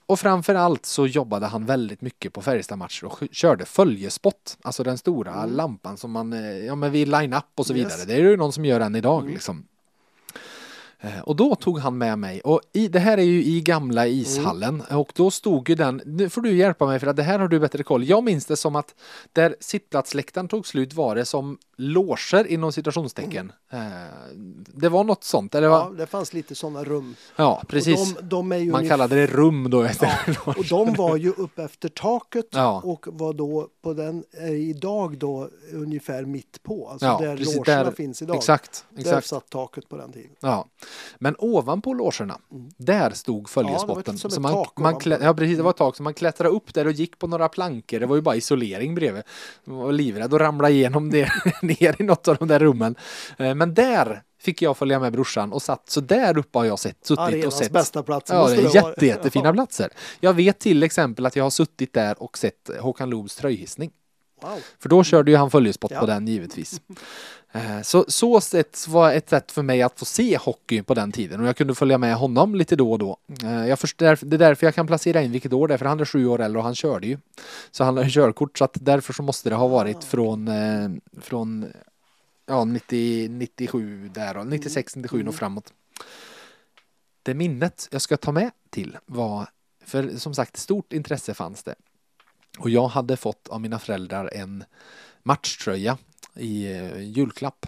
Och 0.08 0.20
framför 0.20 0.56
allt 0.56 0.86
så 0.86 1.08
jobbade 1.08 1.46
han 1.46 1.66
väldigt 1.66 2.02
mycket 2.02 2.34
på 2.34 2.42
Färjestad-matcher 2.42 3.06
och 3.06 3.20
körde 3.32 3.66
följespott, 3.66 4.58
alltså 4.62 4.84
den 4.84 4.98
stora 4.98 5.34
Mm. 5.34 5.56
lampan 5.56 5.98
som 5.98 6.12
man, 6.12 6.34
eh, 6.34 6.40
ja 6.66 6.76
men 6.76 6.92
vid 6.92 7.08
line-up 7.08 7.44
och 7.56 7.66
så 7.66 7.74
Yes. 7.76 7.86
vidare. 7.86 8.06
Det 8.08 8.14
är 8.14 8.30
ju 8.30 8.38
någon 8.38 8.54
som 8.54 8.66
gör 8.66 8.80
än 8.80 8.96
idag 8.96 9.22
Mm. 9.22 9.34
liksom. 9.34 9.66
Eh, 11.06 11.22
Och 11.24 11.36
då 11.36 11.56
tog 11.56 11.80
han 11.80 11.98
med 11.98 12.20
mig 12.20 12.42
och 12.42 12.62
i, 12.74 12.88
det 12.88 13.00
här 13.00 13.18
är 13.18 13.22
ju 13.24 13.44
i 13.46 13.62
gamla 13.62 14.08
ishallen 14.08 14.82
och 14.92 15.12
då 15.16 15.32
stod 15.32 15.70
ju 15.70 15.76
den, 15.76 16.02
nu 16.06 16.30
får 16.30 16.42
du 16.42 16.58
hjälpa 16.58 16.86
mig 16.86 17.00
för 17.00 17.08
att 17.08 17.16
det 17.16 17.24
här 17.24 17.40
har 17.40 17.48
du 17.48 17.60
bättre 17.60 17.84
koll. 17.84 18.04
Jag 18.04 18.24
minns 18.24 18.46
det 18.46 18.56
som 18.58 18.76
att 18.76 18.96
där 19.34 19.56
sittplatsläktaren 19.60 20.48
tog 20.48 20.68
slut 20.68 20.94
var 20.94 21.16
det 21.16 21.26
som 21.26 21.58
loger 21.78 22.48
inom 22.48 22.72
citationstecken. 22.72 23.52
Eh, 23.72 23.80
Det 24.68 24.90
var 24.90 25.04
något 25.04 25.24
sånt, 25.24 25.56
eller 25.56 25.68
Ja, 25.68 25.92
det 25.98 26.06
fanns 26.08 26.34
lite 26.34 26.56
sådana 26.56 26.84
rum. 26.84 27.16
Ja, 27.36 27.64
precis. 27.68 28.16
De, 28.22 28.50
de 28.50 28.72
Man 28.72 28.88
kallade 28.90 29.16
det 29.16 29.28
rum 29.28 29.70
då. 29.70 29.82
Efter 29.84 30.38
Och 30.46 30.66
de 30.70 30.94
var 30.94 31.18
ju 31.18 31.30
upp 31.30 31.60
efter 31.60 31.90
taket 31.90 32.46
Ja. 32.52 32.82
och 32.86 33.06
var 33.12 33.34
då 33.34 33.68
på 33.82 33.94
den, 33.94 34.24
är 34.32 34.54
idag 34.56 35.18
då 35.18 35.50
ungefär 35.74 36.26
mitt 36.26 36.64
på. 36.64 36.90
Alltså 36.90 37.06
Ja, 37.06 37.18
där 37.22 37.38
precis, 37.38 37.56
logerna 37.56 37.84
där- 37.84 37.92
finns 37.92 38.22
idag. 38.22 38.36
Exakt, 38.36 38.86
Där 38.90 39.00
exakt. 39.02 39.28
satt 39.28 39.50
taket 39.50 39.90
på 39.90 39.98
den 39.98 40.12
tiden. 40.12 40.30
Ja. 40.40 40.66
Men 41.18 41.36
ovanpå 41.40 41.94
logerna, 41.94 42.40
där 42.78 43.12
stod 43.12 43.50
följespotten. 43.50 44.04
Mm. 44.16 44.20
Ja, 44.24 44.30
så 44.30 44.42
man, 44.42 44.54
tak 44.54 44.78
man 44.78 45.00
klä, 45.00 45.20
ja, 45.22 45.34
precis, 45.34 45.58
det 45.58 45.64
var 45.64 45.70
ett 45.72 45.78
tak. 45.78 45.96
Så 45.96 46.04
man 46.04 46.14
klättrade 46.14 46.50
upp 46.56 46.74
där 46.74 46.86
och 46.88 46.92
gick 46.92 47.20
på 47.20 47.28
några 47.28 47.50
plankor. 47.50 48.00
Det 48.00 48.06
var 48.06 48.16
ju 48.16 48.22
bara 48.22 48.36
isolering 48.36 48.96
bredvid. 48.96 49.24
Man 49.66 49.78
var 49.78 49.92
livrädd 49.92 50.34
att 50.34 50.42
ramla 50.42 50.70
igenom 50.70 51.10
det, 51.12 51.30
ner 51.62 52.02
i 52.02 52.04
något 52.04 52.28
av 52.28 52.36
de 52.36 52.48
där 52.48 52.60
rummen. 52.60 52.96
Eh, 53.38 53.56
Men 53.56 53.74
där 53.74 54.24
fick 54.42 54.62
jag 54.62 54.78
följa 54.78 55.00
med 55.00 55.14
brorsan 55.14 55.54
och 55.54 55.62
satt, 55.62 55.90
så 55.90 56.02
där 56.02 56.38
uppe 56.38 56.58
har 56.58 56.66
jag 56.66 56.80
sett, 56.80 56.98
suttit 57.06 57.18
och 57.20 57.24
Arenans 57.26 57.58
sett. 57.58 57.72
bästa 57.72 58.04
plats. 58.04 58.32
Ja, 58.32 58.48
det 58.48 58.56
är 58.56 58.76
jätte, 58.76 59.06
jättefina 59.06 59.54
platser. 59.54 59.90
Jag 60.20 60.34
vet 60.34 60.60
till 60.60 60.84
exempel 60.84 61.26
att 61.26 61.36
jag 61.36 61.44
har 61.44 61.50
suttit 61.50 61.94
där 61.94 62.24
och 62.24 62.38
sett 62.38 62.70
Håkan 62.80 63.10
Loobs 63.10 63.36
tröjhissning. 63.36 63.92
Wow. 64.42 64.60
För 64.80 64.90
då 64.90 65.04
körde 65.04 65.32
ju 65.32 65.38
han 65.38 65.52
följespott 65.52 65.92
Ja. 65.92 66.00
på 66.00 66.06
den 66.06 66.28
givetvis. 66.28 66.82
Eh, 67.56 67.82
Så, 67.82 68.06
så 68.08 68.42
sätt 68.42 68.86
var 68.88 69.12
ett 69.14 69.30
sätt 69.30 69.52
för 69.52 69.62
mig 69.62 69.82
att 69.82 70.00
få 70.00 70.06
se 70.06 70.38
hockey 70.38 70.82
på 70.82 70.94
den 70.94 71.12
tiden 71.12 71.42
och 71.42 71.48
jag 71.48 71.58
kunde 71.58 71.76
följa 71.76 71.98
med 71.98 72.16
honom 72.16 72.56
lite 72.56 72.76
då 72.76 72.92
och 72.92 73.00
då. 73.00 73.18
Eh, 73.44 73.68
Jag 73.68 73.80
först, 73.80 74.02
därf- 74.02 74.26
det 74.26 74.36
är 74.36 74.38
därför 74.38 74.68
jag 74.68 74.76
kan 74.76 74.88
placera 74.88 75.22
in 75.22 75.32
vilket 75.32 75.54
år 75.54 75.68
det 75.68 75.74
är, 75.74 75.78
för 75.78 75.86
han 75.86 76.00
är 76.00 76.06
sju 76.06 76.28
år 76.28 76.42
äldre 76.42 76.58
och 76.60 76.66
han 76.66 76.76
körde 76.76 77.08
ju. 77.08 77.18
Så 77.72 77.84
han 77.84 77.98
har 77.98 78.10
körkort 78.10 78.58
så 78.58 78.64
att 78.64 78.78
därför 78.82 79.14
så 79.14 79.24
måste 79.24 79.50
det 79.50 79.56
ha 79.56 79.68
varit 79.68 80.04
från, 80.04 80.48
eh, 80.48 80.90
från 81.22 81.66
ja, 82.46 82.64
90, 82.66 83.30
97 83.30 84.10
där 84.14 84.38
och 84.38 84.48
96, 84.48 84.96
97 84.96 85.28
och 85.28 85.36
framåt. 85.36 85.74
Det 87.24 87.34
minnet 87.34 87.88
jag 87.92 88.02
ska 88.02 88.18
ta 88.18 88.32
med 88.32 88.52
till 88.70 88.98
var, 89.06 89.48
för 89.86 90.18
som 90.18 90.34
sagt 90.34 90.58
stort 90.58 90.94
intresse 90.94 91.34
fanns 91.34 91.64
det. 91.64 91.76
Och 92.60 92.70
jag 92.70 92.88
hade 92.88 93.18
fått 93.18 93.48
av 93.48 93.62
mina 93.62 93.80
föräldrar 93.80 94.30
en 94.34 94.64
matchtröja 95.24 95.98
i 96.38 96.66
eh, 96.76 97.02
julklapp. 97.02 97.66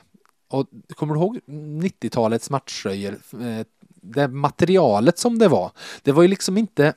Och 0.50 0.68
kommer 0.96 1.14
du 1.14 1.20
ihåg 1.20 1.40
90-talets 1.82 2.50
matchtröjor? 2.50 3.18
Eh, 3.34 3.66
Det 4.02 4.28
materialet 4.28 5.18
som 5.20 5.40
det 5.40 5.48
var. 5.48 5.72
Det 6.04 6.12
var 6.12 6.22
ju 6.22 6.28
liksom 6.28 6.58
inte 6.58 6.94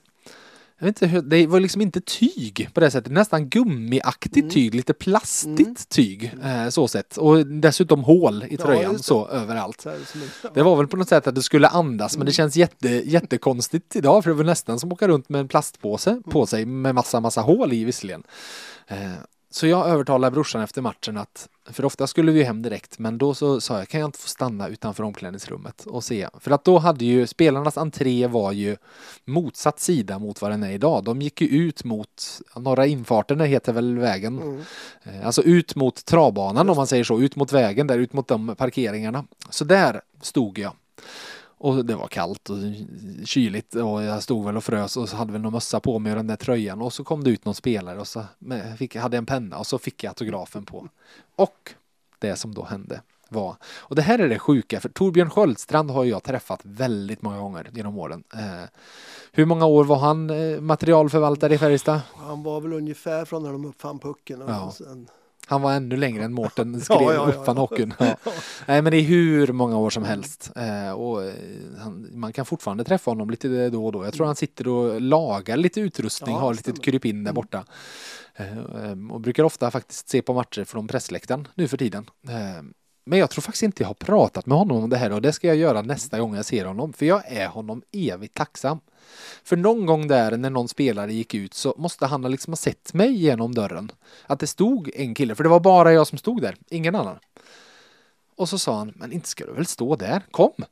jag 0.82 0.86
vet 0.86 1.02
inte, 1.02 1.20
det 1.20 1.46
var 1.46 1.60
liksom 1.60 1.82
inte 1.82 2.00
tyg 2.00 2.68
på 2.74 2.80
det 2.80 2.90
sättet, 2.90 3.12
nästan 3.12 3.48
gummiaktigt 3.48 4.36
Mm. 4.36 4.50
tyg, 4.50 4.74
lite 4.74 4.94
plastigt 4.94 5.60
Mm. 5.60 5.74
tyg 5.88 6.34
eh, 6.44 6.68
så 6.68 6.88
sett. 6.88 7.16
Och 7.16 7.46
dessutom 7.46 8.04
hål 8.04 8.44
i 8.48 8.56
Ja, 8.58 8.64
tröjan 8.64 8.92
det. 8.92 9.02
så 9.02 9.28
överallt. 9.28 9.86
Det 10.54 10.62
var 10.62 10.76
väl 10.76 10.86
på 10.86 10.96
något 10.96 11.08
sätt 11.08 11.26
att 11.26 11.34
det 11.34 11.42
skulle 11.42 11.68
andas 11.68 12.16
men 12.16 12.26
det 12.26 12.32
känns 12.32 12.56
jätte, 12.56 12.88
jättekonstigt 12.88 13.96
idag 13.96 14.24
för 14.24 14.30
det 14.30 14.36
var 14.36 14.44
nästan 14.44 14.78
som 14.80 14.88
att 14.88 14.92
åka 14.92 15.08
runt 15.08 15.28
med 15.28 15.40
en 15.40 15.48
plastpåse 15.48 16.22
på 16.30 16.46
sig 16.46 16.64
med 16.66 16.94
massa, 16.94 17.20
massa 17.20 17.40
hål 17.40 17.72
i 17.72 17.84
visserligen. 17.84 18.22
Eh, 18.86 19.12
Så 19.52 19.66
jag 19.66 19.88
övertalade 19.88 20.30
brorsan 20.34 20.62
efter 20.62 20.82
matchen 20.82 21.16
att, 21.16 21.48
för 21.70 21.84
ofta 21.84 22.06
skulle 22.06 22.32
vi 22.32 22.38
ju 22.38 22.44
hem 22.44 22.62
direkt, 22.62 22.98
men 22.98 23.18
då 23.18 23.34
så 23.34 23.60
sa 23.60 23.78
jag 23.78 23.88
kan 23.88 24.00
jag 24.00 24.08
inte 24.08 24.18
få 24.18 24.28
stanna 24.28 24.68
utanför 24.68 25.02
omklädningsrummet 25.04 25.86
och 25.86 26.04
se. 26.04 26.28
För 26.40 26.50
att 26.50 26.64
då 26.64 26.78
hade 26.78 27.04
ju 27.04 27.26
spelarnas 27.26 27.78
entré 27.78 28.26
var 28.26 28.52
ju 28.52 28.76
motsatt 29.24 29.80
sida 29.80 30.18
mot 30.18 30.42
vad 30.42 30.50
den 30.50 30.62
är 30.62 30.70
idag. 30.70 31.04
De 31.04 31.22
gick 31.22 31.40
ju 31.40 31.48
ut 31.48 31.84
mot 31.84 32.40
norra 32.56 32.86
infarten, 32.86 33.40
heter 33.40 33.72
väl 33.72 33.98
vägen. 33.98 34.42
Mm. 34.42 34.60
Eh, 35.02 35.26
Alltså 35.26 35.42
ut 35.42 35.76
mot 35.76 36.04
travbanan 36.04 36.70
om 36.70 36.76
man 36.76 36.86
säger 36.86 37.04
så, 37.04 37.20
ut 37.20 37.36
mot 37.36 37.52
vägen 37.52 37.86
där, 37.86 37.98
ut 37.98 38.12
mot 38.12 38.28
de 38.28 38.56
parkeringarna. 38.56 39.24
Så 39.50 39.64
där 39.64 40.00
stod 40.20 40.58
jag. 40.58 40.72
Och 41.62 41.84
det 41.84 41.94
var 41.94 42.06
kallt 42.08 42.50
och 42.50 42.56
kyligt 43.24 43.74
och 43.74 44.02
jag 44.02 44.22
stod 44.22 44.44
väl 44.44 44.56
och 44.56 44.64
frös 44.64 44.96
och 44.96 45.08
så 45.08 45.16
hade 45.16 45.32
väl 45.32 45.40
någon 45.40 45.52
mössa 45.52 45.80
på 45.80 45.98
mig 45.98 46.12
och 46.12 46.16
den 46.16 46.26
där 46.26 46.36
tröjan 46.36 46.82
och 46.82 46.92
så 46.92 47.04
kom 47.04 47.24
det 47.24 47.30
ut 47.30 47.44
någon 47.44 47.54
spelare 47.54 48.00
och 48.00 48.08
så 48.08 48.24
fick, 48.78 48.96
hade 48.96 49.16
jag 49.16 49.22
en 49.22 49.26
penna 49.26 49.58
och 49.58 49.66
så 49.66 49.78
fick 49.78 50.04
jag 50.04 50.10
autografen 50.10 50.64
på. 50.64 50.88
Och 51.36 51.74
det 52.18 52.36
som 52.36 52.54
då 52.54 52.64
hände 52.64 53.00
var, 53.28 53.56
och 53.78 53.96
det 53.96 54.02
här 54.02 54.18
är 54.18 54.28
det 54.28 54.38
sjuka 54.38 54.80
för 54.80 54.88
Torbjörn 54.88 55.30
Sköldstrand 55.30 55.90
har 55.90 56.04
jag 56.04 56.22
träffat 56.22 56.60
väldigt 56.62 57.22
många 57.22 57.38
gånger 57.38 57.70
genom 57.72 57.98
åren. 57.98 58.24
Eh, 58.34 58.68
hur 59.32 59.44
många 59.44 59.66
år 59.66 59.84
var 59.84 59.96
han 59.98 60.30
eh, 60.30 60.60
materialförvaltare 60.60 61.54
i 61.54 61.58
Färjestad? 61.58 62.00
Han 62.16 62.42
var 62.42 62.60
väl 62.60 62.72
ungefär 62.72 63.24
från 63.24 63.42
när 63.42 63.52
de 63.52 63.64
uppfann 63.64 63.98
pucken. 63.98 64.42
Och 64.42 64.50
Ja. 64.50 64.72
sen, 64.76 65.08
Han 65.50 65.62
var 65.62 65.72
ännu 65.72 65.96
längre 65.96 66.24
än 66.24 66.32
Mårten 66.32 66.80
skrev 66.84 67.00
Ja, 67.00 67.14
ja, 67.14 67.32
ja, 67.32 67.32
uppfann 67.32 67.56
hockeyn. 67.56 67.94
Ja. 67.98 68.16
Nej 68.66 68.82
men 68.82 68.90
det 68.90 68.96
är 68.96 69.02
hur 69.02 69.52
många 69.52 69.78
år 69.78 69.90
som 69.90 70.04
helst. 70.04 70.52
Eh, 70.56 70.92
och 70.92 71.24
eh, 71.24 71.34
han, 71.78 72.08
man 72.12 72.32
kan 72.32 72.46
fortfarande 72.46 72.84
träffa 72.84 73.10
honom 73.10 73.30
lite 73.30 73.70
då 73.70 73.86
och 73.86 73.92
då. 73.92 74.04
Jag 74.04 74.14
tror 74.14 74.26
han 74.26 74.36
sitter 74.36 74.68
och 74.68 75.00
lagar 75.00 75.56
lite 75.56 75.80
utrustning, 75.80 76.36
har 76.36 76.54
lite. 76.54 76.70
Mm. 76.70 76.80
krypin 76.80 77.24
där 77.24 77.32
borta. 77.32 77.64
Eh, 78.34 78.58
eh, 78.58 79.12
och 79.12 79.20
brukar 79.20 79.44
ofta 79.44 79.70
faktiskt 79.70 80.08
se 80.08 80.22
på 80.22 80.34
matcher 80.34 80.64
från 80.64 80.88
pressläktaren 80.88 81.48
nu 81.54 81.68
för 81.68 81.76
tiden. 81.76 82.06
Men 83.10 83.18
jag 83.18 83.30
tror 83.30 83.42
faktiskt 83.42 83.62
inte 83.62 83.82
jag 83.82 83.88
har 83.88 83.94
pratat 83.94 84.46
med 84.46 84.58
honom 84.58 84.76
om 84.82 84.90
det 84.90 84.96
här 84.96 85.12
och 85.12 85.22
det 85.22 85.32
ska 85.32 85.46
jag 85.46 85.56
göra 85.56 85.82
nästa 85.82 86.18
gång 86.18 86.36
jag 86.36 86.44
ser 86.44 86.64
honom. 86.64 86.92
För 86.92 87.06
jag 87.06 87.22
är 87.26 87.48
honom 87.48 87.82
evigt 87.92 88.34
tacksam. 88.34 88.80
För 89.44 89.56
någon 89.56 89.86
gång 89.86 90.08
där 90.08 90.36
när 90.36 90.50
någon 90.50 90.68
spelare 90.68 91.12
gick 91.12 91.34
ut 91.34 91.54
så 91.54 91.74
måste 91.78 92.06
han 92.06 92.24
ha 92.24 92.28
liksom 92.28 92.52
ha 92.52 92.56
sett 92.56 92.94
mig 92.94 93.12
genom 93.12 93.54
dörren. 93.54 93.92
Att 94.26 94.40
det 94.40 94.46
stod 94.46 94.90
en 94.94 95.14
kille, 95.14 95.34
för 95.34 95.42
det 95.42 95.50
var 95.50 95.60
bara 95.60 95.92
jag 95.92 96.06
som 96.06 96.18
stod 96.18 96.42
där, 96.42 96.56
ingen 96.68 96.94
annan. 96.94 97.18
Och 98.36 98.48
så 98.48 98.58
sa 98.58 98.78
han, 98.78 98.92
men 98.96 99.12
inte 99.12 99.28
ska 99.28 99.46
du 99.46 99.52
väl 99.52 99.66
stå 99.66 99.96
där, 99.96 100.22
kom! 100.30 100.64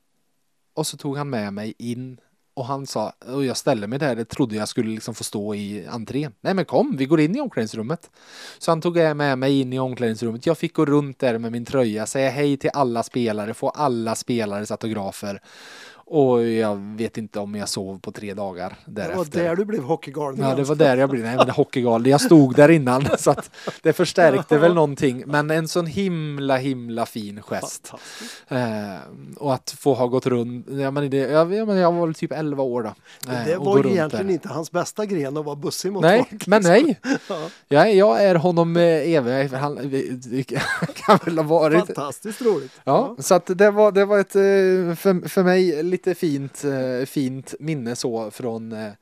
Och 0.74 0.86
så 0.86 0.97
tog 0.97 1.16
han 1.16 1.30
med 1.30 1.53
mig 1.53 1.74
in 1.78 2.20
och 2.59 2.65
han 2.65 2.87
sa, 2.87 3.13
och 3.27 3.45
jag 3.45 3.57
ställde 3.57 3.87
mig 3.87 3.99
där, 3.99 4.17
det 4.17 4.25
trodde 4.25 4.57
jag 4.57 4.69
skulle 4.69 4.91
liksom 4.91 5.15
få 5.15 5.25
stå 5.25 5.55
i 5.55 5.87
entrén. 5.87 6.33
Nej 6.41 6.55
men 6.55 6.65
kom, 6.65 6.97
vi 6.97 7.07
går 7.07 7.21
in 7.21 7.37
i 7.37 7.41
omklädningsrummet. 7.41 8.11
Så 8.59 8.71
han 8.71 8.81
tog 8.81 8.97
med 8.97 9.39
mig 9.39 9.61
in 9.61 9.73
i 9.73 9.79
omklädningsrummet. 9.79 10.47
Jag 10.47 10.59
fick 10.59 10.75
gå 10.75 10.85
runt 10.85 11.19
där 11.19 11.39
med 11.39 11.53
min 11.53 11.65
tröja, 11.65 12.07
säga 12.07 12.31
hej 12.31 12.57
till 12.57 12.71
alla 12.75 13.03
spelare, 13.03 13.55
få 13.55 13.69
alla 13.69 14.15
spelares 14.15 14.71
autografer. 14.71 15.41
Och 16.11 16.45
jag 16.47 16.77
vet 16.97 17.19
inte 17.19 17.41
om 17.41 17.55
jag 17.55 17.69
sov 17.69 17.99
på 18.01 18.13
tre 18.13 18.35
dagar 18.35 18.77
det 18.87 19.01
var 19.03 19.09
därefter. 19.09 19.43
där 19.45 19.57
du 19.57 19.65
blev 19.65 19.83
hockeygalen. 19.83 20.41
Ja, 20.41 20.55
det 20.55 20.63
var 20.63 20.75
där 20.75 20.97
jag 20.97 21.11
blev. 21.11 21.25
Nej, 21.25 21.37
men 21.37 21.47
det 21.47 21.53
hockeygal. 21.53 22.07
Jag 22.07 22.21
stod 22.21 22.55
där 22.55 22.69
innan 22.69 23.07
så 23.19 23.31
att 23.31 23.51
det 23.83 23.93
förstärkte 23.93 24.59
väl 24.59 24.75
någonting. 24.75 25.23
Men 25.27 25.51
en 25.51 25.69
sån 25.69 25.87
himla, 25.87 26.57
himla 26.57 27.07
fin 27.07 27.43
gest. 27.43 27.93
Eh, 28.49 28.59
och 29.37 29.55
att 29.55 29.71
få 29.79 29.95
ha 29.95 30.07
gått 30.07 30.27
runt. 30.27 30.67
Ja, 30.71 30.91
men 30.91 31.11
det, 31.11 31.17
jag, 31.17 31.55
jag, 31.55 31.69
men 31.69 31.77
jag 31.77 31.93
var 31.93 32.07
väl 32.07 32.15
typ 32.15 32.33
11 32.33 32.63
år 32.63 32.83
då. 32.83 32.89
Eh, 33.33 33.45
Det 33.47 33.57
var 33.57 33.85
ju 33.85 33.91
egentligen 33.91 34.31
inte 34.31 34.49
hans 34.49 34.71
bästa 34.73 35.07
gren 35.07 35.37
att 35.37 35.45
vara 35.45 35.57
bussig 35.57 35.93
mot 35.93 36.03
Nej, 36.03 36.27
folk. 36.31 36.47
men 36.47 36.63
nej. 36.63 37.01
Ja, 37.29 37.39
Jag, 37.69 37.95
jag 37.95 38.25
är 38.25 38.35
honom 38.35 38.77
eh, 38.77 38.83
evig. 38.83 39.49
Han 39.53 39.77
kan 40.95 41.19
väl 41.25 41.39
ha 41.39 41.45
varit. 41.45 41.87
fantastiskt 41.87 42.43
roligt. 42.43 42.73
Ja, 42.85 43.17
så 43.19 43.35
att 43.35 43.47
det 43.47 43.71
var, 43.71 43.93
det 43.93 44.05
var 44.05 44.19
ett 44.19 44.37
eh, 44.37 44.41
för, 44.97 45.29
för 45.29 45.43
mig 45.43 45.83
lite 45.99 46.15
fint, 46.15 46.65
eh, 46.65 47.07
fint 47.07 47.55
minne 47.61 47.97
så 47.97 48.31
från 48.31 48.73
eh, 48.73 48.93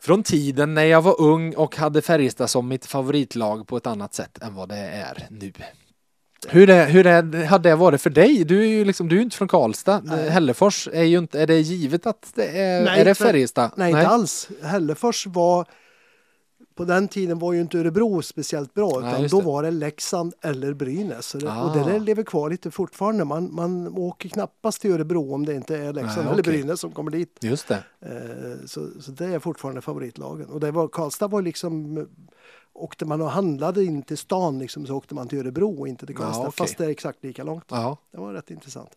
från 0.00 0.22
tiden 0.22 0.74
när 0.74 0.84
jag 0.84 1.02
var 1.02 1.20
ung 1.20 1.54
och 1.54 1.76
hade 1.76 2.02
Färjestad 2.02 2.50
som 2.50 2.68
mitt 2.68 2.86
favoritlag 2.86 3.66
på 3.66 3.76
ett 3.76 3.86
annat 3.86 4.14
sätt 4.14 4.42
än 4.42 4.54
vad 4.54 4.68
det 4.68 4.76
är 4.76 5.26
nu. 5.30 5.52
Hur, 6.48 6.70
är, 6.70 6.86
hur 6.86 7.06
är, 7.06 7.44
har 7.46 7.58
det 7.58 7.74
varit 7.74 8.00
för 8.00 8.10
dig? 8.10 8.44
Du 8.44 8.60
är 8.60 8.66
ju 8.66 8.84
liksom, 8.84 9.08
du 9.08 9.18
är 9.18 9.22
inte 9.22 9.36
från 9.36 9.48
Karlstad. 9.48 10.02
Nej. 10.04 10.30
Hällefors 10.30 10.88
är 10.92 11.02
ju 11.02 11.18
inte, 11.18 11.40
är 11.40 11.46
det 11.46 11.60
givet 11.60 12.06
att 12.06 12.32
det 12.34 12.46
är, 12.46 12.84
Nej, 12.84 13.00
är 13.00 13.04
det 13.04 13.14
Färjestad? 13.14 13.70
Nej, 13.76 13.90
inte 13.90 14.08
alls. 14.08 14.48
Hällefors 14.62 15.26
var 15.26 15.66
på 16.74 16.84
den 16.84 17.08
tiden 17.08 17.38
var 17.38 17.52
ju 17.52 17.60
inte 17.60 17.78
Örebro 17.78 18.22
speciellt 18.22 18.74
bra 18.74 18.98
Nej, 19.00 19.08
utan 19.10 19.22
just 19.22 19.32
då 19.34 19.40
var 19.40 19.62
det 19.62 19.70
Leksand 19.70 20.34
eller 20.40 20.74
Brynäs. 20.74 21.32
Det, 21.32 21.46
Och 21.46 21.52
Ah. 21.52 21.74
det 21.74 21.92
där 21.92 22.00
lever 22.00 22.22
kvar 22.22 22.50
lite 22.50 22.70
fortfarande. 22.70 23.24
Man, 23.24 23.54
man 23.54 23.88
åker 23.98 24.28
knappast 24.28 24.80
till 24.80 24.92
Örebro 24.92 25.34
om 25.34 25.46
det 25.46 25.54
inte 25.54 25.76
är 25.76 25.92
Leksand 25.92 26.24
Nej, 26.24 26.32
eller 26.32 26.42
okej. 26.42 26.52
Brynäs 26.52 26.80
som 26.80 26.92
kommer 26.92 27.10
dit. 27.10 27.38
Just 27.40 27.68
det. 27.68 27.84
Eh, 28.00 28.66
Så, 28.66 28.88
så 29.00 29.10
det 29.10 29.26
är 29.26 29.38
fortfarande 29.38 29.80
favoritlagen. 29.80 30.46
Och 30.46 30.60
det 30.60 30.70
var, 30.70 30.88
Karlstad 30.88 31.28
var 31.28 31.42
liksom 31.42 32.06
Åkte 32.76 33.04
man 33.04 33.20
och 33.22 33.30
handlade 33.30 33.84
in 33.84 34.02
till 34.02 34.18
stan 34.18 34.58
liksom, 34.58 34.86
så 34.86 34.94
åkte 34.96 35.14
man 35.14 35.28
till 35.28 35.38
Örebro 35.38 35.80
och 35.80 35.88
inte 35.88 36.06
till 36.06 36.16
Karlstad. 36.16 36.40
okej. 36.40 36.52
Fast 36.56 36.78
det 36.78 36.84
är 36.84 36.88
exakt 36.90 37.24
lika 37.24 37.44
långt. 37.44 37.68
Det 37.68 38.18
var 38.18 38.32
rätt 38.32 38.50
intressant. 38.50 38.90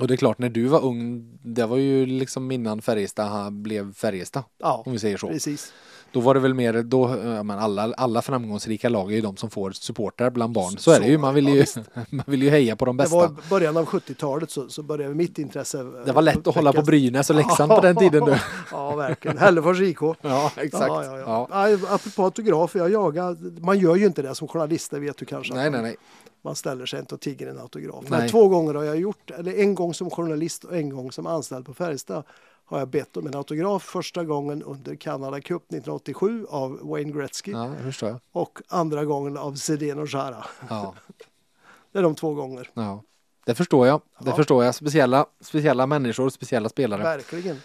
Och 0.00 0.06
det 0.08 0.14
är 0.14 0.16
klart, 0.16 0.38
när 0.38 0.48
du 0.48 0.64
var 0.66 0.84
ung, 0.84 1.28
det 1.42 1.66
var 1.66 1.76
ju 1.76 2.06
liksom 2.06 2.50
innan 2.50 2.82
Färjestad 2.82 3.52
blev 3.52 3.94
Färjestad, 3.94 4.42
Ja, 4.58 4.82
om 4.86 4.92
vi 4.92 4.98
säger 4.98 5.16
så. 5.16 5.28
precis. 5.28 5.72
Då 6.12 6.20
var 6.20 6.34
det 6.34 6.40
väl 6.40 6.54
mer, 6.54 6.82
då, 6.82 7.16
ja, 7.24 7.42
men 7.42 7.58
alla, 7.58 7.94
alla 7.96 8.22
framgångsrika 8.22 8.88
lag 8.88 9.12
är 9.12 9.16
ju 9.16 9.22
de 9.22 9.36
som 9.36 9.50
får 9.50 9.70
supportrar 9.70 10.30
bland 10.30 10.52
barn. 10.52 10.78
Så 10.78 10.90
är 10.90 11.00
det 11.00 11.06
ju, 11.06 11.18
man 11.18 11.34
vill 11.34 11.44
Ja, 11.48 11.54
ju, 11.54 11.60
visst. 11.60 11.78
man 12.10 12.24
vill 12.26 12.42
ju 12.42 12.50
heja 12.50 12.76
på 12.76 12.84
de 12.84 12.96
Det 12.96 13.02
bästa. 13.02 13.16
var 13.16 13.26
i 13.26 13.48
början 13.50 13.76
av 13.76 13.84
70-talet 13.84 14.50
så, 14.50 14.68
så 14.68 14.82
började 14.82 15.14
mitt 15.14 15.38
intresse. 15.38 15.78
eh, 15.80 15.86
Det 16.06 16.12
var 16.12 16.22
lätt 16.22 16.46
att 16.46 16.54
hålla 16.54 16.72
på 16.72 16.76
väckas. 16.76 16.86
Brynäs 16.86 17.30
och 17.30 17.36
Leksand 17.36 17.70
på 17.72 17.80
den 17.80 17.96
tiden 17.96 18.24
du. 18.24 18.36
Ja, 18.70 18.96
verkligen. 18.96 19.38
Hällefors 19.38 19.80
IK. 19.80 19.98
Ja, 20.22 20.52
exakt. 20.56 20.86
Ja, 20.88 21.04
ja, 21.04 21.18
ja. 21.18 21.48
Ja. 21.50 21.78
Apropå 21.94 22.24
autografer, 22.24 22.78
jag 22.78 22.90
jagar, 22.92 23.60
man 23.64 23.78
gör 23.78 23.96
ju 23.96 24.06
inte 24.06 24.22
det 24.22 24.34
som 24.34 24.48
journalist, 24.48 24.90
det 24.90 25.00
vet 25.00 25.16
du 25.16 25.24
kanske. 25.24 25.54
Nej, 25.54 25.70
man, 25.70 25.72
nej, 25.72 25.82
nej. 25.90 25.96
man 26.44 26.56
ställer 26.56 26.86
sig 26.86 27.00
inte 27.00 27.14
och 27.14 27.20
tigger 27.20 27.46
en 27.46 27.58
autograf. 27.58 28.04
Nej. 28.08 28.20
Men 28.20 28.28
två 28.28 28.48
gånger 28.48 28.74
har 28.74 28.84
jag 28.84 28.96
gjort, 29.00 29.30
eller 29.30 29.58
en 29.58 29.74
gång 29.74 29.94
som 29.94 30.10
journalist 30.10 30.64
och 30.64 30.76
en 30.76 30.90
gång 30.90 31.12
som 31.12 31.26
anställd 31.26 31.66
på 31.66 31.74
Färjestad 31.74 32.24
har 32.72 32.78
jag 32.78 32.88
bett 32.88 33.16
om 33.16 33.26
en 33.26 33.34
autograf 33.36 33.82
första 33.82 34.24
gången 34.24 34.62
under 34.62 34.94
Canada 34.94 35.40
Cup 35.40 35.62
1987 35.62 36.46
av 36.50 36.78
Wayne 36.82 37.12
Gretzky 37.12 37.50
Ja, 37.52 37.70
det 38.00 38.18
och 38.32 38.58
andra 38.68 39.04
gången 39.04 39.36
av 39.36 39.54
Zdeno 39.54 40.06
Chara. 40.06 40.44
Ja, 40.68 40.94
Det 41.92 41.98
är 41.98 42.02
de 42.02 42.14
två 42.14 42.34
gånger. 42.34 42.70
ja. 42.74 43.02
Det 43.46 43.54
förstår 43.54 43.86
jag. 43.86 44.00
Det 44.20 44.30
Ja. 44.30 44.36
förstår 44.36 44.64
jag. 44.64 44.74
Speciella, 44.74 45.26
speciella 45.40 45.86
människor, 45.86 46.30
speciella 46.30 46.68
spelare. 46.68 47.02
Verkligen. 47.02 47.56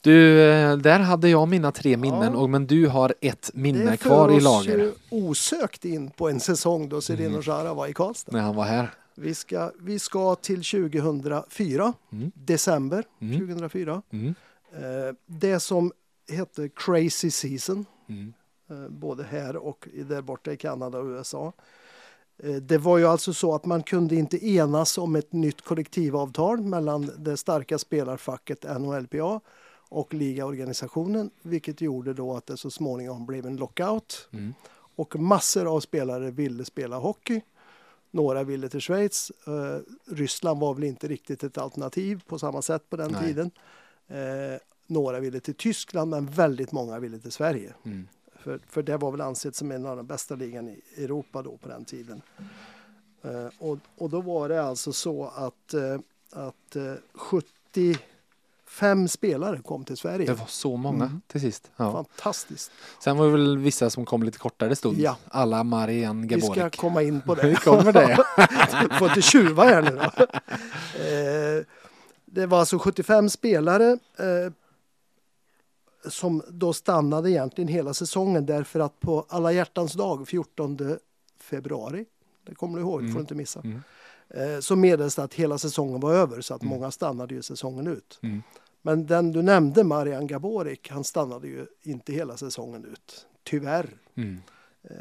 Du, 0.00 0.42
eh, 0.50 0.76
där 0.76 0.98
hade 0.98 1.28
jag 1.28 1.48
mina 1.48 1.72
tre 1.72 1.96
minnen, 1.96 2.32
Ja. 2.32 2.38
och, 2.38 2.50
men 2.50 2.66
du 2.66 2.86
har 2.88 3.14
ett 3.20 3.50
minne 3.54 3.90
det 3.90 3.96
kvar 3.96 4.28
för 4.28 4.34
i 4.34 4.38
oss 4.38 4.42
lager. 4.44 4.78
ju 4.78 4.92
osökt 5.10 5.84
in 5.84 6.10
på 6.10 6.28
en 6.28 6.40
säsong 6.40 6.88
då 6.88 7.00
Zdeno 7.00 7.28
Mm. 7.28 7.42
Chara 7.42 7.74
var 7.74 7.86
i 7.86 7.92
Karlstad. 7.92 8.32
När 8.32 8.40
han 8.40 8.56
var 8.56 8.64
här. 8.64 8.94
Vi 9.18 9.34
ska, 9.34 9.72
vi 9.80 9.98
ska 9.98 10.34
till 10.34 10.64
2004, 10.64 11.92
Mm. 12.12 12.32
december 12.34 13.04
Mm. 13.20 13.38
2004. 13.38 14.02
Mm. 14.10 14.34
Eh, 14.72 15.14
det 15.26 15.60
som 15.60 15.92
hette 16.28 16.68
Crazy 16.68 17.30
Season, 17.30 17.84
Mm. 18.08 18.32
eh, 18.70 18.88
både 18.88 19.24
här 19.24 19.56
och 19.56 19.88
där 20.08 20.22
borta 20.22 20.52
i 20.52 20.56
Kanada 20.56 20.98
och 20.98 21.06
USA. 21.06 21.52
Eh, 22.38 22.54
det 22.54 22.78
var 22.78 22.98
ju 22.98 23.04
alltså 23.06 23.32
så 23.34 23.54
att 23.54 23.64
man 23.64 23.82
kunde 23.82 24.16
inte 24.16 24.46
enas 24.46 24.98
om 24.98 25.16
ett 25.16 25.32
nytt 25.32 25.60
kollektivavtal 25.62 26.60
mellan 26.60 27.10
det 27.18 27.36
starka 27.36 27.78
spelarfacket 27.78 28.64
NHLPA 28.64 29.40
och 29.88 30.14
ligaorganisationen, 30.14 31.30
vilket 31.42 31.80
gjorde 31.80 32.14
då 32.14 32.36
att 32.36 32.46
det 32.46 32.56
så 32.56 32.70
småningom 32.70 33.26
blev 33.26 33.46
en 33.46 33.56
lockout. 33.56 34.28
Mm. 34.32 34.54
Och 34.96 35.16
massor 35.16 35.76
av 35.76 35.80
spelare 35.80 36.30
ville 36.30 36.64
spela 36.64 36.96
hockey. 36.98 37.40
Några 38.10 38.44
ville 38.44 38.68
till 38.68 38.80
Schweiz. 38.80 39.32
Eh, 39.46 39.78
Ryssland 40.14 40.60
var 40.60 40.74
väl 40.74 40.84
inte 40.84 41.08
riktigt 41.08 41.44
ett 41.44 41.58
alternativ 41.58 42.22
på 42.26 42.38
samma 42.38 42.62
sätt 42.62 42.90
på 42.90 42.96
den 42.96 43.12
Nej. 43.12 43.24
tiden. 43.24 43.50
Eh, 44.08 44.60
några 44.86 45.20
ville 45.20 45.40
till 45.40 45.54
Tyskland, 45.54 46.10
men 46.10 46.26
väldigt 46.26 46.72
många 46.72 46.98
ville 46.98 47.18
till 47.18 47.32
Sverige. 47.32 47.74
Mm. 47.84 48.08
För, 48.38 48.60
för 48.68 48.82
det 48.82 48.96
var 48.96 49.10
väl 49.10 49.20
ansett 49.20 49.56
som 49.56 49.70
en 49.70 49.86
av 49.86 49.96
de 49.96 50.06
bästa 50.06 50.34
ligan 50.34 50.68
i 50.68 50.82
Europa 50.96 51.42
då 51.42 51.56
på 51.56 51.68
den 51.68 51.84
tiden. 51.84 52.22
Eh, 53.22 53.48
och, 53.58 53.78
och 53.96 54.10
då 54.10 54.20
var 54.20 54.48
det 54.48 54.62
alltså 54.62 54.92
så 54.92 55.24
att, 55.26 55.74
eh, 55.74 55.98
att 56.32 56.76
eh, 56.76 56.94
70 57.12 57.98
Fem 58.68 59.08
spelare 59.08 59.60
kom 59.62 59.84
till 59.84 59.96
Sverige. 59.96 60.26
Det 60.26 60.34
var 60.34 60.46
så 60.46 60.76
många 60.76 61.04
mm. 61.04 61.20
till 61.26 61.40
sist. 61.40 61.70
Ja. 61.76 61.92
Fantastiskt. 61.92 62.70
Sen 63.04 63.16
var 63.16 63.26
det 63.26 63.32
väl 63.32 63.58
vissa 63.58 63.90
som 63.90 64.04
kom 64.04 64.22
lite 64.22 64.38
kortare 64.38 64.76
stund. 64.76 64.98
Ja. 64.98 65.16
Alla 65.28 65.64
Marianne 65.64 66.26
Geborik. 66.26 66.56
Vi 66.56 66.60
ska 66.60 66.70
komma 66.70 67.02
in 67.02 67.20
på 67.20 67.34
det. 67.34 67.48
Vi 67.48 67.54
kommer 67.56 67.92
det. 67.92 68.18
Får 68.98 69.08
inte 69.08 69.22
tjuva 69.22 69.64
här 69.64 69.82
nu 69.82 69.90
då. 69.90 70.24
Eh, 71.04 71.64
det 72.24 72.46
var 72.46 72.58
alltså 72.58 72.78
75 72.78 73.30
spelare 73.30 73.98
eh, 74.18 74.52
som 76.10 76.42
då 76.48 76.72
stannade 76.72 77.30
egentligen 77.30 77.68
hela 77.68 77.94
säsongen 77.94 78.46
därför 78.46 78.80
att 78.80 79.00
på 79.00 79.26
alla 79.28 79.52
hjärtans 79.52 79.92
dag 79.92 80.28
14 80.28 80.78
februari, 81.40 82.04
det 82.46 82.54
kommer 82.54 82.78
du 82.78 82.84
ihåg, 82.84 83.00
mm. 83.00 83.12
får 83.12 83.18
du 83.18 83.22
inte 83.22 83.34
missa. 83.34 83.60
Mm 83.60 83.82
eh, 84.28 84.60
så 84.60 84.76
det 84.96 85.18
att 85.22 85.34
hela 85.34 85.58
säsongen 85.58 86.00
var 86.00 86.14
över 86.14 86.40
så 86.40 86.54
att 86.54 86.62
Mm. 86.62 86.74
många 86.74 86.90
stannade 86.90 87.34
ju 87.34 87.42
säsongen 87.42 87.86
ut. 87.86 88.18
Mm. 88.22 88.42
Men 88.82 89.06
den 89.06 89.32
du 89.32 89.42
nämnde, 89.42 89.84
Marian 89.84 90.26
Gaborik, 90.26 90.90
han 90.90 91.04
stannade 91.04 91.48
ju 91.48 91.66
inte 91.82 92.12
hela 92.12 92.36
säsongen 92.36 92.84
ut. 92.84 93.26
Tyvärr. 93.44 93.88
Mm. 94.14 94.38
Eh, 94.82 94.96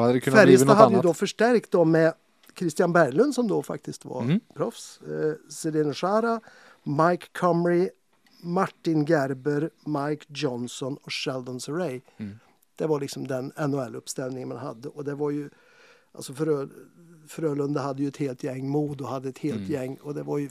hade 0.00 0.20
Färjestad 0.20 0.76
hade 0.76 0.96
ju 0.96 1.02
då 1.02 1.14
förstärkt 1.14 1.70
dem 1.70 1.90
med 1.90 2.14
Christian 2.58 2.92
Berglund 2.92 3.34
som 3.34 3.48
då 3.48 3.62
faktiskt 3.62 4.04
var 4.04 4.22
Mm. 4.22 4.40
proffs. 4.54 5.00
Eh, 5.00 5.50
Sedin 5.50 5.94
Shara, 5.94 6.40
Mike 6.82 7.26
Comrie, 7.40 7.90
Martin 8.42 9.04
Gerber, 9.04 9.70
Mike 9.86 10.24
Johnson 10.28 10.96
och 10.96 11.12
Sheldon 11.12 11.60
Surrey. 11.60 12.00
Mm. 12.16 12.38
Det 12.76 12.86
var 12.86 13.00
liksom 13.00 13.26
den 13.26 13.52
NHL-uppställningen 13.56 14.48
man 14.48 14.58
hade 14.58 14.88
och 14.88 15.04
det 15.04 15.14
var 15.14 15.30
ju 15.30 15.50
alltså 16.12 16.34
Frö, 16.34 16.66
Frölunda 17.28 17.80
hade 17.80 18.02
ju 18.02 18.08
ett 18.08 18.16
helt 18.16 18.42
gäng, 18.44 18.68
Modo 18.68 19.04
hade 19.04 19.28
ett 19.28 19.38
helt 19.38 19.56
Mm. 19.58 19.70
gäng 19.70 19.96
och 20.02 20.14
det 20.14 20.22
var 20.22 20.38
ju 20.38 20.48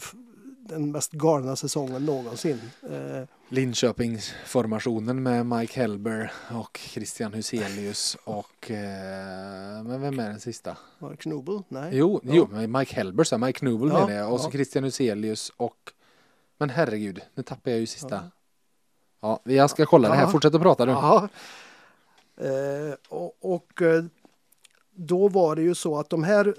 den 0.70 0.92
mest 0.92 1.12
galna 1.12 1.56
säsongen 1.56 2.06
någonsin. 2.06 2.60
Eh, 2.92 3.24
Linköpingsformationen 3.50 5.24
med 5.24 5.46
Mike 5.46 5.80
Helber 5.80 6.32
och 6.52 6.80
Christian 6.84 7.34
Huselius 7.34 8.18
och 8.24 8.72
eh, 8.72 9.84
men 9.84 10.02
vem 10.02 10.20
är 10.20 10.30
den 10.30 10.40
sista? 10.40 10.78
var 11.00 11.10
det 11.12 11.18
Knobel? 11.18 11.62
Nej. 11.70 11.90
Jo, 11.94 12.20
Ja. 12.24 12.32
jo 12.36 12.48
men 12.52 12.72
Mike 12.72 12.96
Helber 12.96 13.24
så 13.24 13.38
Mike 13.38 13.60
Knubel 13.60 13.90
Ja, 13.90 13.94
menar 14.08 14.20
jag 14.22 14.34
och 14.34 14.40
så 14.42 14.48
ja. 14.48 14.52
Christian 14.52 14.84
Huselius 14.84 15.52
och 15.58 15.94
men 16.58 16.70
herregud, 16.70 17.22
nu 17.36 17.44
tappar 17.44 17.72
jag 17.72 17.80
ju 17.80 17.86
sista. 17.86 18.16
Ja. 19.22 19.40
Ja, 19.46 19.52
jag 19.54 19.70
ska 19.70 19.86
kolla 19.86 20.10
det 20.10 20.16
här. 20.16 20.28
Fortsätt 20.28 20.56
att 20.56 20.62
prata 20.62 20.86
du. 20.86 20.92
Eh, 22.42 22.94
och, 23.10 23.38
och 23.56 23.82
eh, 23.82 24.04
då 24.98 25.28
var 25.28 25.56
det 25.56 25.62
ju 25.62 25.76
så 25.76 26.00
att 26.00 26.10
de 26.10 26.24
här, 26.24 26.56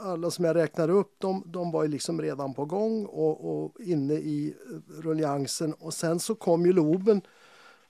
alla 0.00 0.30
som 0.30 0.44
jag 0.44 0.56
räknar 0.56 0.90
upp, 0.90 1.14
de, 1.18 1.42
de 1.46 1.70
var 1.70 1.82
ju 1.82 1.88
liksom 1.88 2.22
redan 2.22 2.54
på 2.54 2.64
gång 2.64 3.06
och, 3.06 3.64
och 3.64 3.80
inne 3.80 4.14
i 4.14 4.54
eh, 4.70 5.02
ruljansen. 5.02 5.74
Och 5.74 5.94
sen 5.94 6.20
så 6.20 6.34
kom 6.34 6.66
ju 6.66 6.72
Loben 6.72 7.20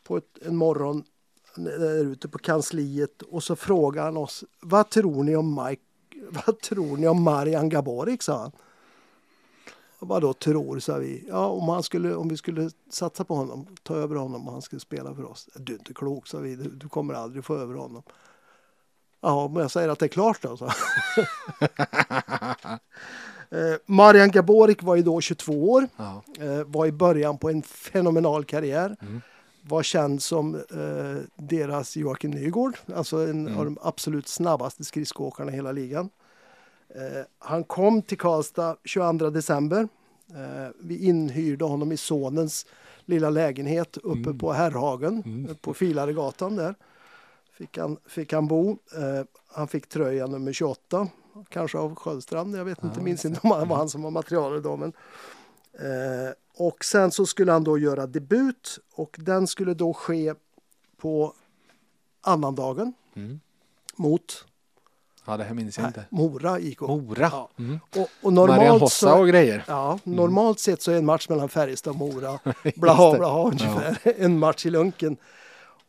på 0.03 0.17
ett, 0.17 0.39
en 0.43 0.57
morgon 0.57 1.05
där 1.57 2.05
ute 2.05 2.29
på 2.29 2.39
kansliet 2.39 3.23
och 3.23 3.43
så 3.43 3.57
frågade 3.57 4.07
han 4.07 4.17
oss, 4.17 4.45
vad 4.61 4.91
tror 4.91 5.25
ni 5.25 5.37
om 5.37 5.65
Mike, 5.65 5.83
vad 6.47 6.61
tror 6.61 6.97
ni 6.97 7.09
om 7.09 7.23
Marian 7.23 7.69
Gaborik, 7.69 8.23
sa 8.23 8.39
han. 8.39 8.53
Och 9.99 10.09
Vad 10.09 10.23
då 10.23 10.33
tror, 10.33 10.79
sa 10.79 10.97
vi. 10.97 11.25
Ja, 11.29 11.47
om, 11.47 11.69
han 11.69 11.83
skulle, 11.83 12.15
om 12.15 12.29
vi 12.29 12.37
skulle 12.37 12.71
satsa 12.91 13.25
på 13.25 13.35
honom, 13.35 13.67
ta 13.83 13.97
över 13.97 14.17
honom 14.17 14.47
och 14.47 14.53
han 14.53 14.63
skulle 14.63 14.81
spela 14.81 15.15
för 15.15 15.25
oss. 15.25 15.49
Du 15.55 15.73
är 15.73 15.79
inte 15.79 15.95
klok, 15.95 16.27
sa 16.27 16.39
vi. 16.39 16.57
Du, 16.57 16.71
du 16.71 16.89
kommer 16.89 17.15
aldrig 17.15 17.45
få 17.45 17.57
över 17.57 17.75
honom. 17.75 18.03
Ja, 19.25 19.49
men 19.49 19.63
jag 19.63 19.71
säger 19.71 19.89
att 19.89 19.99
det 19.99 20.07
är 20.07 20.09
klart 20.09 20.43
då, 20.43 20.57
så. 20.57 20.65
eh, 23.51 23.77
Marian 23.87 24.31
Gaborik 24.31 24.83
var 24.83 24.97
ju 24.97 25.03
då 25.03 25.21
22 25.21 25.71
år. 25.73 25.89
Ja. 25.97 26.23
Eh, 26.41 26.63
var 26.67 26.87
i 26.87 26.93
början 26.93 27.39
på 27.39 27.51
en 27.51 27.63
fenomenal 27.63 28.45
karriär. 28.45 28.97
Mm. 29.03 29.21
Var 29.69 29.83
känd 29.83 30.23
som 30.23 30.55
eh, 30.55 31.23
deras 31.37 31.97
Joakim 31.97 32.31
Nygård, 32.31 32.77
alltså 32.95 33.17
en 33.17 33.47
Mm. 33.47 33.59
av 33.59 33.65
de 33.65 33.79
absolut 33.83 34.29
snabbaste 34.29 34.85
skridskoåkarna 34.85 35.53
i 35.53 35.55
hela 35.55 35.73
ligan. 35.73 36.11
Eh, 36.95 37.23
han 37.39 37.65
kom 37.65 38.03
till 38.03 38.19
Karlstad 38.19 38.77
22 38.85 39.31
december. 39.31 39.89
Eh, 40.31 40.69
vi 40.81 41.07
inhyrde 41.07 41.65
honom 41.65 41.93
i 41.93 41.97
sonens 41.97 42.67
lilla 43.05 43.31
lägenhet 43.31 43.97
uppe 43.97 44.29
Mm. 44.29 44.39
på 44.39 44.53
Herrhagen 44.53 45.23
Mm. 45.27 45.55
på 45.55 45.75
Filaregatan 45.75 46.57
där. 46.57 46.75
Fick 47.53 47.79
han, 47.79 47.99
fick 48.07 48.33
han 48.33 48.47
bo. 48.49 48.71
Eh, 48.71 49.25
han 49.49 49.69
fick 49.69 49.89
tröja 49.89 50.27
nummer 50.27 50.53
28, 50.53 51.09
kanske 51.49 51.79
av 51.79 51.95
Sköldstrand, 51.95 52.57
jag 52.57 52.65
vet 52.65 52.83
inte, 52.85 52.99
Ja, 52.99 53.05
minns 53.05 53.25
inte 53.25 53.41
om 53.43 53.61
det 53.61 53.65
var 53.67 53.77
han 53.77 53.89
som 53.89 54.03
var 54.03 54.11
materialet 54.11 54.63
då. 54.63 54.77
Men, 54.77 54.93
eh, 55.79 56.33
och 56.57 56.85
sen 56.85 57.11
så 57.13 57.27
skulle 57.27 57.53
han 57.53 57.65
då 57.65 57.79
göra 57.79 58.07
debut 58.07 58.79
och 58.95 59.17
den 59.19 59.47
skulle 59.47 59.75
då 59.75 59.95
ske 59.95 60.35
på 60.97 61.35
annandagen 62.21 62.93
Mm. 63.15 63.41
mot 63.97 64.45
ja, 65.27 65.37
det 65.37 65.45
här 65.45 65.55
minns 65.55 65.79
jag 65.79 65.87
inte. 65.87 66.05
Mora 66.11 66.61
IK. 66.61 66.81
Mora. 66.81 67.29
Ja. 67.33 67.49
Mm. 67.59 67.81
Och, 67.97 68.09
och 68.23 68.33
normalt, 68.33 68.81
Hossa 68.81 69.11
så, 69.11 69.19
och 69.21 69.29
grejer. 69.29 69.65
ja, 69.67 69.99
normalt 70.05 70.61
sett 70.61 70.83
så 70.83 70.91
är 70.93 70.97
en 70.97 71.05
match 71.05 71.29
mellan 71.29 71.49
Färjestad 71.49 71.91
och 71.91 71.97
Mora 71.99 72.39
blaha 72.77 73.19
blaha 73.19 73.49
ungefär, 73.49 73.99
en 74.17 74.39
match 74.39 74.67
i 74.67 74.71
lunken. 74.71 75.17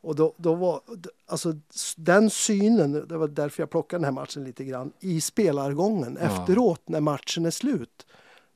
Och 0.03 0.15
då, 0.15 0.33
då 0.37 0.55
var, 0.55 0.81
alltså 1.27 1.53
den 1.95 2.29
synen, 2.29 2.91
det 3.07 3.17
var 3.17 3.27
därför 3.27 3.61
jag 3.63 3.69
plockade 3.69 3.97
den 3.99 4.05
här 4.05 4.21
matchen 4.21 4.43
lite 4.43 4.63
grann, 4.63 4.91
i 4.99 5.21
spelargången 5.21 6.17
Ja. 6.21 6.25
efteråt 6.27 6.81
när 6.85 7.01
matchen 7.01 7.45
är 7.45 7.51
slut. 7.51 8.05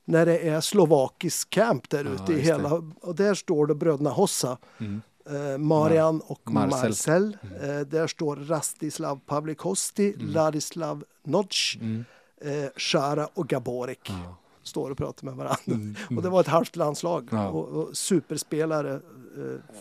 När 0.04 0.26
det 0.26 0.38
är 0.48 0.60
slovakisk 0.60 1.50
camp 1.50 1.90
där 1.90 2.04
Ja, 2.04 2.10
ute 2.10 2.32
i 2.32 2.36
just 2.36 2.46
det. 2.46 2.52
hela, 2.54 2.82
och 3.00 3.14
där 3.14 3.34
står 3.34 3.66
det 3.66 3.74
bröderna 3.74 4.10
Hossa, 4.10 4.58
Mm. 4.78 5.00
eh, 5.30 5.58
Marian 5.58 6.20
och 6.20 6.50
Marcel. 6.50 6.80
Marcel. 6.88 7.36
Eh, 7.62 7.80
där 7.80 8.06
står 8.06 8.36
Rastislav 8.36 9.20
Pavlikosti, 9.26 10.14
Ladislav 10.18 11.04
Nodz, 11.24 11.74
Mm. 11.80 12.04
eh, 12.40 12.68
Shara 12.76 13.28
och 13.34 13.48
Gaborik 13.48 14.00
Ja. 14.10 14.36
står 14.62 14.90
och 14.90 14.98
pratar 14.98 15.24
med 15.24 15.34
varandra. 15.34 15.60
Mm. 15.66 15.94
Och 16.16 16.22
det 16.22 16.28
var 16.28 16.40
ett 16.40 16.46
halvt 16.46 16.76
landslag 16.76 17.28
Ja. 17.32 17.48
och, 17.48 17.68
och 17.68 17.96
superspelare 17.96 19.00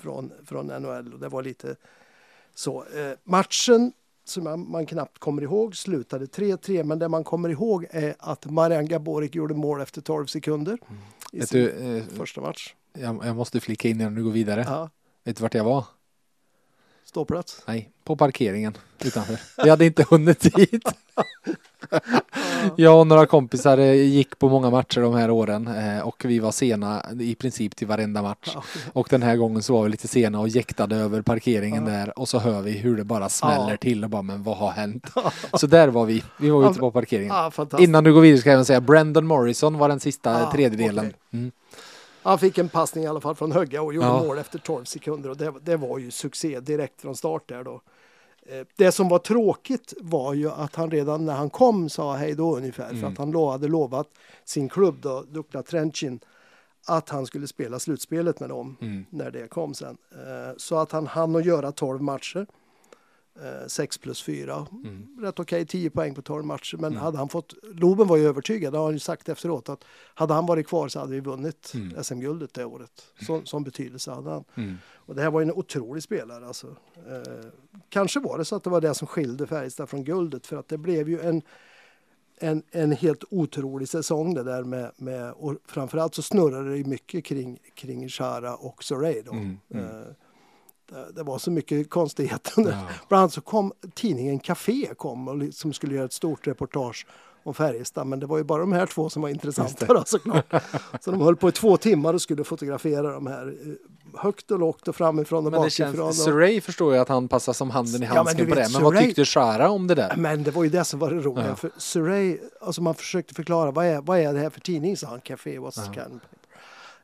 från, 0.02 0.32
från 0.46 0.68
NHL. 0.68 1.14
Och 1.14 1.20
det 1.20 1.30
var 1.30 1.44
lite 1.44 1.76
så. 2.56 2.80
Eh, 2.84 3.12
matchen 3.24 3.92
som 4.26 4.44
man, 4.44 4.72
man 4.72 4.86
knappt 4.86 5.20
kommer 5.20 5.42
ihåg 5.42 5.76
slutade 5.76 6.26
3-3 6.26 6.84
men 6.84 7.00
det 7.00 7.08
man 7.10 7.24
kommer 7.24 7.50
ihåg 7.50 7.86
är 7.90 8.16
att 8.20 8.46
Marian 8.46 8.86
Gaborik 8.88 9.36
gjorde 9.36 9.54
mål 9.54 9.82
efter 9.82 10.02
12 10.02 10.26
sekunder 10.26 10.74
i 10.74 10.78
Mm. 10.90 11.02
Vet 11.32 11.50
sin 11.50 11.60
du, 11.60 11.98
eh, 11.98 12.04
första 12.04 12.42
match. 12.42 12.76
jag, 12.94 13.26
jag 13.26 13.36
måste 13.36 13.60
flika 13.60 13.88
in 13.88 14.02
innan 14.02 14.16
du 14.16 14.24
går 14.24 14.32
vidare. 14.32 14.64
Ja, 14.68 14.90
Vet 15.24 15.38
du 15.38 15.42
vart 15.42 15.54
jag 15.54 15.64
var? 15.64 15.86
Ståplats. 17.08 17.62
Nej, 17.66 17.90
på 18.04 18.16
parkeringen 18.16 18.78
utanför. 19.04 19.40
Jag 19.58 19.68
hade 19.68 19.86
inte 19.86 20.06
hunnit 20.10 20.56
dit. 20.56 20.84
Jag 22.76 23.00
och 23.00 23.08
några 23.08 23.26
kompisar 23.26 23.78
eh, 23.78 23.94
gick 23.94 24.40
på 24.40 24.50
många 24.50 24.70
matcher 24.70 25.02
de 25.02 25.14
här 25.14 25.30
åren 25.30 25.68
eh, 25.68 26.00
och 26.00 26.26
vi 26.26 26.40
var 26.40 26.52
sena 26.52 27.06
i 27.20 27.36
princip 27.36 27.76
till 27.76 27.88
varenda 27.88 28.22
match. 28.22 28.56
Och 28.94 29.08
den 29.10 29.24
här 29.24 29.36
gången 29.36 29.64
så 29.64 29.74
var 29.74 29.84
vi 29.84 29.90
lite 29.90 30.08
sena 30.08 30.40
och 30.40 30.48
jäktade 30.48 30.96
över 30.96 31.22
parkeringen 31.22 31.86
där 31.86 32.20
och 32.20 32.30
så 32.30 32.40
hör 32.40 32.62
vi 32.62 32.72
hur 32.72 32.98
det 32.98 33.04
bara 33.04 33.30
smäller 33.30 33.78
till 33.78 34.04
och 34.04 34.10
bara 34.10 34.22
men 34.22 34.44
vad 34.44 34.58
har 34.58 34.72
hänt? 34.72 35.06
Så 35.54 35.68
där 35.68 35.88
var 35.88 36.06
vi. 36.06 36.24
Vi 36.38 36.50
var 36.50 36.72
ute 36.72 36.80
på 36.80 36.92
parkeringen. 36.92 37.52
Innan 37.80 38.04
du 38.04 38.14
går 38.14 38.22
vidare 38.22 38.40
ska 38.40 38.50
jag 38.50 38.54
även 38.54 38.66
säga 38.66 38.82
Brandon 38.82 39.28
Morrison 39.28 39.78
var 39.78 39.90
den 39.90 40.00
sista 40.00 40.52
tredjedelen. 40.52 41.14
Mm. 41.34 41.52
Han 42.28 42.40
fick 42.40 42.58
en 42.58 42.70
passning 42.70 43.04
i 43.04 43.08
alla 43.08 43.22
fall 43.22 43.36
från 43.36 43.52
Högga 43.52 43.82
och 43.82 43.94
gjorde 43.94 44.08
Ja. 44.08 44.24
mål 44.24 44.38
efter 44.38 44.60
12 44.60 44.84
sekunder 44.86 45.30
och 45.30 45.38
det, 45.38 45.54
det 45.62 45.78
var 45.78 45.98
ju 45.98 46.12
succé 46.12 46.60
direkt 46.60 47.02
från 47.02 47.16
start 47.16 47.50
där 47.50 47.64
då. 47.64 47.82
Eh, 48.46 48.66
Det 48.76 48.92
som 48.92 49.10
var 49.10 49.20
tråkigt 49.20 49.94
var 50.02 50.34
ju 50.34 50.50
att 50.52 50.76
han 50.76 50.92
redan 50.92 51.26
när 51.26 51.34
han 51.34 51.50
kom 51.50 51.90
sa 51.90 52.16
hej 52.16 52.36
då 52.36 52.58
ungefär 52.58 52.88
för 52.88 52.96
Mm. 52.96 53.12
att 53.12 53.18
han 53.18 53.32
lo- 53.32 53.50
hade 53.52 53.68
lovat 53.68 54.08
sin 54.46 54.70
klubb 54.70 54.96
då, 55.02 55.24
Dukla 55.28 55.64
Trenchin 55.64 56.20
att 56.88 57.10
han 57.10 57.26
skulle 57.26 57.48
spela 57.48 57.80
slutspelet 57.80 58.40
med 58.40 58.50
dem 58.50 58.78
Mm. 58.82 59.06
när 59.10 59.32
det 59.32 59.48
kom 59.48 59.74
sen. 59.74 59.98
Eh, 60.12 60.54
Så 60.58 60.78
att 60.78 60.92
han 60.92 61.08
hann 61.08 61.36
att 61.36 61.46
göra 61.46 61.72
12 61.72 62.02
matcher. 62.02 62.48
6 63.68 63.98
plus 63.98 64.22
4. 64.24 64.68
Mm. 64.84 65.08
Rätt 65.22 65.40
okej, 65.40 65.66
10 65.66 65.90
poäng 65.90 66.16
på 66.16 66.22
12 66.22 66.46
matcher. 66.46 66.78
Men 66.78 66.92
Mm. 66.92 67.04
hade 67.04 67.18
han 67.18 67.30
fått, 67.30 67.54
Loben 67.64 68.08
var 68.08 68.18
ju 68.18 68.28
övertygad, 68.28 68.74
det 68.74 68.78
har 68.78 68.86
han 68.86 68.94
ju 68.94 69.00
sagt 69.00 69.30
efteråt, 69.30 69.70
att 69.70 69.84
hade 70.14 70.34
han 70.34 70.46
varit 70.46 70.68
kvar 70.68 70.88
så 70.88 71.00
hade 71.00 71.12
vi 71.12 71.20
vunnit 71.20 71.72
Mm. 71.76 72.04
SM-guldet 72.04 72.54
det 72.54 72.66
året. 72.66 73.04
Så, 73.28 73.42
sån 73.46 73.64
betydelse 73.64 74.12
hade 74.12 74.30
han. 74.30 74.44
Mm. 74.56 74.76
Och 74.96 75.16
det 75.16 75.22
här 75.22 75.32
var 75.32 75.42
en 75.42 75.52
otrolig 75.52 76.04
spelare. 76.04 76.48
Alltså. 76.48 76.68
Eh, 77.08 77.46
kanske 77.90 78.20
var 78.20 78.38
det 78.38 78.46
så 78.46 78.56
att 78.56 78.64
det 78.64 78.70
var 78.70 78.82
det 78.82 78.94
som 78.94 79.08
skilde 79.08 79.48
Färjestad 79.48 79.90
från 79.90 80.04
guldet. 80.04 80.48
För 80.48 80.58
att 80.58 80.68
det 80.68 80.78
blev 80.78 81.10
ju 81.10 81.20
en, 81.22 81.42
en, 82.40 82.64
en 82.72 82.92
helt 82.92 83.24
otrolig 83.30 83.90
säsong 83.90 84.34
det 84.34 84.44
där 84.44 84.64
med, 84.64 84.92
med 84.98 85.32
och 85.32 85.56
framförallt 85.68 86.16
så 86.16 86.22
snurrade 86.22 86.78
det 86.78 86.88
mycket 86.88 87.26
kring, 87.26 87.60
kring 87.76 88.10
Chara 88.10 88.56
och 88.56 88.84
Sorey 88.84 89.22
då. 89.22 89.32
Mm, 89.32 89.58
mm. 89.70 89.86
Eh, 89.86 90.08
det, 90.90 91.12
det 91.16 91.24
var 91.24 91.38
så 91.38 91.52
mycket 91.52 91.90
konstigheter. 91.90 92.54
Ja. 92.58 92.88
Bland 93.10 93.22
annat 93.22 93.34
så 93.34 93.42
kom 93.42 93.72
tidningen 93.94 94.40
Café 94.40 94.88
kom 94.98 95.28
och 95.28 95.38
liksom 95.38 95.74
skulle 95.74 95.96
göra 95.96 96.06
ett 96.06 96.14
stort 96.14 96.48
reportage 96.48 97.06
om 97.44 97.54
Färjestad 97.54 98.08
men 98.08 98.20
det 98.20 98.26
var 98.26 98.38
ju 98.38 98.44
bara 98.44 98.60
de 98.60 98.72
här 98.74 98.86
två 98.86 99.10
som 99.10 99.22
var 99.22 99.30
intressanta 99.30 99.86
då, 99.94 100.04
såklart. 100.06 100.54
Så 101.02 101.12
de 101.12 101.22
höll 101.22 101.36
på 101.36 101.50
i 101.50 101.52
två 101.52 101.78
timmar 101.78 102.14
och 102.14 102.22
skulle 102.22 102.44
fotografera 102.44 103.12
de 103.12 103.28
här 103.28 103.48
eh, 103.48 104.20
högt 104.22 104.52
och 104.52 104.60
lågt 104.60 104.88
och 104.88 104.96
framifrån 104.96 105.38
och 105.46 105.52
Men 105.52 105.62
det 105.62 105.66
bakifrån. 105.66 105.94
känns, 105.96 106.20
och- 106.20 106.24
Surrey 106.26 106.62
förstår 106.62 106.94
jag 106.96 107.02
att 107.02 107.08
han 107.10 107.28
passar 107.28 107.54
som 107.54 107.70
handen 107.70 108.04
i 108.04 108.06
Ja, 108.06 108.10
men 108.10 108.18
handsken 108.18 108.46
du 108.46 108.50
på 108.52 108.56
det. 108.56 108.70
Men 108.74 108.84
vad 108.84 108.94
Surrey- 108.94 109.02
tyckte 109.06 109.26
Shara 109.26 109.70
om 109.70 109.88
det 109.88 109.96
där? 109.96 110.14
Men 110.18 110.44
det 110.44 110.52
var 110.52 110.64
ju 110.64 110.70
det 110.70 110.84
som 110.84 111.00
var 111.00 111.10
det 111.12 111.20
roliga. 111.20 111.48
Ja. 111.48 111.56
För 111.56 111.72
Surrey, 111.78 112.38
alltså 112.62 112.82
man 112.82 112.96
försökte 112.96 113.34
förklara 113.34 113.72
vad 113.72 113.86
är, 113.86 114.02
vad 114.02 114.20
är 114.20 114.34
det 114.34 114.40
här 114.40 114.50
för 114.50 114.60
tidning, 114.62 114.98
sa 114.98 115.08
han. 115.08 115.22
Café 115.22 115.60
was 115.60 115.78
Ja. 115.96 116.04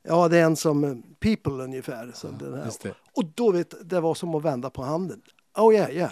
Ja, 0.03 0.27
det 0.27 0.37
är 0.37 0.43
en 0.45 0.55
som 0.55 0.83
eh, 0.83 0.95
People 1.19 1.63
ungefär. 1.63 2.11
Så 2.13 2.27
den 2.39 2.53
här. 2.53 2.71
Och 3.15 3.25
då 3.35 3.51
vet 3.51 3.89
det 3.89 3.99
var 3.99 4.15
som 4.15 4.35
att 4.35 4.43
vända 4.45 4.69
på 4.69 4.81
handen. 4.83 5.21
Oh 5.57 5.73
yeah, 5.73 5.91
yeah. 5.91 6.11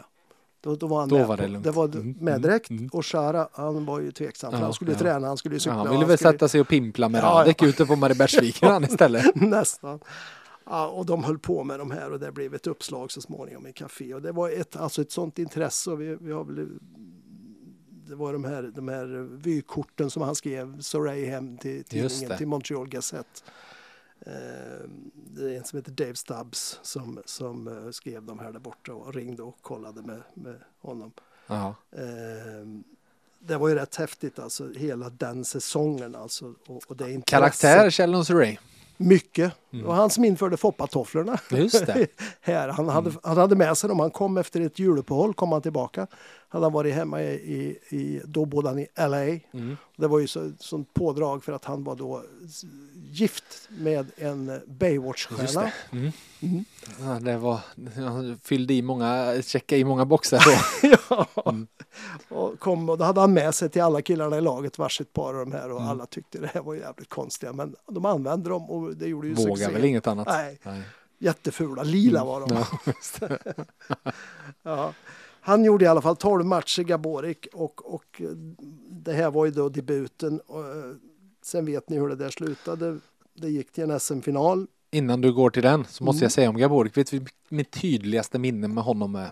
Då, 0.61 0.75
då 0.75 0.87
var 0.87 0.99
han 0.99 1.09
Då 1.09 1.17
med. 1.17 1.27
var 1.27 1.37
det 1.37 1.47
lugnt. 1.47 1.63
det 1.63 1.71
var 1.71 1.85
Mm, 1.85 2.15
med 2.19 2.41
direkt. 2.41 2.69
mm, 2.69 2.79
mm. 2.79 2.89
Och 2.93 3.05
Shara, 3.05 3.47
han 3.51 3.85
var 3.85 3.99
ju 3.99 4.11
tveksam. 4.11 4.53
Ja, 4.53 4.59
han 4.59 4.73
skulle 4.73 4.91
ja. 4.91 4.97
träna, 4.97 5.27
han 5.27 5.37
skulle 5.37 5.55
ju 5.55 5.57
Ja, 5.57 5.59
cykla. 5.59 5.73
han 5.77 5.89
ville 5.91 6.05
väl 6.05 6.17
skulle- 6.17 6.31
sätta 6.31 6.47
sig 6.47 6.61
och 6.61 6.67
pimpla 6.67 7.09
med 7.09 7.19
Ja, 7.23 7.33
ja. 7.33 7.39
Radek 7.41 7.63
ute 7.63 7.85
på 7.85 7.95
Mariebergsviken 7.95 8.83
istället. 8.83 9.35
Nästan. 9.35 9.99
Ja, 10.65 10.87
och 10.87 11.05
de 11.05 11.23
höll 11.23 11.39
på 11.39 11.63
med 11.63 11.79
de 11.79 11.91
här 11.91 12.11
och 12.11 12.19
det 12.19 12.31
blev 12.31 12.53
ett 12.55 12.67
uppslag 12.67 13.11
så 13.11 13.21
småningom 13.21 13.67
i 13.67 13.73
café. 13.73 14.13
Och 14.13 14.21
det 14.21 14.31
var 14.31 14.49
ett, 14.49 14.75
alltså 14.75 15.01
ett 15.01 15.11
sånt 15.11 15.39
intresse. 15.39 15.91
Och 15.91 16.01
vi, 16.01 16.15
vi 16.21 16.31
har 16.31 16.43
väl, 16.43 16.69
det 18.09 18.15
var 18.15 18.33
de 18.33 18.43
här, 18.43 18.71
de 18.75 18.87
här 18.87 19.05
vykorten 19.43 20.09
som 20.09 20.21
han 20.21 20.35
skrev, 20.35 20.81
Surrey 20.81 21.25
hem 21.25 21.57
till 21.57 21.83
tidningen, 21.83 22.37
till 22.37 22.47
Montreal 22.47 22.87
Gazette. 22.87 23.41
Eh, 24.25 24.87
Det 25.13 25.53
är 25.53 25.57
en 25.57 25.63
som 25.63 25.77
heter 25.77 25.91
Dave 25.91 26.15
Stubbs 26.15 26.79
som, 26.81 27.21
som 27.25 27.67
eh, 27.67 27.91
skrev 27.91 28.23
de 28.23 28.39
här 28.39 28.51
där 28.51 28.59
borta 28.59 28.93
och 28.93 29.13
ringde 29.13 29.43
och 29.43 29.57
kollade 29.61 30.01
med, 30.01 30.21
med 30.33 30.55
honom. 30.81 31.11
Ja. 31.47 31.75
Eh, 31.91 32.67
Det 33.39 33.57
var 33.57 33.69
ju 33.69 33.75
rätt 33.75 33.95
häftigt 33.95 34.39
alltså, 34.39 34.69
hela 34.73 35.09
den 35.09 35.45
säsongen 35.45 36.15
alltså. 36.15 36.53
Och, 36.67 36.83
och 36.87 36.97
det. 36.97 37.25
Karaktär 37.25 37.91
Sheldon 37.91 38.25
Surrey. 38.25 38.57
Mycket. 38.97 39.53
Mm. 39.73 39.85
Var 39.85 39.95
han 39.95 40.09
som 40.09 40.23
införde 40.25 40.57
foppatofflorna. 40.57 41.39
Just 41.51 41.85
det. 41.85 42.07
här. 42.41 42.67
Han 42.69 42.89
hade, 42.89 43.09
Mm. 43.09 43.19
han 43.23 43.37
hade 43.37 43.55
med 43.55 43.77
sig 43.77 43.87
dem. 43.87 43.99
Han 43.99 44.11
kom 44.11 44.37
efter 44.37 44.61
ett 44.61 44.79
juluppehåll, 44.79 45.33
kom 45.33 45.51
han 45.51 45.61
tillbaka. 45.61 46.07
Han 46.53 46.63
hade 46.63 46.73
varit 46.73 46.93
hemma 46.93 47.21
i, 47.23 47.27
i, 47.33 47.79
i 47.97 48.21
då 48.25 48.45
bodde 48.45 48.69
han 48.69 48.79
i 48.79 48.87
LA. 48.95 49.17
Mm. 49.53 49.77
Det 49.97 50.07
var 50.07 50.19
ju 50.19 50.27
så, 50.27 50.51
sånt 50.59 50.93
pådrag 50.93 51.43
för 51.43 51.53
att 51.53 51.65
han 51.65 51.83
var 51.83 51.95
då 51.95 52.23
gift 52.95 53.69
med 53.69 54.11
en 54.17 54.61
Baywatch-stjärna. 54.67 55.61
det. 55.61 55.97
Mm. 55.97 56.11
Mm. 56.41 56.65
Ja, 56.99 57.19
det 57.19 57.37
var, 57.37 57.59
han 57.95 58.37
fyllde 58.43 58.73
i 58.73 58.81
många, 58.81 59.41
checka 59.41 59.77
i 59.77 59.83
många 59.83 60.05
boxar 60.05 60.43
då. 60.45 60.87
ja. 61.09 61.27
Mm. 61.51 61.67
Och, 62.29 62.59
kom, 62.59 62.89
och 62.89 62.97
då 62.97 63.03
hade 63.03 63.21
han 63.21 63.33
med 63.33 63.55
sig 63.55 63.69
till 63.69 63.81
alla 63.81 64.01
killarna 64.01 64.37
i 64.37 64.41
laget 64.41 64.77
varsitt 64.77 65.13
par 65.13 65.33
av 65.33 65.39
de 65.39 65.51
här 65.51 65.71
och 65.71 65.77
Mm. 65.81 65.89
alla 65.91 66.05
tyckte 66.05 66.37
det 66.39 66.47
här 66.53 66.61
var 66.61 66.75
jävligt 66.75 67.09
konstiga. 67.09 67.53
Men 67.53 67.75
de 67.87 68.05
använde 68.05 68.49
dem 68.49 68.69
och 68.69 68.95
det 68.95 69.07
gjorde 69.07 69.27
ju 69.27 69.33
Vågar 69.33 69.55
succé. 69.55 69.71
väl 69.71 69.85
inget 69.85 70.07
annat. 70.07 70.27
Nej. 70.27 70.59
Nej. 70.63 70.81
Jättefula, 71.19 71.83
lila 71.83 72.25
var 72.25 72.39
de. 72.47 72.55
Ja. 72.55 73.37
Ja. 74.63 74.93
Han 75.41 75.65
gjorde 75.65 75.85
i 75.85 75.87
alla 75.87 76.01
fall 76.01 76.15
12 76.15 76.45
matcher, 76.45 76.83
Gaborik, 76.83 77.47
och, 77.53 77.93
och 77.93 78.21
det 78.89 79.13
här 79.13 79.31
var 79.31 79.45
ju 79.45 79.51
då 79.51 79.69
debuten. 79.69 80.39
Och, 80.39 80.59
eh, 80.65 80.95
sen 81.43 81.65
vet 81.65 81.89
ni 81.89 81.97
hur 81.99 82.09
det 82.09 82.15
där 82.15 82.29
slutade. 82.29 82.99
Det 83.33 83.49
gick 83.49 83.71
till 83.71 83.83
en 83.83 83.99
SM-final. 83.99 84.67
Innan 84.91 85.21
du 85.21 85.33
går 85.33 85.49
till 85.49 85.63
den 85.63 85.85
så 85.85 86.03
måste 86.03 86.17
Mm. 86.17 86.23
jag 86.25 86.31
säga 86.31 86.49
om 86.49 86.57
Gaborik, 86.57 86.97
vet 86.97 87.11
du 87.11 87.25
mitt 87.49 87.71
tydligaste 87.71 88.39
minne 88.39 88.67
med 88.67 88.83
honom 88.83 89.15
är 89.15 89.31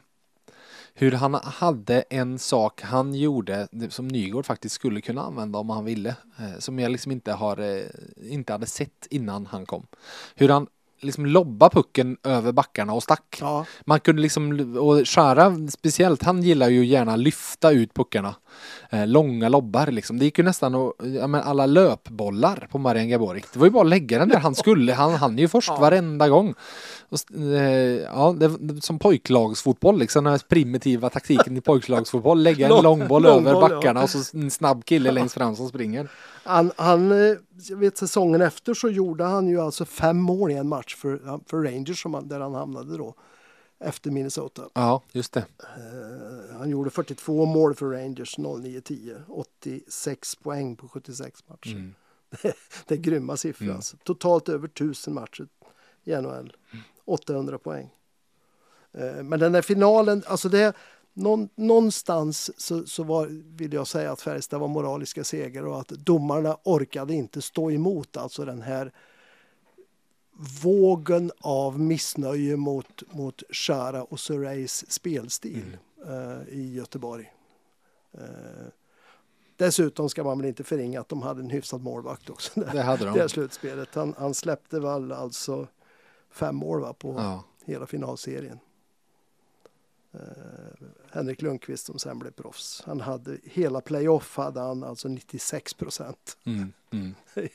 hur 0.93 1.11
han 1.11 1.33
hade 1.33 2.01
en 2.01 2.39
sak 2.39 2.81
han 2.81 3.13
gjorde 3.15 3.67
som 3.89 4.07
Nygård 4.07 4.45
faktiskt 4.45 4.75
skulle 4.75 5.01
kunna 5.01 5.21
använda 5.21 5.59
om 5.59 5.69
han 5.69 5.85
ville. 5.85 6.09
eh, 6.39 6.59
Som 6.59 6.79
jag 6.79 6.91
liksom 6.91 7.11
inte, 7.11 7.31
har, 7.31 7.57
eh, 7.59 7.83
inte 8.31 8.53
hade 8.53 8.65
sett 8.65 9.07
innan 9.09 9.45
han 9.45 9.65
kom. 9.65 9.87
Hur 10.35 10.49
han 10.49 10.67
liksom 11.01 11.25
lobba 11.25 11.69
pucken 11.69 12.17
över 12.23 12.51
backarna 12.51 12.93
och 12.93 13.03
stack. 13.03 13.37
Ja, 13.41 13.65
Man 13.85 13.99
kunde 13.99 14.21
liksom, 14.21 14.77
och 14.77 15.07
Shara 15.07 15.53
speciellt, 15.71 16.23
han 16.23 16.43
gillar 16.43 16.69
ju 16.69 16.85
gärna 16.85 17.15
lyfta 17.15 17.71
ut 17.71 17.93
puckarna. 17.93 18.35
Eh, 18.89 19.07
långa 19.07 19.49
lobbar 19.49 19.87
liksom. 19.87 20.19
Det 20.19 20.25
gick 20.25 20.37
ju 20.37 20.43
nästan 20.43 20.75
att, 20.75 20.93
ja 21.19 21.27
men 21.27 21.41
alla 21.41 21.65
löpbollar 21.65 22.67
på 22.71 22.77
Marian 22.77 23.09
Gaborik. 23.09 23.45
Det 23.53 23.59
var 23.59 23.65
ju 23.65 23.71
bara 23.71 23.83
att 23.83 23.89
lägga 23.89 24.19
den 24.19 24.29
där 24.29 24.39
han 24.39 24.55
skulle. 24.55 24.93
Han 24.93 25.13
hann 25.13 25.37
ju 25.37 25.47
först 25.47 25.69
Ja. 25.69 25.77
varenda 25.79 26.29
gång. 26.29 26.53
Och, 27.09 27.35
eh, 27.35 28.01
ja, 28.01 28.35
det, 28.37 28.47
det, 28.59 28.83
som 28.83 28.99
pojklagsfotboll 28.99 29.99
liksom, 29.99 30.23
den 30.23 30.31
här 30.33 30.41
primitiva 30.47 31.09
taktiken 31.09 31.57
i 31.57 31.61
pojklagsfotboll. 31.61 32.43
Lägga 32.43 32.65
en 32.65 32.71
Lång- 32.71 32.83
långboll 32.83 33.23
långboll, 33.23 33.47
över 33.47 33.61
ja. 33.61 33.75
backarna 33.75 34.03
och 34.03 34.09
så 34.09 34.37
en 34.37 34.51
snabb 34.51 34.85
kille 34.85 35.11
längst 35.11 35.33
fram 35.33 35.55
som 35.55 35.69
springer. 35.69 36.11
han, 36.43 36.71
han, 36.75 37.11
eh, 37.11 37.37
jag 37.69 37.77
vet 37.77 37.97
säsongen 37.97 38.41
efter 38.41 38.73
så 38.73 38.89
gjorde 38.89 39.23
han 39.23 39.47
ju 39.47 39.61
alltså 39.61 39.85
fem 39.85 40.17
mål 40.17 40.51
i 40.51 40.53
en 40.53 40.67
match 40.67 40.95
för, 40.95 41.39
för 41.49 41.57
Rangers 41.57 42.01
som 42.01 42.13
han, 42.13 42.27
där 42.27 42.39
han 42.39 42.53
hamnade 42.53 42.97
då. 42.97 43.15
Efter 43.83 44.11
Minnesota. 44.11 44.61
Ja, 44.73 45.01
just 45.11 45.33
det. 45.33 45.45
Eh, 45.59 46.57
han 46.59 46.69
gjorde 46.69 46.89
42 46.89 47.45
mål 47.45 47.75
för 47.75 47.85
Rangers 47.85 48.37
09-10. 48.37 49.21
86 49.27 50.35
poäng 50.35 50.75
på 50.75 50.87
76 50.87 51.39
matcher. 51.47 51.71
Mm. 51.75 51.93
Det 52.87 52.93
är 52.95 52.97
grymma 52.97 53.37
siffror. 53.37 53.65
Mm. 53.65 53.75
Alltså. 53.75 53.97
Totalt 54.03 54.49
över 54.49 54.67
1000 54.67 55.13
matcher 55.13 55.47
i 56.09 56.21
NHL. 56.21 56.53
800 57.05 57.57
poäng. 57.57 57.89
Eh, 58.91 59.23
Men 59.23 59.39
den 59.39 59.51
där 59.51 59.61
finalen, 59.61 60.23
alltså 60.27 60.49
det 60.49 60.73
någon, 61.13 61.49
någonstans 61.55 62.51
så, 62.61 62.85
så 62.85 63.03
var, 63.03 63.27
vill 63.57 63.73
jag 63.73 63.87
säga 63.87 64.11
att 64.11 64.21
Färjestad 64.21 64.59
var 64.59 64.67
moraliska 64.67 65.23
seger 65.23 65.65
och 65.65 65.79
att 65.79 65.87
domarna 65.87 66.57
orkade 66.63 67.13
inte 67.13 67.41
stå 67.41 67.71
emot 67.71 68.17
alltså 68.17 68.45
den 68.45 68.61
här 68.61 68.91
vågen 70.63 71.31
av 71.41 71.79
missnöje 71.79 72.57
mot, 72.57 73.03
mot 73.11 73.43
Shara 73.49 74.03
och 74.03 74.19
Surreys 74.19 74.91
spelstil 74.91 75.77
eh, 76.07 76.53
i 76.53 76.73
Göteborg. 76.73 77.33
Eh, 78.13 78.19
dessutom 79.55 80.09
ska 80.09 80.23
man 80.23 80.37
väl 80.37 80.47
inte 80.47 80.63
förringa 80.63 80.99
att 81.01 81.09
de 81.09 81.21
hade 81.21 81.41
en 81.41 81.49
hyfsad 81.49 81.81
målvakt 81.81 82.29
också. 82.29 82.59
Det 82.61 82.81
hade 82.81 83.05
Det 83.05 83.11
de. 83.11 83.19
här 83.19 83.27
slutspelet. 83.27 83.95
Han, 83.95 84.15
han 84.17 84.33
släppte 84.33 84.79
väl 84.79 85.11
alltså 85.11 85.67
fem 86.31 86.55
mål 86.55 86.81
va, 86.81 86.93
på 86.93 87.13
Ja. 87.17 87.43
hela 87.65 87.85
finalserien. 87.85 88.59
Eh, 90.13 90.19
Henrik 91.11 91.41
Lundqvist 91.41 91.85
som 91.85 91.99
sen 91.99 92.19
blev 92.19 92.31
proffs. 92.31 92.83
Han 92.85 93.01
hade 93.01 93.37
hela 93.43 93.81
playoff 93.81 94.37
hade 94.37 94.59
han 94.59 94.83
alltså 94.83 95.07
96 95.07 95.73
procent. 95.73 96.37
Mm, 96.45 96.73
mm. 96.91 97.15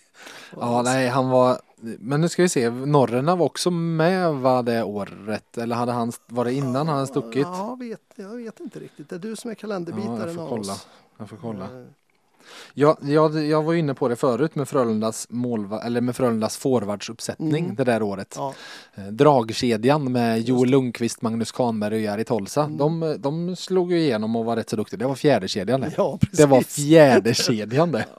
Ja, 0.56 0.82
nej, 0.84 1.08
han 1.08 1.28
var, 1.28 1.60
men 1.80 2.20
nu 2.20 2.28
ska 2.28 2.42
vi 2.42 2.48
se, 2.48 2.70
Norrena 2.70 3.36
var 3.36 3.46
också 3.46 3.70
med 3.70 4.34
va 4.34 4.62
det 4.62 4.82
året, 4.82 5.58
eller 5.58 5.76
hade 5.76 5.92
han, 5.92 6.12
var 6.26 6.44
det 6.44 6.52
innan 6.52 6.74
han 6.88 6.96
hade 6.96 7.06
stuckit? 7.06 7.42
Ja, 7.46 7.74
vet, 7.80 8.02
jag 8.16 8.36
vet 8.36 8.60
inte 8.60 8.78
riktigt. 8.80 9.08
Det 9.08 9.14
är 9.14 9.18
du 9.20 9.36
som 9.36 9.50
är 9.50 9.54
Ja, 9.54 9.58
kalenderbitaren 9.60 10.18
jag 10.26 10.34
får 10.34 10.42
av 10.42 10.48
kolla. 10.48 10.72
oss. 10.72 10.86
Jag 11.16 11.28
får 11.28 11.36
kolla. 11.36 11.64
Eh, 11.64 11.86
Ja, 12.74 12.96
jag, 13.02 13.44
jag 13.46 13.62
var 13.62 13.74
inne 13.74 13.94
på 13.94 14.08
det 14.08 14.16
förut 14.16 14.54
med 14.54 14.68
Frölundas 14.68 15.26
målva, 15.30 15.80
eller 15.82 16.00
med 16.00 16.16
Frölundas 16.16 16.56
forwardsuppsättning 16.56 17.64
Mm. 17.64 17.76
det 17.76 17.84
där 17.84 18.02
året. 18.02 18.34
Ja, 18.38 18.54
Eh, 18.94 19.04
Dragkedjan 19.04 20.12
med 20.12 20.40
Joel. 20.40 20.70
Lundqvist, 20.70 21.22
Magnus 21.22 21.52
Kahnberg 21.52 21.94
och 21.94 22.00
Jari 22.00 22.24
Tolsa. 22.24 22.62
Mm. 22.64 22.76
De, 22.78 23.16
de 23.18 23.56
slog 23.56 23.92
ju 23.92 23.98
igenom 24.00 24.36
och 24.36 24.44
var 24.44 24.56
rätt 24.56 24.70
så 24.70 24.76
duktiga. 24.76 24.98
Det 24.98 25.06
var 25.06 25.14
fjärde 25.14 25.48
kedjan 25.48 25.80
det. 25.80 25.92
ja 25.96 26.18
precis. 26.20 26.38
Det 26.38 26.46
var 26.46 26.60
fjärde 26.60 27.34
kedjan 27.34 27.92
det. 27.92 28.04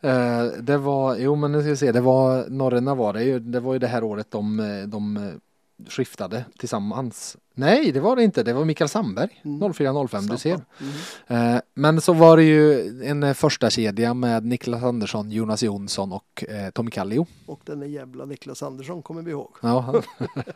Ja. 0.00 0.08
Eh, 0.08 0.44
det 0.60 0.76
var, 0.78 1.16
jo 1.16 1.34
men 1.34 1.52
nu 1.52 1.60
ska 1.60 1.70
vi 1.70 1.76
se, 1.76 1.92
det 1.92 2.00
var, 2.00 2.44
Norrena 2.48 2.94
var 2.94 3.12
det 3.12 3.22
ju, 3.24 3.38
det 3.38 3.60
var 3.60 3.72
ju 3.72 3.78
det 3.78 3.86
här 3.86 4.04
året 4.04 4.26
de, 4.30 4.56
de 4.86 5.30
skiftade 5.88 6.44
tillsammans. 6.58 7.36
Nej, 7.54 7.92
det 7.92 8.00
var 8.00 8.16
det 8.16 8.22
inte, 8.22 8.42
det 8.42 8.52
var 8.52 8.64
Mikael 8.64 8.88
Sandberg, 8.88 9.40
Mm. 9.44 9.72
04-05, 9.72 10.20
du 10.30 10.36
ser. 10.38 10.60
Mm. 11.28 11.54
Eh, 11.54 11.60
men 11.74 12.00
så 12.00 12.12
var 12.12 12.36
det 12.36 12.42
ju 12.44 12.88
en 13.04 13.22
eh, 13.22 13.34
första 13.34 13.70
kedja 13.70 14.14
med 14.14 14.44
Niklas 14.44 14.82
Andersson, 14.82 15.30
Jonas 15.30 15.62
Jonsson 15.62 16.12
och 16.12 16.44
eh, 16.48 16.70
Tommy 16.70 16.90
Kallio. 16.90 17.26
Och 17.46 17.60
den 17.64 17.82
är 17.82 17.86
jävla 17.86 18.24
Niklas 18.24 18.62
Andersson 18.62 19.02
kommer 19.02 19.22
vi 19.22 19.30
ihåg. 19.30 19.50
Ja, 19.60 20.02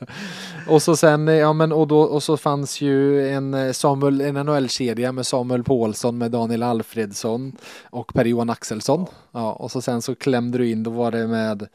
och 0.68 0.82
så 0.82 0.96
sen, 0.96 1.28
eh, 1.28 1.34
ja 1.34 1.52
men 1.52 1.72
och 1.72 1.88
då, 1.88 2.00
och 2.00 2.22
så 2.22 2.36
fanns 2.36 2.80
ju 2.80 3.28
en 3.30 3.74
Samuel, 3.74 4.20
en 4.20 4.34
NHL-kedja 4.34 5.12
med 5.12 5.26
Samuel 5.26 5.64
Paulsson, 5.64 6.18
med 6.18 6.30
Daniel 6.30 6.62
Alfredsson 6.62 7.56
och 7.84 8.14
Per-Johan 8.14 8.50
Axelsson. 8.50 9.06
Ja, 9.32 9.52
och 9.52 9.70
så 9.70 9.80
sen 9.82 10.02
så 10.02 10.14
klämde 10.14 10.58
du 10.58 10.70
in, 10.70 10.82
då 10.82 10.90
var 10.90 11.10
det 11.10 11.26
med 11.26 11.68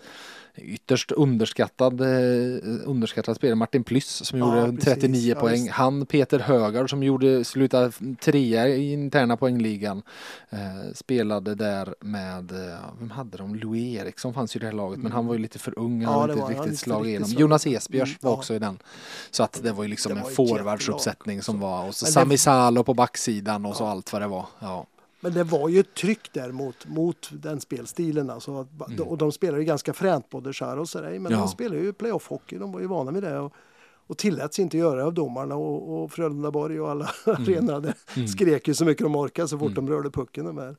ytterst 0.58 1.12
underskattad, 1.12 2.02
eh, 2.02 2.08
underskattad 2.86 3.36
spelare, 3.36 3.56
Martin 3.56 3.84
Plyss 3.84 4.26
som 4.26 4.40
Ja, 4.40 4.46
gjorde 4.60 4.72
precis. 4.78 4.94
39 4.94 5.30
Ja, 5.36 5.40
poäng. 5.40 5.54
visst. 5.62 5.70
Han 5.72 6.06
Peter 6.06 6.40
Högard 6.40 6.90
som 6.90 7.04
gjorde, 7.04 7.44
slutade 7.44 7.92
trea 8.22 8.68
i 8.68 8.94
interna 8.94 9.38
poängligan. 9.38 10.02
Eh, 10.50 10.60
spelade 10.94 11.56
där 11.56 11.96
med, 12.02 12.52
eh, 12.52 12.78
vem 13.00 13.12
hade 13.12 13.38
de? 13.38 13.56
Louis 13.56 14.00
Eriksson 14.00 14.34
fanns 14.34 14.56
ju 14.56 14.58
i 14.58 14.62
det 14.62 14.66
här 14.66 14.74
laget 14.74 15.00
men 15.00 15.12
han 15.12 15.28
var 15.28 15.34
ju 15.34 15.40
lite 15.40 15.60
för 15.60 15.80
ung, 15.80 16.06
han 16.06 16.14
Ja, 16.14 16.22
hade 16.22 16.34
inte 16.34 16.44
var 16.46 16.50
riktigt 16.50 16.80
slagit 16.80 17.08
igenom. 17.10 17.30
Jonas 17.30 17.68
Esbjörs 17.68 18.10
Mm, 18.10 18.18
var 18.22 18.32
ja. 18.32 18.38
också 18.38 18.54
i 18.54 18.60
den. 18.60 18.78
Så 19.32 19.44
att 19.44 19.60
det 19.64 19.72
var 19.72 19.84
ju 19.84 19.90
liksom 19.90 20.12
en 20.12 20.22
var 20.22 20.30
ett 20.30 20.36
forwardsuppsättning 20.36 21.42
som 21.42 21.60
var 21.60 21.88
och 21.88 21.96
så 21.96 22.06
Sami 22.06 22.38
Salo 22.38 22.84
på 22.84 22.94
backsidan 22.94 23.66
och 23.66 23.76
så 23.76 23.86
allt 23.86 24.14
vad 24.14 24.22
det 24.22 24.28
var. 24.28 24.46
Ja. 24.60 24.86
Men 25.26 25.34
det 25.34 25.44
var 25.44 25.70
ju 25.70 25.80
ett 25.80 25.94
tryck 25.94 26.34
där 26.34 26.52
mot, 26.52 26.86
mot 26.88 27.30
den 27.32 27.62
spelstilen. 27.62 28.30
Alltså, 28.30 28.60
att- 28.80 29.00
och 29.00 29.18
de 29.18 29.32
spelar 29.32 29.58
ju 29.58 29.64
ganska 29.64 29.94
fränt 29.94 30.30
både 30.30 30.54
Chara 30.54 30.80
och 30.82 30.90
Saray. 30.90 31.12
Men 31.12 31.20
Mm. 31.20 31.32
Ja. 31.32 31.38
de 31.38 31.48
spelar 31.48 31.76
ju 31.76 31.92
playoff-hockey. 31.94 32.60
De 32.60 32.72
var 32.72 32.80
ju 32.80 32.88
vana 32.88 33.12
vid 33.12 33.24
det. 33.24 33.40
Och, 33.40 33.54
och 34.08 34.18
tilläts 34.18 34.60
inte 34.60 34.78
göra 34.78 34.96
det 35.00 35.04
av 35.06 35.14
domarna 35.14 35.56
och, 35.56 36.04
och 36.04 36.12
Frölundaborg 36.12 36.82
och 36.82 36.90
alla 36.92 37.10
Mm. 37.28 37.70
arenor 37.70 37.94
skrek 38.28 38.68
ju 38.68 38.74
så 38.74 38.86
mycket 38.86 39.04
de 39.04 39.16
orkade 39.16 39.48
så 39.48 39.60
fort 39.60 39.76
de 39.76 39.90
rörde 39.90 40.10
pucken. 40.10 40.46
De 40.46 40.58
här. 40.58 40.76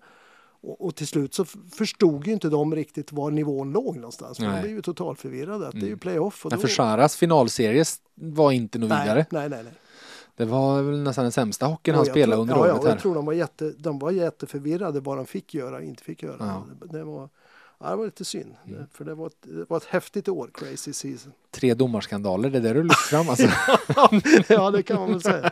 Och, 0.63 0.85
och 0.87 0.95
till 0.95 1.07
slut 1.07 1.35
så 1.35 1.45
förstod 1.73 2.27
ju 2.27 2.33
inte 2.33 2.49
de 2.49 2.75
riktigt 2.75 3.13
var 3.13 3.31
nivån 3.31 3.73
låg 3.73 3.97
någonstans. 3.97 4.39
För 4.39 4.45
de 4.45 4.61
blev 4.61 4.73
ju 4.73 4.83
totalförvirrade. 4.83 5.67
Att 5.69 5.73
Det 5.81 5.87
är 5.87 5.89
ju 5.91 5.97
playoff. 5.97 6.45
Och 6.45 6.51
då, 6.51 6.57
för 6.57 6.69
Charas 6.69 7.17
finalserie 7.17 7.85
var 8.15 8.53
inte 8.53 8.79
något 8.79 8.91
vidare. 8.91 9.27
nej, 9.31 9.49
nej, 9.49 9.63
nej. 9.65 9.73
Det 10.37 10.45
var 10.45 10.83
väl 10.83 11.03
nästan 11.03 11.25
den 11.25 11.33
sämsta 11.33 11.67
hockeyn 11.67 11.95
Och 11.95 11.99
han 11.99 12.07
spelade 12.07 12.33
tror, 12.33 12.41
under 12.43 12.55
ja, 12.55 12.67
ja, 12.67 12.73
året 12.75 12.85
här. 12.85 12.91
Jag 12.91 13.01
tror 13.01 13.15
de 13.15 13.27
var, 13.27 13.33
jätte, 13.33 13.73
de 13.79 13.99
var 13.99 14.11
jätteförvirrade 14.11 15.01
vad 15.01 15.17
de 15.17 15.27
fick 15.27 15.55
göra 15.55 15.77
och 15.77 15.83
inte 15.83 16.03
fick 16.03 16.23
göra. 16.23 16.37
Ja. 16.39 16.65
Det, 16.81 16.99
det, 16.99 17.05
var, 17.05 17.29
ja, 17.79 17.91
det 17.91 17.97
var 17.97 18.05
lite 18.05 18.25
synd. 18.25 18.55
För 18.93 19.05
det 19.05 19.15
var, 19.15 19.27
ett, 19.27 19.37
det 19.43 19.65
var 19.69 19.77
ett 19.77 19.85
häftigt 19.85 20.29
år, 20.29 20.51
crazy 20.55 20.93
season. 20.93 21.33
Tre 21.51 21.75
domarskandaler, 21.75 22.51
det 22.51 22.59
är 22.59 22.63
det 22.63 22.73
du 22.73 22.83
lyft 22.83 23.01
fram 23.01 23.29
alltså. 23.29 23.49
ja, 24.53 24.71
det 24.71 24.83
kan 24.83 25.01
man 25.01 25.11
väl 25.13 25.23
säga. 25.23 25.51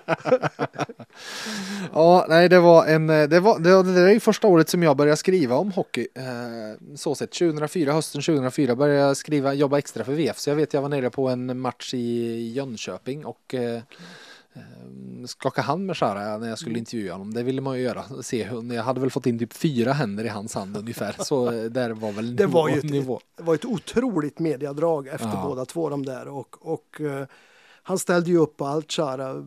Ja, 1.93 2.27
nej 2.29 2.49
det 2.49 2.61
var 2.61 2.87
en, 2.87 3.11
eh, 3.11 3.29
det 3.29 3.41
var, 3.41 3.59
det, 3.59 3.83
det 3.83 3.95
där 3.95 4.09
är 4.09 4.21
första 4.21 4.47
året 4.47 4.69
som 4.69 4.83
jag 4.83 4.97
började 4.97 5.17
skriva 5.17 5.57
om 5.57 5.73
hockey. 5.73 6.07
Eh, 6.15 6.95
så 6.97 7.15
sett, 7.15 7.33
2004, 7.33 7.93
hösten 7.93 8.23
2004 8.23 8.77
började 8.77 9.01
jag 9.01 9.17
skriva, 9.17 9.55
jobba 9.55 9.79
extra 9.79 10.05
för 10.05 10.13
VF. 10.13 10.39
Så 10.39 10.51
jag 10.51 10.57
vet 10.57 10.75
jag 10.75 10.83
var 10.83 10.89
nere 10.89 11.11
på 11.11 11.29
en 11.29 11.61
match 11.61 11.95
i 11.95 12.53
Jönköping 12.53 13.25
och 13.25 13.55
eh, 13.55 13.75
eh, 13.75 13.83
skaka 15.27 15.63
hand 15.63 15.87
med 15.87 15.97
Shara 15.97 16.39
när 16.39 16.49
jag 16.49 16.59
skulle 16.59 16.79
intervjua 16.79 17.13
honom. 17.13 17.35
Det 17.35 17.43
ville 17.43 17.61
man 17.61 17.77
ju 17.79 17.83
göra. 17.83 18.23
Se, 18.23 18.49
jag 18.75 18.83
hade 18.83 19.01
väl 19.01 19.11
fått 19.11 19.27
in 19.27 19.39
typ 19.39 19.53
fyra 19.53 19.93
händer 19.93 20.25
i 20.25 20.29
hans 20.29 20.55
hand 20.55 20.77
ungefär. 20.77 21.17
Så 21.19 21.53
eh, 21.53 21.65
där 21.65 21.91
var 21.91 22.13
väl 22.13 22.37
Det 22.37 22.47
var 22.47 22.69
ju 22.69 22.75
nivå. 22.75 22.89
nivå. 22.93 23.17
ett, 23.17 23.23
det 23.37 23.43
var 23.43 23.55
ett 23.55 23.65
otroligt 23.65 24.39
mediadrag 24.39 25.09
efter 25.09 25.27
Ja. 25.29 25.43
båda 25.47 25.65
två 25.65 25.89
de 25.89 26.07
där. 26.07 26.29
Och, 26.29 26.57
och 26.75 27.01
eh, 27.01 27.27
han 27.83 27.99
ställde 27.99 28.31
ju 28.31 28.37
upp 28.39 28.57
på 28.57 28.67
allt, 28.67 28.93
Chara, 28.93 29.47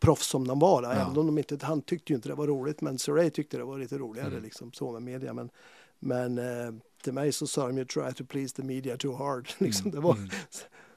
proffs 0.00 0.26
som 0.26 0.46
de 0.48 0.58
var. 0.58 0.82
Ja. 0.82 0.92
Även 0.92 1.18
om 1.18 1.26
de 1.26 1.38
inte, 1.38 1.58
han 1.62 1.82
tyckte 1.82 2.12
ju 2.12 2.16
inte 2.16 2.28
det 2.28 2.34
var 2.34 2.46
roligt, 2.46 2.80
men 2.80 2.98
Surrey 2.98 3.30
tyckte 3.30 3.56
det 3.56 3.64
var 3.64 3.78
lite 3.78 3.98
roligare. 3.98 4.28
Mm. 4.28 4.42
Liksom, 4.42 4.72
så 4.72 4.92
med 4.92 5.02
media. 5.02 5.32
Men, 5.34 5.50
men 5.98 6.38
eh, 6.38 6.74
till 7.02 7.12
mig 7.12 7.32
så 7.32 7.46
sa 7.46 7.66
de 7.66 7.78
ju 7.78 7.84
try 7.84 8.12
to 8.12 8.24
please 8.24 8.56
the 8.56 8.62
media 8.62 8.96
too 8.96 9.16
hard. 9.16 9.48
liksom, 9.58 9.86
Mm. 9.90 9.94
det 10.00 10.06
var, 10.06 10.16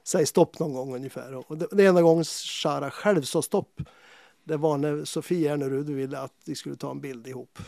Säg 0.03 0.25
stopp 0.25 0.59
någon 0.59 0.73
gång 0.73 0.95
ungefär. 0.95 1.51
Och 1.51 1.57
det, 1.57 1.67
det 1.71 1.85
enda 1.85 2.01
gången 2.01 2.23
Chara 2.23 2.91
själv 2.91 3.21
sa 3.21 3.41
stopp 3.41 3.81
det 4.43 4.57
var 4.57 4.77
när 4.77 5.05
Sofie 5.05 5.53
Ernerud 5.53 5.89
ville 5.89 6.19
att 6.19 6.33
de 6.45 6.55
skulle 6.55 6.75
ta 6.75 6.91
en 6.91 7.01
bild 7.01 7.27
ihop. 7.27 7.59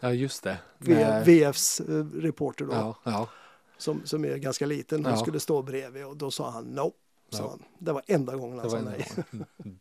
Ja, 0.00 0.12
just 0.12 0.42
det. 0.42 0.58
Med- 0.78 1.24
VFs 1.26 1.80
eh, 1.80 2.04
reporter 2.14 2.64
då. 2.64 2.72
Ja, 2.72 2.96
ja. 3.04 3.28
som, 3.78 4.00
som 4.04 4.24
är 4.24 4.36
ganska 4.36 4.66
liten. 4.66 5.04
Hon 5.04 5.14
Ja. 5.14 5.20
skulle 5.20 5.40
stå 5.40 5.62
bredvid 5.62 6.04
och 6.06 6.16
då 6.16 6.30
sa 6.30 6.50
han 6.50 6.64
no. 6.64 6.92
Sa 7.30 7.48
han. 7.48 7.62
Det 7.78 7.92
var 7.92 8.02
enda 8.06 8.36
gången 8.36 8.58
han 8.58 8.70
sa 8.70 8.80
nej. 8.80 9.08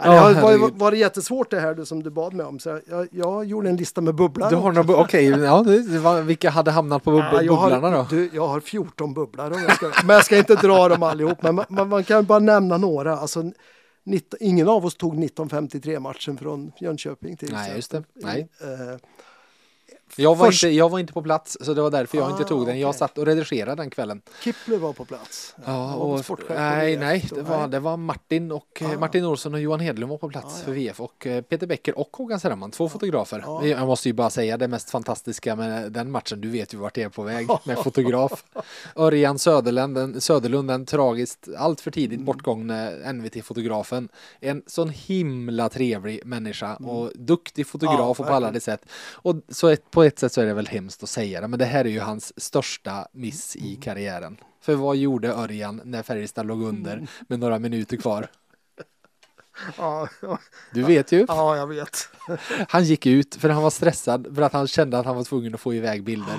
Nej, 0.00 0.10
det 0.10 0.18
har 0.18 0.32
Ja, 0.32 0.58
varit, 0.58 0.74
varit 0.74 0.98
jättesvårt 0.98 1.50
det 1.50 1.60
här 1.60 1.74
du, 1.74 1.86
som 1.86 2.02
du 2.02 2.10
bad 2.10 2.34
mig 2.34 2.46
om. 2.46 2.58
Så 2.58 2.80
jag, 2.86 3.08
jag, 3.10 3.44
gjorde 3.44 3.68
en 3.68 3.76
lista 3.76 4.00
med 4.00 4.14
bubblor. 4.14 4.50
Du 4.50 4.56
har 4.56 4.72
några, 4.72 4.96
okej, 4.96 5.28
ja, 5.28 5.62
det, 5.62 5.92
det 5.92 5.98
var, 5.98 6.22
vilka 6.22 6.50
hade 6.50 6.70
hamnat 6.70 7.04
på 7.04 7.10
bub- 7.10 7.42
Ja, 7.42 7.62
bubblarna 7.62 7.88
har, 7.88 7.96
då? 7.96 8.06
du, 8.10 8.30
jag 8.32 8.48
har 8.48 8.60
14 8.60 9.14
bubblor. 9.14 9.52
Om 9.52 9.62
jag 9.62 9.76
ska, 9.76 9.92
men 10.04 10.14
jag 10.16 10.24
ska 10.24 10.38
inte 10.38 10.54
dra 10.54 10.88
dem 10.88 11.02
allihop. 11.02 11.42
Men 11.42 11.54
man, 11.68 11.88
man, 11.88 12.04
kan 12.04 12.24
bara 12.24 12.38
nämna 12.38 12.76
några. 12.76 13.16
Alltså, 13.16 13.42
19, 14.04 14.38
ingen 14.42 14.68
av 14.68 14.86
oss 14.86 14.96
tog 14.96 15.14
1953-matchen 15.14 16.38
från 16.38 16.72
Jönköping 16.80 17.36
till 17.36 17.52
Nej, 17.52 17.72
just 17.76 17.90
det. 17.90 18.02
Nej. 18.14 18.48
Eh, 18.60 18.98
Jag 20.16 20.34
var, 20.36 20.46
Först- 20.46 20.64
inte, 20.64 20.74
jag 20.76 20.88
var 20.88 20.98
inte 20.98 21.12
på 21.12 21.22
plats 21.22 21.56
så 21.60 21.74
det 21.74 21.82
var 21.82 21.90
därför 21.90 22.18
jag 22.18 22.30
inte 22.30 22.42
Ah, 22.42 22.46
tog 22.46 22.66
den. 22.66 22.80
Jag 22.80 22.88
okej. 22.88 22.98
satt 22.98 23.18
och 23.18 23.26
redigerade 23.26 23.82
den 23.82 23.90
kvällen. 23.90 24.22
Kippler 24.44 24.78
var 24.78 24.92
på 24.92 25.04
plats. 25.04 25.54
Ja, 25.64 25.94
och, 25.94 26.20
nej, 26.48 26.96
nej, 26.96 27.28
det 27.34 27.42
var, 27.42 27.68
det 27.68 27.80
var 27.80 27.96
Martin 27.96 28.52
och 28.52 28.82
eh, 28.82 28.90
Ah. 28.90 28.98
Martin 28.98 29.24
Olsson 29.24 29.54
och 29.54 29.60
Johan 29.60 29.80
Hedlund 29.80 30.10
var 30.10 30.18
på 30.18 30.28
plats 30.28 30.46
Ah, 30.54 30.58
ja. 30.58 30.64
för 30.64 30.72
VF 30.72 31.00
och 31.00 31.26
eh, 31.26 31.42
Peter 31.42 31.66
Becker 31.66 31.98
och 31.98 32.16
Håkan 32.16 32.40
Serman, 32.40 32.70
två 32.70 32.88
fotografer. 32.88 33.42
Ja. 33.46 33.66
Jag 33.66 33.86
måste 33.86 34.08
ju 34.08 34.12
bara 34.12 34.30
säga 34.30 34.56
det 34.56 34.68
mest 34.68 34.90
fantastiska 34.90 35.56
med 35.56 35.92
den 35.92 36.10
matchen, 36.10 36.40
du 36.40 36.48
vet 36.50 36.74
ju 36.74 36.78
vart 36.78 36.94
det 36.94 37.02
är 37.02 37.08
på 37.08 37.22
väg 37.22 37.46
med 37.64 37.78
fotograf. 37.78 38.44
Örjan 38.96 39.38
Söderlund, 39.38 39.94
den, 39.94 40.20
Söderlund, 40.20 40.68
den 40.68 40.86
tragiskt, 40.86 41.48
allt 41.58 41.80
för 41.80 41.90
Mm. 41.90 41.92
tidigt 42.10 42.20
bortgångne 42.26 43.12
NVT-fotografen. 43.12 44.08
En 44.40 44.62
sån 44.66 44.88
himla 44.88 45.68
trevlig 45.68 46.20
människa 46.26 46.74
och 46.76 47.10
duktig 47.14 47.66
fotograf 47.66 47.96
Mm. 47.96 48.08
Och 48.10 48.16
på 48.16 48.24
alla 48.24 48.50
de 48.50 48.60
sätt. 48.60 48.86
Och 49.12 49.36
så 49.48 49.68
ett, 49.68 49.90
på 49.96 50.02
ett 50.04 50.18
sätt 50.18 50.32
så 50.32 50.40
är 50.40 50.46
det 50.46 50.54
väl 50.54 50.66
hemskt 50.66 51.02
att 51.02 51.08
säga 51.08 51.40
det, 51.40 51.48
men 51.48 51.58
det 51.58 51.64
här 51.64 51.84
är 51.84 51.88
ju 51.88 52.00
hans 52.00 52.40
största 52.40 53.08
miss 53.12 53.56
Mm. 53.56 53.68
i 53.68 53.76
karriären. 53.76 54.36
För 54.60 54.74
vad 54.74 54.96
gjorde 54.96 55.32
Örjan 55.32 55.80
när 55.84 56.02
Färjestad 56.02 56.46
låg 56.46 56.62
under 56.62 56.92
Mm. 56.92 57.06
med 57.28 57.38
några 57.38 57.58
minuter 57.58 57.96
kvar? 57.96 58.26
Ja, 59.78 60.08
ja, 60.22 60.38
Du 60.74 60.82
vet 60.82 61.12
ju. 61.12 61.24
ja, 61.28 61.56
jag 61.56 61.66
vet. 61.66 62.08
Han 62.68 62.84
gick 62.84 63.06
ut 63.06 63.34
för 63.34 63.48
han 63.48 63.62
var 63.62 63.70
stressad 63.70 64.32
för 64.34 64.42
att 64.42 64.52
han 64.52 64.66
kände 64.68 64.98
att 64.98 65.06
han 65.06 65.16
var 65.16 65.24
tvungen 65.24 65.54
att 65.54 65.60
få 65.60 65.74
iväg 65.74 66.04
bilder. 66.04 66.38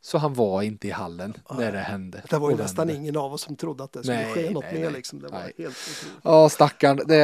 Så 0.00 0.18
han 0.18 0.34
var 0.34 0.62
inte 0.62 0.88
i 0.88 0.90
hallen 0.90 1.34
när 1.50 1.72
det 1.72 1.78
hände. 1.78 2.22
Det 2.30 2.38
var 2.38 2.50
ju 2.50 2.56
nästan 2.56 2.90
ingen 2.90 3.16
av 3.16 3.32
oss 3.32 3.42
som 3.42 3.56
trodde 3.56 3.84
att 3.84 3.92
det 3.92 4.02
skulle 4.02 4.16
Nej, 4.22 4.34
ske 4.34 4.50
något 4.50 4.64
nej, 4.72 4.80
mer. 4.80 4.90
Liksom. 4.90 5.18
Det 5.20 5.28
var 5.28 5.38
Nej. 5.38 5.52
helt 5.58 5.76
otroligt. 5.76 6.18
Ja, 6.22 6.48
stackarn. 6.48 7.00
Det, 7.06 7.16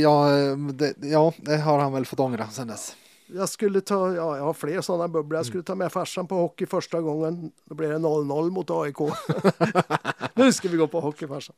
ja, 0.00 0.28
det, 0.72 0.94
ja, 1.08 1.32
det 1.36 1.56
har 1.56 1.78
han 1.78 1.92
väl 1.92 2.06
fått 2.06 2.20
ångra 2.20 2.48
sedan 2.50 2.66
dess. 2.68 2.96
Jag 3.28 3.48
skulle 3.48 3.80
ta, 3.80 4.14
ja, 4.14 4.36
jag 4.36 4.44
har 4.44 4.52
fler 4.52 4.80
sådana 4.80 5.08
bubblor. 5.08 5.38
Jag 5.38 5.46
skulle 5.46 5.62
ta 5.62 5.74
med 5.74 5.92
farsan 5.92 6.26
på 6.26 6.34
hockey 6.34 6.66
första 6.66 7.00
gången. 7.00 7.52
Då 7.64 7.74
blev 7.74 7.90
det 7.90 7.96
0-0 7.98 8.50
mot 8.50 8.70
AIK. 8.70 8.96
nu 10.34 10.52
ska 10.52 10.68
vi 10.68 10.76
gå 10.76 10.86
på 10.88 11.00
hockey 11.00 11.26
farsan. 11.26 11.56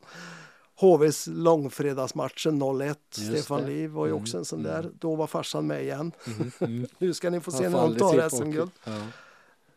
HVs 0.79 1.27
långfredagsmatchen 1.27 2.61
0-1. 2.63 2.95
Stefan. 3.11 3.65
Liv 3.65 3.89
var 3.89 4.05
ju 4.05 4.11
Mm, 4.11 4.21
också 4.23 4.37
en 4.37 4.45
sån 4.45 4.63
där. 4.63 4.91
Då 4.99 5.15
var 5.15 5.27
farsan 5.27 5.67
med 5.67 5.81
igen. 5.83 6.11
Mm. 6.59 6.87
nu 6.97 7.13
ska 7.13 7.29
ni 7.29 7.39
få 7.39 7.51
se 7.51 7.63
Han 7.63 7.71
när 7.71 7.79
de 7.79 7.85
aldrig 7.85 8.01
tar 8.01 8.29
SM-guld. 8.29 8.59
hockey. 8.59 8.71
Ja. 8.83 9.01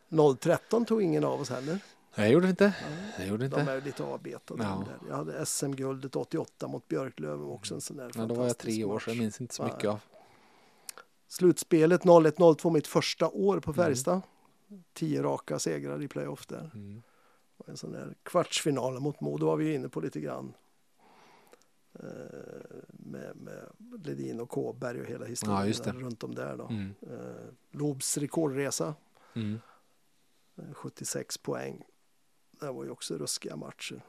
0-13 0.08 0.84
tog 0.86 1.02
ingen 1.02 1.24
av 1.24 1.40
oss 1.40 1.50
heller. 1.50 1.78
Nej, 2.16 2.32
gjorde 2.32 2.48
inte. 2.48 2.72
Jag 3.18 3.26
gjorde 3.28 3.48
De 3.48 3.60
inte. 3.60 3.72
är 3.72 3.74
ju 3.74 3.80
lite 3.80 4.04
avbetade. 4.04 4.62
Ja. 4.62 4.68
de 4.70 4.84
där. 4.84 4.98
Jag 5.10 5.16
hade 5.16 5.46
SM-guldet 5.46 6.16
88 6.16 6.68
mot 6.68 6.88
Björklöven 6.88 7.46
också 7.46 7.74
en 7.74 7.80
sån 7.80 7.96
där 7.96 8.10
Men 8.14 8.28
då 8.28 8.34
var 8.34 8.46
jag 8.46 8.58
tre 8.58 8.84
år 8.84 8.98
så 8.98 9.10
jag 9.10 9.16
minns 9.18 9.40
inte 9.40 9.54
så 9.54 9.62
mycket 9.64 9.84
av. 9.84 9.98
Slutspelet 11.28 12.02
01-02 12.04 12.70
mitt 12.70 12.86
första 12.86 13.28
år 13.28 13.52
Mm. 13.54 13.62
på 13.62 13.72
Färjestad. 13.72 14.20
Tio 14.92 15.22
raka 15.22 15.58
segrar 15.58 16.02
i 16.02 16.08
playoff 16.08 16.46
där. 16.46 16.70
Mm. 16.74 17.02
Och 17.56 17.68
en 17.68 17.76
sån 17.76 17.92
där 17.92 18.14
kvartsfinal 18.22 19.00
mot 19.00 19.20
Modo 19.20 19.46
var 19.46 19.56
vi 19.56 19.74
inne 19.74 19.88
på 19.88 20.00
lite 20.00 20.20
grann. 20.20 20.54
Eh, 21.92 22.06
med, 22.88 23.36
med 23.36 23.66
Ledin 24.04 24.40
och 24.40 24.48
Kåberg 24.50 25.00
och 25.00 25.06
hela 25.06 25.24
historien 25.26 25.74
Ja, 25.84 25.92
runt 25.92 26.24
om 26.24 26.34
där 26.34 26.56
då. 26.56 26.66
Mm. 26.66 26.94
Eh, 27.02 27.46
Lobs 27.70 28.18
rekordresa, 28.18 28.94
Mm. 29.34 29.58
eh, 30.56 30.72
76 30.74 31.38
poäng. 31.38 31.82
Det 32.60 32.70
var 32.72 32.84
ju 32.84 32.90
också 32.90 33.18
ruskiga 33.18 33.56
matcher. 33.56 34.02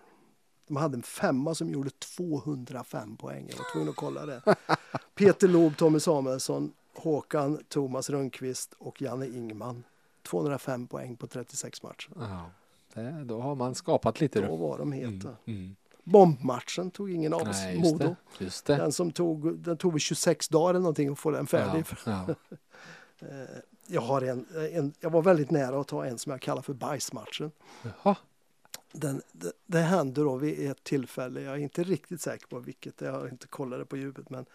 De 0.67 0.75
hade 0.77 0.95
en 0.97 1.03
femma 1.03 1.55
som 1.55 1.69
gjorde 1.69 1.89
205 1.89 3.17
poäng. 3.17 3.47
Jag 3.49 3.57
var 3.57 3.71
tvungen 3.73 3.89
att 3.89 3.95
kolla 3.95 4.25
det. 4.25 4.55
Peter 5.15 5.47
Loob, 5.47 5.77
Tommy 5.77 5.99
Samuelsson, 5.99 6.73
Håkan, 6.95 7.59
Thomas 7.69 8.09
Rönnqvist 8.09 8.73
och 8.77 9.01
Janne 9.01 9.27
Ingman. 9.27 9.83
205 10.23 10.87
poäng 10.87 11.15
på 11.17 11.27
36 11.27 11.83
matcher. 11.83 12.09
Ja. 12.15 12.49
Det, 12.93 13.23
då 13.25 13.41
har 13.41 13.55
man 13.55 13.75
skapat 13.75 14.21
lite. 14.21 14.41
Då 14.41 14.47
Då. 14.47 14.55
var 14.55 14.77
de 14.77 14.93
Mm. 14.93 15.13
heta. 15.13 15.35
Mm. 15.45 15.75
Bombmatchen 16.03 16.91
tog 16.91 17.11
ingen 17.11 17.33
av 17.33 17.41
oss, 17.41 17.47
Nej, 17.63 17.79
just 17.79 17.91
Modo. 17.91 18.15
det. 18.37 18.43
Just 18.43 18.65
det. 18.65 18.75
Den 18.75 18.91
som 18.91 19.11
tog, 19.11 19.57
den 19.59 19.77
tog 19.77 19.93
vi 19.93 19.99
26 19.99 20.49
dagar 20.49 20.69
eller 20.69 20.79
någonting 20.79 21.09
att 21.09 21.19
få 21.19 21.31
den 21.31 21.47
färdig. 21.47 21.85
Ja, 22.05 22.25
ja. 22.27 22.35
Eh, 23.19 23.27
Jag, 23.87 24.01
har 24.01 24.21
en, 24.21 24.45
en, 24.73 24.93
jag 24.99 25.09
var 25.09 25.21
väldigt 25.21 25.51
nära 25.51 25.81
att 25.81 25.87
ta 25.87 26.05
en 26.05 26.17
som 26.17 26.31
jag 26.31 26.41
kallar 26.41 26.61
för 26.61 26.73
bajsmatchen. 26.73 27.51
Jaha. 28.03 28.15
Den, 28.91 29.21
det, 29.31 29.51
det 29.65 29.79
hände 29.79 30.21
då 30.21 30.35
vid 30.35 30.71
ett 30.71 30.83
tillfälle, 30.83 31.41
jag 31.41 31.53
är 31.53 31.57
inte 31.57 31.83
riktigt 31.83 32.21
säker 32.21 32.47
på 32.47 32.59
vilket, 32.59 33.01
jag 33.01 33.11
har 33.11 33.27
inte 33.27 33.47
kollat 33.47 33.79
det 33.79 33.85
på 33.85 33.97
djupet, 33.97 34.29
men 34.29 34.45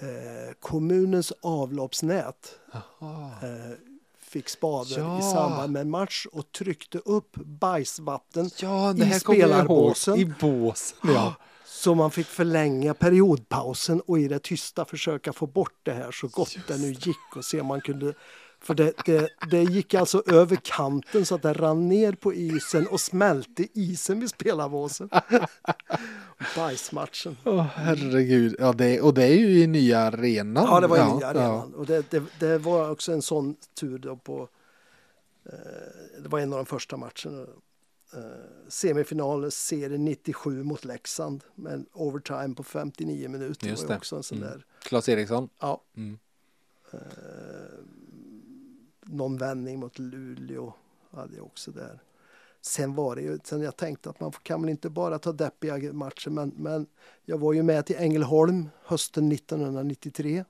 eh, 0.00 0.54
kommunens 0.60 1.32
avloppsnät 1.42 2.58
eh, 2.72 2.78
fick 4.20 4.48
spader 4.48 4.98
Ja. 4.98 5.18
i 5.18 5.22
samband 5.22 5.72
med 5.72 5.82
en 5.82 5.90
match 5.90 6.26
och 6.32 6.52
tryckte 6.52 6.98
upp 6.98 7.36
bajsvatten 7.36 8.50
Ja, 8.60 8.94
i 8.96 9.20
spelarbåsen. 9.20 10.16
I 10.18 10.24
båsen, 10.40 10.98
ja. 11.02 11.34
Så 11.64 11.94
man 11.94 12.10
fick 12.10 12.26
förlänga 12.26 12.94
periodpausen 12.94 14.00
och 14.00 14.18
i 14.18 14.28
det 14.28 14.38
tysta 14.38 14.84
försöka 14.84 15.32
få 15.32 15.46
bort 15.46 15.74
det 15.82 15.92
här 15.92 16.10
så 16.12 16.28
gott 16.28 16.56
det 16.68 16.78
nu 16.78 16.92
gick 16.92 17.36
och 17.36 17.44
se 17.44 17.60
om 17.60 17.66
man 17.66 17.80
kunde 17.80 18.14
för 18.62 18.74
det, 18.74 18.92
det, 19.06 19.28
det 19.50 19.62
gick 19.62 19.94
alltså 19.94 20.22
över 20.26 20.56
kanten 20.62 21.26
så 21.26 21.34
att 21.34 21.42
det 21.42 21.52
rann 21.52 21.88
ner 21.88 22.12
på 22.12 22.34
isen 22.34 22.86
och 22.86 23.00
smälte 23.00 23.66
isen 23.72 24.20
vid 24.20 24.28
spelarbåsen. 24.30 25.10
Bajsmatchen. 26.56 27.36
Åh, 27.44 27.62
herregud. 27.74 28.56
Ja, 28.58 28.72
det, 28.72 29.00
och 29.00 29.14
det 29.14 29.24
är 29.24 29.34
ju 29.36 29.62
i 29.62 29.66
nya 29.66 29.98
arenan. 29.98 30.64
Ja, 30.64 30.80
det 30.80 30.86
var 30.86 30.96
i 30.96 31.00
ja, 31.00 31.16
nya 31.16 31.26
arenan. 31.26 31.74
Och 31.74 31.86
det, 31.86 32.10
det, 32.10 32.22
det 32.40 32.58
var 32.58 32.90
också 32.90 33.12
en 33.12 33.22
sån 33.22 33.56
tur 33.80 33.98
då 33.98 34.16
på... 34.16 34.48
Eh, 35.46 35.52
det 36.22 36.28
var 36.28 36.38
en 36.38 36.52
av 36.52 36.56
de 36.56 36.66
första 36.66 36.96
matcherna. 36.96 37.46
Eh, 38.14 38.20
semifinal, 38.68 39.50
serie 39.50 39.98
97 39.98 40.62
mot 40.64 40.84
Leksand. 40.84 41.44
med 41.54 41.72
en 41.72 41.86
overtime 41.92 42.54
på 42.54 42.62
59 42.62 43.28
minuter. 43.28 43.68
Just 43.68 43.88
var 43.88 43.96
också 43.96 44.16
en 44.16 44.22
sån 44.22 44.38
Mm. 44.38 44.50
där... 44.50 44.64
Claes 44.82 45.08
Eriksson. 45.08 45.48
Ja. 45.60 45.82
Mm. 45.96 46.18
Eh, 46.92 46.98
någon 49.06 49.36
vändning 49.36 49.80
mot 49.80 49.98
Luleå 49.98 50.74
hade 51.10 51.36
jag 51.36 51.46
också 51.46 51.70
där. 51.70 52.02
Sen 52.60 52.94
var 52.94 53.16
det 53.16 53.22
ju, 53.22 53.38
sen 53.44 53.60
jag 53.60 53.76
tänkte 53.76 54.10
att 54.10 54.20
man 54.20 54.32
kan 54.32 54.60
väl 54.60 54.70
inte 54.70 54.90
bara 54.90 55.18
ta 55.18 55.32
deppiga 55.32 55.92
matcher 55.92 56.30
men, 56.30 56.52
men 56.56 56.86
jag 57.24 57.38
var 57.38 57.52
ju 57.52 57.62
med 57.62 57.86
till 57.86 57.96
Ängelholm 57.96 58.68
hösten 58.84 59.32
1993. 59.32 60.44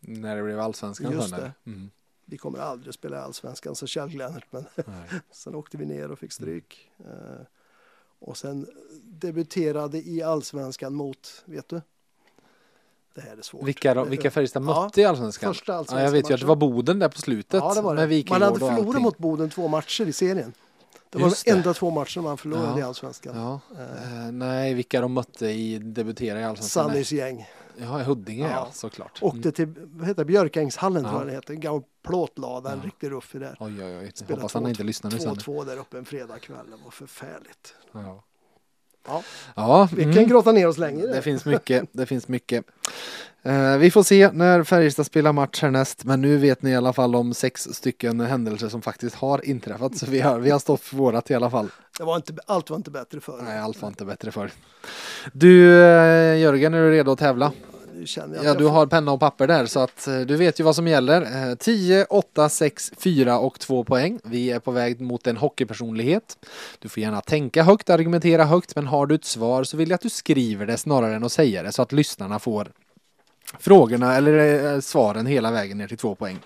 När 0.00 0.36
det 0.36 0.42
blev 0.42 0.60
allsvenskan. 0.60 1.12
Just 1.12 1.36
det. 1.36 1.52
Mm. 1.64 1.90
Vi 2.24 2.38
kommer 2.38 2.58
aldrig 2.58 2.88
att 2.88 2.94
spela 2.94 3.20
allsvenskan 3.20 3.74
så 3.74 3.86
Kjell 3.86 4.08
Glennert 4.08 4.46
men 4.50 4.64
sen 5.30 5.54
åkte 5.54 5.76
vi 5.76 5.86
ner 5.86 6.10
och 6.10 6.18
fick 6.18 6.32
stryk. 6.32 6.90
Eh, 6.98 7.46
och 8.18 8.36
sen 8.36 8.66
debuterade 9.02 10.08
i 10.08 10.22
allsvenskan 10.22 10.94
mot, 10.94 11.42
vet 11.44 11.68
du? 11.68 11.80
Det 13.14 13.20
här 13.20 13.36
är 13.38 13.42
svårt. 13.42 13.62
Vilka, 13.64 13.94
Det- 13.94 14.04
vilka 14.04 14.30
Färjestad 14.30 14.62
Ja, 14.62 14.82
mötte 14.84 15.00
i 15.00 15.04
allsvenskan? 15.04 15.54
Första 15.54 15.72
Ja, 15.72 15.78
allsvenska 15.78 16.04
jag 16.04 16.10
vet 16.12 16.30
ju 16.30 16.34
att 16.34 16.40
det 16.40 16.46
var. 16.46 16.56
Boden 16.56 16.98
där 16.98 17.08
på 17.08 17.18
slutet. 17.18 17.60
Ja, 17.64 17.74
det 17.74 17.80
var 17.82 17.94
det. 17.96 18.30
Man 18.30 18.42
hade 18.42 18.58
förlorat 18.58 19.02
mot 19.02 19.18
Boden 19.18 19.50
två 19.50 19.68
matcher 19.68 20.06
i 20.06 20.12
serien. 20.12 20.52
Det 21.10 21.18
var 21.18 21.28
Just 21.28 21.44
de 21.44 21.50
det. 21.50 21.56
enda 21.56 21.74
två 21.74 21.90
matcherna 21.90 22.22
man 22.22 22.38
förlorade 22.38 22.70
Ja. 22.70 22.78
i 22.78 22.82
allsvenskan. 22.82 23.36
Ja. 23.36 23.60
Eh, 23.78 24.32
nej, 24.32 24.74
vilka 24.74 25.00
de 25.00 25.12
mötte 25.12 25.46
i 25.46 25.78
debutera 25.78 26.40
i 26.40 26.44
allsvenskan. 26.44 26.84
Sannys 26.90 27.12
gäng. 27.12 27.48
Ja, 27.76 28.00
i 28.00 28.04
Huddinge 28.04 28.42
ja, 28.48 28.50
Ja. 28.50 28.68
såklart. 28.72 29.18
Åkte 29.22 29.38
Mm. 29.38 29.52
till 29.52 29.74
vad 29.86 30.08
heter 30.08 30.20
det, 30.20 30.24
Björkängshallen 30.24 31.02
Ja. 31.04 31.08
tror 31.08 31.20
jag 31.20 31.28
det 31.28 31.32
heter. 31.34 31.54
En 31.54 31.60
gammal 31.60 31.82
plåtlada, 32.02 32.72
en 32.72 32.78
Ja. 32.78 32.86
riktig 32.86 33.10
ruffig 33.10 33.40
där. 33.40 33.56
Oj, 33.60 33.84
oj, 33.84 33.98
oj. 33.98 34.12
Hoppas 34.34 34.54
han 34.54 34.62
två- 34.62 34.68
inte 34.68 34.82
lyssnar 34.82 35.10
nu 35.10 35.18
sen. 35.18 35.36
2-2 35.36 35.64
där 35.64 35.76
uppe 35.78 35.98
en 35.98 36.04
fredagkväll. 36.04 36.66
Det 36.70 36.84
var 36.84 36.90
förfärligt. 36.90 37.74
Ja. 37.92 38.24
Ja. 39.06 39.22
Ja, 39.54 39.88
Vi 39.92 40.02
mm. 40.02 40.14
kan 40.14 40.26
grotta 40.26 40.52
ner 40.52 40.68
oss 40.68 40.78
längre. 40.78 41.06
Det 41.06 41.22
finns 41.22 41.44
mycket. 41.44 41.84
Det 41.92 42.06
finns 42.06 42.28
mycket. 42.28 42.64
Eh, 43.42 43.76
vi 43.78 43.90
får 43.90 44.02
se 44.02 44.30
när 44.32 44.64
Färjestad 44.64 45.06
spelar 45.06 45.32
match 45.32 45.62
härnäst. 45.62 46.04
Men 46.04 46.20
nu 46.20 46.36
vet 46.36 46.62
ni 46.62 46.70
i 46.70 46.76
alla 46.76 46.92
fall 46.92 47.16
om 47.16 47.34
sex 47.34 47.68
stycken 47.72 48.20
händelser 48.20 48.68
som 48.68 48.82
faktiskt 48.82 49.16
har 49.16 49.46
inträffat. 49.46 49.98
Så 49.98 50.06
vi 50.06 50.20
har, 50.20 50.38
vi 50.38 50.50
har 50.50 50.58
stått 50.58 50.80
för 50.80 50.96
vårat 50.96 51.30
i 51.30 51.34
alla 51.34 51.50
fall. 51.50 51.68
Det 51.98 52.04
var 52.04 52.16
inte, 52.16 52.32
allt 52.46 52.70
var 52.70 52.76
inte 52.76 52.90
bättre 52.90 53.20
förr. 53.20 53.40
Nej, 53.44 53.58
allt 53.58 53.82
var 53.82 53.88
inte 53.88 54.04
bättre 54.04 54.30
för. 54.30 54.50
Du 55.32 55.74
eh, 55.82 56.38
Jörgen, 56.38 56.74
är 56.74 56.78
du 56.78 56.90
redo 56.90 57.12
att 57.12 57.18
tävla? 57.18 57.52
Nu 57.94 58.06
känner 58.06 58.36
jag 58.36 58.44
Ja, 58.44 58.54
du 58.54 58.66
har 58.66 58.86
penna 58.86 59.12
och 59.12 59.20
papper 59.20 59.46
där 59.46 59.66
så 59.66 59.80
att 59.80 60.06
eh, 60.06 60.20
du 60.20 60.36
vet 60.36 60.60
ju 60.60 60.64
vad 60.64 60.76
som 60.76 60.88
gäller. 60.88 61.50
Eh, 61.50 61.54
10, 61.54 62.04
8, 62.04 62.48
6, 62.48 62.92
4 62.98 63.38
och 63.38 63.60
2 63.60 63.84
poäng. 63.84 64.20
Vi 64.24 64.50
är 64.50 64.58
på 64.58 64.70
väg 64.70 65.00
mot 65.00 65.26
en 65.26 65.36
hockeypersonlighet. 65.36 66.38
Du 66.78 66.88
får 66.88 67.02
gärna 67.02 67.20
tänka 67.20 67.62
högt, 67.62 67.90
argumentera 67.90 68.44
högt, 68.44 68.76
men 68.76 68.86
har 68.86 69.06
du 69.06 69.14
ett 69.14 69.24
svar 69.24 69.64
så 69.64 69.76
vill 69.76 69.90
jag 69.90 69.94
att 69.94 70.00
du 70.00 70.10
skriver 70.10 70.66
det 70.66 70.76
snarare 70.76 71.14
än 71.14 71.24
att 71.24 71.32
säga 71.32 71.62
det 71.62 71.72
så 71.72 71.82
att 71.82 71.92
lyssnarna 71.92 72.38
får 72.38 72.68
frågorna 73.58 74.14
eller 74.16 74.64
eh, 74.74 74.80
svaren 74.80 75.26
hela 75.26 75.50
vägen 75.50 75.78
ner 75.78 75.88
till 75.88 75.98
två 75.98 76.14
poäng. 76.14 76.38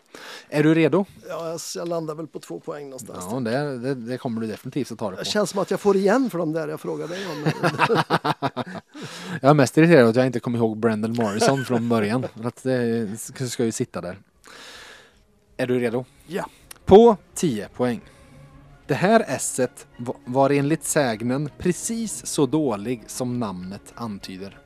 Är 0.49 0.63
du 0.63 0.75
redo? 0.75 1.05
Ja, 1.29 1.49
jag- 1.51 1.61
jag 1.75 1.89
landar 1.89 2.15
väl 2.15 2.27
på 2.27 2.39
två 2.39 2.61
poäng 2.61 2.85
någonstans. 2.85 3.25
Ja, 3.31 3.41
det, 3.41 3.79
det, 3.79 3.95
det 3.95 4.19
kommer 4.19 4.41
du 4.41 4.47
definitivt 4.47 4.93
att 4.93 4.99
ta 4.99 5.11
det 5.11 5.17
på. 5.17 5.23
Det 5.23 5.29
känns 5.29 5.51
som 5.51 5.61
att 5.61 5.71
jag 5.71 5.81
får 5.81 5.97
igen 5.97 6.31
för 6.31 6.39
de 6.39 6.53
där 6.53 6.69
jag 6.69 6.81
frågade 6.81 7.15
dig 7.15 7.27
om. 7.27 7.53
Jag 9.41 9.51
är 9.51 9.55
mest 9.55 9.79
irriterad 9.79 10.09
att 10.09 10.17
jag 10.17 10.27
inte 10.27 10.41
kommer 10.41 10.59
ihåg 10.59 10.77
Brendan 10.79 11.13
Morrison 11.13 11.65
från 11.65 11.89
början. 11.89 12.27
Att 12.45 12.63
det 12.63 13.09
ska- 13.51 13.65
ju 13.65 13.73
sitta 13.73 14.01
där. 14.01 14.19
Är 15.57 15.67
du 15.67 15.79
redo? 15.81 16.05
Ja. 16.27 16.47
På 16.85 17.17
10 17.35 17.69
poäng. 17.69 18.01
Det 18.87 18.95
här 18.95 19.25
esset 19.29 19.87
va- 19.99 20.15
var 20.25 20.51
enligt 20.51 20.85
sägnen 20.85 21.51
precis 21.59 22.27
så 22.27 22.47
dålig 22.47 23.05
som 23.07 23.39
namnet 23.39 23.93
antyder. 23.95 24.59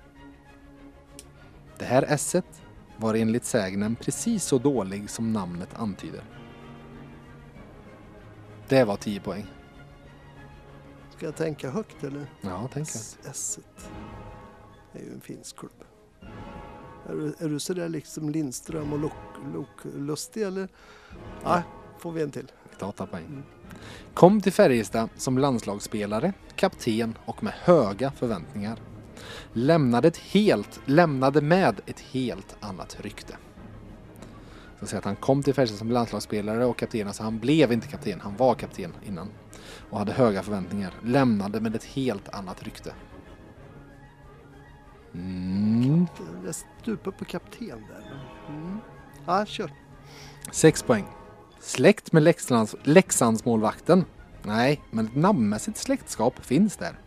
Det 1.83 1.87
här 1.87 2.03
esset 2.03 2.63
var 2.97 3.15
enligt 3.15 3.45
sägnen 3.45 3.97
precis 3.97 4.45
så 4.45 4.59
dålig 4.59 5.11
som 5.11 5.33
namnet 5.33 5.69
antyder. 5.75 6.25
Det 8.69 8.85
var 8.85 8.97
10 8.97 9.21
poäng. 9.21 9.47
Ska 11.17 11.27
jag 11.27 11.37
tänka 11.37 11.71
högt 11.71 12.05
eller? 12.05 12.27
Ja, 12.41 12.69
tänk. 12.73 12.89
S- 12.89 13.19
Esset. 13.31 13.91
Det 14.93 14.99
är 14.99 15.03
ju 15.03 15.13
en 15.13 15.21
finsk 15.21 15.57
klubb. 15.59 15.85
Är 17.09 17.15
du, 17.15 17.35
är 17.39 17.49
du 17.49 17.59
sådär 17.61 17.89
liksom 17.89 18.31
Lindström 18.31 18.93
och 18.93 18.99
Lok, 18.99 19.13
Lok, 19.55 19.95
Lustig 19.97 20.43
eller? 20.43 20.69
Nej, 21.45 21.63
får 21.99 22.13
vi 22.13 22.23
en 22.23 22.31
till. 22.31 22.53
Vi 22.71 22.77
tar 22.77 22.89
åtta 22.89 23.07
poäng. 23.07 23.27
Mm. 23.27 23.43
Kom 24.15 24.41
till 24.41 24.53
Färjestad 24.53 25.09
som 25.17 25.39
landslagsspelare, 25.39 26.33
kapten 26.57 27.19
och 27.25 27.43
med 27.43 27.53
höga 27.53 28.11
förväntningar. 28.11 28.79
Lämnade, 29.53 30.09
ett 30.09 30.16
helt, 30.16 30.81
lämnade 30.86 31.40
med 31.40 31.81
ett 31.86 32.01
helt 32.01 32.57
annat 32.61 32.97
rykte. 33.01 33.36
Så 34.82 34.97
att 34.97 35.05
han 35.05 35.16
kom 35.16 35.43
till 35.43 35.55
Färjestad 35.55 35.78
som 35.78 35.90
landslagsspelare 35.90 36.65
och 36.65 36.78
kapten, 36.78 37.07
alltså 37.07 37.23
han 37.23 37.39
blev 37.39 37.73
inte 37.73 37.89
kapten, 37.89 38.20
han 38.20 38.36
var 38.36 38.55
kapten 38.55 38.93
innan. 39.07 39.28
Och 39.90 39.99
hade 39.99 40.12
höga 40.12 40.43
förväntningar. 40.43 40.94
Lämnade 41.05 41.61
med 41.61 41.77
ett 41.77 41.85
helt 41.85 42.28
annat 42.28 42.62
rykte. 42.62 42.94
Mm. 45.15 46.07
Jag 46.44 46.55
stupar 46.55 47.11
på 47.11 47.24
kapten 47.24 47.86
där. 47.89 48.12
Mm. 48.49 48.78
Ja, 49.27 49.47
kör. 49.47 49.73
Sex 50.53 50.82
poäng. 50.82 51.05
Släkt 51.61 52.12
med 52.12 52.23
Leksands, 52.23 52.77
Leksandsmålvakten? 52.82 54.05
Nej, 54.43 54.82
men 54.90 55.07
ett 55.07 55.16
namnmässigt 55.16 55.78
släktskap 55.78 56.44
finns 56.44 56.77
där. 56.77 56.99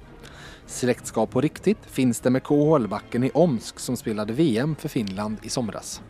Släktskap 0.67 1.31
på 1.31 1.41
riktigt 1.41 1.77
finns 1.85 2.19
det 2.19 2.29
med 2.29 2.43
KHL-backen 2.43 3.23
i 3.23 3.31
Omsk 3.33 3.79
som 3.79 3.97
spelade 3.97 4.33
VM 4.33 4.75
för 4.75 4.89
Finland 4.89 5.37
i 5.43 5.49
somras. 5.49 6.01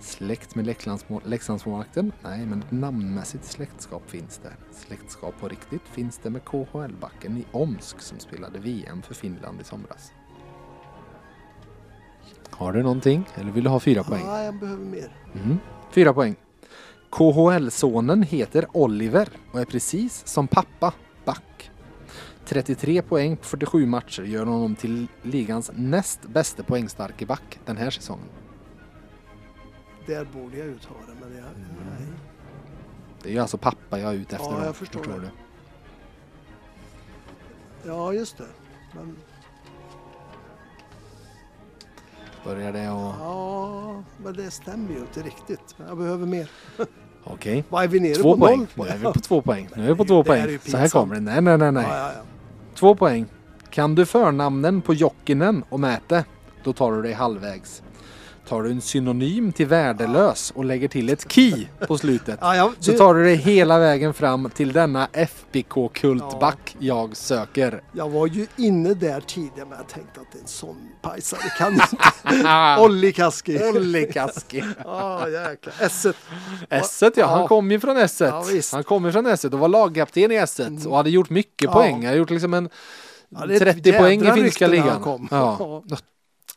Släkt 0.00 0.54
med 0.54 0.66
Leksandsmål- 0.66 1.22
Leksandsmålvakten? 1.28 2.12
Nej, 2.22 2.46
men 2.46 2.58
ett 2.58 2.70
namnmässigt 2.70 3.44
släktskap 3.44 4.10
finns 4.10 4.38
där. 4.38 4.56
Släktskap 4.72 5.34
på 5.40 5.48
riktigt 5.48 5.82
finns 5.92 6.18
det 6.22 6.30
med 6.30 6.44
KHL-backen 6.44 7.36
i 7.36 7.44
Omsk 7.52 8.00
som 8.00 8.18
spelade 8.18 8.58
VM 8.58 9.02
för 9.02 9.14
Finland 9.14 9.60
i 9.60 9.64
somras. 9.64 10.12
Har 12.50 12.72
du 12.72 12.82
någonting? 12.82 13.24
Eller 13.34 13.50
vill 13.52 13.64
du 13.64 13.70
ha 13.70 13.80
fyra 13.80 14.02
poäng? 14.04 14.22
Ja, 14.26 14.42
jag 14.42 14.58
behöver 14.58 14.84
mer. 14.84 15.16
Mm. 15.34 15.58
Fyra 15.92 16.12
poäng. 16.12 16.36
KHL-sonen 17.10 18.22
heter 18.22 18.66
Oliver 18.72 19.28
och 19.52 19.60
är 19.60 19.64
precis 19.64 20.26
som 20.26 20.48
pappa 20.48 20.94
back. 21.24 21.70
33 22.48 23.02
poäng 23.02 23.36
på 23.36 23.44
47 23.44 23.86
matcher 23.86 24.22
gör 24.22 24.46
honom 24.46 24.74
till 24.76 25.06
ligans 25.22 25.70
näst 25.74 26.22
bästa 26.22 26.62
poängstarke 26.62 27.26
back 27.26 27.60
den 27.64 27.76
här 27.76 27.90
säsongen. 27.90 28.28
Där 30.06 30.24
borde 30.24 30.56
jag 30.58 30.66
uttala 30.66 30.96
men 31.20 31.36
jag, 31.36 31.44
nej. 31.98 32.08
Det 33.22 33.28
är 33.28 33.32
ju 33.32 33.38
alltså 33.38 33.58
pappa 33.58 33.98
jag 33.98 34.10
är 34.10 34.14
ute 34.14 34.36
efter. 34.36 34.50
Ja, 34.52 34.58
då, 34.60 34.64
jag 34.66 34.76
förstår 34.76 35.02
det. 35.02 35.20
du? 35.20 35.30
Ja, 37.88 38.12
just 38.12 38.38
det. 38.38 38.44
Men, 38.94 39.16
Börjar 42.44 42.72
det 42.72 42.90
och... 42.90 43.14
ja, 43.20 44.02
men 44.24 44.32
det 44.32 44.50
stämmer 44.50 44.90
ju 44.94 44.98
inte 44.98 45.22
riktigt. 45.22 45.76
Jag 45.88 45.98
behöver 45.98 46.26
mer. 46.26 46.50
Okej. 47.24 47.64
Vad 47.68 47.84
är 47.84 47.88
vi 47.88 48.00
nere 48.00 48.14
Två 48.14 48.34
på? 48.34 48.40
poäng. 48.40 48.66
Noll 48.74 48.86
Nu 48.86 48.92
är 48.92 48.96
vi 48.98 49.04
på 49.04 49.12
två 49.20 49.42
poäng. 49.42 49.68
Nu 49.76 49.84
är 49.84 49.88
vi 49.88 49.94
på 49.94 50.04
två 50.04 50.22
Det 50.22 50.30
är 50.30 50.42
poäng. 50.42 50.50
ju 50.50 50.58
Så 50.58 50.76
här 50.76 50.88
kommer 50.88 51.14
det. 51.14 51.20
Nej, 51.20 51.40
nej, 51.42 51.58
nej, 51.58 51.72
nej. 51.72 51.86
Ja, 51.88 51.96
ja, 51.98 52.12
ja. 52.16 52.22
Två 52.78 52.94
poäng. 52.94 53.26
Kan 53.70 53.94
du 53.94 54.06
förnamnen 54.06 54.82
på 54.82 54.94
Jokinen 54.94 55.64
och 55.68 55.80
Mäte? 55.80 56.24
Då 56.64 56.72
tar 56.72 56.92
du 56.92 57.02
dig 57.02 57.12
halvvägs 57.12 57.82
tar 58.48 58.62
du 58.62 58.70
en 58.70 58.80
synonym 58.80 59.52
till 59.52 59.66
värdelös 59.66 60.50
och 60.56 60.64
lägger 60.64 60.88
till 60.88 61.08
ett 61.08 61.32
key 61.32 61.66
på 61.86 61.98
slutet. 61.98 62.38
Ja, 62.40 62.56
ja, 62.56 62.72
Så 62.80 62.92
tar 62.92 63.14
du 63.14 63.24
dig 63.24 63.36
hela 63.36 63.78
vägen 63.78 64.14
fram 64.14 64.50
till 64.50 64.72
denna 64.72 65.08
FBK-kultback 65.12 66.76
jag 66.78 67.16
söker. 67.16 67.80
Jag 67.92 68.08
var 68.10 68.26
ju 68.26 68.46
inne 68.56 68.94
där 68.94 69.20
tidigare 69.20 69.68
men 69.68 69.78
jag 69.78 69.88
tänkte 69.88 70.20
att 70.20 70.34
en 70.40 70.46
sån 70.46 70.76
pajsare 71.02 71.40
kan 71.58 71.72
inte. 72.34 72.80
Olli 72.80 73.12
Kaski. 73.12 73.58
Olli 73.76 74.12
Kaski. 74.12 74.64
Ja 74.84 75.28
jäklar. 75.28 75.74
S1. 75.88 76.14
S1 76.70 77.12
ja, 77.16 77.26
han 77.26 77.40
Ja. 77.40 77.48
kom 77.48 77.70
ju 77.70 77.80
från 77.80 77.96
S1. 77.96 78.26
Ja, 78.26 78.44
visst. 78.52 78.72
han 78.72 78.84
kom 78.84 79.04
ju 79.04 79.12
från 79.12 79.26
S1 79.26 79.52
och 79.52 79.58
var 79.58 79.68
lagkapten 79.68 80.32
i 80.32 80.38
S1 80.40 80.86
och 80.86 80.96
hade 80.96 81.10
gjort 81.10 81.30
mycket 81.30 81.64
Ja. 81.64 81.72
poäng. 81.72 81.94
Han 81.94 82.04
hade 82.04 82.16
gjort 82.18 82.30
liksom 82.30 82.54
en 82.54 82.68
Ja, 83.30 83.46
det 83.46 83.52
är 83.56 83.66
ett 83.66 83.74
30 83.84 83.92
poäng 83.92 84.22
i 84.28 84.32
finska 84.32 84.66
ligan. 84.66 85.28
Ja. 85.30 85.82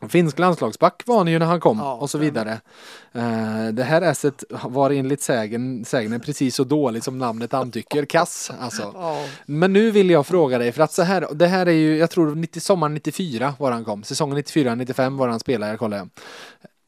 Finsk 0.08 0.38
landslagsback 0.38 1.02
var 1.06 1.18
han 1.18 1.26
ju 1.26 1.38
när 1.38 1.46
han 1.46 1.60
kom 1.60 1.78
Ja, 1.78 1.94
och 1.94 2.10
så 2.10 2.18
vidare. 2.18 2.60
Eh, 3.12 3.66
det 3.72 3.84
här 3.84 4.02
S1 4.02 4.68
var 4.68 4.90
enligt 4.90 5.22
sägen, 5.22 5.84
sägnen 5.84 6.20
precis 6.20 6.54
så 6.54 6.64
dåligt 6.64 7.04
som 7.04 7.18
namnet 7.18 7.54
antycker. 7.54 8.04
Kass 8.04 8.50
alltså. 8.60 8.90
Ja. 8.94 9.24
Men 9.46 9.72
nu 9.72 9.90
vill 9.90 10.10
jag 10.10 10.26
fråga 10.26 10.58
dig, 10.58 10.72
för 10.72 10.82
att 10.82 10.92
så 10.92 11.02
här, 11.02 11.26
det 11.32 11.46
här 11.46 11.66
är 11.66 11.72
ju, 11.72 11.96
jag 11.98 12.10
tror 12.10 12.34
90, 12.34 12.60
sommaren 12.60 12.94
94 12.94 13.54
var 13.58 13.70
han 13.70 13.84
kom. 13.84 14.02
Säsongen 14.02 14.38
94-95 14.38 15.18
var 15.18 15.28
han 15.28 15.40
spelare, 15.40 15.76
kollar 15.76 15.96
jag. 15.96 16.08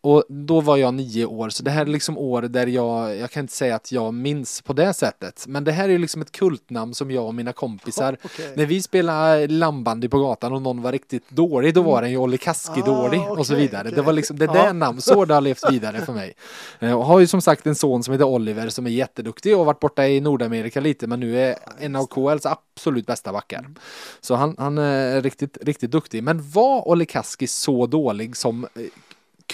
Och 0.04 0.24
då 0.28 0.60
var 0.60 0.76
jag 0.76 0.94
nio 0.94 1.24
år, 1.26 1.48
så 1.48 1.62
det 1.62 1.70
här 1.70 1.80
är 1.82 1.86
liksom 1.86 2.18
år 2.18 2.42
där 2.42 2.66
jag, 2.66 3.16
jag 3.16 3.30
kan 3.30 3.40
inte 3.40 3.52
säga 3.54 3.74
att 3.76 3.92
jag 3.92 4.14
minns 4.14 4.62
på 4.62 4.72
det 4.72 4.92
sättet. 4.94 5.44
Men 5.48 5.64
det 5.64 5.72
här 5.72 5.84
är 5.84 5.88
ju 5.92 5.98
liksom 5.98 6.22
ett 6.22 6.32
kultnamn 6.32 6.94
som 6.94 7.10
jag 7.10 7.26
och 7.26 7.34
mina 7.34 7.52
kompisar, 7.52 8.16
Okej. 8.24 8.52
när 8.56 8.66
vi 8.66 8.82
spelade 8.82 9.46
lambandy 9.46 10.08
på 10.08 10.18
gatan 10.18 10.52
och 10.52 10.62
någon 10.62 10.82
var 10.82 10.92
riktigt 10.92 11.30
dålig, 11.30 11.74
då 11.74 11.82
var 11.82 12.02
den 12.02 12.10
ju 12.10 12.16
Olli 12.16 12.38
Kaski 12.38 12.80
Ah, 12.82 12.86
dålig 12.86 13.20
och 13.30 13.46
så 13.46 13.54
vidare. 13.54 13.82
Det 13.82 13.90
okej. 13.90 14.02
var 14.04 14.12
liksom, 14.12 14.38
det 14.38 14.44
Ja. 14.44 14.52
där 14.52 14.72
namn, 14.72 15.00
så 15.00 15.24
det 15.24 15.34
har 15.34 15.40
levt 15.40 15.70
vidare 15.72 16.00
för 16.00 16.12
mig. 16.12 16.34
Eh, 16.80 16.92
Och 16.92 17.04
har 17.06 17.20
ju 17.20 17.26
som 17.26 17.40
sagt 17.40 17.66
en 17.66 17.74
son 17.74 18.02
som 18.02 18.12
heter 18.12 18.24
Oliver 18.26 18.68
som 18.68 18.86
är 18.86 18.90
jätteduktig 18.90 19.56
och 19.58 19.66
varit 19.66 19.80
borta 19.80 20.06
i 20.08 20.20
Nordamerika 20.20 20.80
lite 20.80 21.06
men 21.06 21.20
nu 21.20 21.40
är 21.40 21.56
en 21.78 21.96
av 21.96 22.06
KLs 22.06 22.46
absolut 22.46 23.06
bästa 23.06 23.32
backar. 23.32 23.58
Mm. 23.58 23.74
Så 24.20 24.34
han, 24.34 24.54
han 24.58 24.78
är 24.78 25.22
riktigt, 25.22 25.58
riktigt 25.62 25.90
duktig. 25.90 26.22
Men 26.22 26.50
var 26.50 26.88
Olli 26.88 27.06
Kaski 27.06 27.46
så 27.46 27.86
dålig 27.86 28.36
som 28.36 28.64
eh, 28.64 28.82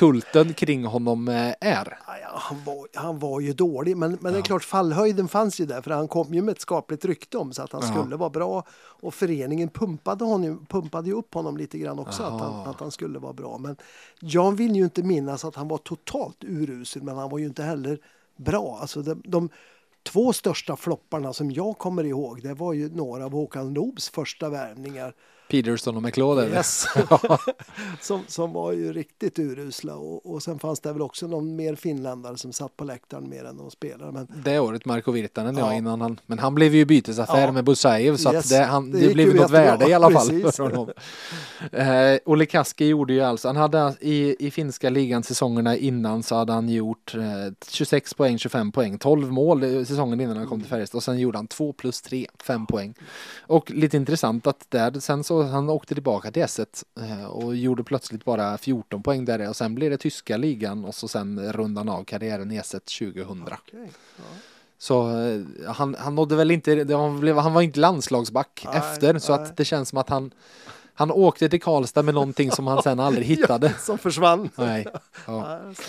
kulten 0.00 0.54
kring 0.54 0.84
honom 0.84 1.28
eh, 1.28 1.54
är? 1.60 1.98
Ja, 2.06 2.18
ja, 2.22 2.28
han, 2.32 2.64
var, 2.64 2.88
han 2.94 3.18
var 3.18 3.40
ju 3.40 3.52
dålig, 3.52 3.96
men, 3.96 4.18
men 4.20 4.32
det 4.32 4.38
är 4.38 4.42
klart 4.42 4.64
fallhöjden 4.64 5.28
fanns 5.28 5.60
ju 5.60 5.66
där 5.66 5.82
för 5.82 5.90
han 5.90 6.08
kom 6.08 6.34
ju 6.34 6.42
med 6.42 6.52
ett 6.52 6.60
skapligt 6.60 7.04
rykte 7.04 7.38
om 7.38 7.52
sig 7.52 7.64
att 7.64 7.72
han 7.72 7.82
Ja. 7.84 7.92
skulle 7.92 8.16
vara 8.16 8.30
bra 8.30 8.64
och 9.02 9.14
föreningen 9.14 9.68
pumpade, 9.68 10.24
honom, 10.24 10.66
pumpade 10.68 11.08
ju 11.08 11.14
upp 11.14 11.34
honom 11.34 11.56
lite 11.56 11.78
grann 11.78 11.98
också 11.98 12.22
att 12.22 12.40
han, 12.40 12.68
att 12.68 12.80
han 12.80 12.90
skulle 12.90 13.18
vara 13.18 13.32
bra. 13.32 13.58
Men 13.58 13.76
jag 14.20 14.52
vill 14.52 14.76
ju 14.76 14.84
inte 14.84 15.02
minnas 15.02 15.44
att 15.44 15.54
han 15.56 15.68
var 15.68 15.78
totalt 15.78 16.44
urusel 16.44 17.02
men 17.02 17.16
han 17.16 17.30
var 17.30 17.38
ju 17.38 17.46
inte 17.46 17.62
heller 17.62 17.98
bra. 18.36 18.78
Alltså 18.80 19.02
de, 19.02 19.22
de 19.24 19.48
två 20.02 20.32
största 20.32 20.76
flopparna 20.76 21.32
som 21.32 21.50
jag 21.50 21.78
kommer 21.78 22.04
ihåg 22.04 22.42
det 22.42 22.54
var 22.54 22.72
ju 22.72 22.88
några 22.94 23.24
av 23.24 23.32
Håkan 23.32 23.74
Loobs 23.74 24.08
första 24.08 24.48
värvningar. 24.48 25.14
Peterson 25.50 25.96
och 25.96 26.18
eller? 26.18 26.48
Yes. 26.48 26.84
som, 28.00 28.22
som 28.26 28.52
var 28.52 28.72
ju 28.72 28.92
riktigt 28.92 29.38
urusla 29.38 29.96
och, 29.96 30.34
och 30.34 30.42
sen 30.42 30.58
fanns 30.58 30.80
det 30.80 30.92
väl 30.92 31.02
också 31.02 31.26
någon 31.26 31.56
mer 31.56 31.74
finländare 31.74 32.36
som 32.36 32.52
satt 32.52 32.76
på 32.76 32.84
läktaren 32.84 33.28
mer 33.28 33.44
än 33.44 33.56
de 33.56 33.70
spelare. 33.70 34.12
Men 34.12 34.28
Det 34.44 34.58
året 34.58 34.84
Marko 34.84 35.12
Virtanen 35.12 35.56
ja. 35.56 35.66
Ja. 35.66 35.74
innan 35.74 36.00
han, 36.00 36.20
men 36.26 36.38
han 36.38 36.54
blev 36.54 36.74
ju 36.74 36.84
bytesaffär 36.84 37.40
Ja. 37.46 37.52
med 37.52 37.64
Busajev 37.64 38.16
så 38.16 38.32
Yes, 38.32 38.44
att 38.44 38.58
det, 38.58 38.64
han, 38.64 38.90
det 38.90 38.98
det, 38.98 39.14
blev 39.14 39.34
något 39.34 39.50
värde 39.50 39.88
i 39.88 39.94
alla 39.94 40.10
fall 40.10 40.52
för 40.52 40.62
honom. 40.62 40.90
Eh, 41.72 42.18
Olle 42.24 42.46
Kaski 42.46 42.86
gjorde 42.86 43.12
ju 43.12 43.20
alltså, 43.20 43.48
han 43.48 43.56
hade 43.56 43.94
i, 44.00 44.46
i 44.46 44.50
finska 44.50 44.90
ligan 44.90 45.22
säsongerna 45.22 45.76
innan 45.76 46.22
så 46.22 46.34
hade 46.34 46.52
han 46.52 46.68
gjort 46.68 47.14
eh, 47.14 47.22
26 47.68 48.14
poäng, 48.14 48.38
25 48.38 48.72
poäng, 48.72 48.98
12 48.98 49.32
mål 49.32 49.86
säsongen 49.86 50.20
innan 50.20 50.36
han 50.36 50.46
kom 50.46 50.60
till 50.60 50.68
Färjestad 50.70 50.98
och 50.98 51.02
sen 51.02 51.18
gjorde 51.18 51.38
han 51.38 51.46
2 51.46 51.72
plus 51.72 52.02
3, 52.02 52.26
5 52.42 52.66
poäng. 52.66 52.94
Och 53.40 53.70
lite 53.70 53.96
intressant 53.96 54.46
att 54.46 54.66
där, 54.68 55.00
sen 55.00 55.24
så 55.24 55.39
han 55.42 55.70
åkte 55.70 55.94
tillbaka 55.94 56.30
till 56.30 56.42
S1 56.42 56.84
eh, 57.00 57.24
och 57.24 57.56
gjorde 57.56 57.84
plötsligt 57.84 58.24
bara 58.24 58.58
14 58.58 59.02
poäng 59.02 59.24
där 59.24 59.48
och 59.48 59.56
sen 59.56 59.74
blev 59.74 59.90
det 59.90 59.96
tyska 59.96 60.36
ligan 60.36 60.84
och 60.84 60.94
så 60.94 61.08
sen 61.08 61.52
rundan 61.52 61.88
av 61.88 62.04
karriären 62.04 62.50
i 62.50 62.60
S1 62.60 63.12
2000. 63.14 63.42
okej, 63.42 63.90
ja. 64.16 64.22
Så 64.78 65.20
eh, 65.20 65.40
han, 65.66 65.96
han 65.98 66.14
nådde 66.14 66.36
väl 66.36 66.50
inte, 66.50 66.84
var, 66.84 67.18
blev, 67.18 67.36
han 67.38 67.52
var 67.52 67.62
inte 67.62 67.80
landslagsback 67.80 68.66
Nej, 68.66 68.76
efter 68.76 69.18
så 69.18 69.36
nej. 69.36 69.44
att 69.44 69.56
det 69.56 69.64
känns 69.64 69.88
som 69.88 69.98
att 69.98 70.08
han 70.08 70.30
han 70.94 71.10
åkte 71.10 71.48
till 71.48 71.62
Karlstad 71.62 72.02
med 72.02 72.14
någonting 72.14 72.50
som 72.50 72.66
han 72.66 72.82
sen 72.82 73.00
aldrig 73.00 73.26
hittade. 73.36 73.74
Som 73.78 73.98
försvann. 73.98 74.48
Nej. 74.56 74.86
Ja. 75.26 75.60
Sant. 75.74 75.88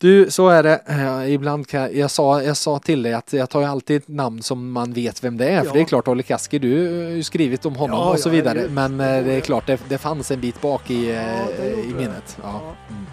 Du, 0.00 0.30
så 0.30 0.48
är 0.48 0.62
det. 0.62 0.80
Eh, 0.86 1.32
ibland 1.34 1.66
kan 1.68 1.98
jag, 1.98 2.10
sa, 2.10 2.42
jag 2.42 2.56
sa 2.56 2.78
till 2.78 3.02
dig 3.02 3.12
att 3.14 3.32
jag 3.32 3.50
tar 3.50 3.60
ju 3.60 3.66
alltid 3.66 3.96
ett 3.96 4.08
namn 4.08 4.42
som 4.42 4.72
man 4.72 4.92
vet 4.92 5.24
vem 5.24 5.36
det 5.36 5.48
är. 5.48 5.58
För 5.60 5.66
Ja. 5.66 5.72
det 5.72 5.80
är 5.80 5.84
klart, 5.84 6.08
Olle 6.08 6.22
Kaski, 6.22 6.58
du 6.58 7.02
har 7.04 7.10
ju 7.10 7.22
skrivit 7.22 7.66
om 7.66 7.76
honom 7.76 7.98
Ja, 7.98 8.10
och 8.12 8.18
så 8.18 8.30
vidare. 8.30 8.66
Men 8.70 9.00
eh, 9.00 9.24
det 9.24 9.32
är 9.32 9.40
klart, 9.40 9.66
det, 9.66 9.80
det 9.88 9.98
fanns 9.98 10.30
en 10.30 10.40
bit 10.40 10.60
bak 10.60 10.90
i, 10.90 11.10
eh, 11.10 11.64
i 11.90 11.94
minnet. 11.96 12.38
Mm. 12.44 13.06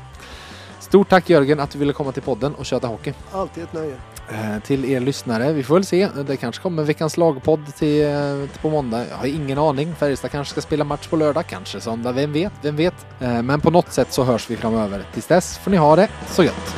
Stort 0.96 1.10
tack 1.10 1.30
Jörgen 1.30 1.60
att 1.60 1.72
du 1.72 1.80
ville 1.80 1.94
komma 1.94 2.12
till 2.12 2.22
podden 2.22 2.56
och 2.56 2.66
köta 2.66 2.88
hockey. 2.88 3.14
Alltid 3.32 3.64
ett 3.64 3.74
nöje. 3.74 3.96
Eh, 4.30 4.64
till 4.64 4.86
er 4.86 5.00
lyssnare. 5.00 5.54
Vi 5.54 5.64
får 5.64 5.74
väl 5.76 5.86
se. 5.86 6.10
Det 6.28 6.38
kanske 6.38 6.62
kommer 6.62 6.84
veckans 6.84 7.18
lagpodd 7.18 7.76
till, 7.76 8.04
eh, 8.04 8.50
till 8.52 8.62
på 8.62 8.70
måndag. 8.70 9.06
Jag 9.10 9.18
har 9.18 9.26
ingen 9.26 9.58
aning. 9.58 9.96
Färjestad 9.96 10.32
kanske 10.32 10.52
ska 10.52 10.62
spela 10.62 10.84
match 10.84 11.08
på 11.08 11.16
lördag, 11.16 11.44
kanske 11.48 11.82
söndag. 11.82 12.12
Vem 12.12 12.34
vet? 12.34 12.54
Vem 12.62 12.76
vet? 12.76 13.06
Eh, 13.20 13.42
men 13.42 13.62
på 13.62 13.72
något 13.72 13.92
sätt 13.92 14.14
så 14.14 14.24
hörs 14.24 14.50
vi 14.50 14.56
framöver. 14.56 15.04
Tills 15.14 15.28
dess 15.28 15.58
får 15.58 15.72
ni 15.72 15.78
ha 15.78 15.96
det 15.96 16.10
så 16.28 16.44
gött. 16.44 16.76